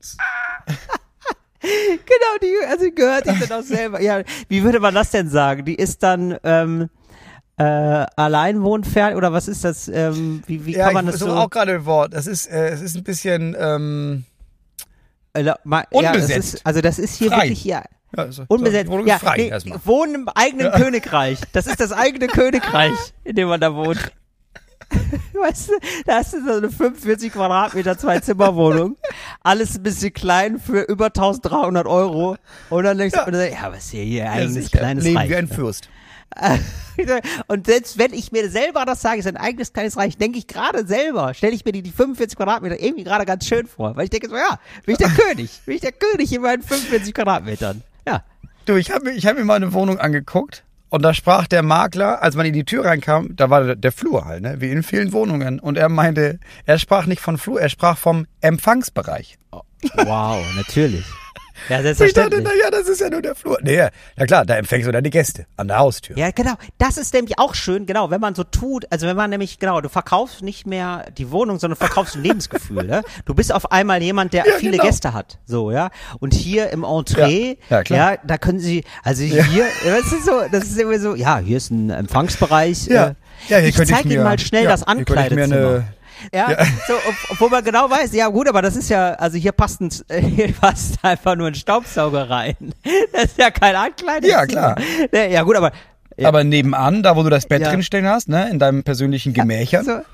Genau, 1.62 2.38
die, 2.42 2.54
also 2.68 2.84
die 2.84 2.94
gehört 2.94 3.26
sich 3.26 3.38
dann 3.48 3.60
auch 3.60 3.64
selber. 3.64 4.00
Ja, 4.00 4.22
wie 4.48 4.62
würde 4.62 4.80
man 4.80 4.94
das 4.94 5.10
denn 5.10 5.28
sagen? 5.28 5.64
Die 5.64 5.74
ist 5.74 6.02
dann 6.02 6.36
ähm, 6.42 6.88
äh, 7.58 7.62
alleinwohnfertig 8.16 9.16
oder 9.16 9.32
was 9.32 9.46
ist 9.48 9.64
das? 9.64 9.86
Ähm, 9.88 10.42
wie 10.46 10.64
wie 10.64 10.72
Ja, 10.76 10.86
kann 10.86 10.94
man 10.94 11.04
ich 11.06 11.12
das 11.12 11.20
so? 11.20 11.28
auch 11.30 11.50
gerade 11.50 11.74
ein 11.74 11.84
Wort. 11.84 12.14
Das 12.14 12.26
ist, 12.26 12.46
äh, 12.46 12.68
es 12.70 12.80
ist 12.80 12.96
ein 12.96 13.04
bisschen 13.04 13.54
ähm, 13.58 14.24
Äh, 15.34 15.44
ma- 15.64 15.84
ja, 15.92 16.12
das 16.12 16.22
Unbesetzt. 16.22 16.54
ist, 16.54 16.66
also 16.66 16.80
das 16.80 16.98
ist 16.98 17.16
hier 17.16 17.28
Frei. 17.30 17.42
wirklich 17.42 17.60
hier 17.62 17.72
ja, 18.16 18.22
also, 18.24 18.44
unbesetzt. 18.48 18.90
Wohnung 18.90 19.06
ja, 19.06 19.18
frei 19.18 19.36
nee, 19.36 19.48
erstmal. 19.48 19.78
wohnen 19.84 20.14
im 20.14 20.28
eigenen 20.34 20.72
Königreich. 20.72 21.38
Das 21.52 21.66
ist 21.66 21.78
das 21.78 21.92
eigene 21.92 22.26
Königreich, 22.28 22.96
in 23.24 23.36
dem 23.36 23.48
man 23.48 23.60
da 23.60 23.74
wohnt. 23.74 24.10
Weißt 25.42 25.68
du, 25.70 25.72
da 26.06 26.16
hast 26.16 26.32
du 26.34 26.44
so 26.44 26.52
eine 26.58 26.70
45 26.70 27.32
Quadratmeter 27.32 27.96
Zwei-Zimmer-Wohnung. 27.98 28.96
Alles 29.42 29.76
ein 29.76 29.82
bisschen 29.82 30.12
klein 30.12 30.58
für 30.58 30.82
über 30.82 31.06
1300 31.06 31.86
Euro. 31.86 32.36
Und 32.68 32.84
dann 32.84 32.98
denkst 32.98 33.16
du, 33.18 33.26
und 33.26 33.32
dann, 33.32 33.50
ja, 33.50 33.72
was 33.72 33.84
ist 33.86 33.90
hier, 33.90 34.02
hier 34.04 34.24
Ja, 34.24 34.32
eigenes 34.32 34.54
sicher. 34.54 34.78
kleines 34.78 35.04
Leben 35.04 35.16
Reich. 35.16 35.30
wie 35.30 35.36
ein 35.36 35.48
Fürst. 35.48 35.88
Und 37.48 37.66
selbst 37.66 37.98
wenn 37.98 38.12
ich 38.12 38.30
mir 38.30 38.48
selber 38.50 38.84
das 38.84 39.00
sage, 39.02 39.18
ist 39.18 39.26
ein 39.26 39.36
eigenes 39.36 39.72
kleines 39.72 39.96
Reich, 39.96 40.16
denke 40.16 40.38
ich 40.38 40.46
gerade 40.46 40.86
selber, 40.86 41.34
stelle 41.34 41.54
ich 41.54 41.64
mir 41.64 41.72
die, 41.72 41.82
die 41.82 41.90
45 41.90 42.36
Quadratmeter 42.36 42.80
irgendwie 42.80 43.04
gerade 43.04 43.24
ganz 43.26 43.46
schön 43.46 43.66
vor. 43.66 43.96
Weil 43.96 44.04
ich 44.04 44.10
denke 44.10 44.28
so, 44.28 44.36
ja, 44.36 44.58
bin 44.86 44.92
ich 44.94 44.98
der 44.98 45.08
König. 45.26 45.50
Bin 45.66 45.74
ich 45.74 45.80
der 45.80 45.92
König 45.92 46.32
in 46.32 46.42
meinen 46.42 46.62
45 46.62 47.14
Quadratmetern. 47.14 47.82
Ja. 48.06 48.22
Du, 48.66 48.76
ich 48.76 48.90
habe 48.92 49.10
ich 49.10 49.26
hab 49.26 49.36
mir 49.36 49.44
mal 49.44 49.54
eine 49.56 49.72
Wohnung 49.72 49.98
angeguckt 49.98 50.62
und 50.90 51.02
da 51.02 51.14
sprach 51.14 51.46
der 51.46 51.62
Makler, 51.62 52.22
als 52.22 52.34
man 52.34 52.46
in 52.46 52.52
die 52.52 52.64
Tür 52.64 52.84
reinkam, 52.84 53.34
da 53.34 53.48
war 53.48 53.76
der, 53.76 53.92
Flur 53.92 54.24
halt, 54.24 54.42
ne, 54.42 54.60
wie 54.60 54.70
in 54.70 54.82
vielen 54.82 55.12
Wohnungen. 55.12 55.60
Und 55.60 55.78
er 55.78 55.88
meinte, 55.88 56.40
er 56.66 56.78
sprach 56.78 57.06
nicht 57.06 57.20
von 57.20 57.38
Flur, 57.38 57.60
er 57.60 57.68
sprach 57.68 57.96
vom 57.96 58.26
Empfangsbereich. 58.40 59.38
Wow, 59.94 60.44
natürlich. 60.56 61.06
Ja, 61.68 61.78
Ich 61.78 61.82
dachte, 61.84 61.94
selbstverständlich. 61.96 62.44
naja, 62.44 62.70
das 62.70 62.88
ist 62.88 63.00
ja 63.00 63.10
nur 63.10 63.22
der 63.22 63.34
Flur. 63.34 63.58
Nee, 63.62 63.88
na 64.16 64.26
klar, 64.26 64.44
da 64.46 64.56
empfängst 64.56 64.86
du 64.88 64.92
deine 64.92 65.10
Gäste 65.10 65.46
an 65.56 65.68
der 65.68 65.78
Haustür. 65.78 66.16
Ja, 66.16 66.30
genau. 66.30 66.54
Das 66.78 66.96
ist 66.96 67.12
nämlich 67.14 67.38
auch 67.38 67.54
schön, 67.54 67.86
genau, 67.86 68.10
wenn 68.10 68.20
man 68.20 68.34
so 68.34 68.44
tut, 68.44 68.86
also 68.90 69.06
wenn 69.06 69.16
man 69.16 69.30
nämlich, 69.30 69.58
genau, 69.58 69.80
du 69.80 69.88
verkaufst 69.88 70.42
nicht 70.42 70.66
mehr 70.66 71.04
die 71.18 71.30
Wohnung, 71.30 71.58
sondern 71.58 71.76
verkaufst 71.76 72.16
ein 72.16 72.22
Lebensgefühl, 72.22 72.84
ne? 72.84 73.02
Du 73.24 73.34
bist 73.34 73.52
auf 73.52 73.70
einmal 73.72 74.02
jemand, 74.02 74.32
der 74.32 74.46
Ja, 74.46 74.54
viele 74.58 74.72
genau. 74.72 74.84
Gäste 74.84 75.12
hat, 75.12 75.38
so, 75.46 75.70
ja? 75.70 75.90
Und 76.18 76.34
hier 76.34 76.70
im 76.70 76.84
Entree, 76.84 77.56
Ja, 77.68 77.76
ja, 77.78 77.82
klar. 77.82 78.18
da 78.24 78.38
können 78.38 78.58
sie, 78.60 78.84
also 79.02 79.22
hier, 79.22 79.44
das 79.84 80.12
ist 80.12 80.24
so, 80.26 80.40
das 80.50 80.64
ist 80.64 80.78
immer 80.78 80.98
so, 80.98 81.14
ja, 81.14 81.38
hier 81.38 81.56
ist 81.58 81.70
ein 81.70 81.90
Empfangsbereich. 81.90 82.86
Ja. 82.86 83.08
Äh, 83.08 83.14
Ja, 83.48 83.56
hier 83.58 83.68
ich 83.68 83.74
könnte 83.76 83.92
ich 83.92 83.96
zeig 83.98 84.06
Ihnen 84.06 84.22
mal 84.22 84.38
schnell 84.38 84.64
ja, 84.64 84.70
das 84.70 84.82
Ankleidezimmer. 84.82 85.84
Eine- 86.32 86.52
Ja, 86.52 86.64
so, 86.86 86.94
ob- 86.94 87.30
obwohl 87.30 87.50
man 87.50 87.64
genau 87.64 87.88
weiß, 87.90 88.12
ja 88.14 88.28
gut, 88.28 88.48
aber 88.48 88.62
das 88.62 88.76
ist 88.76 88.88
ja, 88.90 89.12
also 89.14 89.36
hier 89.38 89.52
passt, 89.52 89.80
ein, 89.80 89.90
hier 90.20 90.52
passt 90.52 90.98
einfach 91.04 91.36
nur 91.36 91.48
ein 91.48 91.54
Staubsauger 91.54 92.28
rein. 92.30 92.56
Das 93.12 93.24
ist 93.24 93.38
ja 93.38 93.50
kein 93.50 93.74
Ankleidezimmer. 93.76 94.40
Ja, 94.40 94.46
klar. 94.46 94.76
Ja 95.12 95.42
gut, 95.42 95.56
aber 95.56 95.72
Aber 96.22 96.44
nebenan, 96.44 97.02
da 97.02 97.16
wo 97.16 97.22
du 97.22 97.30
das 97.30 97.46
Bett 97.46 97.62
Ja. 97.62 97.70
drinstehen 97.70 98.06
hast, 98.06 98.28
ne, 98.28 98.48
in 98.50 98.58
deinem 98.58 98.82
persönlichen 98.82 99.32
Gemächern, 99.32 99.84
so, 99.84 99.92
in 99.92 100.04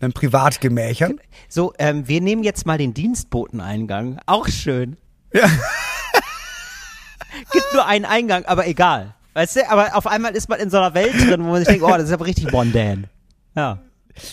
deinem 0.00 0.12
Privatgemächern. 0.12 1.20
So, 1.48 1.72
ähm, 1.78 2.08
wir 2.08 2.20
nehmen 2.20 2.42
jetzt 2.42 2.66
mal 2.66 2.78
den 2.78 2.92
Dienstboteneingang. 2.94 4.18
Auch 4.26 4.48
schön. 4.48 4.96
Ja. 5.32 5.46
Gibt 7.52 7.64
nur 7.72 7.86
einen 7.86 8.04
Eingang, 8.04 8.44
aber 8.46 8.66
egal. 8.66 9.14
Weißt 9.34 9.56
du, 9.56 9.68
aber 9.68 9.96
auf 9.96 10.06
einmal 10.06 10.32
ist 10.36 10.48
man 10.48 10.60
in 10.60 10.70
so 10.70 10.76
einer 10.76 10.94
Welt 10.94 11.14
drin, 11.14 11.42
wo 11.44 11.48
man 11.50 11.56
sich 11.58 11.66
denkt, 11.68 11.82
oh, 11.82 11.88
das 11.90 12.04
ist 12.04 12.12
aber 12.12 12.26
richtig 12.26 12.52
mondän. 12.52 13.06
Ja. 13.56 13.78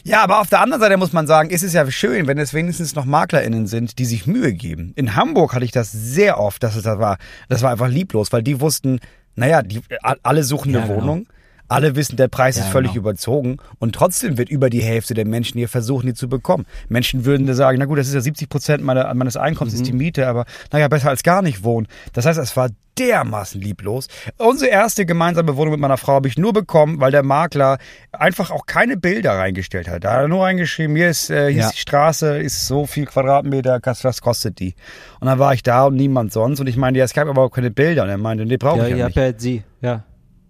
Ja, 0.04 0.24
aber 0.24 0.40
auf 0.40 0.50
der 0.50 0.62
anderen 0.62 0.82
Seite 0.82 0.98
muss 0.98 1.14
man 1.14 1.28
sagen, 1.28 1.50
ist 1.50 1.64
es 1.64 1.74
ja 1.74 1.90
schön, 1.90 2.28
wenn 2.28 2.38
es 2.38 2.54
wenigstens 2.54 2.96
noch 2.96 3.06
MaklerInnen 3.06 3.68
sind, 3.68 4.00
die 4.00 4.06
sich 4.06 4.28
Mühe 4.28 4.54
geben. 4.54 4.94
In 4.96 5.16
Hamburg 5.16 5.54
hatte 5.54 5.66
ich 5.66 5.72
das 5.72 5.92
sehr 5.92 6.40
oft, 6.40 6.62
dass 6.64 6.76
es 6.76 6.84
das 6.84 7.00
war. 7.00 7.18
Das 7.50 7.62
war 7.62 7.72
einfach 7.72 7.88
lieblos, 7.88 8.32
weil 8.32 8.44
die 8.44 8.62
wussten, 8.62 9.00
naja, 9.36 9.62
die, 9.62 9.82
alle 10.24 10.44
suchen 10.44 10.70
eine 10.70 10.80
Ja, 10.80 10.88
genau. 10.88 11.02
Wohnung. 11.02 11.28
Alle 11.72 11.96
wissen, 11.96 12.18
der 12.18 12.28
Preis 12.28 12.58
Ja, 12.58 12.64
ist 12.64 12.70
völlig 12.72 12.92
genau. 12.94 13.02
überzogen 13.04 13.58
und 13.80 13.96
trotzdem 13.96 14.38
wird 14.38 14.50
über 14.50 14.70
die 14.70 14.82
Hälfte 14.82 15.14
der 15.14 15.26
Menschen 15.26 15.58
hier 15.58 15.70
versuchen, 15.70 16.06
die 16.08 16.14
zu 16.14 16.28
bekommen. 16.30 16.66
Menschen 16.90 17.26
würden 17.26 17.48
da 17.48 17.54
sagen, 17.54 17.78
na 17.80 17.86
gut, 17.86 17.98
das 17.98 18.08
ist 18.08 18.14
ja 18.14 18.22
70 18.22 18.50
Prozent 18.50 18.84
meiner, 18.84 19.14
meines 19.14 19.38
Einkommens 19.38 19.74
Mhm. 19.76 19.82
ist 19.82 19.88
die 19.88 19.94
Miete, 19.94 20.28
aber 20.28 20.46
naja, 20.72 20.88
besser 20.88 21.10
als 21.10 21.24
gar 21.24 21.42
nicht 21.42 21.64
wohnen. 21.64 21.88
Das 22.14 22.26
heißt, 22.26 22.40
es 22.40 22.56
war 22.58 22.70
dermaßen 23.00 23.62
lieblos. 23.62 24.10
Unsere 24.38 24.70
erste 24.70 25.06
gemeinsame 25.06 25.56
Wohnung 25.56 25.72
mit 25.72 25.80
meiner 25.80 25.96
Frau 25.98 26.14
habe 26.14 26.28
ich 26.28 26.38
nur 26.38 26.52
bekommen, 26.52 27.00
weil 27.00 27.10
der 27.12 27.24
Makler 27.24 27.78
einfach 28.12 28.52
auch 28.52 28.66
keine 28.66 28.98
Bilder 28.98 29.32
reingestellt 29.32 29.88
hat. 29.88 30.04
Da 30.04 30.12
hat 30.12 30.22
er 30.24 30.28
nur 30.28 30.44
reingeschrieben, 30.44 30.96
hier 30.98 31.10
ist, 31.10 31.30
äh, 31.30 31.48
hier 31.50 31.62
Ja. 31.62 31.68
ist 31.68 31.76
die 31.76 31.80
Straße, 31.80 32.38
ist 32.40 32.68
so 32.68 32.86
viel 32.86 33.06
Quadratmeter, 33.06 33.80
was 34.04 34.22
kostet 34.22 34.60
die? 34.60 34.76
Und 35.22 35.28
dann 35.28 35.40
war 35.40 35.54
ich 35.54 35.64
da 35.64 35.86
und 35.86 35.96
niemand 35.96 36.34
sonst 36.34 36.60
und 36.60 36.68
ich 36.68 36.76
meinte, 36.76 36.98
ja, 36.98 37.06
es 37.06 37.14
gab 37.14 37.30
aber 37.30 37.44
auch 37.44 37.50
keine 37.52 37.72
Bilder. 37.72 38.04
Und 38.04 38.10
er 38.10 38.18
meinte, 38.18 38.46
nee, 38.46 38.58
brauche 38.58 38.80
Ja, 38.80 38.84
ich 38.86 38.92
ja 38.92 38.98
ihr 38.98 39.06
nicht. 39.06 39.16
ja 39.16 39.34
sie. 39.38 39.64
Ja. 39.80 40.04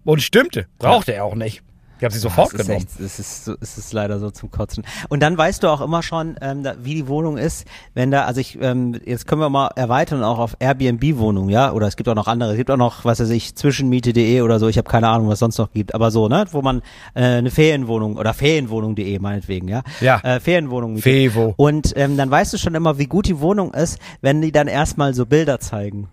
Und 0.04 0.22
stimmte, 0.22 0.66
brauchte 0.78 1.12
er 1.14 1.24
auch 1.24 1.34
nicht. 1.34 1.62
Ich 1.98 2.04
habe 2.04 2.14
sie 2.14 2.18
sofort 2.18 2.52
das 2.52 2.62
ist 2.62 2.66
genommen. 2.66 2.84
echt, 2.84 2.98
das 3.00 3.20
ist, 3.20 3.44
so, 3.44 3.54
es 3.60 3.78
ist 3.78 3.92
leider 3.92 4.18
so 4.18 4.32
zum 4.32 4.50
Kotzen. 4.50 4.82
Und 5.08 5.22
dann 5.22 5.38
weißt 5.38 5.62
du 5.62 5.68
auch 5.68 5.80
immer 5.80 6.02
schon, 6.02 6.34
ähm, 6.40 6.64
da, 6.64 6.74
wie 6.82 6.96
die 6.96 7.06
Wohnung 7.06 7.36
ist, 7.38 7.64
wenn 7.94 8.10
da, 8.10 8.24
also 8.24 8.40
ich, 8.40 8.58
ähm, 8.60 9.00
jetzt 9.04 9.28
können 9.28 9.40
wir 9.40 9.48
mal 9.50 9.68
erweitern 9.76 10.24
auch 10.24 10.40
auf 10.40 10.56
Airbnb-Wohnungen, 10.58 11.48
ja, 11.48 11.70
oder 11.70 11.86
es 11.86 11.94
gibt 11.94 12.08
auch 12.08 12.16
noch 12.16 12.26
andere, 12.26 12.50
es 12.50 12.56
gibt 12.56 12.72
auch 12.72 12.76
noch, 12.76 13.04
was 13.04 13.20
weiß 13.20 13.30
ich, 13.30 13.54
zwischenmiete.de 13.54 14.40
oder 14.40 14.58
so, 14.58 14.66
ich 14.66 14.78
habe 14.78 14.90
keine 14.90 15.06
Ahnung, 15.06 15.28
was 15.28 15.38
sonst 15.38 15.58
noch 15.58 15.70
gibt, 15.70 15.94
aber 15.94 16.10
so, 16.10 16.26
ne, 16.26 16.44
wo 16.50 16.60
man 16.60 16.82
äh, 17.14 17.22
eine 17.22 17.52
Ferienwohnung 17.52 18.16
oder 18.16 18.34
Ferienwohnung.de 18.34 19.20
meinetwegen, 19.20 19.68
ja, 19.68 19.84
Ja. 20.00 20.18
äh, 20.24 20.40
Ferienwohnung. 20.40 20.98
Fevo. 20.98 21.54
Und 21.56 21.92
ähm, 21.96 22.16
dann 22.16 22.28
weißt 22.32 22.52
du 22.52 22.58
schon 22.58 22.74
immer, 22.74 22.98
wie 22.98 23.06
gut 23.06 23.28
die 23.28 23.38
Wohnung 23.38 23.72
ist, 23.74 24.00
wenn 24.22 24.42
die 24.42 24.50
dann 24.50 24.66
erstmal 24.66 25.14
so 25.14 25.24
Bilder 25.24 25.60
zeigen 25.60 26.08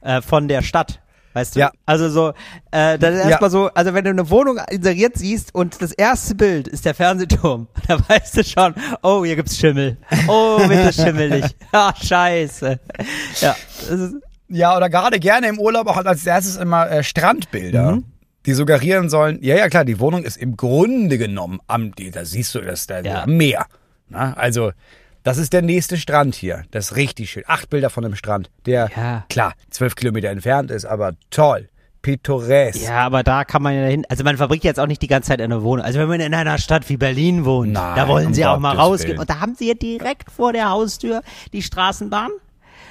äh, 0.00 0.22
von 0.22 0.48
der 0.48 0.62
Stadt. 0.62 1.00
Weißt 1.34 1.56
du? 1.56 1.60
Ja. 1.60 1.72
Also 1.84 2.08
so, 2.08 2.30
äh, 2.70 2.98
dann 2.98 3.14
Ja. 3.14 3.28
erstmal 3.28 3.50
so, 3.50 3.68
also 3.74 3.92
wenn 3.92 4.04
du 4.04 4.10
eine 4.10 4.30
Wohnung 4.30 4.58
inseriert 4.70 5.16
siehst 5.18 5.54
und 5.54 5.82
das 5.82 5.92
erste 5.92 6.34
Bild 6.34 6.66
ist 6.68 6.84
der 6.86 6.94
Fernsehturm, 6.94 7.66
da 7.88 7.98
weißt 8.08 8.38
du 8.38 8.44
schon, 8.44 8.74
oh, 9.02 9.24
hier 9.24 9.36
gibt's 9.36 9.58
Schimmel. 9.58 9.96
Oh, 10.28 10.60
das 10.68 10.94
schimmelig. 10.96 11.44
Ah, 11.72 11.92
scheiße. 11.94 12.78
Ja, 13.40 13.56
Ja, 14.48 14.76
oder 14.76 14.88
gerade 14.88 15.18
gerne 15.18 15.48
im 15.48 15.58
Urlaub 15.58 15.88
auch 15.88 15.96
als 15.96 16.24
erstes 16.24 16.56
immer 16.56 16.88
äh, 16.90 17.02
Strandbilder. 17.02 17.96
Mhm. 17.96 18.04
Die 18.46 18.52
suggerieren 18.52 19.08
sollen, 19.08 19.38
ja, 19.42 19.56
ja, 19.56 19.68
klar, 19.68 19.84
die 19.84 19.98
Wohnung 19.98 20.22
ist 20.22 20.36
im 20.36 20.56
Grunde 20.56 21.18
genommen 21.18 21.60
am, 21.66 21.92
da 22.12 22.24
siehst 22.24 22.54
du 22.54 22.60
das, 22.60 22.86
da, 22.86 23.00
Ja. 23.00 23.26
Meer. 23.26 23.66
Na, 24.08 24.34
also, 24.34 24.70
das 25.24 25.38
ist 25.38 25.52
der 25.52 25.62
nächste 25.62 25.96
Strand 25.96 26.36
hier. 26.36 26.62
Das 26.70 26.92
ist 26.92 26.96
richtig 26.96 27.30
schön. 27.30 27.42
Acht 27.48 27.68
Bilder 27.70 27.90
von 27.90 28.04
einem 28.04 28.14
Strand, 28.14 28.50
der, 28.66 28.90
Ja. 28.96 29.24
klar, 29.28 29.54
zwölf 29.70 29.96
Kilometer 29.96 30.28
entfernt 30.28 30.70
ist, 30.70 30.84
aber 30.84 31.14
toll. 31.30 31.68
pittoresk. 32.02 32.82
Ja, 32.82 32.98
aber 33.06 33.22
da 33.22 33.44
kann 33.44 33.62
man 33.62 33.74
ja 33.74 33.86
hin. 33.86 34.04
Also 34.10 34.24
man 34.24 34.36
verbringt 34.36 34.62
jetzt 34.62 34.78
auch 34.78 34.86
nicht 34.86 35.00
die 35.00 35.06
ganze 35.06 35.28
Zeit 35.28 35.40
in 35.40 35.48
der 35.48 35.62
Wohnung. 35.62 35.84
Also 35.86 35.98
wenn 35.98 36.06
man 36.08 36.20
in 36.20 36.34
einer 36.34 36.58
Stadt 36.58 36.86
wie 36.90 36.98
Berlin 36.98 37.46
wohnt, 37.46 37.72
Nein, 37.72 37.96
da 37.96 38.06
wollen 38.08 38.26
um 38.26 38.34
sie 38.34 38.44
auch 38.44 38.58
mal 38.58 38.76
rausgehen. 38.76 39.12
Willen. 39.12 39.20
Und 39.20 39.30
da 39.30 39.40
haben 39.40 39.54
sie 39.54 39.68
ja 39.68 39.74
direkt 39.74 40.30
vor 40.30 40.52
der 40.52 40.68
Haustür 40.68 41.22
die 41.54 41.62
Straßenbahn. 41.62 42.28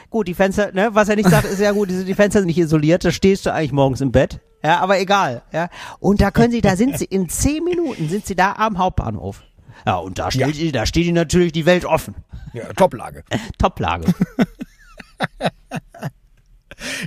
Gut, 0.09 0.27
die 0.27 0.33
Fenster, 0.33 0.71
ne, 0.73 0.89
was 0.93 1.09
er 1.09 1.15
nicht 1.15 1.29
sagt, 1.29 1.45
ist 1.45 1.59
ja 1.59 1.71
gut, 1.73 1.91
die, 1.91 2.05
die 2.05 2.13
Fenster 2.15 2.39
sind 2.39 2.47
nicht 2.47 2.57
isoliert, 2.57 3.05
da 3.05 3.11
stehst 3.11 3.45
du 3.45 3.53
eigentlich 3.53 3.71
morgens 3.71 4.01
im 4.01 4.11
Bett. 4.11 4.39
Ja, 4.63 4.79
aber 4.79 4.99
egal, 4.99 5.43
ja. 5.51 5.69
Und 5.99 6.19
da 6.21 6.31
können 6.31 6.51
sie, 6.51 6.61
da 6.61 6.75
sind 6.75 6.97
sie, 6.97 7.05
in 7.05 7.29
zehn 7.29 7.63
Minuten 7.63 8.09
sind 8.09 8.25
sie 8.25 8.35
da 8.35 8.53
am 8.53 8.79
Hauptbahnhof. 8.79 9.43
Ja, 9.85 9.95
und 9.97 10.19
da 10.19 10.31
steht, 10.31 10.55
Ja. 10.55 10.71
da 10.71 10.85
steht 10.85 11.05
ihnen 11.05 11.15
natürlich 11.15 11.51
die 11.51 11.65
Welt 11.65 11.85
offen. 11.85 12.15
Ja, 12.53 12.71
Toplage. 12.73 13.23
Toplage. 13.57 14.13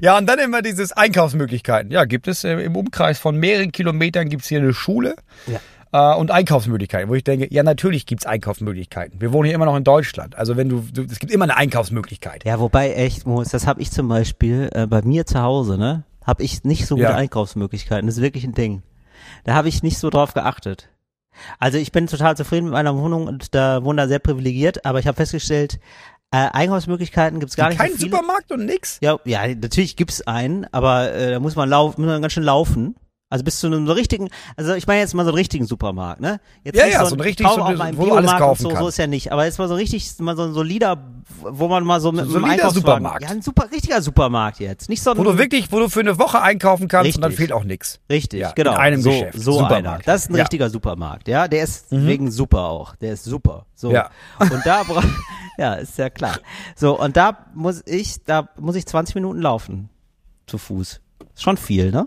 Ja, 0.01 0.17
und 0.17 0.27
dann 0.27 0.39
immer 0.39 0.63
dieses 0.63 0.93
Einkaufsmöglichkeiten. 0.93 1.91
Ja, 1.91 2.05
gibt 2.05 2.29
es 2.29 2.45
äh, 2.45 2.53
im 2.63 2.77
Umkreis 2.77 3.19
von 3.19 3.37
mehreren 3.37 3.73
Kilometern 3.73 4.29
gibt 4.29 4.43
es 4.43 4.49
hier 4.49 4.61
eine 4.61 4.73
Schule 4.73 5.17
äh, 5.93 6.15
und 6.15 6.31
Einkaufsmöglichkeiten, 6.31 7.11
wo 7.11 7.15
ich 7.15 7.25
denke, 7.25 7.49
ja, 7.53 7.63
natürlich 7.63 8.07
gibt 8.07 8.23
es 8.23 8.27
Einkaufsmöglichkeiten. 8.27 9.21
Wir 9.21 9.33
wohnen 9.33 9.47
hier 9.47 9.55
immer 9.55 9.67
noch 9.67 9.77
in 9.77 9.85
Deutschland. 9.85 10.37
Also 10.37 10.57
wenn 10.57 10.69
du, 10.71 10.81
du 10.93 11.03
es 11.03 11.19
gibt 11.19 11.31
immer 11.33 11.45
eine 11.45 11.57
Einkaufsmöglichkeit. 11.57 12.45
Ja, 12.45 12.59
wobei 12.59 12.95
echt, 12.95 13.27
Moritz, 13.27 13.51
das 13.51 13.67
habe 13.67 13.83
ich 13.83 13.91
zum 13.91 14.09
Beispiel 14.09 14.71
äh, 14.73 14.87
bei 14.87 15.03
mir 15.03 15.27
zu 15.27 15.43
Hause, 15.43 15.77
ne? 15.77 16.05
Habe 16.25 16.43
ich 16.43 16.65
nicht 16.65 16.87
so 16.87 16.95
gute 16.95 17.09
Ja. 17.09 17.15
Einkaufsmöglichkeiten. 17.17 18.07
Das 18.07 18.17
ist 18.17 18.23
wirklich 18.23 18.45
ein 18.45 18.55
Ding. 18.55 18.83
Da 19.45 19.55
habe 19.55 19.69
ich 19.69 19.83
nicht 19.83 19.99
so 19.99 20.09
drauf 20.11 20.33
geachtet. 20.33 20.89
Also 21.59 21.79
ich 21.79 21.93
bin 21.93 22.07
total 22.07 22.37
zufrieden 22.37 22.65
mit 22.65 22.73
meiner 22.73 22.97
Wohnung 22.97 23.27
und 23.27 23.55
da 23.55 23.85
wohne 23.85 24.03
da 24.03 24.09
sehr 24.09 24.19
privilegiert, 24.19 24.85
aber 24.85 24.99
ich 24.99 25.07
habe 25.07 25.17
festgestellt, 25.17 25.79
äh, 26.33 26.49
Einkaufsmöglichkeiten 26.53 27.41
gibt's 27.41 27.57
gar 27.57 27.69
nicht 27.69 27.79
Kein 27.79 27.93
so. 27.93 27.99
Supermarkt 27.99 28.51
und 28.53 28.67
nix. 28.67 28.99
Ja, 29.01 29.19
ja, 29.25 29.47
natürlich 29.47 29.97
gibt's 29.97 30.23
einen, 30.27 30.67
aber 30.73 31.13
äh, 31.13 31.31
da 31.33 31.41
muss 31.41 31.57
man 31.57 31.69
laufen, 31.69 32.03
muss 32.03 32.11
man 32.11 32.21
ganz 32.21 32.33
schön 32.33 32.43
laufen. 32.43 32.97
Also 33.29 33.43
bis 33.43 33.59
zu 33.59 33.67
einem 33.67 33.89
so 33.89 33.93
richtigen, 33.93 34.29
also 34.57 34.75
ich 34.75 34.87
meine 34.87 35.01
jetzt 35.01 35.13
mal 35.13 35.25
so 35.25 35.31
einen 35.31 35.39
richtigen 35.39 35.67
Supermarkt, 35.67 36.21
ne? 36.21 36.39
Jetzt 36.63 36.77
Ja, 36.79 36.87
ja, 36.87 37.01
so 37.01 37.07
so 37.11 37.15
ein, 37.17 37.21
richtig, 37.23 37.45
so 37.49 37.61
ein- 37.61 37.97
wo 37.99 38.07
du 38.07 38.15
alles 38.15 38.31
kaufen 38.31 38.63
so, 38.63 38.69
so 38.69 38.75
kannst. 38.77 38.91
ist 38.91 38.97
ja 38.99 39.09
nicht. 39.09 39.33
Aber 39.33 39.45
jetzt 39.45 39.59
mal 39.59 39.67
so 39.67 39.75
richtig, 39.75 40.09
mal 40.21 40.37
so 40.37 40.45
ein 40.45 40.53
solider, 40.53 40.97
wo 41.41 41.67
man 41.67 41.83
mal 41.83 42.01
so 42.01 42.13
mit 42.13 42.25
So 42.29 42.37
einem 42.37 42.45
Einkaufswagen, 42.45 42.75
Supermarkt. 42.83 43.23
ja, 43.25 43.31
ein 43.31 43.43
super, 43.43 43.69
richtiger 43.73 44.01
Supermarkt 44.01 44.61
jetzt, 44.61 44.89
nicht 44.89 45.03
so 45.03 45.11
ein, 45.11 45.19
Wo 45.19 45.25
du 45.25 45.39
wirklich, 45.39 45.73
wo 45.73 45.81
du 45.81 45.89
für 45.89 46.01
eine 46.01 46.21
Woche 46.21 46.41
einkaufen 46.41 46.87
kannst 46.87 47.17
und 47.17 47.21
dann 47.23 47.31
Richtig. 47.33 47.49
fehlt 47.49 47.53
auch 47.53 47.65
nix. 47.65 47.99
richtig, 48.09 48.39
Ja, 48.43 48.53
genau, 48.53 48.75
in 48.75 48.79
einem 48.79 49.03
so, 49.03 49.11
Geschäft. 49.11 49.39
so 49.41 49.53
Supermarkt. 49.55 49.75
einer. 49.87 49.99
Das 50.05 50.23
ist 50.23 50.31
ein 50.31 50.35
Ja. 50.35 50.37
Mhm. 50.37 50.41
richtiger 50.43 50.71
Supermarkt, 50.71 51.27
ja, 51.27 51.49
der 51.49 51.65
ist 51.65 51.87
wegen 51.91 52.31
super 52.31 52.61
auch, 52.67 52.95
der 52.95 53.15
ist 53.15 53.25
super, 53.25 53.67
so. 53.75 53.91
Ja. 53.91 54.09
Und 54.39 54.61
da, 54.65 54.85
bra- 54.85 55.03
ja, 55.59 55.75
ist 55.75 55.99
ja 55.99 56.11
klar. 56.11 56.39
So, 56.77 56.97
und 57.01 57.17
da 57.17 57.47
muss 57.55 57.83
ich, 57.87 58.23
da 58.25 58.49
muss 58.61 58.77
ich 58.77 58.87
20 58.87 59.17
Minuten 59.17 59.41
laufen, 59.41 59.89
zu 60.47 60.59
Fuß. 60.59 61.01
Ist 61.35 61.43
schon 61.43 61.57
viel, 61.57 61.91
ne? 61.91 62.07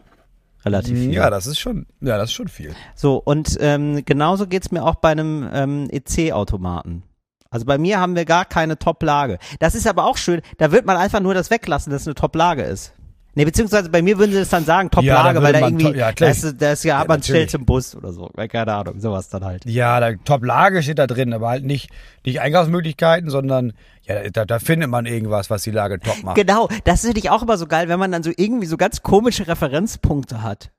Relativ 0.66 0.98
viel. 0.98 1.14
Ja, 1.14 1.30
das 1.30 1.48
ist 1.48 1.60
schon, 1.60 1.86
ja, 2.02 2.18
das 2.18 2.30
ist 2.30 2.34
schon 2.34 2.48
viel. 2.48 2.74
So, 2.96 3.18
und 3.18 3.58
ähm, 3.62 4.04
genauso 4.06 4.48
geht's 4.48 4.72
mir 4.72 4.84
auch 4.84 4.96
bei 4.96 5.12
einem 5.12 5.50
ähm, 5.54 5.88
EC-Automaten. 5.90 7.04
Also 7.50 7.66
bei 7.66 7.78
mir 7.78 8.00
haben 8.00 8.16
wir 8.16 8.26
gar 8.26 8.46
keine 8.46 8.78
Top-Lage. 8.78 9.40
Das 9.60 9.74
ist 9.74 9.88
aber 9.88 10.06
auch 10.06 10.18
schön, 10.18 10.42
da 10.58 10.72
wird 10.72 10.86
man 10.86 10.98
einfach 10.98 11.20
nur 11.20 11.34
das 11.34 11.50
weglassen, 11.50 11.92
dass 11.92 12.02
es 12.04 12.08
eine 12.08 12.16
Top-Lage 12.16 12.64
ist. 12.64 12.94
Nee, 13.36 13.46
beziehungsweise 13.46 13.90
bei 13.90 14.02
mir 14.02 14.18
würden 14.18 14.32
sie 14.32 14.40
das 14.40 14.50
dann 14.50 14.66
sagen, 14.66 14.90
Top-Lage, 14.90 15.42
weil 15.42 15.54
da 15.54 15.60
irgendwie, 15.60 15.98
ja, 15.98 16.12
klar. 16.12 16.30
das 16.30 16.44
ist, 16.44 16.62
das 16.62 16.80
ist 16.80 16.84
ja, 16.86 16.98
hat 16.98 17.08
man 17.08 17.22
stellt 17.22 17.52
zum 17.52 17.66
Bus 17.66 17.96
oder 17.96 18.12
so, 18.12 18.30
keine 18.50 18.74
Ahnung, 18.74 19.00
sowas 19.00 19.30
dann 19.30 19.46
halt. 19.46 19.66
Ja, 19.66 20.00
da 20.00 20.14
Top-Lage 20.14 20.82
steht 20.82 21.00
da 21.00 21.08
drin, 21.08 21.32
aber 21.34 21.50
halt 21.50 21.64
nicht, 21.64 21.90
nicht 22.26 22.42
Einkaufsmöglichkeiten, 22.42 23.30
sondern 23.30 23.74
ja, 24.04 24.30
da, 24.30 24.46
da 24.46 24.60
findet 24.60 24.90
man 24.90 25.06
irgendwas, 25.06 25.50
was 25.50 25.64
die 25.64 25.72
Lage 25.72 26.00
top 26.00 26.24
macht. 26.24 26.36
Genau, 26.36 26.68
das 26.84 27.02
finde 27.02 27.20
ich 27.20 27.30
auch 27.30 27.44
immer 27.44 27.58
so 27.58 27.68
geil, 27.68 27.88
wenn 27.88 28.00
man 28.00 28.12
dann 28.12 28.24
so 28.24 28.32
irgendwie 28.36 28.66
so 28.66 28.78
ganz 28.78 29.04
komische 29.04 29.48
Referenzpunkte 29.48 30.42
hat. 30.42 30.72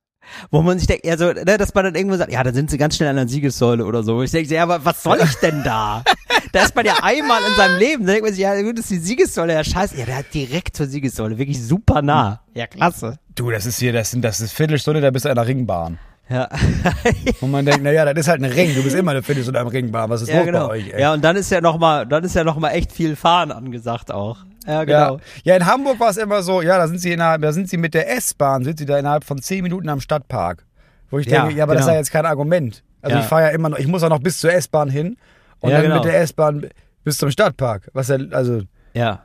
Wo 0.50 0.62
man 0.62 0.78
sich 0.78 0.86
denkt, 0.86 1.06
ja, 1.06 1.16
so, 1.16 1.32
ne, 1.32 1.56
dass 1.58 1.74
man 1.74 1.84
dann 1.84 1.94
irgendwo 1.94 2.16
sagt, 2.16 2.32
ja, 2.32 2.42
dann 2.42 2.54
sind 2.54 2.70
sie 2.70 2.78
ganz 2.78 2.96
schnell 2.96 3.08
an 3.08 3.16
der 3.16 3.28
Siegessäule 3.28 3.84
oder 3.84 4.02
so. 4.02 4.16
Wo 4.16 4.22
ich 4.22 4.30
denke, 4.30 4.52
ja, 4.52 4.62
aber 4.62 4.84
was 4.84 5.02
soll 5.02 5.18
ich 5.24 5.34
denn 5.36 5.62
da? 5.64 6.04
da 6.52 6.62
ist 6.62 6.74
man 6.74 6.84
ja 6.84 6.94
einmal 7.02 7.40
in 7.48 7.54
seinem 7.56 7.78
Leben, 7.78 8.06
da 8.06 8.12
denkt 8.12 8.24
man 8.24 8.32
sich, 8.32 8.42
ja, 8.42 8.60
gut, 8.62 8.78
das 8.78 8.84
ist 8.86 8.90
die 8.90 8.98
Siegessäule, 8.98 9.54
ja, 9.54 9.64
scheiße. 9.64 9.96
Ja, 9.96 10.06
der 10.06 10.18
hat 10.18 10.34
direkt 10.34 10.76
zur 10.76 10.86
Siegessäule, 10.86 11.38
wirklich 11.38 11.62
super 11.62 12.02
nah. 12.02 12.42
Ja, 12.54 12.66
klasse. 12.66 13.18
Du, 13.34 13.50
das 13.50 13.66
ist 13.66 13.78
hier, 13.78 13.92
das 13.92 14.10
sind, 14.10 14.22
das 14.22 14.40
ist 14.40 14.52
Viertelstunde, 14.52 15.00
da 15.00 15.10
bist 15.10 15.24
du 15.24 15.30
an 15.30 15.36
der 15.36 15.46
Ringbahn. 15.46 15.98
Ja, 16.28 16.48
Und 17.40 17.50
man 17.50 17.64
denkt, 17.64 17.82
naja, 17.82 18.04
das 18.04 18.26
ist 18.26 18.28
halt 18.28 18.40
ein 18.40 18.50
Ring, 18.50 18.72
du 18.74 18.84
bist 18.84 18.94
immer 18.94 19.10
eine 19.10 19.22
Viertelstunde 19.22 19.58
am 19.58 19.66
Ringbahn, 19.66 20.08
was 20.08 20.22
ist 20.22 20.28
ja 20.28 20.36
los 20.36 20.46
genau. 20.46 20.68
bei 20.68 20.74
euch, 20.74 20.92
ey? 20.92 21.00
Ja, 21.00 21.12
und 21.12 21.24
dann 21.24 21.34
ist 21.34 21.50
ja 21.50 21.60
noch 21.60 21.78
mal, 21.78 22.06
dann 22.06 22.22
ist 22.22 22.36
ja 22.36 22.44
noch 22.44 22.56
mal 22.56 22.70
echt 22.70 22.92
viel 22.92 23.16
Fahren 23.16 23.50
angesagt 23.50 24.12
auch. 24.12 24.38
Ja, 24.66 24.84
genau. 24.84 25.16
Ja. 25.16 25.20
ja, 25.42 25.56
in 25.56 25.66
Hamburg 25.66 25.98
war 25.98 26.10
es 26.10 26.18
immer 26.18 26.42
so, 26.42 26.62
ja, 26.62 26.78
da 26.78 26.86
sind 26.86 27.00
sie 27.00 27.12
innerhalb, 27.12 27.42
da 27.42 27.52
sind 27.52 27.68
sie 27.68 27.78
mit 27.78 27.94
der 27.94 28.14
S-Bahn, 28.16 28.62
sind 28.62 28.78
sie 28.78 28.86
da 28.86 28.98
innerhalb 28.98 29.24
von 29.24 29.42
zehn 29.42 29.62
Minuten 29.62 29.88
am 29.88 30.00
Stadtpark. 30.00 30.66
Wo 31.10 31.18
ich 31.18 31.26
Ja, 31.26 31.42
denke, 31.42 31.56
ja, 31.56 31.64
aber 31.64 31.74
das 31.74 31.80
ist 31.82 31.86
genau. 31.86 31.94
ja 31.94 32.00
jetzt 32.00 32.12
kein 32.12 32.26
Argument. 32.26 32.84
Also 33.02 33.18
ich 33.18 33.24
fahre 33.24 33.44
ja 33.44 33.48
immer 33.48 33.70
noch, 33.70 33.78
ich 33.78 33.86
muss 33.86 34.02
ja 34.02 34.08
noch 34.08 34.20
bis 34.20 34.38
zur 34.38 34.52
S-Bahn 34.52 34.90
hin 34.90 35.16
und 35.60 35.70
Ja, 35.70 35.76
dann 35.76 35.82
genau. 35.84 35.94
mit 35.96 36.04
der 36.04 36.20
S-Bahn 36.20 36.68
bis 37.04 37.18
zum 37.18 37.30
Stadtpark. 37.30 37.90
Was 37.92 38.08
ja, 38.08 38.16
also, 38.32 38.62
Ja. 38.94 39.24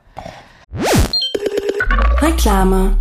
Reklame. 2.20 2.96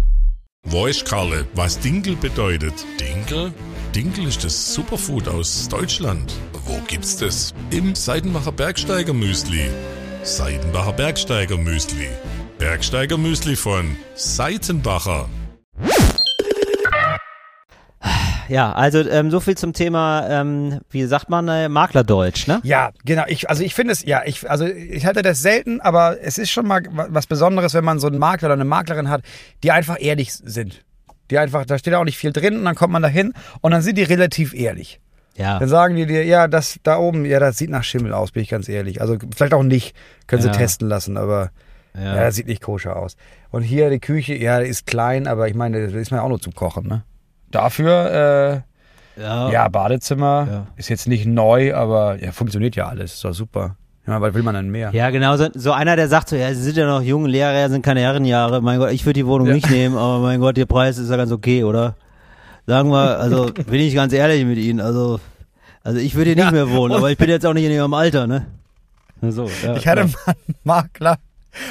Weiß 0.66 1.06
Karle, 1.06 1.46
was 1.54 1.80
Dinkel 1.80 2.16
bedeutet. 2.16 2.74
Dinkel? 3.00 3.54
Dinkel 3.96 4.28
ist 4.28 4.44
das 4.44 4.74
Superfood 4.74 5.28
aus 5.28 5.70
Deutschland. 5.70 6.34
Wo 6.66 6.80
gibt's 6.88 7.18
das? 7.18 7.54
Im 7.70 7.96
Seidenbacher 7.96 8.52
Bergsteiger 8.52 9.14
Müsli. 9.14 9.70
Seidenbacher 10.24 10.94
Bergsteiger 10.94 11.58
Müsli. 11.58 12.10
Bergsteiger 12.58 13.18
Müsli 13.18 13.56
von 13.56 13.96
Seitenbacher. 14.16 15.30
Ja, 18.48 18.72
also 18.74 19.00
ähm, 19.10 19.32
so 19.32 19.40
viel 19.40 19.56
zum 19.58 19.74
Thema, 19.74 20.28
ähm, 20.30 20.80
wie 20.90 21.04
sagt 21.06 21.30
man, 21.30 21.48
äh, 21.48 21.68
Maklerdeutsch, 21.70 22.48
ne? 22.48 22.60
ja, 22.64 22.92
genau. 23.06 23.24
Ich, 23.28 23.50
also 23.50 23.64
ich 23.64 23.74
finde 23.74 23.94
es, 23.94 24.04
ja, 24.06 24.22
ich, 24.26 24.50
also 24.50 24.66
ich 24.66 25.06
halte 25.06 25.22
das 25.22 25.42
selten, 25.42 25.82
aber 25.82 26.18
es 26.22 26.38
ist 26.38 26.52
schon 26.52 26.68
mal 26.68 26.82
wa- 26.92 27.08
was 27.10 27.28
Besonderes, 27.28 27.74
wenn 27.74 27.84
man 27.86 28.00
so 28.00 28.08
einen 28.08 28.20
Makler 28.20 28.48
oder 28.48 28.54
eine 28.54 28.66
Maklerin 28.66 29.10
hat, 29.10 29.22
die 29.64 29.72
einfach 29.72 29.98
ehrlich 30.00 30.34
sind. 30.34 30.84
Die 31.32 31.40
einfach, 31.40 31.66
da 31.66 31.78
steht 31.80 31.94
auch 31.96 32.04
nicht 32.04 32.18
viel 32.18 32.32
drin 32.34 32.58
und 32.58 32.66
dann 32.66 32.76
kommt 32.76 32.94
man 32.94 33.02
da 33.02 33.08
hin 33.08 33.34
und 33.62 33.72
dann 33.72 33.82
sind 33.82 33.98
die 33.98 34.04
relativ 34.04 34.54
ehrlich. 34.54 35.00
Ja. 35.38 35.60
Dann 35.60 35.68
sagen 35.68 35.96
die 35.96 36.06
dir, 36.06 36.24
ja, 36.24 36.48
das 36.48 36.78
da 36.84 36.98
oben, 36.98 37.26
ja, 37.26 37.40
das 37.40 37.58
sieht 37.58 37.70
nach 37.70 37.84
Schimmel 37.84 38.14
aus, 38.14 38.32
bin 38.32 38.44
ich 38.44 38.50
ganz 38.50 38.70
ehrlich. 38.70 39.02
Also 39.02 39.18
vielleicht 39.36 39.54
auch 39.54 39.64
nicht, 39.64 39.96
können 40.28 40.46
Ja. 40.46 40.54
sie 40.54 40.58
testen 40.60 40.88
lassen, 40.88 41.18
aber 41.18 41.50
ja. 41.98 42.16
das 42.16 42.36
sieht 42.36 42.48
nicht 42.48 42.62
koscher 42.62 42.96
aus. 42.96 43.18
Und 43.50 43.64
hier 43.64 43.90
die 43.90 44.00
Küche, 44.00 44.36
ja, 44.36 44.60
die 44.62 44.68
ist 44.68 44.86
klein, 44.86 45.28
aber 45.28 45.48
ich 45.48 45.56
meine, 45.56 45.88
da 45.90 45.98
ist 45.98 46.12
man 46.12 46.20
ja 46.20 46.24
auch 46.24 46.30
nur 46.30 46.40
zum 46.40 46.54
Kochen, 46.54 46.88
ne? 46.88 47.04
Dafür, 47.52 48.62
Ja. 49.18 49.50
äh, 49.50 49.54
ja, 49.54 49.68
Badezimmer 49.70 50.48
Ja. 50.50 50.68
ist 50.76 50.90
jetzt 50.90 51.08
nicht 51.08 51.26
neu, 51.26 51.74
aber 51.74 52.22
ja, 52.22 52.32
funktioniert 52.32 52.76
ja 52.76 52.88
alles, 52.88 53.14
ist 53.14 53.24
doch 53.24 53.34
super. 53.34 53.76
Ja, 54.08 54.22
was 54.22 54.34
will 54.34 54.44
man 54.44 54.54
denn 54.56 54.70
mehr? 54.70 54.92
Ja, 54.94 55.10
genau, 55.10 55.36
so, 55.38 55.48
so 55.56 55.72
einer, 55.72 55.96
der 55.96 56.08
sagt 56.10 56.30
so, 56.30 56.36
ja, 56.36 56.54
sie 56.54 56.62
sind 56.62 56.78
ja 56.78 56.86
noch 56.86 57.02
jung, 57.02 57.26
Lehrjahre 57.26 57.70
sind 57.72 57.82
keine 57.84 58.02
Herrenjahre, 58.02 58.62
mein 58.62 58.78
Gott, 58.80 58.92
ich 58.92 59.04
würde 59.06 59.14
die 59.20 59.26
Wohnung 59.26 59.48
Ja. 59.48 59.54
nicht 59.54 59.70
nehmen, 59.70 59.98
aber 59.98 60.20
mein 60.20 60.40
Gott, 60.42 60.58
der 60.58 60.66
Preis 60.68 60.98
ist 60.98 61.10
ja 61.10 61.18
ganz 61.18 61.32
okay, 61.32 61.64
oder? 61.64 61.96
Sagen 62.68 62.90
wir, 62.90 63.20
also 63.20 63.46
bin 63.68 63.80
ich 63.82 63.96
ganz 63.96 64.12
ehrlich 64.14 64.46
mit 64.46 64.58
Ihnen, 64.58 64.80
also, 64.82 65.20
also 65.84 66.00
ich 66.00 66.14
würde 66.16 66.32
hier 66.32 66.36
nicht 66.36 66.46
Ja, 66.46 66.52
mehr 66.52 66.70
wohnen, 66.70 66.94
aber 66.94 67.10
ich 67.10 67.18
bin 67.18 67.30
jetzt 67.30 67.46
auch 67.46 67.54
nicht 67.54 67.66
in 67.66 67.72
Ihrem 67.72 67.94
Alter, 67.94 68.28
ne? 68.28 68.46
So, 69.22 69.50
ja, 69.64 69.76
Ich 69.78 69.88
hatte 69.88 70.02
ja. 70.02 70.08
mal 70.08 70.14
einen 70.48 70.56
Makler, 70.64 71.18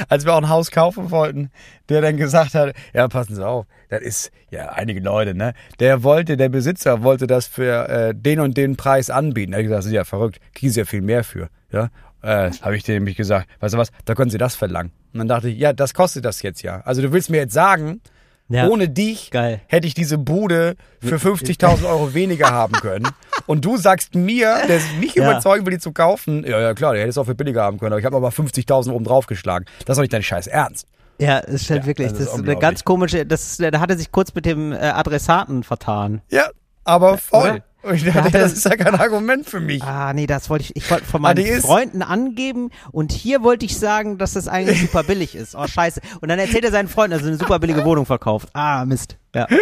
als 0.09 0.25
wir 0.25 0.35
auch 0.35 0.39
ein 0.39 0.49
Haus 0.49 0.71
kaufen 0.71 1.11
wollten, 1.11 1.51
der 1.89 2.01
dann 2.01 2.17
gesagt 2.17 2.55
hat, 2.55 2.75
ja, 2.93 3.09
passen 3.09 3.35
Sie 3.35 3.47
auf, 3.47 3.67
das 3.89 4.03
ist, 4.03 4.33
ja, 4.51 4.71
einige 4.71 5.01
Leute, 5.01 5.35
ne? 5.35 5.55
Der 5.81 6.03
wollte, 6.03 6.37
der 6.37 6.49
Besitzer 6.49 7.03
wollte 7.03 7.27
das 7.27 7.47
für 7.47 7.89
äh, 7.89 8.15
den 8.15 8.41
und 8.41 8.57
den 8.57 8.77
Preis 8.77 9.11
anbieten. 9.11 9.53
Er 9.53 9.59
hat 9.59 9.65
gesagt, 9.65 9.79
das 9.79 9.87
ist 9.87 9.93
ja 9.93 10.05
verrückt, 10.05 10.41
kriegen 10.55 10.73
Sie 10.73 10.81
ja 10.81 10.87
viel 10.87 11.03
mehr 11.03 11.25
für, 11.25 11.49
ja? 11.73 11.91
Äh, 12.23 12.51
habe 12.63 12.77
ich 12.77 12.85
dem 12.85 12.95
nämlich 12.95 13.17
gesagt, 13.17 13.49
weißt 13.61 13.75
du 13.75 13.79
was, 13.79 13.91
da 14.07 14.15
können 14.15 14.31
Sie 14.31 14.39
das 14.39 14.55
verlangen. 14.55 14.93
Und 15.13 15.19
dann 15.19 15.29
dachte 15.29 15.49
ich, 15.51 15.59
ja, 15.59 15.73
das 15.73 15.93
kostet 15.93 16.25
das 16.25 16.43
jetzt 16.43 16.63
ja. 16.63 16.81
Also 16.81 17.03
du 17.03 17.13
willst 17.13 17.31
mir 17.31 17.37
jetzt 17.37 17.53
sagen, 17.53 18.01
Ja. 18.49 18.69
ohne 18.69 18.89
dich 18.91 19.31
Geil. 19.31 19.61
hätte 19.69 19.87
ich 19.87 19.95
diese 19.95 20.19
Bude 20.19 20.77
für 21.01 21.17
50.000 21.17 21.87
Euro 21.89 22.13
weniger 22.13 22.51
haben 22.51 22.75
können. 22.75 23.09
Und 23.47 23.65
du 23.65 23.77
sagst 23.79 24.15
mir, 24.15 24.59
der 24.69 24.81
mich 25.01 25.15
Ja. 25.15 25.23
überzeugen 25.31 25.65
will, 25.65 25.73
die 25.73 25.79
zu 25.79 25.93
kaufen, 25.93 26.45
ja, 26.47 26.61
ja 26.61 26.75
klar, 26.75 26.93
der 26.93 27.01
hätte 27.03 27.11
es 27.11 27.19
auch 27.19 27.25
für 27.25 27.35
billiger 27.35 27.63
haben 27.63 27.79
können, 27.79 27.93
aber 27.93 28.01
ich 28.01 28.05
habe 28.07 28.17
aber 28.17 28.29
50.000 28.29 28.93
oben 28.93 29.05
drauf 29.05 29.27
geschlagen. 29.27 29.65
Das 29.87 29.95
ist 29.95 29.97
doch 29.99 30.03
nicht 30.03 30.13
dein 30.13 30.23
scheiß 30.23 30.47
Ernst. 30.47 30.87
Ja, 31.19 31.39
ist 31.39 31.71
halt 31.71 31.83
Ja, 31.83 31.87
wirklich, 31.87 32.09
das 32.09 32.19
das 32.19 32.27
ist 32.29 32.35
ist, 32.35 32.43
eine 32.43 32.57
ganz 32.57 32.85
komische, 32.85 33.25
das 33.25 33.59
ist, 33.59 33.63
da 33.75 33.81
hat 33.81 33.91
er 33.91 33.97
sich 33.97 34.11
kurz 34.13 34.35
mit 34.35 34.45
dem 34.47 34.73
äh, 34.73 34.77
Adressaten 34.77 35.63
vertan. 35.63 36.21
Ja, 36.31 36.49
aber 36.85 37.17
voll. 37.19 37.51
oder? 37.51 37.65
Und 37.85 37.95
ich 37.97 38.05
Da 38.05 38.13
dachte, 38.13 38.39
er- 38.39 38.45
das 38.45 38.53
ist 38.55 38.65
ja 38.65 38.77
kein 38.77 38.95
Argument 38.95 39.49
für 39.49 39.61
mich. 39.61 39.83
Ah, 39.83 40.13
nee, 40.15 40.27
das 40.27 40.49
wollte 40.51 40.65
ich, 40.65 40.77
ich 40.77 40.91
wollte 40.91 41.05
von 41.05 41.21
Ah, 41.21 41.35
meinen 41.35 41.45
ist- 41.45 41.67
Freunden 41.67 42.03
angeben 42.03 42.71
und 42.93 43.13
hier 43.13 43.43
wollte 43.43 43.67
ich 43.67 43.79
sagen, 43.79 44.17
dass 44.19 44.33
das 44.33 44.49
eigentlich 44.49 44.81
super 44.81 45.03
billig 45.07 45.35
ist. 45.35 45.55
Oh, 45.55 45.67
scheiße. 45.67 46.01
Und 46.21 46.29
dann 46.29 46.39
erzählt 46.39 46.65
er 46.65 46.71
seinen 46.71 46.89
Freunden, 46.89 47.13
dass 47.13 47.23
er 47.23 47.29
eine 47.29 47.37
super 47.37 47.59
billige 47.59 47.85
Wohnung 47.85 48.07
verkauft. 48.07 48.49
Ah, 48.55 48.85
Mist. 48.85 49.19
Ja. 49.35 49.47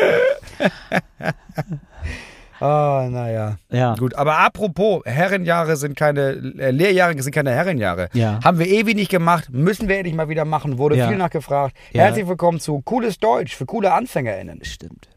Ah, 2.60 3.08
naja. 3.10 3.56
Ja. 3.70 3.96
Gut, 3.96 4.14
aber 4.14 4.38
apropos, 4.38 5.02
Herrenjahre 5.04 5.74
sind 5.76 5.96
keine, 5.96 6.54
äh, 6.58 6.70
Lehrjahre 6.70 7.20
sind 7.20 7.34
keine 7.34 7.50
Herrenjahre. 7.50 8.08
Ja. 8.12 8.38
Haben 8.44 8.60
wir 8.60 8.68
ewig 8.68 8.94
nicht 8.94 9.10
gemacht, 9.10 9.48
müssen 9.50 9.88
wir 9.88 9.96
endlich 9.96 10.14
mal 10.14 10.28
wieder 10.28 10.44
machen, 10.44 10.78
wurde 10.78 10.96
Ja. 10.96 11.08
viel 11.08 11.16
nachgefragt. 11.16 11.76
Ja. 11.92 12.02
Herzlich 12.04 12.28
willkommen 12.28 12.60
zu 12.60 12.80
Cooles 12.82 13.18
Deutsch 13.18 13.56
für 13.56 13.66
coole 13.66 13.92
AnfängerInnen. 13.92 14.62
Stimmt. 14.64 15.08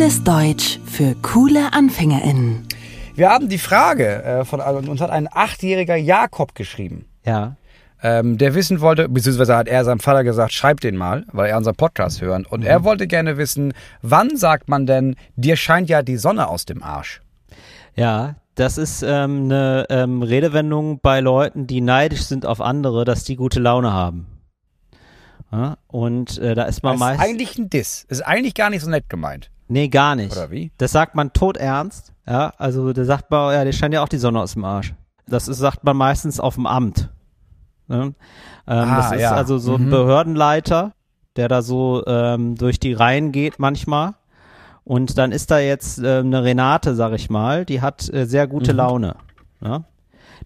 Cooles 0.00 0.24
Deutsch 0.24 0.78
für 0.86 1.14
coole 1.20 1.74
AnfängerInnen. 1.74 2.66
Wir 3.16 3.28
haben 3.28 3.50
die 3.50 3.58
Frage 3.58 4.22
äh, 4.24 4.44
von 4.46 4.58
uns 4.62 4.98
hat 4.98 5.10
ein 5.10 5.28
achtjähriger 5.30 5.96
Jakob 5.96 6.54
geschrieben. 6.54 7.04
Ja. 7.26 7.56
ähm, 8.02 8.38
der 8.38 8.54
wissen 8.54 8.80
wollte, 8.80 9.10
beziehungsweise 9.10 9.54
hat 9.54 9.68
er 9.68 9.84
seinem 9.84 10.00
Vater 10.00 10.24
gesagt, 10.24 10.54
schreib 10.54 10.80
den 10.80 10.96
mal, 10.96 11.26
weil 11.32 11.50
er 11.50 11.58
unseren 11.58 11.76
Podcast 11.76 12.22
hören. 12.22 12.46
Und 12.46 12.64
er 12.64 12.82
wollte 12.82 13.06
gerne 13.06 13.36
wissen, 13.36 13.74
wann 14.00 14.38
sagt 14.38 14.70
man 14.70 14.86
denn, 14.86 15.16
dir 15.36 15.56
scheint 15.56 15.90
ja 15.90 16.00
die 16.00 16.16
Sonne 16.16 16.48
aus 16.48 16.64
dem 16.64 16.82
Arsch? 16.82 17.20
Ja, 17.94 18.36
das 18.54 18.78
ist 18.78 19.02
ähm, 19.02 19.44
eine 19.44 19.84
ähm, 19.90 20.22
Redewendung 20.22 21.00
bei 21.02 21.20
Leuten, 21.20 21.66
die 21.66 21.82
neidisch 21.82 22.22
sind 22.22 22.46
auf 22.46 22.62
andere, 22.62 23.04
dass 23.04 23.24
die 23.24 23.36
gute 23.36 23.60
Laune 23.60 23.92
haben. 23.92 24.28
Ja, 25.52 25.76
und 25.88 26.38
äh, 26.38 26.54
da 26.54 26.62
ist 26.62 26.82
man 26.82 26.92
Das 26.98 27.00
ist 27.02 27.18
meist. 27.18 27.20
eigentlich 27.20 27.58
ein 27.58 27.68
Diss. 27.68 28.06
Ist 28.08 28.22
eigentlich 28.22 28.54
gar 28.54 28.70
nicht 28.70 28.80
so 28.80 28.88
nett 28.88 29.10
gemeint. 29.10 29.50
Nee, 29.70 29.88
gar 29.88 30.16
nicht. 30.16 30.32
Oder 30.32 30.50
wie? 30.50 30.72
Das 30.78 30.92
sagt 30.92 31.14
man 31.14 31.32
todernst. 31.32 32.12
Ja, 32.26 32.52
also 32.58 32.92
da 32.92 33.04
sagt 33.04 33.30
man, 33.30 33.54
ja, 33.54 33.64
dir 33.64 33.72
scheint 33.72 33.94
ja 33.94 34.02
auch 34.02 34.08
die 34.08 34.18
Sonne 34.18 34.40
aus 34.40 34.52
dem 34.54 34.64
Arsch. 34.64 34.94
Das 35.26 35.48
ist, 35.48 35.58
sagt 35.58 35.84
man 35.84 35.96
meistens 35.96 36.40
auf 36.40 36.56
dem 36.56 36.66
Amt. 36.66 37.08
Ne? 37.88 37.96
Ähm, 38.02 38.14
Ah, 38.66 38.96
das 38.96 39.12
ist 39.12 39.20
ja. 39.20 39.32
also 39.32 39.58
so 39.58 39.76
ein 39.76 39.86
Mhm. 39.86 39.90
Behördenleiter, 39.90 40.92
der 41.36 41.48
da 41.48 41.62
so 41.62 42.04
ähm, 42.06 42.56
durch 42.56 42.78
die 42.80 42.92
Reihen 42.92 43.32
geht 43.32 43.58
manchmal. 43.58 44.14
Und 44.84 45.18
dann 45.18 45.30
ist 45.32 45.50
da 45.50 45.58
jetzt 45.58 45.98
ähm, 45.98 46.26
eine 46.26 46.42
Renate, 46.42 46.94
sag 46.94 47.12
ich 47.12 47.30
mal, 47.30 47.64
die 47.64 47.80
hat 47.80 48.12
äh, 48.12 48.26
sehr 48.26 48.46
gute 48.48 48.72
Laune. 48.72 49.16
Ja? 49.60 49.78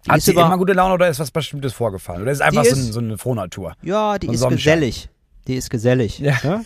Die 0.05 0.09
Mhm. 0.09 0.11
Hat 0.11 0.17
ist 0.19 0.25
sie 0.25 0.31
über- 0.33 0.45
immer 0.45 0.57
gute 0.57 0.73
Laune 0.73 0.93
oder 0.93 1.07
ist 1.07 1.19
was 1.19 1.31
Bestimmtes 1.31 1.73
vorgefallen? 1.73 2.21
Oder 2.21 2.31
ist 2.31 2.41
einfach 2.41 2.61
Die 2.63 2.69
so, 2.69 2.75
ein, 2.75 2.79
ist- 2.81 2.93
so 2.93 2.99
eine 2.99 3.17
Frohnatur? 3.17 3.73
Ja, 3.81 4.19
die 4.19 4.27
ist 4.27 4.39
Sonnenschein. 4.41 4.75
gesellig. 4.79 5.09
Die 5.47 5.55
ist 5.55 5.69
gesellig. 5.69 6.19
Ja. 6.19 6.33
Ne? 6.43 6.65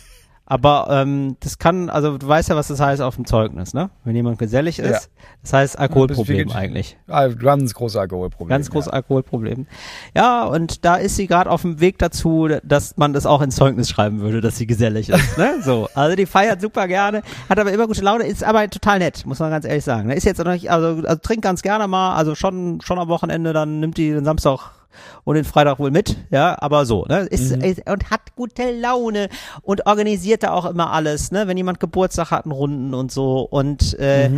Aber 0.52 0.88
ähm, 0.90 1.36
das 1.38 1.58
kann, 1.58 1.88
also 1.90 2.18
du 2.18 2.26
weißt 2.26 2.48
ja, 2.48 2.56
was 2.56 2.66
das 2.66 2.80
heißt 2.80 3.00
auf 3.02 3.14
dem 3.14 3.24
Zeugnis, 3.24 3.72
ne? 3.72 3.90
Wenn 4.02 4.16
jemand 4.16 4.40
gesellig 4.40 4.80
ist, 4.80 4.90
Ja. 4.90 4.98
das 5.42 5.52
heißt 5.52 5.78
Alkoholproblem 5.78 6.46
Bist- 6.46 6.56
eigentlich. 6.56 6.96
Ah, 7.06 7.28
ganz 7.28 7.72
großes 7.72 7.96
Alkoholproblem. 7.96 8.48
Ganz 8.48 8.68
großes 8.68 8.86
ja. 8.88 8.94
Alkoholproblem. 8.94 9.68
Ja, 10.16 10.42
und 10.46 10.84
da 10.84 10.96
ist 10.96 11.14
sie 11.14 11.28
gerade 11.28 11.48
auf 11.48 11.62
dem 11.62 11.78
Weg 11.78 11.98
dazu, 11.98 12.48
dass 12.64 12.96
man 12.96 13.12
das 13.12 13.26
auch 13.26 13.42
ins 13.42 13.54
Zeugnis 13.54 13.88
schreiben 13.88 14.22
würde, 14.22 14.40
dass 14.40 14.56
sie 14.56 14.66
gesellig 14.66 15.08
ist. 15.10 15.38
ne? 15.38 15.54
So, 15.62 15.88
also 15.94 16.16
die 16.16 16.26
feiert 16.26 16.60
super 16.60 16.88
gerne, 16.88 17.22
hat 17.48 17.60
aber 17.60 17.72
immer 17.72 17.86
gute 17.86 18.02
Laune, 18.02 18.24
ist 18.24 18.42
aber 18.42 18.68
total 18.68 18.98
nett, 18.98 19.24
muss 19.26 19.38
man 19.38 19.50
ganz 19.52 19.64
ehrlich 19.64 19.84
sagen. 19.84 20.08
ne? 20.08 20.14
Ist 20.16 20.24
jetzt 20.24 20.38
noch 20.38 20.50
nicht, 20.50 20.68
also, 20.68 21.06
also 21.06 21.20
trinkt 21.22 21.42
ganz 21.42 21.62
gerne 21.62 21.86
mal, 21.86 22.16
also 22.16 22.34
schon 22.34 22.80
schon 22.82 22.98
am 22.98 23.06
Wochenende, 23.06 23.52
dann 23.52 23.78
nimmt 23.78 23.96
die 23.98 24.10
den 24.10 24.24
Samstag 24.24 24.72
und 25.24 25.34
den 25.36 25.44
Freitag 25.44 25.78
wohl 25.78 25.90
mit, 25.90 26.16
ja, 26.30 26.56
aber 26.60 26.86
so, 26.86 27.04
ne? 27.06 27.20
Ist, 27.20 27.52
ist 27.52 27.88
und 27.88 28.10
hat 28.10 28.34
gute 28.36 28.70
Laune 28.72 29.28
und 29.62 29.86
organisiert 29.86 30.42
da 30.42 30.52
auch 30.52 30.66
immer 30.66 30.92
alles, 30.92 31.30
ne? 31.32 31.46
Wenn 31.48 31.56
jemand 31.56 31.80
Geburtstag 31.80 32.30
hat, 32.30 32.44
einen 32.44 32.52
Runden 32.52 32.94
und 32.94 33.10
so 33.12 33.40
und 33.40 33.98
äh, 33.98 34.30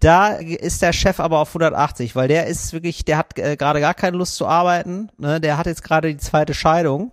da 0.00 0.28
ist 0.34 0.82
der 0.82 0.92
Chef 0.92 1.20
aber 1.20 1.38
auf 1.40 1.48
180, 1.48 2.14
weil 2.16 2.28
der 2.28 2.46
ist 2.46 2.72
wirklich, 2.72 3.04
der 3.04 3.18
hat 3.18 3.38
äh, 3.38 3.56
gerade 3.56 3.80
gar 3.80 3.94
keine 3.94 4.16
Lust 4.16 4.36
zu 4.36 4.46
arbeiten, 4.46 5.10
ne? 5.18 5.40
Der 5.40 5.58
hat 5.58 5.66
jetzt 5.66 5.82
gerade 5.84 6.08
die 6.08 6.16
zweite 6.18 6.54
Scheidung, 6.54 7.12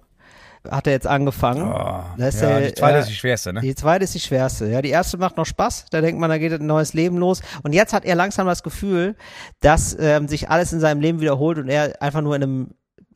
hat 0.69 0.87
er 0.87 0.93
jetzt 0.93 1.05
angefangen. 1.05 1.61
Oh, 1.71 2.01
Das 2.17 2.35
ist 2.35 2.41
ja, 2.41 2.59
der- 2.59 2.67
die 2.69 2.73
zweite 2.73 2.93
ja. 2.95 2.99
ist 3.01 3.09
die 3.09 3.13
schwerste, 3.13 3.53
ne? 3.53 3.61
Die 3.61 3.75
zweite 3.75 4.03
ist 4.03 4.15
die 4.15 4.19
schwerste. 4.19 4.67
Ja, 4.67 4.81
die 4.81 4.89
erste 4.89 5.17
macht 5.17 5.37
noch 5.37 5.45
Spaß. 5.45 5.85
Da 5.91 6.01
denkt 6.01 6.19
man, 6.19 6.29
da 6.31 6.39
geht 6.39 6.53
ein 6.53 6.65
neues 6.65 6.93
Leben 6.93 7.17
los. 7.17 7.41
Und 7.61 7.73
jetzt 7.73 7.93
hat 7.93 8.03
er 8.03 8.15
langsam 8.15 8.47
das 8.47 8.63
Gefühl, 8.63 9.15
dass 9.61 9.95
ähm, 9.99 10.27
sich 10.27 10.49
alles 10.49 10.73
in 10.73 10.79
seinem 10.79 11.01
Leben 11.01 11.21
wiederholt 11.21 11.59
und 11.59 11.69
er 11.69 12.01
einfach 12.01 12.21
nur 12.21 12.35
in 12.35 12.41
einem 12.43 12.69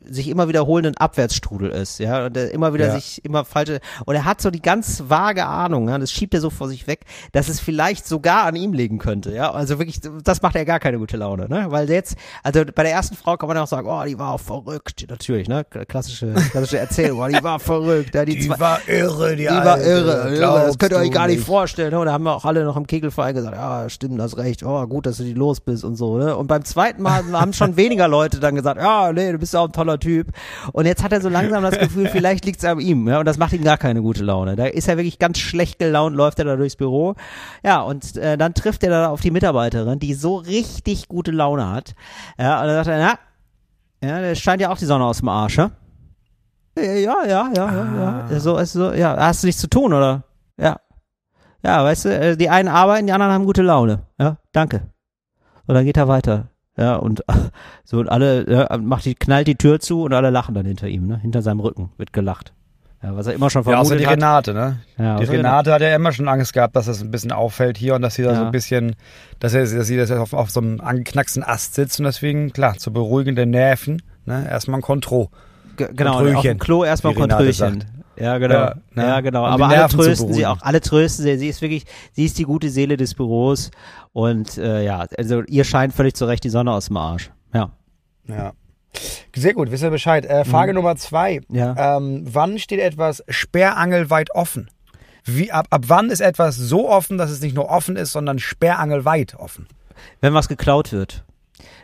sich 0.06 0.28
immer 0.30 0.48
wiederholenden 0.48 0.96
Abwärtsstrudel 0.98 1.70
ist, 1.72 2.00
ja, 2.00 2.26
und 2.28 2.38
er 2.38 2.52
immer 2.52 2.74
wieder 2.74 2.88
Ja. 2.88 2.96
sich 2.96 3.24
immer 3.26 3.46
falsche 3.46 3.80
und 4.06 4.16
er 4.16 4.26
hat 4.26 4.42
so 4.42 4.50
die 4.50 4.62
ganz 4.62 5.04
vage 5.08 5.46
Ahnung, 5.46 5.90
ja, 5.90 5.98
das 5.98 6.12
schiebt 6.12 6.34
er 6.34 6.42
so 6.42 6.50
vor 6.50 6.68
sich 6.70 6.88
weg, 6.88 7.02
dass 7.34 7.50
es 7.50 7.60
vielleicht 7.60 8.08
sogar 8.08 8.46
an 8.46 8.56
ihm 8.56 8.74
liegen 8.74 8.98
könnte, 8.98 9.34
ja, 9.34 9.52
also 9.52 9.78
wirklich, 9.78 10.00
das 10.24 10.42
macht 10.42 10.56
er 10.56 10.66
gar 10.66 10.80
keine 10.80 11.00
gute 11.00 11.18
Laune, 11.18 11.50
ne, 11.50 11.66
weil 11.70 11.90
jetzt, 11.90 12.16
also 12.44 12.64
bei 12.74 12.84
der 12.84 12.94
ersten 12.94 13.16
Frau 13.16 13.36
kann 13.38 13.48
man 13.48 13.58
ja 13.58 13.64
auch 13.64 13.68
sagen, 13.68 13.88
oh, 13.90 14.04
die 14.06 14.18
war 14.18 14.34
auch 14.34 14.40
verrückt, 14.40 15.06
natürlich, 15.10 15.48
ne, 15.48 15.66
klassische, 15.66 16.34
klassische 16.52 16.78
Erzählung, 16.80 17.20
oh, 17.20 17.28
die 17.28 17.44
war 17.44 17.60
verrückt, 17.60 18.16
ja, 18.16 18.26
die, 18.26 18.36
Die 18.36 18.48
zwei, 18.48 18.60
war 18.60 18.80
irre, 18.88 19.36
die, 19.36 19.44
die 19.44 19.50
war 19.50 19.80
irre, 19.82 20.34
irre. 20.36 20.66
Das 20.68 20.78
könnt 20.78 20.92
ihr 20.94 20.98
euch 20.98 21.12
gar 21.12 21.28
nicht 21.28 21.44
vorstellen. 21.44 21.92
Ne? 21.92 22.00
Und 22.00 22.06
da 22.06 22.14
haben 22.14 22.24
wir 22.24 22.36
auch 22.36 22.46
alle 22.46 22.64
noch 22.64 22.78
im 22.78 22.88
Kegelverein 22.88 23.36
gesagt, 23.36 23.56
ja, 23.56 23.90
stimmt, 23.90 24.20
das 24.20 24.38
recht. 24.38 24.64
Oh, 24.64 24.86
gut, 24.88 25.06
dass 25.06 25.18
du 25.18 25.24
die 25.24 25.34
los 25.34 25.60
bist 25.60 25.84
und 25.84 25.96
so. 25.96 26.18
Ne? 26.18 26.36
Und 26.36 26.48
beim 26.48 26.64
zweiten 26.64 27.02
Mal 27.02 27.24
haben 27.34 27.54
schon 27.54 27.76
weniger 27.76 28.08
Leute 28.08 28.40
dann 28.40 28.56
gesagt, 28.56 28.80
ja, 28.82 29.12
nee, 29.12 29.32
du 29.32 29.38
bist 29.38 29.54
ja 29.54 29.60
auch 29.62 29.66
ein 29.66 29.72
toller 29.74 29.89
Typ. 29.98 30.28
Und 30.74 30.86
jetzt 30.86 31.04
hat 31.04 31.12
er 31.12 31.22
so 31.22 31.30
langsam 31.40 31.64
das 31.64 31.80
Gefühl, 31.80 32.08
vielleicht 32.08 32.46
liegt's 32.46 32.66
an 32.66 32.80
ihm. 32.80 33.08
Ja? 33.08 33.20
Und 33.20 33.26
das 33.26 33.38
macht 33.38 33.54
ihm 33.54 33.64
gar 33.64 33.78
keine 33.78 34.02
gute 34.02 34.24
Laune. 34.24 34.56
Da 34.56 34.66
ist 34.66 34.88
er 34.88 34.98
wirklich 34.98 35.20
ganz 35.20 35.40
schlecht 35.40 35.80
gelaunt, 35.80 36.16
läuft 36.16 36.40
er 36.40 36.46
da 36.46 36.56
durchs 36.56 36.76
Büro. 36.76 37.16
Ja, 37.64 37.82
und 37.82 38.18
äh, 38.18 38.38
dann 38.38 38.54
trifft 38.54 38.84
er 38.84 38.90
da 38.90 39.10
auf 39.10 39.22
die 39.22 39.32
Mitarbeiterin, 39.32 40.00
die 40.00 40.14
so 40.14 40.36
richtig 40.36 41.08
gute 41.08 41.32
Laune 41.32 41.70
hat. 41.70 41.96
Ja, 42.38 42.62
und 42.62 42.68
dann 42.68 42.76
sagt 42.76 42.88
er, 42.88 43.00
na, 44.02 44.08
ja, 44.08 44.22
der 44.22 44.36
scheint 44.36 44.62
ja 44.62 44.70
auch 44.70 44.78
die 44.78 44.86
Sonne 44.86 45.06
aus 45.06 45.20
dem 45.20 45.30
Arsch? 45.30 45.58
Ja, 45.58 45.72
ja, 46.78 47.26
ja, 47.26 47.26
ja, 47.26 47.52
ja, 47.56 48.28
ja. 48.30 48.40
So, 48.40 48.56
also, 48.56 48.94
ja, 48.94 49.18
hast 49.18 49.44
du 49.44 49.48
nichts 49.48 49.62
zu 49.62 49.68
tun, 49.68 49.94
oder? 49.94 50.24
Ja. 50.58 50.78
Ja, 51.64 51.84
weißt 51.84 52.06
du, 52.06 52.10
äh, 52.18 52.38
die 52.38 52.50
einen 52.50 52.70
arbeiten, 52.70 53.08
die 53.08 53.14
anderen 53.14 53.34
haben 53.34 53.46
gute 53.46 53.62
Laune. 53.62 54.04
Ja, 54.18 54.38
danke. 54.54 54.84
Und 55.68 55.76
dann 55.76 55.86
geht 55.86 55.98
er 55.98 56.08
weiter. 56.08 56.49
Ja, 56.80 56.96
und 56.96 57.24
so 57.84 58.00
und 58.00 58.08
alle, 58.10 58.50
ja, 58.50 58.78
macht 58.78 59.06
die, 59.06 59.16
knallt 59.16 59.48
die 59.48 59.56
Tür 59.56 59.80
zu 59.80 60.04
und 60.04 60.14
alle 60.14 60.30
lachen 60.30 60.56
dann 60.56 60.66
hinter 60.66 60.88
ihm, 60.88 61.08
ne? 61.08 61.18
Hinter 61.20 61.42
seinem 61.42 61.60
Rücken 61.60 61.90
wird 61.98 62.14
gelacht. 62.14 62.54
Ja, 63.04 63.16
was 63.16 63.28
er 63.28 63.34
immer 63.34 63.50
schon 63.50 63.64
Ja, 63.64 63.78
außer 63.80 63.90
vermutet 63.96 64.00
die. 64.00 64.06
Renate, 64.14 64.54
ne? 64.54 64.78
Ja, 64.98 65.18
die 65.20 65.26
Renate 65.26 65.72
hat 65.74 65.82
ja 65.82 65.96
immer 65.96 66.12
schon 66.12 66.28
Angst 66.28 66.52
gehabt, 66.54 66.76
dass 66.76 66.86
das 66.86 67.02
ein 67.02 67.12
bisschen 67.12 67.32
auffällt 67.32 67.78
hier 67.78 67.96
und 67.96 68.02
dass 68.02 68.16
sie 68.16 68.24
da 68.24 68.36
so 68.36 68.42
Ja. 68.42 68.46
ein 68.48 68.52
bisschen, 68.52 68.96
dass, 69.40 69.54
er, 69.54 69.62
dass 69.66 69.88
sie 69.88 69.96
das 69.98 70.12
auf, 70.12 70.34
auf 70.34 70.50
so 70.52 70.60
einem 70.60 70.82
angeknacksten 70.82 71.44
Ast 71.44 71.76
sitzt 71.76 72.00
und 72.00 72.06
deswegen, 72.06 72.52
klar, 72.52 72.78
zu 72.78 72.92
beruhigen 72.92 73.36
der 73.36 73.46
Nerven, 73.46 74.02
ne? 74.26 74.46
Erstmal 74.50 74.80
ein 74.80 74.84
Kontro. 74.84 75.30
Ge- 75.78 75.90
Genau, 75.96 76.20
auf 76.36 76.42
dem 76.44 76.60
Klo 76.60 76.84
erstmal 76.84 77.14
Kontröchen. 77.14 77.54
sagt. 77.54 77.86
Ja, 78.20 78.38
genau. 78.38 78.54
Ja, 78.54 78.76
Ja, 78.96 79.16
ne? 79.18 79.24
genau. 79.24 79.46
Um 79.46 79.52
Aber 79.52 79.68
alle 79.70 79.88
trösten 79.88 80.34
sie 80.34 80.46
auch. 80.46 80.58
Alle 80.62 80.82
trösten 80.82 81.24
sie. 81.24 81.38
Sie 81.38 81.48
ist 81.48 81.62
wirklich, 81.62 81.86
sie 82.14 82.26
ist 82.26 82.38
die 82.38 82.44
gute 82.44 82.70
Seele 82.70 82.98
des 82.98 83.14
Büros. 83.16 83.72
Und 84.14 84.58
äh, 84.58 84.84
ja, 84.84 85.06
also 85.18 85.44
ihr 85.44 85.64
scheint 85.64 85.94
völlig 85.94 86.16
zu 86.16 86.26
Recht 86.26 86.44
die 86.44 86.50
Sonne 86.50 86.72
aus 86.72 86.88
dem 86.88 86.98
Arsch. 86.98 87.32
Ja. 87.54 87.72
Ja. 88.28 88.54
Sehr 89.36 89.54
gut, 89.54 89.72
wisst 89.72 89.84
ihr 89.84 89.90
Bescheid. 89.90 90.26
Äh, 90.26 90.46
Frage 90.46 90.74
Nummer 90.74 90.96
zwei. 90.96 91.42
Mhm. 91.48 91.56
Ja. 91.56 91.98
Ähm, 91.98 92.24
wann 92.26 92.60
steht 92.60 92.80
etwas 92.80 93.24
sperrangelweit 93.30 94.34
offen? 94.36 94.70
Wie, 95.26 95.52
ab, 95.52 95.68
ab 95.70 95.84
wann 95.88 96.10
ist 96.10 96.22
etwas 96.22 96.56
so 96.58 96.90
offen, 96.90 97.18
dass 97.18 97.30
es 97.30 97.42
nicht 97.42 97.56
nur 97.56 97.70
offen 97.70 97.96
ist, 97.96 98.12
sondern 98.12 98.40
sperrangelweit 98.40 99.36
offen? 99.36 99.68
Wenn 100.22 100.34
was 100.34 100.48
geklaut 100.48 100.92
wird. 100.92 101.24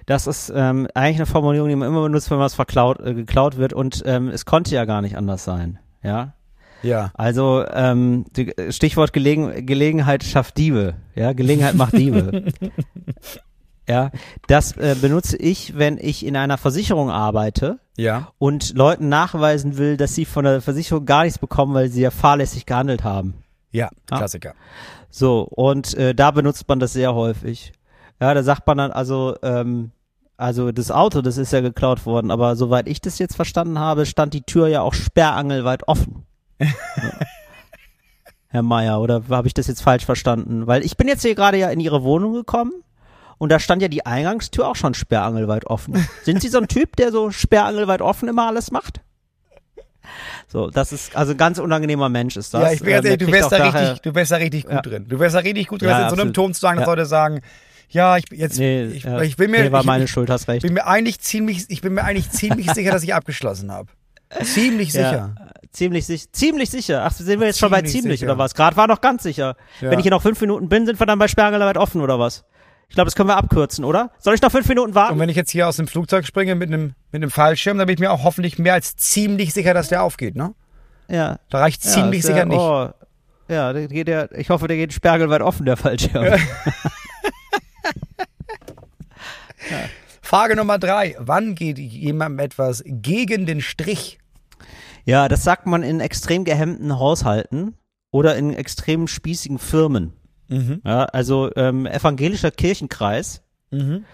Das 0.05 0.27
ist 0.27 0.51
ähm, 0.55 0.87
eigentlich 0.93 1.17
eine 1.17 1.25
Formulierung, 1.25 1.69
die 1.69 1.75
man 1.75 1.87
immer 1.87 2.03
benutzt, 2.03 2.29
wenn 2.31 2.39
was 2.39 2.53
verklaut, 2.55 2.99
äh, 2.99 3.13
geklaut 3.13 3.57
wird. 3.57 3.73
Und 3.73 4.03
ähm, 4.05 4.29
es 4.29 4.45
konnte 4.45 4.73
ja 4.73 4.85
gar 4.85 5.01
nicht 5.01 5.17
anders 5.17 5.43
sein. 5.43 5.79
Ja. 6.05 6.33
Ja. 6.83 7.11
Also 7.15 7.65
ähm, 7.73 8.25
die, 8.35 8.53
Stichwort 8.69 9.11
Gelegen, 9.13 9.65
Gelegenheit 9.65 10.23
schafft 10.23 10.57
Diebe. 10.57 10.95
Ja, 11.15 11.33
Gelegenheit 11.33 11.73
macht 11.75 11.93
Diebe. 11.93 12.45
ja, 13.89 14.11
das 14.47 14.75
äh, 14.77 14.95
benutze 14.99 15.37
ich, 15.37 15.77
wenn 15.77 15.97
ich 15.97 16.25
in 16.25 16.35
einer 16.35 16.57
Versicherung 16.57 17.09
arbeite 17.09 17.79
Ja. 17.97 18.29
und 18.37 18.75
Leuten 18.75 19.09
nachweisen 19.09 19.77
will, 19.77 19.97
dass 19.97 20.15
sie 20.15 20.25
von 20.25 20.43
der 20.45 20.61
Versicherung 20.61 21.05
gar 21.05 21.23
nichts 21.23 21.39
bekommen, 21.39 21.73
weil 21.73 21.89
sie 21.89 22.01
ja 22.01 22.11
fahrlässig 22.11 22.65
gehandelt 22.65 23.03
haben. 23.03 23.35
Ja, 23.71 23.89
Ah. 24.09 24.17
Klassiker. 24.17 24.53
So, 25.09 25.41
und 25.43 25.93
äh, 25.95 26.13
da 26.13 26.31
benutzt 26.31 26.67
man 26.67 26.79
das 26.79 26.93
sehr 26.93 27.15
häufig. 27.15 27.73
Ja, 28.21 28.33
da 28.33 28.43
sagt 28.43 28.67
man 28.67 28.77
dann 28.77 28.91
also, 28.91 29.35
ähm, 29.43 29.91
also 30.37 30.71
das 30.71 30.91
Auto, 30.91 31.21
das 31.21 31.37
ist 31.37 31.53
ja 31.53 31.61
geklaut 31.61 32.05
worden, 32.05 32.31
aber 32.31 32.55
soweit 32.55 32.87
ich 32.87 33.01
das 33.01 33.19
jetzt 33.19 33.35
verstanden 33.35 33.79
habe, 33.79 34.05
stand 34.05 34.33
die 34.33 34.41
Tür 34.41 34.67
ja 34.67 34.81
auch 34.81 34.93
sperrangelweit 34.93 35.87
offen. 35.87 36.25
Herr 38.47 38.61
Meier, 38.63 39.01
oder 39.01 39.23
habe 39.29 39.47
ich 39.47 39.53
das 39.53 39.67
jetzt 39.67 39.81
falsch 39.81 40.05
verstanden? 40.05 40.65
Weil 40.67 40.83
ich 40.85 40.95
bin 40.97 41.07
jetzt 41.07 41.21
hier 41.23 41.35
gerade 41.35 41.57
ja 41.57 41.69
in 41.69 41.79
Ihre 41.79 42.03
Wohnung 42.03 42.33
gekommen 42.33 42.71
und 43.37 43.51
da 43.51 43.59
stand 43.59 43.81
ja 43.81 43.89
die 43.89 44.05
Eingangstür 44.05 44.67
auch 44.69 44.75
schon 44.77 44.93
sperrangelweit 44.93 45.65
offen. 45.67 46.07
Sind 46.23 46.41
Sie 46.41 46.47
so 46.47 46.59
ein 46.59 46.67
Typ, 46.69 46.95
der 46.95 47.11
so 47.11 47.31
sperrangelweit 47.31 48.01
offen 48.01 48.29
immer 48.29 48.47
alles 48.47 48.71
macht? 48.71 49.01
So, 50.47 50.69
das 50.69 50.93
ist 50.93 51.15
also 51.15 51.31
ein 51.31 51.37
ganz 51.37 51.57
unangenehmer 51.59 52.07
Mensch 52.09 52.37
ist 52.37 52.53
das. 52.53 52.61
ja, 52.61 52.71
ich 52.71 52.79
bin 52.79 52.91
ganz 52.93 53.05
Ähm, 53.05 53.11
ehrlich, 53.13 53.27
du 53.27 53.33
wärst 53.33 53.51
da 53.51 53.57
richtig, 53.57 54.01
du 54.01 54.15
wärst 54.15 54.31
da 54.31 54.35
richtig 54.37 54.63
gut 54.63 54.71
Ja. 54.73 54.81
drin. 54.81 55.05
Du 55.09 55.19
wärst 55.19 55.35
da 55.35 55.39
richtig 55.39 55.67
gut 55.67 55.81
drin, 55.81 55.89
Ja, 55.89 56.07
in 56.09 56.15
so 56.15 56.21
einem. 56.21 56.31
Ton 56.33 56.53
zu 56.53 56.61
sagen, 56.61 56.77
dass 56.77 56.85
Ja. 56.85 56.91
Leute 56.93 57.05
sagen, 57.07 57.41
ja, 57.89 58.17
ich 58.17 58.25
bin 58.25 58.39
jetzt, 58.39 58.57
Nee, 58.59 58.85
ich, 58.85 59.03
ja. 59.03 59.21
ich 59.21 59.37
bin 59.37 59.51
mir, 59.51 59.63
nee, 59.63 59.71
war 59.71 59.81
ich, 59.81 59.85
meine 59.85 60.03
ich, 60.05 60.11
Schuld, 60.11 60.29
hast 60.29 60.47
recht. 60.47 60.61
bin 60.63 60.73
mir 60.73 60.85
eigentlich 60.87 61.19
ziemlich, 61.19 61.65
ich 61.69 61.81
bin 61.81 61.93
mir 61.93 62.03
eigentlich 62.03 62.29
ziemlich 62.31 62.71
sicher, 62.71 62.91
dass 62.91 63.03
ich 63.03 63.13
abgeschlossen 63.13 63.71
habe. 63.71 63.89
Ziemlich 64.43 64.91
sicher. 64.91 65.35
Ja, 65.39 65.51
ziemlich 65.71 66.05
sicher. 66.05 66.27
Ziemlich 66.31 66.69
sicher. 66.69 67.03
Ach, 67.05 67.11
sind 67.11 67.39
wir 67.39 67.47
jetzt 67.47 67.59
schon 67.59 67.69
bei 67.69 67.77
Ziemlich 67.81 67.91
ziemlich 68.01 68.19
sicher. 68.21 68.31
oder 68.31 68.39
was? 68.39 68.53
Gerade 68.55 68.75
war 68.75 68.87
noch 68.87 68.99
ganz 69.01 69.23
sicher. 69.23 69.55
Ja. 69.81 69.91
Wenn 69.91 69.99
ich 69.99 70.03
hier 70.03 70.11
noch 70.11 70.21
fünf 70.23 70.41
Minuten 70.41 70.67
bin, 70.67 70.85
sind 70.85 70.99
wir 70.99 71.05
dann 71.05 71.19
bei 71.19 71.27
Sperrangelweit 71.27 71.77
offen 71.77 72.01
oder 72.01 72.19
was? 72.19 72.43
Ich 72.89 72.95
glaube, 72.95 73.05
das 73.05 73.15
können 73.15 73.29
wir 73.29 73.37
abkürzen, 73.37 73.83
oder? 73.85 74.11
Soll 74.19 74.35
ich 74.35 74.41
noch 74.41 74.51
fünf 74.51 74.67
Minuten 74.67 74.89
Und 74.89 74.95
warten? 74.95 75.19
wenn 75.19 75.29
ich 75.29 75.35
jetzt 75.35 75.51
hier 75.51 75.67
aus 75.67 75.77
dem 75.77 75.87
Flugzeug 75.87 76.25
springe 76.25 76.55
mit 76.55 76.69
einem, 76.69 76.93
mit 77.11 77.21
einem 77.21 77.31
Fallschirm, 77.31 77.77
dann 77.77 77.87
bin 77.87 77.93
ich 77.95 77.99
mir 77.99 78.11
auch 78.11 78.23
hoffentlich 78.23 78.59
mehr 78.59 78.73
als 78.73 78.95
ziemlich 78.95 79.53
sicher, 79.53 79.73
dass 79.73 79.87
der 79.89 80.03
aufgeht, 80.03 80.35
ne? 80.35 80.53
Ja. 81.07 81.39
Da 81.49 81.59
reicht 81.59 81.83
Ja, 81.85 81.91
ziemlich 81.91 82.19
ist, 82.19 82.25
sicher 82.27 82.41
äh, 82.41 82.45
nicht. 82.45 82.57
Oh, 82.59 82.89
Ja, 83.47 83.73
der 83.73 83.87
geht 83.87 84.07
der, 84.07 84.31
ich 84.37 84.49
hoffe, 84.49 84.67
der 84.67 84.77
geht 84.77 84.91
spergelweit 84.93 85.41
offen, 85.41 85.65
der 85.65 85.77
Fallschirm. 85.77 86.25
Ja. 86.25 86.37
Frage 90.21 90.55
Nummer 90.55 90.79
drei. 90.79 91.15
Wann 91.19 91.55
geht 91.55 91.77
jemandem 91.77 92.39
etwas 92.39 92.83
gegen 92.85 93.45
den 93.45 93.61
Strich? 93.61 94.17
Ja, 95.05 95.27
das 95.27 95.43
sagt 95.43 95.67
man 95.67 95.83
in 95.83 95.99
extrem 95.99 96.45
gehemmten 96.45 96.97
Haushalten 96.97 97.75
oder 98.11 98.35
in 98.35 98.53
extrem 98.53 99.07
spießigen 99.07 99.59
Firmen. 99.59 100.13
Mhm. 100.47 100.81
Ja, 100.83 101.05
also 101.05 101.51
ähm, 101.55 101.85
evangelischer 101.85 102.51
Kirchenkreis. 102.51 103.43
Mhm. 103.71 104.05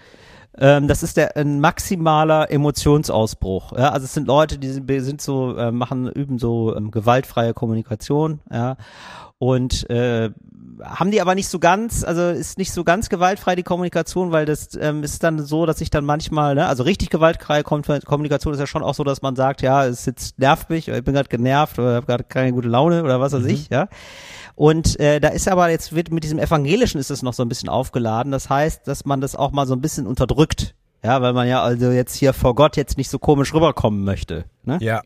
Ähm, 0.58 0.86
das 0.86 1.02
ist 1.02 1.16
der 1.16 1.36
ein 1.36 1.60
maximaler 1.60 2.50
Emotionsausbruch. 2.50 3.72
Ja, 3.72 3.90
also 3.90 4.04
es 4.04 4.14
sind 4.14 4.26
Leute, 4.26 4.58
die 4.58 4.68
sind, 4.68 4.90
sind 5.02 5.20
so 5.22 5.56
äh, 5.56 5.72
machen 5.72 6.10
üben 6.10 6.38
so 6.38 6.76
ähm, 6.76 6.90
gewaltfreie 6.90 7.54
Kommunikation. 7.54 8.40
Ja, 8.50 8.76
und 9.38 9.88
äh, 9.90 10.30
haben 10.84 11.10
die 11.10 11.20
aber 11.20 11.34
nicht 11.34 11.48
so 11.48 11.58
ganz, 11.58 12.04
also 12.04 12.28
ist 12.28 12.58
nicht 12.58 12.72
so 12.72 12.84
ganz 12.84 13.08
gewaltfrei 13.08 13.56
die 13.56 13.62
Kommunikation, 13.62 14.30
weil 14.30 14.46
das 14.46 14.76
ähm, 14.80 15.02
ist 15.02 15.22
dann 15.22 15.44
so, 15.44 15.66
dass 15.66 15.80
ich 15.80 15.90
dann 15.90 16.04
manchmal, 16.04 16.54
ne, 16.54 16.66
also 16.66 16.82
richtig 16.82 17.10
gewaltfreie 17.10 17.62
Kommunikation 17.62 18.54
ist 18.54 18.60
ja 18.60 18.66
schon 18.66 18.82
auch 18.82 18.94
so, 18.94 19.04
dass 19.04 19.22
man 19.22 19.36
sagt, 19.36 19.62
ja, 19.62 19.84
es 19.86 20.06
jetzt 20.06 20.38
nervt 20.38 20.70
mich, 20.70 20.88
ich 20.88 21.04
bin 21.04 21.14
gerade 21.14 21.28
genervt 21.28 21.78
oder 21.78 21.94
habe 21.96 22.06
gerade 22.06 22.24
keine 22.24 22.52
gute 22.52 22.68
Laune 22.68 23.02
oder 23.02 23.20
was 23.20 23.32
weiß 23.32 23.42
mhm. 23.42 23.48
ich, 23.48 23.68
ja. 23.68 23.88
Und 24.54 24.98
äh, 25.00 25.20
da 25.20 25.28
ist 25.28 25.48
aber 25.48 25.70
jetzt 25.70 25.94
wird 25.94 26.10
mit 26.10 26.24
diesem 26.24 26.38
Evangelischen 26.38 26.98
ist 26.98 27.10
es 27.10 27.22
noch 27.22 27.32
so 27.32 27.42
ein 27.42 27.48
bisschen 27.48 27.68
aufgeladen. 27.68 28.32
Das 28.32 28.50
heißt, 28.50 28.86
dass 28.86 29.04
man 29.04 29.20
das 29.20 29.36
auch 29.36 29.52
mal 29.52 29.66
so 29.66 29.74
ein 29.74 29.80
bisschen 29.80 30.06
unterdrückt. 30.06 30.74
Ja, 31.04 31.20
weil 31.20 31.32
man 31.32 31.48
ja 31.48 31.62
also 31.62 31.90
jetzt 31.90 32.14
hier 32.14 32.32
vor 32.32 32.54
Gott 32.54 32.76
jetzt 32.76 32.96
nicht 32.96 33.10
so 33.10 33.18
komisch 33.18 33.52
rüberkommen 33.52 34.04
möchte. 34.04 34.44
Ne? 34.64 34.78
Ja 34.80 35.02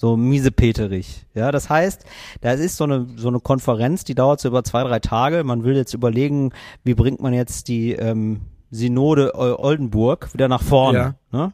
so 0.00 0.16
miesepeterig. 0.16 1.26
Ja, 1.34 1.52
das 1.52 1.68
heißt, 1.68 2.06
da 2.40 2.52
ist 2.52 2.78
so 2.78 2.84
eine, 2.84 3.06
so 3.16 3.28
eine 3.28 3.38
Konferenz, 3.38 4.02
die 4.02 4.14
dauert 4.14 4.40
so 4.40 4.48
über 4.48 4.64
zwei, 4.64 4.82
drei 4.82 4.98
Tage. 4.98 5.44
Man 5.44 5.62
will 5.62 5.76
jetzt 5.76 5.92
überlegen, 5.92 6.52
wie 6.84 6.94
bringt 6.94 7.20
man 7.20 7.34
jetzt 7.34 7.68
die 7.68 7.92
ähm, 7.92 8.40
Synode 8.70 9.34
Oldenburg 9.34 10.32
wieder 10.32 10.48
nach 10.48 10.62
vorne. 10.62 11.16
Ja. 11.32 11.38
Ne? 11.38 11.52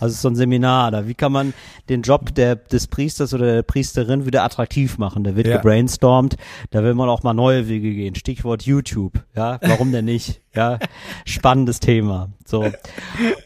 Also 0.00 0.14
so 0.14 0.28
ein 0.28 0.36
Seminar 0.36 0.90
da. 0.90 1.06
Wie 1.06 1.14
kann 1.14 1.32
man 1.32 1.54
den 1.88 2.02
Job 2.02 2.34
der, 2.34 2.56
des 2.56 2.86
Priesters 2.86 3.34
oder 3.34 3.46
der 3.46 3.62
Priesterin 3.62 4.26
wieder 4.26 4.42
attraktiv 4.44 4.98
machen? 4.98 5.24
Da 5.24 5.36
wird 5.36 5.46
ja. 5.46 5.56
gebrainstormt. 5.56 6.36
Da 6.70 6.82
will 6.82 6.94
man 6.94 7.08
auch 7.08 7.22
mal 7.22 7.34
neue 7.34 7.68
Wege 7.68 7.92
gehen. 7.92 8.14
Stichwort 8.14 8.62
YouTube. 8.62 9.24
Ja, 9.34 9.58
warum 9.62 9.92
denn 9.92 10.04
nicht? 10.04 10.40
Ja, 10.54 10.78
spannendes 11.24 11.80
Thema. 11.80 12.30
So. 12.46 12.70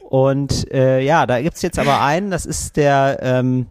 Und 0.09 0.71
äh, 0.73 1.01
ja, 1.01 1.27
da 1.27 1.41
gibt's 1.43 1.63
jetzt 1.63 1.79
aber 1.79 2.03
einen, 2.03 2.31
das 2.31 2.47
ist 2.47 2.77
der 2.77 3.19
ähm, 3.23 3.67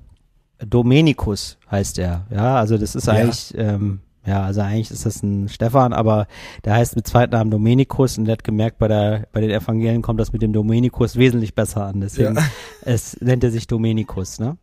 Domenikus 0.66 1.58
heißt 1.72 2.00
er. 2.00 2.26
Ja, 2.32 2.56
also 2.58 2.78
das 2.78 2.96
ist 2.96 3.08
eigentlich, 3.08 3.52
ja. 3.52 3.74
ähm, 3.74 4.02
ja, 4.26 4.44
also 4.44 4.62
eigentlich 4.62 4.92
ist 4.92 5.06
das 5.06 5.24
ein 5.24 5.48
Stefan, 5.50 5.94
aber 5.94 6.28
der 6.66 6.76
heißt 6.76 6.96
mit 6.96 7.08
zweiten 7.08 7.34
Namen 7.34 7.52
Domenikus 7.52 8.18
und 8.18 8.26
der 8.26 8.34
hat 8.34 8.44
gemerkt, 8.44 8.78
bei 8.78 8.88
der, 8.88 9.28
bei 9.32 9.42
den 9.42 9.50
Evangelien 9.50 10.02
kommt 10.02 10.20
das 10.20 10.34
mit 10.34 10.42
dem 10.42 10.54
Domenikus 10.54 11.16
wesentlich 11.16 11.56
besser 11.56 11.86
an. 11.86 12.02
Deswegen 12.02 12.36
ja. 12.36 12.44
es 12.82 13.20
nennt 13.22 13.44
er 13.44 13.52
sich 13.52 13.68
Domenikus, 13.68 14.40
ne? 14.40 14.58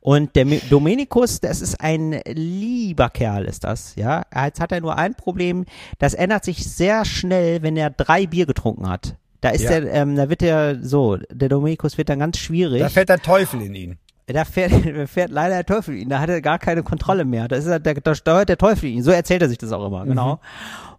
Und 0.00 0.36
der 0.36 0.46
Domenikus, 0.70 1.40
das 1.40 1.60
ist 1.60 1.80
ein 1.80 2.20
lieber 2.26 3.10
Kerl, 3.10 3.44
ist 3.44 3.64
das, 3.64 3.94
ja. 3.94 4.22
Jetzt 4.34 4.60
hat 4.60 4.72
er 4.72 4.80
nur 4.80 4.96
ein 4.96 5.14
Problem, 5.14 5.66
das 5.98 6.14
ändert 6.14 6.44
sich 6.44 6.66
sehr 6.66 7.04
schnell, 7.04 7.62
wenn 7.62 7.76
er 7.76 7.90
drei 7.90 8.26
Bier 8.26 8.46
getrunken 8.46 8.88
hat. 8.88 9.16
Da 9.40 9.50
ist 9.50 9.62
ja. 9.62 9.80
der, 9.80 9.92
ähm, 9.92 10.16
da 10.16 10.28
wird 10.28 10.42
er 10.42 10.82
so, 10.82 11.16
der 11.30 11.48
Domenikus 11.48 11.96
wird 11.98 12.08
dann 12.08 12.18
ganz 12.18 12.38
schwierig. 12.38 12.80
Da 12.80 12.88
fällt 12.88 13.08
der 13.08 13.20
Teufel 13.20 13.62
in 13.62 13.74
ihn. 13.74 13.98
Da 14.32 14.44
fährt, 14.44 14.72
fährt 15.10 15.30
leider 15.30 15.56
der 15.56 15.66
Teufel 15.66 15.94
ihn. 15.96 16.08
Da 16.08 16.20
hat 16.20 16.28
er 16.28 16.40
gar 16.40 16.58
keine 16.58 16.82
Kontrolle 16.82 17.24
mehr. 17.24 17.48
Da, 17.48 17.56
ist 17.56 17.66
er, 17.66 17.80
da, 17.80 17.94
da 17.94 18.14
steuert 18.14 18.48
der 18.48 18.58
Teufel 18.58 18.88
ihn. 18.88 19.02
So 19.02 19.10
erzählt 19.10 19.42
er 19.42 19.48
sich 19.48 19.58
das 19.58 19.72
auch 19.72 19.86
immer, 19.86 20.04
genau. 20.04 20.34
Mhm. 20.34 20.38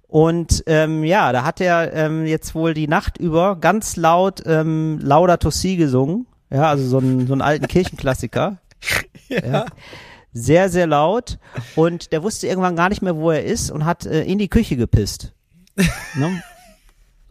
Und 0.07 0.63
ähm, 0.67 1.05
ja, 1.05 1.32
da 1.32 1.45
hat 1.45 1.61
er 1.61 1.93
ähm, 1.93 2.25
jetzt 2.25 2.53
wohl 2.53 2.73
die 2.73 2.88
Nacht 2.88 3.17
über 3.17 3.55
ganz 3.55 3.95
laut 3.95 4.43
ähm, 4.45 4.99
Laudato 5.01 5.49
Si 5.51 5.77
gesungen. 5.77 6.27
Ja, 6.49 6.63
also 6.69 6.86
so 6.86 6.97
einen, 6.97 7.27
so 7.27 7.34
einen 7.34 7.41
alten 7.41 7.67
Kirchenklassiker. 7.67 8.57
ja. 9.29 9.45
ja. 9.45 9.65
Sehr, 10.34 10.69
sehr 10.69 10.88
laut. 10.88 11.39
Und 11.75 12.11
der 12.11 12.23
wusste 12.23 12.47
irgendwann 12.47 12.75
gar 12.75 12.89
nicht 12.89 13.01
mehr, 13.01 13.15
wo 13.15 13.32
er 13.32 13.45
ist 13.45 13.71
und 13.71 13.86
hat 13.86 14.05
äh, 14.05 14.23
in 14.23 14.38
die 14.38 14.49
Küche 14.49 14.75
gepisst. 14.75 15.32
ne? 16.15 16.41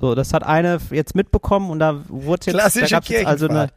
So, 0.00 0.14
das 0.14 0.32
hat 0.32 0.42
eine 0.42 0.78
jetzt 0.90 1.14
mitbekommen 1.14 1.70
und 1.70 1.78
da 1.78 2.02
wurde 2.08 2.46
jetzt, 2.46 2.54
Klassische 2.54 2.86
da 2.86 2.96
gab's 2.96 3.08
jetzt 3.10 3.26
also 3.26 3.48
eine 3.48 3.68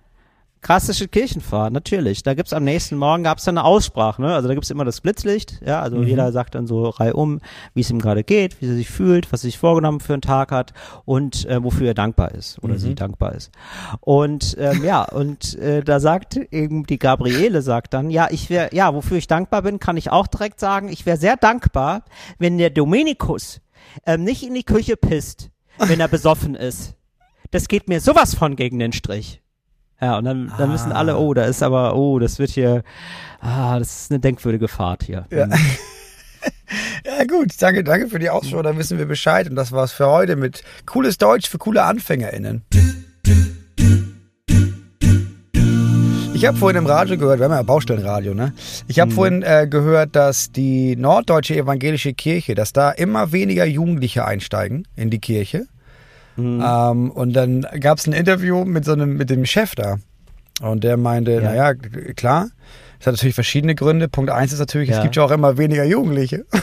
Klassische 0.64 1.10
Kirchenfahrt, 1.10 1.74
natürlich. 1.74 2.24
Da 2.24 2.36
gibt's 2.36 2.54
am 2.54 2.64
nächsten 2.64 2.96
Morgen 2.96 3.24
gab's 3.24 3.44
dann 3.44 3.58
eine 3.58 3.68
Aussprache, 3.68 4.22
ne? 4.22 4.34
Also 4.34 4.48
da 4.48 4.54
gibt's 4.54 4.70
immer 4.70 4.86
das 4.86 5.02
Blitzlicht, 5.02 5.62
ja, 5.66 5.82
also 5.82 5.98
mhm. 5.98 6.08
jeder 6.08 6.32
sagt 6.32 6.56
dann 6.56 6.68
so 6.68 6.88
reihum, 6.88 7.42
wie 7.74 7.82
es 7.82 7.90
ihm 7.90 8.00
gerade 8.00 8.24
geht, 8.24 8.62
wie 8.62 8.68
er 8.68 8.74
sich 8.74 8.90
fühlt, 8.90 9.34
was 9.34 9.42
er 9.42 9.50
sich 9.50 9.58
vorgenommen 9.58 10.00
für 10.00 10.14
einen 10.14 10.22
Tag 10.22 10.54
hat 10.54 10.74
und 11.04 11.46
äh, 11.48 11.62
wofür 11.62 11.88
er 11.88 11.94
dankbar 11.94 12.32
ist 12.32 12.64
oder 12.64 12.76
mhm. 12.76 12.80
sie 12.80 12.96
dankbar 12.96 13.36
ist. 13.36 13.52
Und 14.00 14.56
ähm, 14.58 14.86
ja, 14.86 15.04
und 15.04 15.60
äh, 15.60 15.84
da 15.84 16.00
sagt 16.00 16.38
eben 16.38 16.86
die 16.86 16.98
Gabriele 16.98 17.62
sagt 17.62 17.94
dann, 17.94 18.10
ja, 18.10 18.30
ich 18.32 18.50
wäre, 18.50 18.70
ja, 18.74 18.94
wofür 18.94 19.18
ich 19.18 19.28
dankbar 19.28 19.64
bin, 19.64 19.80
kann 19.80 19.98
ich 19.98 20.12
auch 20.12 20.28
direkt 20.28 20.62
sagen, 20.62 20.88
ich 20.88 21.06
wäre 21.06 21.18
sehr 21.18 21.36
dankbar, 21.36 22.06
wenn 22.40 22.58
der 22.58 22.70
Dominikus 22.70 23.60
ähm, 24.06 24.24
nicht 24.24 24.44
in 24.44 24.54
die 24.54 24.64
Küche 24.64 24.96
pisst, 24.96 25.50
wenn 25.78 26.00
er 26.00 26.08
besoffen 26.08 26.56
ist. 26.56 26.96
Das 27.52 27.68
geht 27.68 27.90
mir 27.90 28.00
sowas 28.00 28.34
von 28.34 28.56
gegen 28.56 28.80
den 28.80 28.94
Strich. 28.94 29.43
Ja, 30.02 30.18
und 30.18 30.26
dann, 30.26 30.52
dann 30.58 30.70
ah. 30.70 30.74
wissen 30.74 30.92
alle, 30.92 31.18
oh, 31.18 31.34
da 31.34 31.46
ist 31.46 31.64
aber, 31.64 31.96
oh, 31.96 32.20
das 32.20 32.40
wird 32.40 32.52
hier, 32.52 32.84
ah, 33.40 33.80
das 33.80 34.02
ist 34.02 34.12
eine 34.12 34.20
denkwürdige 34.20 34.68
Fahrt 34.68 35.04
hier. 35.04 35.26
Ja. 35.30 35.48
Mhm. 35.48 35.54
ja, 37.06 37.26
gut, 37.26 37.50
danke, 37.60 37.84
danke 37.84 38.08
für 38.08 38.20
die 38.20 38.30
Ausschau, 38.30 38.62
dann 38.62 38.78
wissen 38.78 38.98
wir 38.98 39.06
Bescheid. 39.06 39.50
Und 39.50 39.56
das 39.56 39.72
war's 39.72 39.92
für 39.92 40.08
heute 40.08 40.36
mit 40.36 40.64
cooles 40.86 41.18
Deutsch 41.18 41.50
für 41.50 41.58
coole 41.58 41.84
AnfängerInnen. 41.84 42.64
Ich 46.44 46.48
habe 46.48 46.58
vorhin 46.58 46.78
im 46.78 46.86
Radio 46.86 47.18
gehört, 47.18 47.40
wir 47.40 47.46
haben 47.46 47.54
ja 47.54 47.62
Baustellenradio, 47.62 48.34
ne? 48.34 48.52
Ich 48.88 49.00
habe 49.00 49.12
mhm. 49.12 49.16
vorhin 49.16 49.44
äh, 49.44 49.66
gehört, 49.70 50.14
dass 50.14 50.52
die 50.52 50.98
norddeutsche 50.98 51.56
evangelische 51.56 52.14
Kirche, 52.14 52.54
dass 52.54 52.74
da 52.74 52.92
immer 52.92 53.32
weniger 53.32 53.64
Jugendliche 53.64 54.26
einsteigen 54.26 54.86
in 54.98 55.10
die 55.10 55.20
Kirche. 55.20 55.68
Mhm. 56.36 56.64
Ähm, 56.66 57.12
und 57.12 57.34
dann 57.34 57.62
gab 57.80 57.98
es 57.98 58.08
ein 58.08 58.14
Interview 58.14 58.66
mit 58.66 58.86
so 58.86 58.94
einem, 58.94 59.18
mit 59.18 59.30
dem 59.30 59.46
Chef 59.46 59.76
da. 59.76 59.98
Und 60.62 60.84
der 60.84 60.98
meinte, 60.98 61.34
ja. 61.34 61.42
naja, 61.42 61.74
klar, 62.16 62.50
es 63.00 63.08
hat 63.08 63.14
natürlich 63.14 63.36
verschiedene 63.36 63.76
Gründe. 63.76 64.08
Punkt 64.08 64.32
eins 64.32 64.54
ist 64.54 64.60
natürlich, 64.60 64.90
ja. 64.90 64.98
es 64.98 65.04
gibt 65.04 65.16
ja 65.16 65.24
auch 65.24 65.32
immer 65.32 65.58
weniger 65.58 65.84
Jugendliche. 65.84 66.46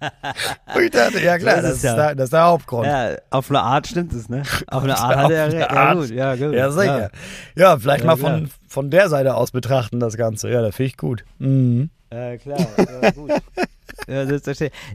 Und 0.74 0.82
ich 0.82 0.90
dachte, 0.90 1.20
ja 1.22 1.38
klar, 1.38 1.56
das, 1.56 1.64
das 1.64 1.74
ist, 1.76 1.84
ja, 1.84 1.94
der, 1.94 2.14
das 2.14 2.24
ist 2.24 2.32
der 2.32 2.44
Hauptgrund. 2.44 2.86
Ja, 2.86 3.16
auf 3.30 3.50
eine 3.50 3.60
Art 3.60 3.86
stimmt 3.86 4.12
es, 4.12 4.28
ne? 4.28 4.42
Auf 4.66 4.82
eine 4.82 4.98
Art 4.98 5.16
hat 5.16 5.30
er 5.30 5.52
recht. 5.52 5.72
Ja, 5.72 5.94
gut, 5.94 6.10
ja, 6.10 6.36
gut. 6.36 6.54
Ja, 6.54 6.70
sicher. 6.70 7.10
Ja, 7.54 7.72
ja 7.72 7.78
vielleicht 7.78 8.04
mal 8.04 8.16
von, 8.16 8.50
von 8.66 8.90
der 8.90 9.08
Seite 9.08 9.34
aus 9.34 9.50
betrachten, 9.50 10.00
das 10.00 10.16
Ganze. 10.16 10.50
Ja, 10.50 10.62
das 10.62 10.74
finde 10.74 10.88
ich 10.88 10.96
gut. 10.96 11.24
Mhm. 11.38 11.90
Ja, 12.12 12.36
klar, 12.38 12.66
ja, 13.02 13.10
gut. 13.10 13.30
Ja, 14.08 14.26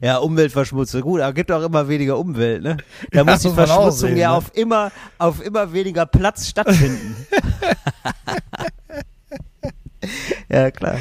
ja, 0.01 0.17
Umweltverschmutzung. 0.17 1.01
Gut, 1.01 1.21
aber 1.21 1.33
gibt 1.33 1.51
auch 1.51 1.63
immer 1.63 1.87
weniger 1.87 2.17
Umwelt, 2.17 2.63
ne? 2.63 2.77
Da 3.11 3.19
ja, 3.19 3.23
muss 3.23 3.41
die 3.41 3.49
Verschmutzung 3.49 4.09
sehen, 4.09 4.17
ja 4.17 4.31
ne? 4.31 4.37
auf 4.37 4.51
immer, 4.53 4.91
auf 5.17 5.43
immer 5.43 5.71
weniger 5.71 6.05
Platz 6.05 6.47
stattfinden. 6.47 7.15
ja, 10.49 10.71
klar. 10.71 10.97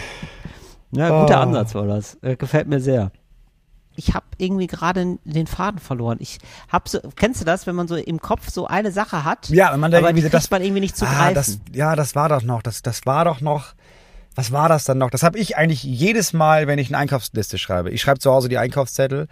Ja, 0.93 1.23
guter 1.23 1.39
oh. 1.39 1.43
Ansatz 1.43 1.75
war 1.75 1.87
das. 1.87 2.19
Äh, 2.23 2.37
gefällt 2.37 2.69
mir 2.69 2.81
sehr. 2.81 3.11
Ich 3.97 4.13
habe 4.13 4.27
irgendwie 4.39 4.67
gerade 4.67 5.19
den 5.25 5.47
Faden 5.47 5.79
verloren. 5.79 6.19
Ich 6.21 6.39
hab 6.69 6.89
so, 6.89 6.99
kennst 7.15 7.41
du 7.41 7.45
das, 7.45 7.67
wenn 7.67 7.77
man 7.77 7.87
so 7.87 7.95
im 7.95 8.21
Kopf 8.21 8.51
so 8.51 8.67
eine 8.67 8.91
Sache 8.91 9.25
hat? 9.25 9.49
Ja, 9.51 9.73
wenn 9.73 9.81
man 9.81 9.93
da 9.93 9.99
aber 9.99 10.09
irgendwie 10.09 10.25
die 10.25 10.31
das 10.31 10.51
man 10.51 10.63
irgendwie 10.63 10.81
nicht 10.81 10.97
zu 10.97 11.07
ah, 11.07 11.13
greifen. 11.15 11.35
Das, 11.35 11.59
ja, 11.73 11.95
das 11.95 12.17
war 12.17 12.29
doch 12.29 12.43
noch, 12.43 12.63
das, 12.63 12.83
das 12.83 13.07
war 13.07 13.25
doch 13.25 13.41
noch 13.41 13.75
was 14.35 14.53
war 14.53 14.69
das 14.69 14.85
dann 14.85 14.99
noch? 14.99 15.11
Das 15.11 15.23
habe 15.23 15.39
ich 15.39 15.57
eigentlich 15.57 15.83
jedes 15.83 16.33
Mal, 16.33 16.67
wenn 16.67 16.79
ich 16.79 16.89
eine 16.89 16.99
Einkaufsliste 16.99 17.59
schreibe. 17.59 17.91
Ich 17.91 18.01
schreibe 18.01 18.19
zu 18.19 18.33
Hause 18.33 18.49
die 18.49 18.59
Einkaufszettel 18.59 19.29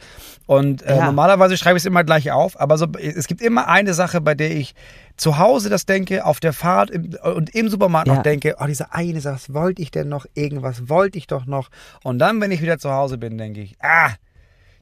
und 0.46 0.82
äh, 0.82 0.96
ja. 0.96 1.06
normalerweise 1.06 1.56
schreibe 1.56 1.76
ich 1.76 1.82
es 1.82 1.86
immer 1.86 2.04
gleich 2.04 2.30
auf, 2.30 2.58
aber 2.60 2.78
so, 2.78 2.86
es 2.98 3.26
gibt 3.26 3.40
immer 3.40 3.68
eine 3.68 3.94
Sache, 3.94 4.20
bei 4.20 4.34
der 4.34 4.54
ich 4.54 4.74
zu 5.16 5.38
Hause 5.38 5.68
das 5.68 5.86
denke, 5.86 6.24
auf 6.24 6.40
der 6.40 6.52
Fahrt 6.52 6.90
im, 6.90 7.16
und 7.22 7.54
im 7.54 7.68
Supermarkt 7.68 8.08
ja. 8.08 8.14
noch 8.14 8.22
denke, 8.22 8.56
oh, 8.58 8.66
diese 8.66 8.92
eine 8.92 9.20
Sache, 9.20 9.34
was 9.34 9.54
wollte 9.54 9.82
ich 9.82 9.90
denn 9.90 10.08
noch? 10.08 10.26
Irgendwas 10.34 10.88
wollte 10.88 11.18
ich 11.18 11.26
doch 11.26 11.46
noch. 11.46 11.68
Und 12.02 12.18
dann, 12.18 12.40
wenn 12.40 12.50
ich 12.50 12.62
wieder 12.62 12.78
zu 12.78 12.90
Hause 12.90 13.18
bin, 13.18 13.38
denke 13.38 13.60
ich, 13.60 13.76
ah, 13.80 14.10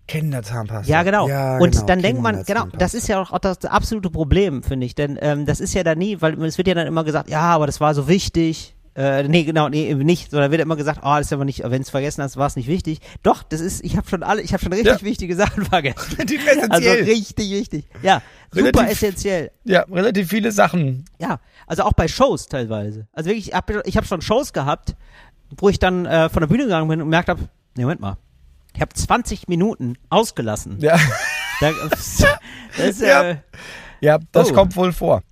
Kinderzahnpasta. 0.06 0.90
Ja, 0.90 1.02
genau. 1.04 1.28
Ja, 1.28 1.58
und 1.58 1.72
genau, 1.72 1.86
dann 1.86 2.02
denkt 2.02 2.20
man, 2.20 2.42
genau, 2.44 2.66
das 2.76 2.94
ist 2.94 3.06
ja 3.06 3.20
auch 3.20 3.38
das 3.38 3.64
absolute 3.64 4.10
Problem, 4.10 4.62
finde 4.64 4.86
ich. 4.86 4.96
Denn 4.96 5.16
ähm, 5.20 5.46
das 5.46 5.60
ist 5.60 5.72
ja 5.72 5.84
dann 5.84 5.98
nie, 5.98 6.20
weil 6.20 6.40
es 6.42 6.58
wird 6.58 6.66
ja 6.66 6.74
dann 6.74 6.88
immer 6.88 7.04
gesagt, 7.04 7.30
ja, 7.30 7.42
aber 7.42 7.66
das 7.66 7.80
war 7.80 7.94
so 7.94 8.08
wichtig. 8.08 8.74
Äh, 9.00 9.28
nee, 9.28 9.44
genau, 9.44 9.68
nee, 9.68 9.94
nicht, 9.94 10.30
sondern 10.30 10.50
wird 10.50 10.60
immer 10.60 10.76
gesagt, 10.76 11.00
oh, 11.02 11.14
das 11.16 11.26
ist 11.26 11.32
aber 11.32 11.44
nicht, 11.46 11.62
wenn 11.64 11.80
es 11.80 11.88
vergessen 11.88 12.22
hast, 12.22 12.36
war 12.36 12.46
es 12.46 12.56
nicht 12.56 12.68
wichtig. 12.68 13.00
Doch, 13.22 13.42
das 13.42 13.60
ist, 13.60 13.82
ich 13.82 13.96
habe 13.96 14.06
schon 14.08 14.22
alle, 14.22 14.42
ich 14.42 14.52
habe 14.52 14.62
schon 14.62 14.72
richtig 14.72 15.00
ja. 15.00 15.02
wichtige 15.02 15.34
Sachen 15.36 15.64
vergessen. 15.70 16.12
Relativ 16.16 16.46
essentiell. 16.46 16.70
Also 16.70 17.10
richtig 17.10 17.50
wichtig. 17.50 17.84
Ja, 18.02 18.20
relativ, 18.54 18.78
super 18.80 18.90
essentiell. 18.90 19.50
Ja, 19.64 19.82
relativ 19.90 20.28
viele 20.28 20.52
Sachen. 20.52 21.06
Ja, 21.18 21.40
also 21.66 21.84
auch 21.84 21.94
bei 21.94 22.08
Shows 22.08 22.46
teilweise. 22.46 23.06
Also 23.12 23.30
wirklich, 23.30 23.48
ich 23.48 23.54
habe 23.54 23.82
hab 23.86 24.06
schon 24.06 24.20
Shows 24.20 24.52
gehabt, 24.52 24.94
wo 25.56 25.68
ich 25.68 25.78
dann 25.78 26.04
äh, 26.04 26.28
von 26.28 26.40
der 26.40 26.48
Bühne 26.48 26.64
gegangen 26.64 26.88
bin 26.88 27.00
und 27.00 27.06
gemerkt 27.06 27.28
habe, 27.28 27.48
Nee, 27.76 27.84
Moment 27.84 28.00
mal. 28.00 28.16
Ich 28.74 28.80
habe 28.80 28.92
20 28.92 29.48
Minuten 29.48 29.96
ausgelassen. 30.10 30.78
Ja, 30.80 30.98
Da, 31.60 31.72
das 31.90 32.22
ist, 32.78 33.00
Ja. 33.00 33.22
äh, 33.22 33.36
ja 34.00 34.18
das 34.32 34.50
Oh. 34.50 34.54
kommt 34.54 34.76
wohl 34.76 34.92
vor. 34.92 35.22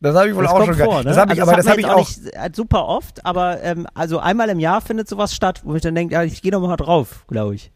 Das 0.00 0.14
habe 0.14 0.28
ich 0.28 0.34
wohl 0.34 0.42
das 0.44 0.52
auch 0.52 0.64
schon 0.64 0.74
vor, 0.74 0.98
ne? 0.98 1.04
Das 1.04 1.16
habe 1.16 1.32
ich, 1.32 1.40
also 1.40 1.50
aber 1.52 1.56
das 1.60 1.68
habe 1.68 1.80
ich 1.80 1.86
auch. 1.86 1.98
nicht 1.98 2.20
äh, 2.34 2.50
super 2.54 2.86
oft, 2.86 3.24
aber 3.24 3.62
ähm, 3.62 3.86
also 3.94 4.18
einmal 4.18 4.48
im 4.50 4.58
Jahr 4.60 4.80
findet 4.80 5.08
sowas 5.08 5.34
statt, 5.34 5.62
wo 5.64 5.74
ich 5.74 5.82
dann 5.82 5.94
denke, 5.94 6.14
ja, 6.14 6.22
ich 6.22 6.42
gehe 6.42 6.52
noch 6.52 6.60
mal 6.60 6.76
drauf, 6.76 7.24
glaube 7.28 7.54
ich. 7.54 7.72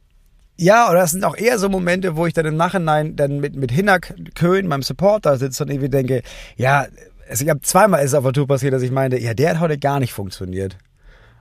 Ja, 0.59 0.91
oder 0.91 1.01
das 1.01 1.12
sind 1.12 1.25
auch 1.25 1.37
eher 1.37 1.59
so 1.59 1.71
Momente, 1.71 2.16
wo 2.16 2.27
ich 2.27 2.35
dann 2.35 2.45
im 2.45 2.57
Nachhinein 2.57 3.16
dann 3.16 3.41
mit, 3.41 3.57
mit 3.57 3.73
Hinak 3.73 4.14
Köhn, 4.35 4.66
meinem 4.66 4.83
Supporter, 4.83 5.39
sitze 5.39 5.62
und 5.64 5.71
irgendwie 5.71 5.89
denke, 5.89 6.23
ja, 6.57 6.87
also 7.31 7.45
ich 7.45 7.49
habe 7.49 7.61
zweimal 7.62 8.01
ist 8.05 8.11
es 8.11 8.14
auf 8.14 8.25
der 8.25 8.35
Tour 8.35 8.47
passiert, 8.47 8.75
dass 8.75 8.83
ich 8.83 8.91
meinte, 8.91 9.18
ja, 9.18 9.33
der 9.33 9.51
hat 9.51 9.61
heute 9.61 9.79
gar 9.79 10.01
nicht 10.01 10.12
funktioniert. 10.12 10.77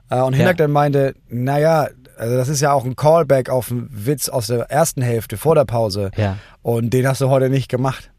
Äh, 0.08 0.20
und 0.22 0.32
Hinak 0.32 0.52
Ja. 0.58 0.64
dann 0.64 0.70
meinte, 0.70 1.14
naja, 1.28 1.88
also 2.16 2.36
das 2.36 2.48
ist 2.48 2.62
ja 2.62 2.72
auch 2.72 2.86
ein 2.86 2.96
Callback 2.96 3.50
auf 3.50 3.70
einen 3.70 3.88
Witz 3.90 4.30
aus 4.30 4.46
der 4.46 4.70
ersten 4.70 5.02
Hälfte 5.02 5.36
vor 5.36 5.54
der 5.54 5.66
Pause. 5.66 6.10
Ja. 6.16 6.38
Und 6.62 6.90
den 6.94 7.06
hast 7.06 7.20
du 7.20 7.28
heute 7.28 7.50
nicht 7.50 7.68
gemacht. 7.68 8.10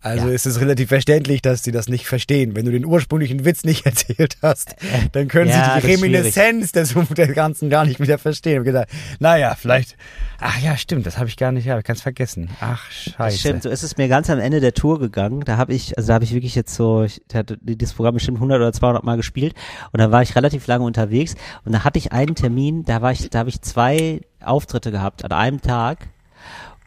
Also 0.00 0.28
Ja. 0.28 0.32
ist 0.32 0.46
es 0.46 0.60
relativ 0.60 0.88
verständlich, 0.88 1.42
dass 1.42 1.64
sie 1.64 1.72
das 1.72 1.88
nicht 1.88 2.06
verstehen. 2.06 2.54
Wenn 2.54 2.64
du 2.64 2.70
den 2.70 2.84
ursprünglichen 2.86 3.44
Witz 3.44 3.64
nicht 3.64 3.84
erzählt 3.86 4.36
hast, 4.42 4.76
dann 5.12 5.26
können 5.28 5.50
Ja, 5.50 5.74
sie 5.74 5.80
die 5.86 5.92
Reminiszenz 5.94 6.70
des, 6.72 6.94
des 6.94 7.34
Ganzen 7.34 7.68
gar 7.68 7.84
nicht 7.84 7.98
wieder 7.98 8.16
verstehen. 8.18 8.62
Ich 8.62 8.64
gedacht, 8.66 8.88
naja, 9.18 9.56
vielleicht. 9.58 9.96
Ach 10.40 10.56
ja, 10.60 10.76
stimmt, 10.76 11.04
das 11.06 11.18
habe 11.18 11.28
ich 11.28 11.36
gar 11.36 11.50
nicht, 11.50 11.64
ja, 11.64 11.82
kannst 11.82 12.02
vergessen. 12.02 12.48
Ach, 12.60 12.88
scheiße. 12.90 13.38
Stimmt, 13.38 13.62
so 13.64 13.70
ist 13.70 13.82
es 13.82 13.96
mir 13.96 14.06
ganz 14.06 14.30
am 14.30 14.38
Ende 14.38 14.60
der 14.60 14.72
Tour 14.72 15.00
gegangen. 15.00 15.40
Da 15.44 15.56
habe 15.56 15.74
ich, 15.74 15.98
also 15.98 16.08
da 16.08 16.14
habe 16.14 16.24
ich 16.24 16.32
wirklich 16.32 16.54
jetzt 16.54 16.74
so, 16.76 17.02
ich 17.02 17.20
hatte 17.34 17.58
das 17.60 17.92
Programm 17.94 18.14
bestimmt 18.14 18.36
100 18.36 18.56
oder 18.60 18.72
200 18.72 19.02
Mal 19.02 19.16
gespielt 19.16 19.54
und 19.92 19.98
da 20.00 20.12
war 20.12 20.22
ich 20.22 20.36
relativ 20.36 20.66
lange 20.68 20.84
unterwegs 20.84 21.34
und 21.64 21.72
da 21.72 21.82
hatte 21.82 21.98
ich 21.98 22.12
einen 22.12 22.36
Termin, 22.36 22.84
da 22.84 23.02
war 23.02 23.10
ich, 23.10 23.28
da 23.30 23.40
habe 23.40 23.48
ich 23.48 23.60
zwei 23.62 24.20
Auftritte 24.40 24.92
gehabt 24.92 25.24
an 25.24 25.32
einem 25.32 25.60
Tag 25.60 26.06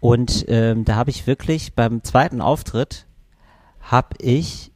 und 0.02 0.44
ähm, 0.50 0.84
da 0.84 0.96
habe 0.96 1.10
ich 1.12 1.26
wirklich 1.28 1.74
beim 1.74 2.04
zweiten 2.04 2.42
Auftritt 2.42 3.08
habe 3.80 4.10
ich 4.20 4.68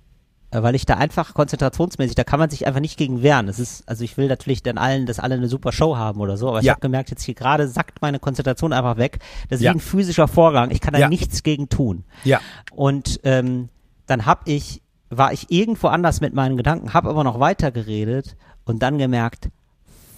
äh, 0.52 0.62
weil 0.64 0.76
ich 0.76 0.86
da 0.86 0.94
einfach 0.96 1.34
konzentrationsmäßig, 1.34 2.16
da 2.16 2.24
kann 2.24 2.40
man 2.40 2.50
sich 2.52 2.66
einfach 2.68 2.80
nicht 2.80 2.98
gegen 2.98 3.24
wehren. 3.24 3.48
Es 3.50 3.60
ist, 3.60 3.90
also 3.90 4.04
ich 4.04 4.16
will 4.16 4.28
natürlich 4.28 4.62
dann 4.64 4.78
allen, 4.78 5.06
dass 5.08 5.20
alle 5.20 5.36
eine 5.36 5.48
super 5.50 5.72
Show 5.72 5.98
haben 5.98 6.22
oder 6.22 6.38
so, 6.38 6.48
aber 6.50 6.60
ich 6.60 6.66
Ja. 6.66 6.74
habe 6.74 6.82
gemerkt, 6.82 7.10
jetzt 7.10 7.24
hier 7.24 7.34
gerade 7.34 7.68
sackt 7.68 8.02
meine 8.02 8.20
Konzentration 8.20 8.72
einfach 8.72 8.98
weg. 8.98 9.20
Das 9.50 9.60
ist 9.60 9.64
Ja. 9.66 9.72
wie 9.74 9.78
ein 9.78 9.82
physischer 9.82 10.28
Vorgang. 10.28 10.70
Ich 10.72 10.80
kann 10.82 10.94
da 10.94 11.00
Ja. 11.00 11.10
nichts 11.10 11.42
gegen 11.44 11.68
tun. 11.68 12.06
Ja. 12.24 12.40
Und 12.72 13.20
ähm, 13.24 13.70
dann 14.06 14.26
hab 14.28 14.48
ich, 14.48 14.82
war 15.10 15.34
ich 15.34 15.50
irgendwo 15.52 15.88
anders 15.88 16.22
mit 16.22 16.34
meinen 16.36 16.56
Gedanken, 16.58 16.94
habe 16.94 17.10
aber 17.10 17.24
noch 17.24 17.40
weiter 17.40 17.72
geredet 17.72 18.38
und 18.66 18.82
dann 18.84 18.98
gemerkt, 19.00 19.50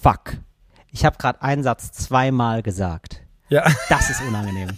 fuck, 0.04 0.38
ich 0.92 1.06
habe 1.06 1.18
gerade 1.18 1.42
einen 1.42 1.64
Satz 1.64 1.92
zweimal 1.94 2.62
gesagt. 2.62 3.22
Ja. 3.50 3.64
Das 3.90 4.10
ist 4.10 4.22
unangenehm. 4.28 4.70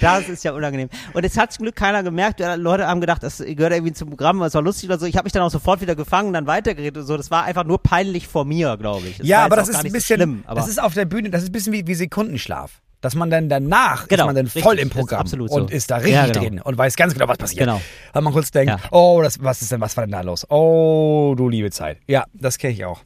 Das 0.00 0.28
ist 0.28 0.42
ja 0.44 0.52
unangenehm. 0.52 0.88
Und 1.12 1.24
es 1.24 1.36
hat 1.38 1.52
zum 1.52 1.64
Glück 1.64 1.76
keiner 1.76 2.02
gemerkt. 2.02 2.40
Leute 2.56 2.86
haben 2.86 3.00
gedacht, 3.00 3.22
das 3.22 3.38
gehört 3.38 3.72
irgendwie 3.72 3.92
zum 3.92 4.08
Programm, 4.10 4.42
es 4.42 4.54
war 4.54 4.62
lustig 4.62 4.88
oder 4.88 4.98
so. 4.98 5.06
Ich 5.06 5.16
habe 5.16 5.24
mich 5.26 5.32
dann 5.32 5.42
auch 5.42 5.50
sofort 5.50 5.80
wieder 5.80 5.94
gefangen, 5.94 6.32
dann 6.32 6.46
weitergeredet 6.46 6.96
und 6.98 7.06
so. 7.06 7.16
Das 7.16 7.30
war 7.30 7.44
einfach 7.44 7.64
nur 7.64 7.82
peinlich 7.82 8.26
vor 8.26 8.44
mir, 8.44 8.76
glaube 8.76 9.06
ich. 9.06 9.18
Das 9.18 9.26
ja, 9.26 9.44
aber 9.44 9.56
das 9.56 9.68
ist 9.68 9.76
ein 9.76 9.82
bisschen, 9.84 10.00
so 10.00 10.14
schlimm. 10.24 10.44
Aber 10.46 10.60
das 10.60 10.68
ist 10.68 10.82
auf 10.82 10.94
der 10.94 11.04
Bühne, 11.04 11.30
das 11.30 11.42
ist 11.42 11.50
ein 11.50 11.52
bisschen 11.52 11.72
wie, 11.72 11.86
wie 11.86 11.94
Sekundenschlaf. 11.94 12.80
Dass 13.00 13.14
man 13.14 13.28
dann 13.28 13.50
danach 13.50 14.08
Genau, 14.08 14.22
ist 14.22 14.26
man 14.28 14.34
dann 14.36 14.44
richtig, 14.46 14.62
voll 14.62 14.78
im 14.78 14.88
das 14.88 14.96
ist 14.96 15.00
Programm 15.00 15.20
absolut 15.20 15.50
so. 15.50 15.56
und 15.56 15.70
ist 15.70 15.90
da 15.90 15.96
richtig 15.96 16.14
Ja, 16.14 16.26
genau. 16.26 16.40
drin 16.40 16.60
und 16.62 16.78
weiß 16.78 16.96
ganz 16.96 17.12
genau, 17.12 17.28
was 17.28 17.36
passiert. 17.36 17.60
Genau. 17.66 17.80
Weil 18.14 18.22
man 18.22 18.32
kurz 18.32 18.50
denkt, 18.50 18.70
Ja. 18.70 18.78
oh, 18.92 19.20
das, 19.22 19.42
was 19.42 19.60
ist 19.60 19.70
denn, 19.70 19.80
was 19.82 19.94
war 19.98 20.04
denn 20.06 20.12
da 20.12 20.22
los? 20.22 20.46
Oh, 20.50 21.34
du 21.36 21.48
liebe 21.50 21.70
Zeit. 21.70 21.98
Ja, 22.08 22.24
das 22.32 22.56
kenne 22.58 22.72
ich 22.72 22.84
auch. 22.84 23.02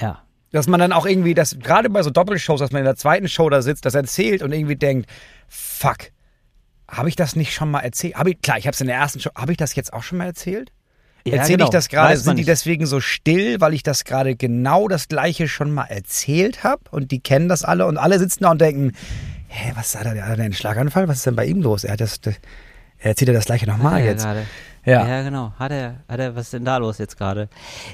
ja. 0.00 0.20
Dass 0.50 0.68
man 0.68 0.78
dann 0.78 0.92
auch 0.92 1.04
irgendwie, 1.04 1.34
das 1.34 1.58
gerade 1.58 1.90
bei 1.90 2.00
so 2.04 2.10
Doppelshows, 2.10 2.60
dass 2.60 2.70
man 2.70 2.78
in 2.78 2.84
der 2.84 2.94
zweiten 2.94 3.26
Show 3.28 3.50
da 3.50 3.60
sitzt, 3.60 3.84
das 3.86 3.96
erzählt 3.96 4.40
und 4.40 4.52
irgendwie 4.52 4.76
denkt, 4.76 5.10
fuck, 5.48 6.10
habe 6.88 7.08
ich 7.08 7.16
das 7.16 7.36
nicht 7.36 7.54
schon 7.54 7.70
mal 7.70 7.80
erzählt? 7.80 8.14
Hab 8.16 8.26
ich, 8.26 8.40
klar, 8.40 8.58
ich 8.58 8.66
habe 8.66 8.74
es 8.74 8.80
in 8.80 8.86
der 8.86 8.96
ersten 8.96 9.20
Show, 9.20 9.30
habe 9.34 9.52
ich 9.52 9.58
das 9.58 9.74
jetzt 9.74 9.92
auch 9.92 10.02
schon 10.02 10.18
mal 10.18 10.26
erzählt? 10.26 10.70
Ja, 11.26 11.36
Erzähle 11.36 11.56
genau. 11.56 11.68
ich 11.68 11.70
das 11.70 11.88
gerade? 11.88 12.16
Sind 12.18 12.36
die 12.36 12.40
nicht. 12.42 12.48
deswegen 12.48 12.84
so 12.84 13.00
still, 13.00 13.58
weil 13.60 13.72
ich 13.72 13.82
das 13.82 14.04
gerade 14.04 14.36
genau 14.36 14.88
das 14.88 15.08
gleiche 15.08 15.48
schon 15.48 15.72
mal 15.72 15.86
erzählt 15.86 16.64
habe 16.64 16.82
und 16.90 17.12
die 17.12 17.20
kennen 17.20 17.48
das 17.48 17.64
alle 17.64 17.86
und 17.86 17.96
alle 17.96 18.18
sitzen 18.18 18.44
da 18.44 18.50
und 18.50 18.60
denken, 18.60 18.92
hä, 19.48 19.72
was 19.74 19.96
hat 19.96 20.04
er, 20.04 20.26
hat 20.26 20.38
er 20.38 20.44
einen 20.44 20.52
Schlaganfall? 20.52 21.08
Was 21.08 21.18
ist 21.18 21.26
denn 21.26 21.36
bei 21.36 21.46
ihm 21.46 21.62
los? 21.62 21.84
Er 21.84 21.94
hat 21.94 22.02
das, 22.02 22.20
er 22.26 22.34
erzählt 23.06 23.30
er 23.30 23.34
das 23.34 23.46
gleiche 23.46 23.66
nochmal 23.66 24.04
jetzt. 24.04 24.22
gerade. 24.24 24.46
Ja. 24.84 25.06
ja, 25.08 25.22
genau. 25.22 25.52
Hat 25.58 25.72
er, 25.72 26.00
hat 26.08 26.20
er, 26.20 26.36
was 26.36 26.42
ist 26.46 26.52
denn 26.52 26.64
da 26.64 26.76
los 26.76 26.98
jetzt 26.98 27.16
gerade? 27.16 27.48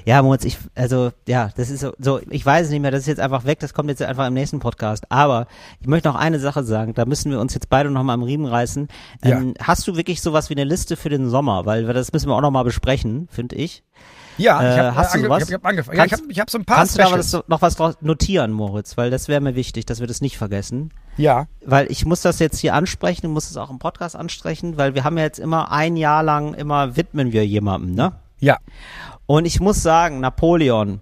Ja, 0.04 0.22
Moritz, 0.22 0.44
ich, 0.44 0.58
also, 0.74 1.10
ja, 1.28 1.50
das 1.56 1.70
ist 1.70 1.80
so, 1.80 1.92
so, 1.98 2.20
ich 2.30 2.44
weiß 2.44 2.66
es 2.66 2.72
nicht 2.72 2.80
mehr, 2.80 2.90
das 2.90 3.00
ist 3.02 3.06
jetzt 3.06 3.20
einfach 3.20 3.44
weg, 3.44 3.60
das 3.60 3.74
kommt 3.74 3.88
jetzt 3.90 4.02
einfach 4.02 4.26
im 4.26 4.34
nächsten 4.34 4.58
Podcast. 4.58 5.04
Aber 5.10 5.46
ich 5.80 5.86
möchte 5.86 6.08
noch 6.08 6.16
eine 6.16 6.40
Sache 6.40 6.64
sagen, 6.64 6.94
da 6.94 7.04
müssen 7.04 7.30
wir 7.30 7.38
uns 7.40 7.54
jetzt 7.54 7.68
beide 7.68 7.90
noch 7.90 8.02
mal 8.02 8.14
am 8.14 8.22
Riemen 8.22 8.46
reißen. 8.46 8.88
Ähm, 9.22 9.54
Hast 9.62 9.86
du 9.86 9.96
wirklich 9.96 10.20
sowas 10.20 10.50
wie 10.50 10.54
eine 10.54 10.64
Liste 10.64 10.96
für 10.96 11.08
den 11.08 11.28
Sommer? 11.30 11.64
Weil 11.66 11.84
das 11.84 12.12
müssen 12.12 12.28
wir 12.28 12.34
auch 12.34 12.40
noch 12.40 12.50
mal 12.50 12.64
besprechen, 12.64 13.28
finde 13.30 13.56
ich. 13.56 13.84
Ja, 14.38 14.60
ich 14.60 14.76
Äh, 14.78 14.80
habe 14.80 14.96
hast 14.96 15.14
du 15.14 15.20
sowas? 15.20 15.48
ich 15.48 15.54
hab, 15.54 15.66
angefangen. 15.66 15.98
Ja, 15.98 16.04
ich 16.06 16.12
habe 16.12 16.22
ich 16.28 16.40
hab 16.40 16.50
so 16.50 16.58
ein 16.58 16.64
paar 16.64 16.78
Kannst 16.78 16.94
du 16.94 16.98
da 17.02 17.06
Specials. 17.08 17.30
das, 17.32 17.44
noch 17.48 17.62
was 17.62 17.76
notieren, 18.00 18.52
Moritz? 18.52 18.96
Weil 18.96 19.10
das 19.10 19.28
wäre 19.28 19.40
mir 19.40 19.54
wichtig, 19.54 19.86
dass 19.86 20.00
wir 20.00 20.06
das 20.06 20.20
nicht 20.22 20.38
vergessen. 20.38 20.90
Ja. 21.20 21.46
Weil 21.64 21.90
ich 21.90 22.04
muss 22.06 22.22
das 22.22 22.38
jetzt 22.38 22.58
hier 22.58 22.74
ansprechen, 22.74 23.30
muss 23.30 23.50
es 23.50 23.56
auch 23.56 23.70
im 23.70 23.78
Podcast 23.78 24.16
ansprechen, 24.16 24.76
weil 24.76 24.94
wir 24.94 25.04
haben 25.04 25.16
ja 25.18 25.24
jetzt 25.24 25.38
immer 25.38 25.70
ein 25.70 25.96
Jahr 25.96 26.22
lang, 26.22 26.54
immer 26.54 26.96
widmen 26.96 27.32
wir 27.32 27.46
jemandem, 27.46 27.94
ne? 27.94 28.12
Ja. 28.40 28.56
Und 29.26 29.44
ich 29.44 29.60
muss 29.60 29.82
sagen, 29.82 30.20
Napoleon, 30.20 31.00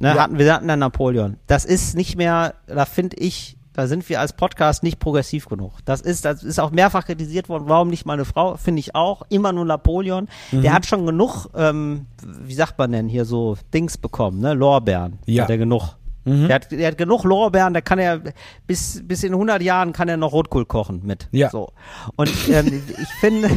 ne, 0.00 0.08
Ja. 0.14 0.22
hatten, 0.24 0.38
wir 0.38 0.52
hatten 0.52 0.68
dann 0.68 0.80
Napoleon. 0.80 1.36
Das 1.46 1.64
ist 1.64 1.94
nicht 1.96 2.16
mehr, 2.16 2.54
da 2.66 2.84
finde 2.84 3.16
ich, 3.16 3.56
da 3.72 3.86
sind 3.86 4.06
wir 4.08 4.18
als 4.20 4.32
Podcast 4.32 4.82
nicht 4.82 4.98
progressiv 4.98 5.46
genug. 5.46 5.74
Das 5.84 6.00
ist, 6.00 6.24
das 6.24 6.42
ist 6.42 6.58
auch 6.58 6.72
mehrfach 6.72 7.06
kritisiert 7.06 7.48
worden. 7.48 7.64
Warum 7.68 7.88
nicht 7.88 8.04
mal 8.04 8.14
eine 8.14 8.24
Frau? 8.24 8.56
Finde 8.56 8.80
ich 8.80 8.96
auch. 8.96 9.22
Immer 9.30 9.52
nur 9.52 9.64
Napoleon. 9.64 10.28
Mhm. 10.50 10.62
Der 10.62 10.72
hat 10.74 10.86
schon 10.86 11.06
genug, 11.06 11.46
ähm, 11.54 12.06
wie 12.42 12.52
sagt 12.54 12.76
man 12.78 12.90
denn 12.90 13.08
hier 13.08 13.24
so 13.24 13.56
Dings 13.72 13.96
bekommen, 13.96 14.40
ne? 14.40 14.54
Lorbeeren. 14.54 15.20
Ja. 15.24 15.44
Hat 15.44 15.50
er 15.50 15.58
genug. 15.58 15.94
Mhm. 16.30 16.46
Der, 16.46 16.54
hat, 16.54 16.70
der 16.70 16.88
hat 16.88 16.98
genug 16.98 17.24
Lorbeeren, 17.24 17.74
da 17.74 17.80
kann 17.80 17.98
er 17.98 18.20
bis, 18.66 19.02
bis 19.04 19.22
in 19.24 19.32
100 19.32 19.62
Jahren 19.62 19.92
kann 19.92 20.08
er 20.08 20.16
noch 20.16 20.32
Rotkohl 20.32 20.64
kochen 20.64 21.02
mit. 21.04 21.28
Ja. 21.32 21.50
So. 21.50 21.72
Und 22.16 22.30
ähm, 22.48 22.82
ich 23.00 23.08
finde, 23.20 23.50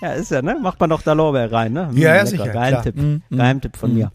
ja, 0.00 0.12
ist 0.12 0.30
ja, 0.30 0.42
ne? 0.42 0.56
Macht 0.60 0.80
man 0.80 0.90
doch 0.90 1.02
da 1.02 1.12
Lorbeer 1.12 1.52
rein, 1.52 1.72
ne? 1.72 1.90
Ja, 1.94 2.14
ja, 2.14 2.26
sicher, 2.26 2.48
Geheimtipp. 2.48 2.94
klar. 2.94 3.06
Mm, 3.06 3.22
Geheimtipp 3.30 3.76
von 3.76 3.94
mir. 3.94 4.12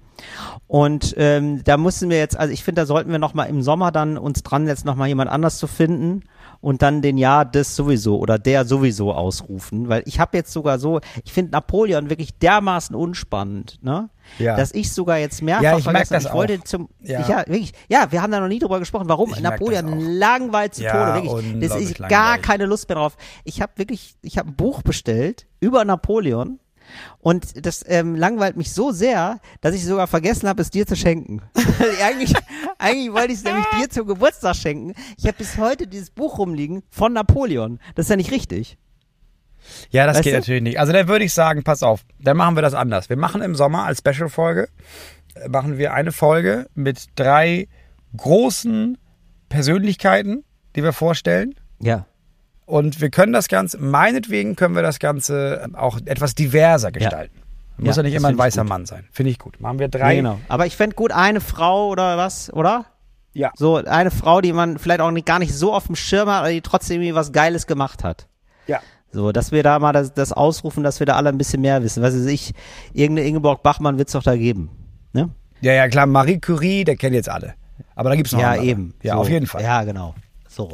Und 0.68 1.13
ähm, 1.18 1.63
da 1.63 1.78
mussten 1.78 2.09
wir 2.09 2.18
jetzt, 2.18 2.38
also 2.38 2.51
ich 2.53 2.63
finde, 2.63 2.82
da 2.82 2.86
sollten 2.86 3.11
wir 3.11 3.20
noch 3.20 3.34
mal 3.34 3.45
im 3.45 3.61
Sommer 3.61 3.91
dann 3.91 4.18
uns 4.18 4.43
dran 4.43 4.68
jetzt 4.68 4.86
noch 4.86 4.95
mal 4.95 5.07
jemand 5.07 5.30
anders 5.30 5.57
zu 5.57 5.68
finden 5.68 6.24
und 6.66 6.82
dann 6.82 7.03
den 7.03 7.20
Jahr 7.20 7.45
des 7.45 7.76
sowieso 7.76 8.18
oder 8.18 8.39
der 8.39 8.66
sowieso 8.66 9.13
ausrufen, 9.13 9.88
weil 9.88 10.01
ich 10.07 10.20
habe 10.20 10.36
jetzt 10.36 10.51
sogar 10.51 10.80
so, 10.80 10.99
ich 11.24 11.32
finde 11.32 11.51
Napoleon 11.51 12.09
wirklich 12.09 12.39
dermaßen 12.39 12.95
unspannend, 12.95 13.78
ne? 13.84 14.09
Ja. 14.39 14.57
Dass 14.57 14.74
ich 14.74 14.91
sogar 14.91 15.20
jetzt 15.20 15.43
mehrfach 15.43 15.61
Ja, 15.61 15.78
ich 15.78 15.84
vergessen, 15.84 16.13
das 16.16 16.26
ich 16.26 16.34
wollte 16.34 16.57
auch. 16.57 16.63
zum, 16.63 16.89
Ja. 17.01 17.20
Ich, 17.20 17.28
ja, 17.28 17.38
wirklich, 17.45 17.74
ja, 17.88 18.11
wir 18.11 18.24
haben 18.24 18.32
da 18.32 18.39
noch 18.39 18.47
nie 18.47 18.57
drüber 18.57 18.80
gesprochen, 18.80 19.07
warum 19.07 19.30
Ich 19.30 19.41
Napoleon 19.41 19.99
langweilt 20.18 20.74
zu 20.74 20.82
Ja, 20.82 21.20
Tode, 21.20 21.43
wirklich. 21.43 21.70
Das 21.70 21.80
ist 21.80 21.99
gar 21.99 22.39
keine 22.39 22.66
Lust 22.66 22.89
mehr 22.89 22.95
drauf. 22.95 23.16
Ich 23.43 23.61
habe 23.61 23.74
wirklich, 23.76 24.16
ich 24.24 24.39
habe 24.39 24.49
ein 24.49 24.55
Buch 24.55 24.82
bestellt 24.82 25.45
über 25.59 25.86
Napoleon 25.86 26.57
und 27.20 27.66
das 27.66 27.84
ähm, 27.88 28.16
langweilt 28.16 28.56
mich 28.56 28.74
so 28.74 28.92
sehr, 28.92 29.40
dass 29.62 29.76
ich 29.76 29.86
sogar 29.86 30.08
vergessen 30.08 30.48
habe, 30.48 30.62
es 30.62 30.70
dir 30.70 30.86
zu 30.86 30.96
schenken. 30.96 31.42
eigentlich, 32.04 32.34
eigentlich 32.78 33.12
wollte 33.14 33.34
ich 33.34 33.40
es 33.40 33.44
nämlich 33.44 33.66
dir 33.78 33.90
zum 33.90 34.08
Geburtstag 34.08 34.56
schenken. 34.56 34.94
Ich 35.18 35.26
habe 35.26 35.38
bis 35.38 35.58
heute 35.58 35.88
dieses 35.88 36.10
Buch 36.10 36.38
rumliegen 36.38 36.84
von 36.90 37.14
Napoleon. 37.14 37.80
Das 37.96 38.06
ist 38.06 38.10
ja 38.10 38.16
nicht 38.16 38.32
richtig. 38.32 38.78
Ja, 39.90 40.06
das 40.06 40.18
Weißt 40.18 40.24
geht 40.24 40.34
du? 40.34 40.38
natürlich 40.38 40.64
nicht. 40.64 40.80
Also 40.80 40.94
da 40.94 41.08
würde 41.08 41.26
ich 41.26 41.34
sagen, 41.34 41.64
pass 41.64 41.84
auf, 41.84 42.02
dann 42.20 42.38
machen 42.38 42.56
wir 42.56 42.62
das 42.62 42.74
anders. 42.74 43.10
Wir 43.10 43.18
machen 43.18 43.42
im 43.42 43.56
Sommer 43.56 43.86
als 43.86 44.00
Special-Folge, 44.00 44.70
äh, 45.36 45.50
machen 45.50 45.78
wir 45.78 45.94
eine 45.94 46.12
Folge 46.12 46.68
mit 46.76 47.08
drei 47.16 47.68
großen 48.16 48.98
Persönlichkeiten, 49.50 50.44
die 50.76 50.84
wir 50.84 50.94
vorstellen. 50.94 51.56
Ja. 51.82 52.06
Und 52.66 52.99
wir 53.01 53.09
können 53.09 53.32
das 53.34 53.47
Ganze, 53.47 53.78
meinetwegen 53.78 54.55
können 54.55 54.76
wir 54.76 54.82
das 54.82 54.99
Ganze 54.99 55.68
auch 55.74 55.99
etwas 56.05 56.34
diverser 56.36 56.91
gestalten. 56.91 57.41
Muss 57.78 57.95
Ja, 57.95 58.01
ja 58.01 58.07
nicht 58.07 58.16
immer 58.16 58.30
ein 58.30 58.38
weißer. 58.38 58.63
Mann 58.63 58.86
sein. 58.86 59.05
Finde 59.11 59.32
ich 59.32 59.39
gut. 59.39 59.59
Machen 59.59 59.80
wir 59.80 59.88
drei. 59.88 60.09
Nee, 60.13 60.16
genau. 60.18 60.39
Aber 60.47 60.66
ich 60.66 60.76
fände 60.76 60.95
gut 60.95 61.11
eine 61.11 61.41
Frau 61.41 61.89
oder 61.89 62.18
was, 62.18 62.51
oder? 62.53 62.86
Ja. 63.34 63.51
So 63.55 63.76
eine 63.76 64.11
Frau, 64.11 64.39
die 64.41 64.53
man 64.53 64.78
vielleicht 64.80 65.01
auch 65.01 65.11
nicht, 65.11 65.26
gar 65.28 65.39
nicht 65.39 65.53
so 65.53 65.74
auf 65.74 65.88
dem 65.88 65.95
Schirm 65.95 66.30
hat, 66.30 66.39
aber 66.39 66.51
die 66.51 66.61
trotzdem 66.61 67.01
irgendwie 67.01 67.16
was 67.16 67.34
Geiles 67.34 67.68
gemacht 67.68 68.03
hat. 68.03 68.28
Ja. 68.66 68.80
So, 69.11 69.32
dass 69.34 69.51
wir 69.51 69.61
da 69.61 69.78
mal 69.80 69.91
das, 69.91 70.13
das 70.13 70.32
ausrufen, 70.32 70.84
dass 70.84 70.99
wir 70.99 71.05
da 71.05 71.16
alle 71.18 71.30
ein 71.30 71.38
bisschen 71.38 71.61
mehr 71.61 71.84
wissen. 71.84 72.01
Was 72.01 72.16
weiß 72.16 72.26
ich, 72.28 72.53
irgendeine 72.93 73.28
Ingeborg 73.28 73.61
Bachmann 73.61 73.97
wird's 73.97 74.13
doch 74.13 74.24
da 74.24 74.36
geben. 74.38 74.70
Ne? 75.13 75.30
Ja, 75.61 75.74
ja, 75.74 75.88
klar. 75.89 76.05
Marie 76.05 76.39
Curie, 76.39 76.84
der 76.86 76.95
kennen 76.95 77.13
jetzt 77.13 77.30
alle. 77.30 77.55
Aber 77.93 78.09
da 78.09 78.16
gibt 78.16 78.28
es 78.28 78.34
noch 78.34 78.39
Ja, 78.39 78.51
andere. 78.51 78.66
eben. 78.66 78.93
Ja, 79.03 79.16
so. 79.16 79.20
auf 79.22 79.30
jeden 79.30 79.47
Fall. 79.47 79.61
Ja, 79.63 79.84
genau. 79.84 80.16
So. 80.47 80.72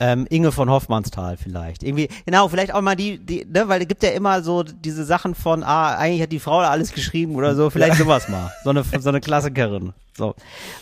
Ähm, 0.00 0.26
Inge 0.28 0.52
von 0.52 0.70
Hoffmannsthal 0.70 1.36
vielleicht. 1.36 1.82
Irgendwie, 1.82 2.08
genau, 2.26 2.48
vielleicht 2.48 2.74
auch 2.74 2.80
mal 2.80 2.96
die, 2.96 3.18
die, 3.18 3.44
ne, 3.44 3.68
weil 3.68 3.82
es 3.82 3.88
gibt 3.88 4.02
ja 4.02 4.10
immer 4.10 4.42
so 4.42 4.62
diese 4.62 5.04
Sachen 5.04 5.34
von, 5.34 5.62
ah, 5.62 5.96
eigentlich 5.96 6.22
hat 6.22 6.32
die 6.32 6.40
Frau 6.40 6.60
da 6.60 6.70
alles 6.70 6.92
geschrieben 6.92 7.34
oder 7.36 7.54
so, 7.54 7.70
vielleicht 7.70 7.96
sowas 7.96 8.28
mal. 8.28 8.52
So 8.64 8.70
eine, 8.70 8.82
so 8.82 9.08
eine 9.08 9.20
Klassikerin. 9.20 9.92
So. 10.16 10.34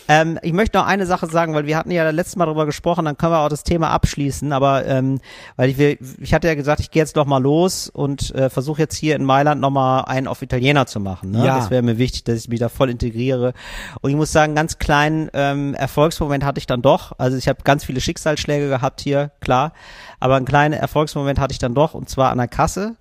Ähm, 0.07 0.37
ich 0.43 0.53
möchte 0.53 0.77
noch 0.77 0.85
eine 0.85 1.07
Sache 1.07 1.25
sagen, 1.25 1.55
weil 1.55 1.65
wir 1.65 1.75
hatten 1.75 1.89
ja 1.89 2.07
letztes 2.11 2.35
Mal 2.35 2.45
darüber 2.45 2.67
gesprochen, 2.67 3.05
dann 3.05 3.17
können 3.17 3.31
wir 3.31 3.39
auch 3.39 3.49
das 3.49 3.63
Thema 3.63 3.89
abschließen, 3.89 4.53
aber 4.53 4.85
ähm, 4.85 5.19
weil 5.55 5.71
ich 5.71 5.99
ich 6.19 6.33
hatte 6.33 6.47
ja 6.47 6.53
gesagt, 6.53 6.79
ich 6.79 6.91
gehe 6.91 7.01
jetzt 7.01 7.15
noch 7.15 7.25
mal 7.25 7.41
los 7.41 7.89
und 7.89 8.33
äh, 8.35 8.51
versuche 8.51 8.81
jetzt 8.81 8.95
hier 8.95 9.15
in 9.15 9.25
Mailand 9.25 9.59
noch 9.59 9.71
mal 9.71 10.01
einen 10.01 10.27
auf 10.27 10.41
Italiener 10.43 10.85
zu 10.85 10.99
machen. 10.99 11.31
Ne? 11.31 11.45
Ja. 11.45 11.57
Das 11.57 11.71
wäre 11.71 11.81
mir 11.81 11.97
wichtig, 11.97 12.25
dass 12.25 12.37
ich 12.37 12.47
mich 12.47 12.59
da 12.59 12.69
voll 12.69 12.91
integriere. 12.91 13.53
Und 14.01 14.11
ich 14.11 14.15
muss 14.15 14.31
sagen, 14.31 14.53
ganz 14.53 14.77
kleinen 14.77 15.29
ähm, 15.33 15.73
Erfolgsmoment 15.73 16.43
hatte 16.43 16.59
ich 16.59 16.67
dann 16.67 16.83
doch. 16.83 17.13
Also 17.17 17.35
ich 17.35 17.47
habe 17.47 17.63
ganz 17.63 17.85
viele 17.85 18.01
Schicksalsschläge 18.01 18.69
gehabt 18.69 19.01
hier, 19.01 19.31
klar, 19.39 19.73
aber 20.19 20.35
einen 20.35 20.45
kleinen 20.45 20.73
Erfolgsmoment 20.73 21.39
hatte 21.39 21.53
ich 21.53 21.59
dann 21.59 21.73
doch 21.73 21.95
und 21.95 22.07
zwar 22.07 22.31
an 22.31 22.37
der 22.37 22.47
Kasse. 22.47 22.95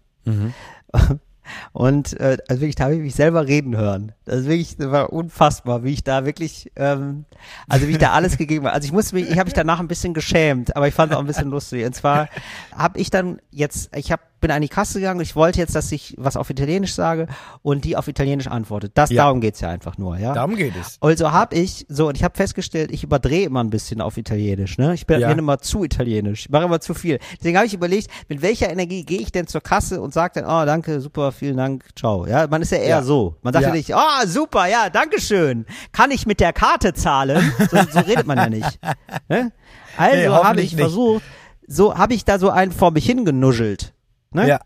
Und 1.72 2.18
äh, 2.20 2.38
also 2.49 2.61
wirklich, 2.61 2.76
da 2.76 2.84
habe 2.84 2.95
ich 2.95 3.01
mich 3.01 3.14
selber 3.14 3.47
reden 3.47 3.76
hören. 3.76 4.12
Das 4.24 4.40
ist 4.40 4.47
wirklich, 4.47 4.76
das 4.76 4.90
war 4.90 5.12
unfassbar, 5.12 5.84
wie 5.84 5.93
ich 5.93 6.05
da 6.05 6.24
wirklich, 6.24 6.70
ähm, 6.76 7.24
also 7.68 7.88
wie 7.88 7.93
ich 7.93 7.99
da 7.99 8.12
alles 8.12 8.38
gegeben 8.38 8.66
habe. 8.66 8.74
Also 8.74 8.86
ich 8.86 8.93
musste 8.93 9.14
mich, 9.14 9.28
ich 9.28 9.38
habe 9.38 9.45
mich 9.45 9.55
danach 9.55 9.80
ein 9.80 9.88
bisschen 9.88 10.14
geschämt, 10.14 10.76
aber 10.76 10.88
ich 10.88 10.95
fand 10.95 11.12
es 11.12 11.16
auch 11.16 11.20
ein 11.20 11.26
bisschen 11.26 11.51
lustig. 11.51 11.84
Und 11.84 11.95
zwar 11.95 12.28
habe 12.76 12.99
ich 12.99 13.11
dann 13.11 13.40
jetzt, 13.51 13.95
ich 13.97 14.12
habe 14.12 14.22
bin 14.43 14.51
an 14.51 14.61
die 14.61 14.68
Kasse 14.68 14.99
gegangen 15.01 15.20
ich 15.22 15.34
wollte 15.34 15.59
jetzt, 15.59 15.74
dass 15.74 15.90
ich 15.90 16.14
was 16.18 16.36
auf 16.36 16.51
Italienisch 16.51 16.93
sage 16.93 17.28
und 17.62 17.86
die 17.86 17.97
auf 17.97 18.09
Italienisch 18.09 18.47
antwortet. 18.49 18.93
Das 18.97 19.09
Ja. 19.09 19.24
darum 19.24 19.40
geht's 19.40 19.61
ja 19.61 19.70
einfach 19.70 19.97
nur, 19.97 20.18
ja. 20.18 20.34
Darum 20.34 20.55
geht 20.57 20.74
es. 20.78 20.99
Also 21.01 21.32
habe 21.32 21.57
ich 21.57 21.86
so 21.88 22.09
und 22.09 22.16
ich 22.18 22.24
habe 22.24 22.36
festgestellt, 22.36 22.90
ich 22.93 23.03
überdrehe 23.05 23.47
immer 23.47 23.64
ein 23.64 23.70
bisschen 23.70 24.03
auf 24.03 24.18
Italienisch, 24.18 24.76
ne? 24.76 24.93
Ich 24.93 25.07
bin, 25.07 25.20
Ja. 25.20 25.28
bin 25.28 25.38
immer 25.38 25.59
zu 25.61 25.82
italienisch, 25.84 26.40
ich 26.47 26.51
mache 26.51 26.64
immer 26.64 26.80
zu 26.80 26.93
viel. 26.93 27.18
Deswegen 27.38 27.57
habe 27.57 27.66
ich 27.66 27.72
überlegt, 27.72 28.09
mit 28.28 28.43
welcher 28.43 28.68
Energie 28.70 29.05
gehe 29.07 29.20
ich 29.20 29.32
denn 29.32 29.47
zur 29.47 29.62
Kasse 29.62 30.03
und 30.03 30.12
sage 30.12 30.43
dann, 30.43 30.45
oh 30.45 30.66
danke, 30.66 31.01
super, 31.01 31.32
vielen 31.32 31.57
Dank, 31.57 31.84
ciao. 31.97 32.26
Ja, 32.26 32.47
man 32.49 32.61
ist 32.61 32.72
ja 32.72 32.78
eher 32.78 32.88
Ja. 32.88 33.03
so. 33.03 33.36
Man 33.43 33.55
sagt 33.55 33.64
ja. 33.66 33.72
Nicht, 33.72 33.95
oh 33.95 34.26
super, 34.26 34.66
ja, 34.66 34.90
danke 34.90 35.20
schön. 35.20 35.64
Kann 35.93 36.11
ich 36.11 36.26
mit 36.26 36.40
der 36.40 36.53
Karte 36.53 36.93
zahlen? 36.93 37.53
So, 37.70 37.76
so 37.90 38.01
redet 38.01 38.26
man 38.26 38.36
ja 38.38 38.49
nicht. 38.51 38.78
Ne? 39.28 39.53
Also 39.97 40.16
Nee, 40.16 40.26
habe 40.28 40.61
ich 40.61 40.72
nicht. 40.72 40.80
versucht, 40.80 41.22
so 41.68 41.95
habe 41.97 42.12
ich 42.14 42.24
da 42.24 42.38
so 42.38 42.51
einen 42.51 42.72
vor 42.72 42.90
mich 42.90 43.07
hingenuschelt. 43.07 43.93
Ne? 44.35 44.49
Ja. 44.49 44.61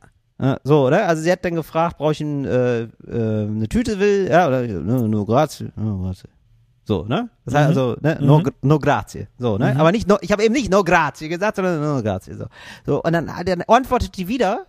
So, 0.64 0.86
oder? 0.86 1.08
Also 1.08 1.22
sie 1.22 1.32
hat 1.32 1.44
dann 1.46 1.54
gefragt, 1.54 1.96
brauche 1.96 2.12
ich 2.12 2.20
ein, 2.20 2.44
äh, 2.44 2.82
äh, 2.82 2.88
eine 3.08 3.68
Tüte 3.68 3.98
will, 3.98 4.28
ja, 4.30 4.46
oder 4.48 4.66
no, 4.66 5.08
no 5.08 5.24
grazie, 5.24 5.72
no 5.76 5.98
grazie. 6.02 6.28
So, 6.84 7.04
ne? 7.04 7.30
Das 7.46 7.54
heißt 7.54 7.68
also, 7.68 7.96
ne, 8.00 8.18
no, 8.20 8.42
gr- 8.42 8.52
no 8.62 8.78
grazie. 8.78 9.28
So, 9.38 9.56
ne? 9.58 9.74
Aber 9.78 9.92
nicht 9.92 10.06
no, 10.06 10.18
ich 10.20 10.30
habe 10.30 10.44
eben 10.44 10.52
nicht 10.52 10.70
no 10.70 10.84
grazie 10.84 11.28
gesagt, 11.28 11.56
sondern 11.56 11.80
no 11.80 12.02
grazie. 12.02 12.34
So. 12.34 12.44
So, 12.84 13.02
und 13.02 13.12
dann, 13.12 13.30
dann 13.46 13.62
antwortet 13.62 14.16
die 14.16 14.28
wieder 14.28 14.66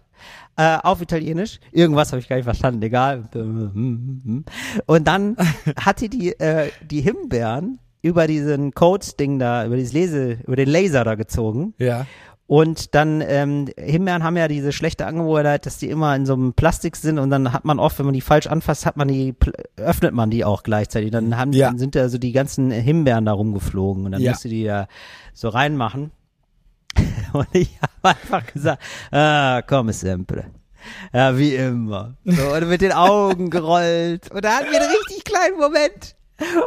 äh, 0.56 0.78
auf 0.82 1.02
Italienisch. 1.02 1.60
Irgendwas 1.74 2.12
habe 2.14 2.22
ich 2.22 2.30
gar 2.30 2.38
nicht 2.38 2.46
verstanden, 2.46 2.82
egal. 2.82 3.26
Und 3.34 5.08
dann 5.08 5.36
hat 5.80 6.02
die 6.02 6.10
die, 6.10 6.40
äh, 6.40 6.70
die 6.90 7.02
Himbeeren 7.02 7.80
über 8.02 8.26
diesen 8.28 8.74
Code-Ding 8.74 9.38
da, 9.40 9.66
über 9.66 9.76
dieses 9.76 9.94
Lese, 9.94 10.38
über 10.46 10.56
den 10.56 10.70
Laser 10.70 11.04
da 11.04 11.16
gezogen. 11.16 11.74
Ja. 11.78 12.06
Und 12.48 12.96
dann, 12.96 13.22
ähm, 13.28 13.66
Himbeeren 13.78 14.24
haben 14.24 14.38
ja 14.38 14.48
diese 14.48 14.72
schlechte 14.72 15.06
Angewohnheit, 15.06 15.66
dass 15.66 15.78
die 15.80 15.90
immer 15.90 16.16
in 16.16 16.26
so 16.26 16.34
einem 16.34 16.54
Plastik 16.54 16.96
sind 16.96 17.20
und 17.20 17.30
dann 17.30 17.52
hat 17.52 17.66
man 17.66 17.78
oft, 17.78 18.00
wenn 18.00 18.06
man 18.06 18.14
die 18.14 18.22
falsch 18.22 18.48
anfasst, 18.48 18.86
hat 18.86 18.96
man 18.96 19.10
die, 19.10 19.36
öffnet 19.76 20.14
man 20.14 20.30
die 20.30 20.46
auch 20.46 20.64
gleichzeitig. 20.64 21.12
Dann 21.12 21.36
haben, 21.38 21.52
Ja. 21.52 21.68
dann 21.68 21.78
sind 21.78 21.94
da 21.96 22.08
so 22.08 22.18
die 22.18 22.32
ganzen 22.32 22.72
Himbeeren 22.72 23.26
da 23.26 23.34
rumgeflogen 23.34 24.06
und 24.06 24.14
dann 24.14 24.22
Ja. 24.22 24.32
musste 24.32 24.48
die 24.48 24.64
da 24.64 24.88
so 25.34 25.50
reinmachen. 25.50 26.12
Und 27.34 27.48
ich 27.52 27.78
habe 27.82 28.18
einfach 28.18 28.46
gesagt, 28.52 28.82
ah, 29.12 29.62
come 29.62 29.92
sempre. 29.94 30.46
Ja, 31.14 31.38
wie 31.38 31.54
immer. 31.54 32.16
So, 32.24 32.54
und 32.54 32.70
mit 32.70 32.82
den 32.82 32.94
Augen 32.94 33.50
gerollt. 33.50 34.32
Und 34.32 34.44
da 34.46 34.54
hatten 34.56 34.72
wir 34.72 34.80
einen 34.82 34.90
richtig 34.90 35.24
kleinen 35.26 35.58
Moment. 35.60 36.16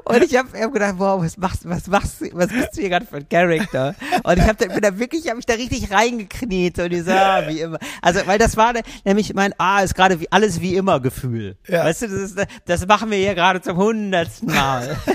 Und 0.04 0.22
ich 0.24 0.36
habe 0.36 0.48
hab 0.60 0.72
gedacht, 0.72 0.94
wow, 0.98 1.22
was 1.22 1.36
machst, 1.36 1.68
was 1.68 1.86
machst, 1.86 2.20
du- 2.20 2.30
was 2.32 2.48
bist 2.48 2.76
du 2.76 2.80
hier 2.80 2.88
gerade 2.90 3.06
für 3.06 3.18
ein 3.18 3.28
Charakter? 3.28 3.94
Und 4.24 4.36
ich 4.38 4.42
habe 4.42 4.54
da, 4.56 4.66
bin 4.72 4.80
da 4.82 4.98
wirklich, 4.98 5.26
habe 5.28 5.36
mich 5.36 5.46
da 5.46 5.54
richtig 5.54 5.92
reingekniet 5.92 6.78
und 6.80 6.92
ich 6.92 7.04
so, 7.04 7.12
ah, 7.12 7.42
wie 7.46 7.60
immer. 7.60 7.78
Also, 8.02 8.20
weil 8.26 8.38
das 8.38 8.56
war 8.56 8.72
ne- 8.72 8.82
nämlich 9.04 9.32
mein, 9.34 9.54
ah, 9.58 9.80
ist 9.82 9.94
gerade 9.94 10.18
wie 10.20 10.30
alles 10.32 10.60
wie 10.60 10.74
immer 10.74 10.98
Gefühl. 11.00 11.56
Ja. 11.68 11.84
Weißt 11.84 12.02
du, 12.02 12.06
das 12.08 12.18
ist, 12.32 12.38
das 12.66 12.86
machen 12.86 13.10
wir 13.10 13.18
hier 13.18 13.34
gerade 13.36 13.60
zum 13.60 13.76
hundertsten 13.76 14.52
Mal. 14.52 14.96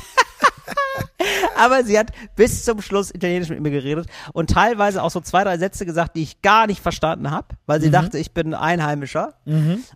Aber 1.57 1.83
sie 1.83 1.97
hat 1.97 2.11
bis 2.35 2.63
zum 2.65 2.81
Schluss 2.81 3.11
Italienisch 3.13 3.49
mit 3.49 3.61
mir 3.61 3.71
geredet 3.71 4.07
und 4.33 4.49
teilweise 4.49 5.01
auch 5.01 5.09
so 5.11 5.21
zwei, 5.21 5.43
drei 5.43 5.57
Sätze 5.57 5.85
gesagt, 5.85 6.15
die 6.15 6.23
ich 6.23 6.41
gar 6.41 6.67
nicht 6.67 6.81
verstanden 6.81 7.31
habe, 7.31 7.47
weil 7.65 7.79
sie 7.81 7.87
dachte, 7.91 8.17
ich 8.19 8.33
bin 8.33 8.53
Einheimischer. 8.53 9.33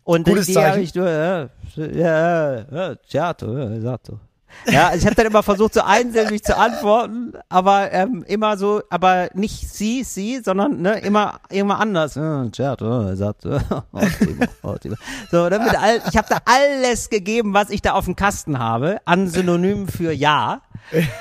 Und 0.03 0.26
Gutes 0.26 0.47
die 0.47 0.53
habe 0.57 0.80
ich 0.82 0.95
nur, 0.95 1.10
ja, 1.10 1.49
ja, 1.76 2.60
ja, 2.72 2.95
certo, 3.10 3.57
ja, 3.57 3.70
esatto. 3.72 4.20
Ja, 4.65 4.87
also 4.87 4.99
ich 4.99 5.05
habe 5.05 5.15
dann 5.15 5.27
immer 5.27 5.43
versucht, 5.43 5.73
so 5.73 5.81
einsilbig 5.81 6.43
zu 6.43 6.57
antworten, 6.57 7.33
aber 7.49 7.91
ähm, 7.91 8.23
immer 8.27 8.57
so, 8.57 8.81
aber 8.89 9.29
nicht 9.33 9.69
sie, 9.69 10.03
sie, 10.03 10.41
sondern 10.43 10.81
ne, 10.81 10.99
immer 10.99 11.39
immer 11.49 11.79
anders. 11.79 12.13
Certo, 12.13 13.09
esatto. 13.09 13.59
Ottimo, 13.91 14.45
ottimo. 14.61 14.95
So, 15.31 15.49
dann 15.49 15.63
mit 15.63 15.75
all, 15.75 16.01
ich 16.09 16.17
habe 16.17 16.27
da 16.29 16.39
alles 16.45 17.09
gegeben, 17.09 17.53
was 17.53 17.69
ich 17.69 17.81
da 17.81 17.93
auf 17.93 18.05
dem 18.05 18.15
Kasten 18.15 18.59
habe, 18.59 18.99
an 19.05 19.27
Synonymen 19.27 19.87
für 19.87 20.11
ja. 20.11 20.61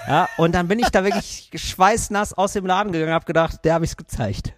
Ja, 0.06 0.28
und 0.38 0.54
dann 0.54 0.66
bin 0.68 0.78
ich 0.78 0.88
da 0.88 1.04
wirklich 1.04 1.50
schweißnass 1.54 2.32
aus 2.32 2.54
dem 2.54 2.64
Laden 2.64 2.92
gegangen, 2.92 3.12
habe 3.12 3.26
gedacht, 3.26 3.64
der 3.64 3.74
habe 3.74 3.84
ich's 3.84 3.96
gezeigt. 3.96 4.54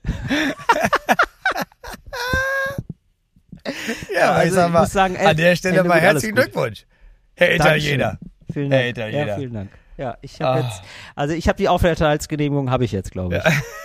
Ja, 4.14 4.32
also 4.32 4.48
ich 4.48 4.54
sag 4.54 4.66
ich 4.66 4.72
mal, 4.72 4.80
muss 4.80 4.92
sagen, 4.92 5.16
ey, 5.16 5.26
an 5.26 5.36
der 5.36 5.56
Stelle 5.56 5.84
mal 5.84 6.00
herzlichen. 6.00 6.34
Glückwunsch. 6.34 6.86
Herr 7.34 7.58
Dankeschön. 7.58 8.18
Vielen 8.52 8.70
Dank. 8.70 8.84
Italiener. 8.90 9.26
Ja, 9.26 9.36
vielen 9.36 9.52
Dank. 9.54 9.70
Ja, 9.96 10.16
ich 10.22 10.40
habe 10.40 10.60
Ah. 10.60 10.64
jetzt, 10.66 10.82
also 11.14 11.34
ich 11.34 11.46
habe 11.46 11.58
die 11.58 11.68
Aufenthaltsgenehmigung, 11.68 12.70
habe 12.70 12.84
ich 12.86 12.92
jetzt, 12.92 13.12
glaube 13.12 13.42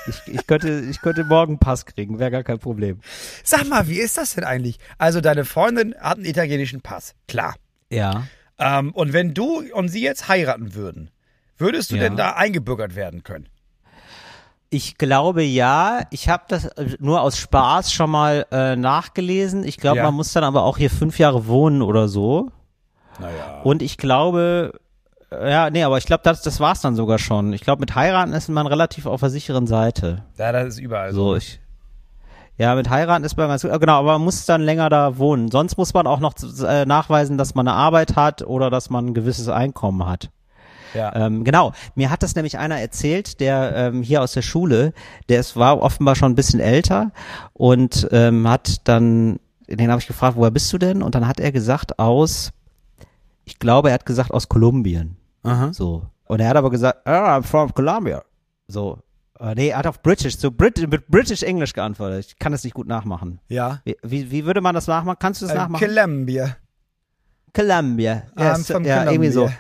ich. 0.08 0.16
ich. 0.28 0.36
Ich 0.36 0.48
könnte, 0.48 0.80
ich 0.90 1.02
könnte 1.02 1.26
morgen 1.26 1.60
Pass 1.60 1.86
kriegen, 1.86 2.20
wäre 2.20 2.32
gar 2.32 2.44
kein 2.44 2.60
Problem. 2.60 3.02
Sag 3.44 3.68
mal, 3.68 3.88
wie 3.90 4.00
ist 4.00 4.18
das 4.18 4.36
denn 4.36 4.46
eigentlich? 4.46 4.78
Also 4.98 5.20
deine 5.20 5.44
Freundin 5.44 5.94
hat 6.00 6.16
einen 6.18 6.26
italienischen 6.26 6.80
Pass, 6.82 7.16
klar. 7.28 7.56
Ja. 7.92 8.24
Ähm, 8.58 8.92
und 8.94 9.12
wenn 9.12 9.34
du 9.34 9.62
und 9.74 9.90
sie 9.90 10.02
jetzt 10.04 10.30
heiraten 10.30 10.74
würden, 10.74 11.12
würdest 11.58 11.92
du 11.92 11.96
Ja. 11.98 12.04
denn 12.04 12.16
da 12.16 12.32
eingebürgert 12.32 12.96
werden 12.96 13.24
können? 13.24 13.50
Ich 14.70 14.98
glaube 14.98 15.44
ja. 15.44 16.02
Ich 16.12 16.28
habe 16.30 16.44
das 16.48 16.66
äh, 16.66 16.96
nur 17.00 17.22
aus 17.22 17.38
Spaß 17.38 17.92
schon 17.94 18.10
mal 18.10 18.46
äh, 18.52 18.76
nachgelesen. 18.76 19.64
Ich 19.64 19.78
glaube, 19.78 19.98
Ja. 19.98 20.04
man 20.04 20.14
muss 20.14 20.34
dann 20.34 20.44
aber 20.44 20.64
auch 20.64 20.78
hier 20.78 20.90
fünf 20.90 21.20
Jahre 21.20 21.48
wohnen 21.48 21.82
oder 21.82 22.08
so. 22.08 22.52
Naja. 23.20 23.62
Und 23.64 23.82
ich 23.82 23.98
glaube, 23.98 24.74
äh, 25.32 25.52
ja, 25.52 25.70
nee, 25.70 25.84
aber 25.84 25.98
ich 25.98 26.06
glaube, 26.06 26.24
das, 26.24 26.42
das 26.42 26.60
war's 26.60 26.82
dann 26.82 26.96
sogar 26.96 27.20
schon. 27.20 27.54
Ich 27.54 27.62
glaube, 27.62 27.80
mit 27.80 27.96
heiraten 27.96 28.34
ist 28.34 28.50
man 28.50 28.68
relativ 28.68 29.06
auf 29.06 29.20
der 29.20 29.30
sicheren 29.30 29.68
Seite. 29.68 30.24
Ja, 30.38 30.52
das 30.52 30.68
ist 30.68 30.80
überall 30.80 31.14
So, 31.14 31.30
so. 31.32 31.36
ich. 31.38 31.60
Ja, 32.58 32.74
mit 32.76 32.90
heiraten 32.90 33.26
ist 33.26 33.36
man 33.36 33.50
ganz 33.50 33.64
gut. 33.64 33.80
Genau, 33.80 34.00
aber 34.00 34.14
man 34.14 34.22
muss 34.22 34.46
dann 34.46 34.62
länger 34.62 34.90
da 34.90 35.18
wohnen. 35.18 35.52
Sonst 35.52 35.78
muss 35.78 35.94
man 35.94 36.08
auch 36.08 36.20
noch 36.20 36.34
äh, 36.66 36.86
nachweisen, 36.86 37.38
dass 37.38 37.54
man 37.54 37.68
eine 37.68 37.76
Arbeit 37.76 38.16
hat 38.16 38.44
oder 38.44 38.70
dass 38.70 38.90
man 38.90 39.08
ein 39.08 39.14
gewisses 39.14 39.50
Einkommen 39.50 40.06
hat. 40.06 40.30
Ja. 40.94 41.14
Ähm, 41.14 41.44
genau, 41.44 41.74
mir 41.96 42.10
hat 42.10 42.24
das 42.24 42.36
nämlich 42.36 42.58
einer 42.58 42.80
erzählt, 42.80 43.42
der 43.42 43.76
ähm, 43.76 44.02
hier 44.02 44.22
aus 44.22 44.32
der 44.32 44.42
Schule, 44.42 44.94
der 45.28 45.42
ist, 45.42 45.58
war 45.58 45.82
offenbar 45.82 46.16
schon 46.16 46.32
ein 46.32 46.36
bisschen 46.36 46.62
älter 46.62 47.12
und 47.52 48.08
ähm, 48.14 48.48
hat 48.48 48.88
dann, 48.88 49.40
den 49.68 49.92
habe 49.92 50.00
ich 50.00 50.08
gefragt, 50.08 50.38
woher 50.38 50.52
bist 50.52 50.72
du 50.72 50.78
denn? 50.78 51.04
Und 51.04 51.14
dann 51.14 51.28
hat 51.28 51.42
er 51.42 51.52
gesagt, 51.52 52.00
aus, 52.00 52.52
ich 53.46 53.60
glaube, 53.60 53.90
er 53.90 53.94
hat 53.96 54.06
gesagt, 54.06 54.32
aus 54.32 54.50
Kolumbien. 54.50 55.18
Aha. 55.44 55.72
So. 55.74 56.08
Und 56.26 56.40
er 56.40 56.50
hat 56.50 56.58
aber 56.58 56.70
gesagt, 56.70 57.08
ah, 57.08 57.38
I'm 57.38 57.44
from 57.44 57.74
Colombia. 57.74 58.24
So. 58.68 59.00
Äh, 59.40 59.54
nee, 59.56 59.68
er 59.70 59.78
hat 59.80 59.88
auf 59.88 60.02
British, 60.02 60.38
so 60.38 60.50
Brit 60.50 60.80
mit 60.90 61.08
British 61.08 61.44
English 61.44 61.74
geantwortet. 61.74 62.26
Ich 62.28 62.40
kann 62.40 62.52
das 62.52 62.64
nicht 62.64 62.74
gut 62.74 62.88
nachmachen. 62.88 63.40
Ja. 63.50 63.82
Wie, 63.84 63.96
wie, 64.04 64.32
wie 64.32 64.46
würde 64.46 64.62
man 64.62 64.74
das 64.76 64.88
nachmachen? 64.88 65.18
Kannst 65.20 65.42
du 65.42 65.46
das 65.46 65.54
Ähm, 65.54 65.62
nachmachen? 65.62 65.86
Columbia. 65.88 66.56
Columbia. 67.54 68.24
Ja, 68.38 68.56
so- 68.56 68.74
from 68.74 68.86
ja 68.86 69.04
irgendwie 69.06 69.30
so. 69.32 69.42
Colombia. 69.42 69.60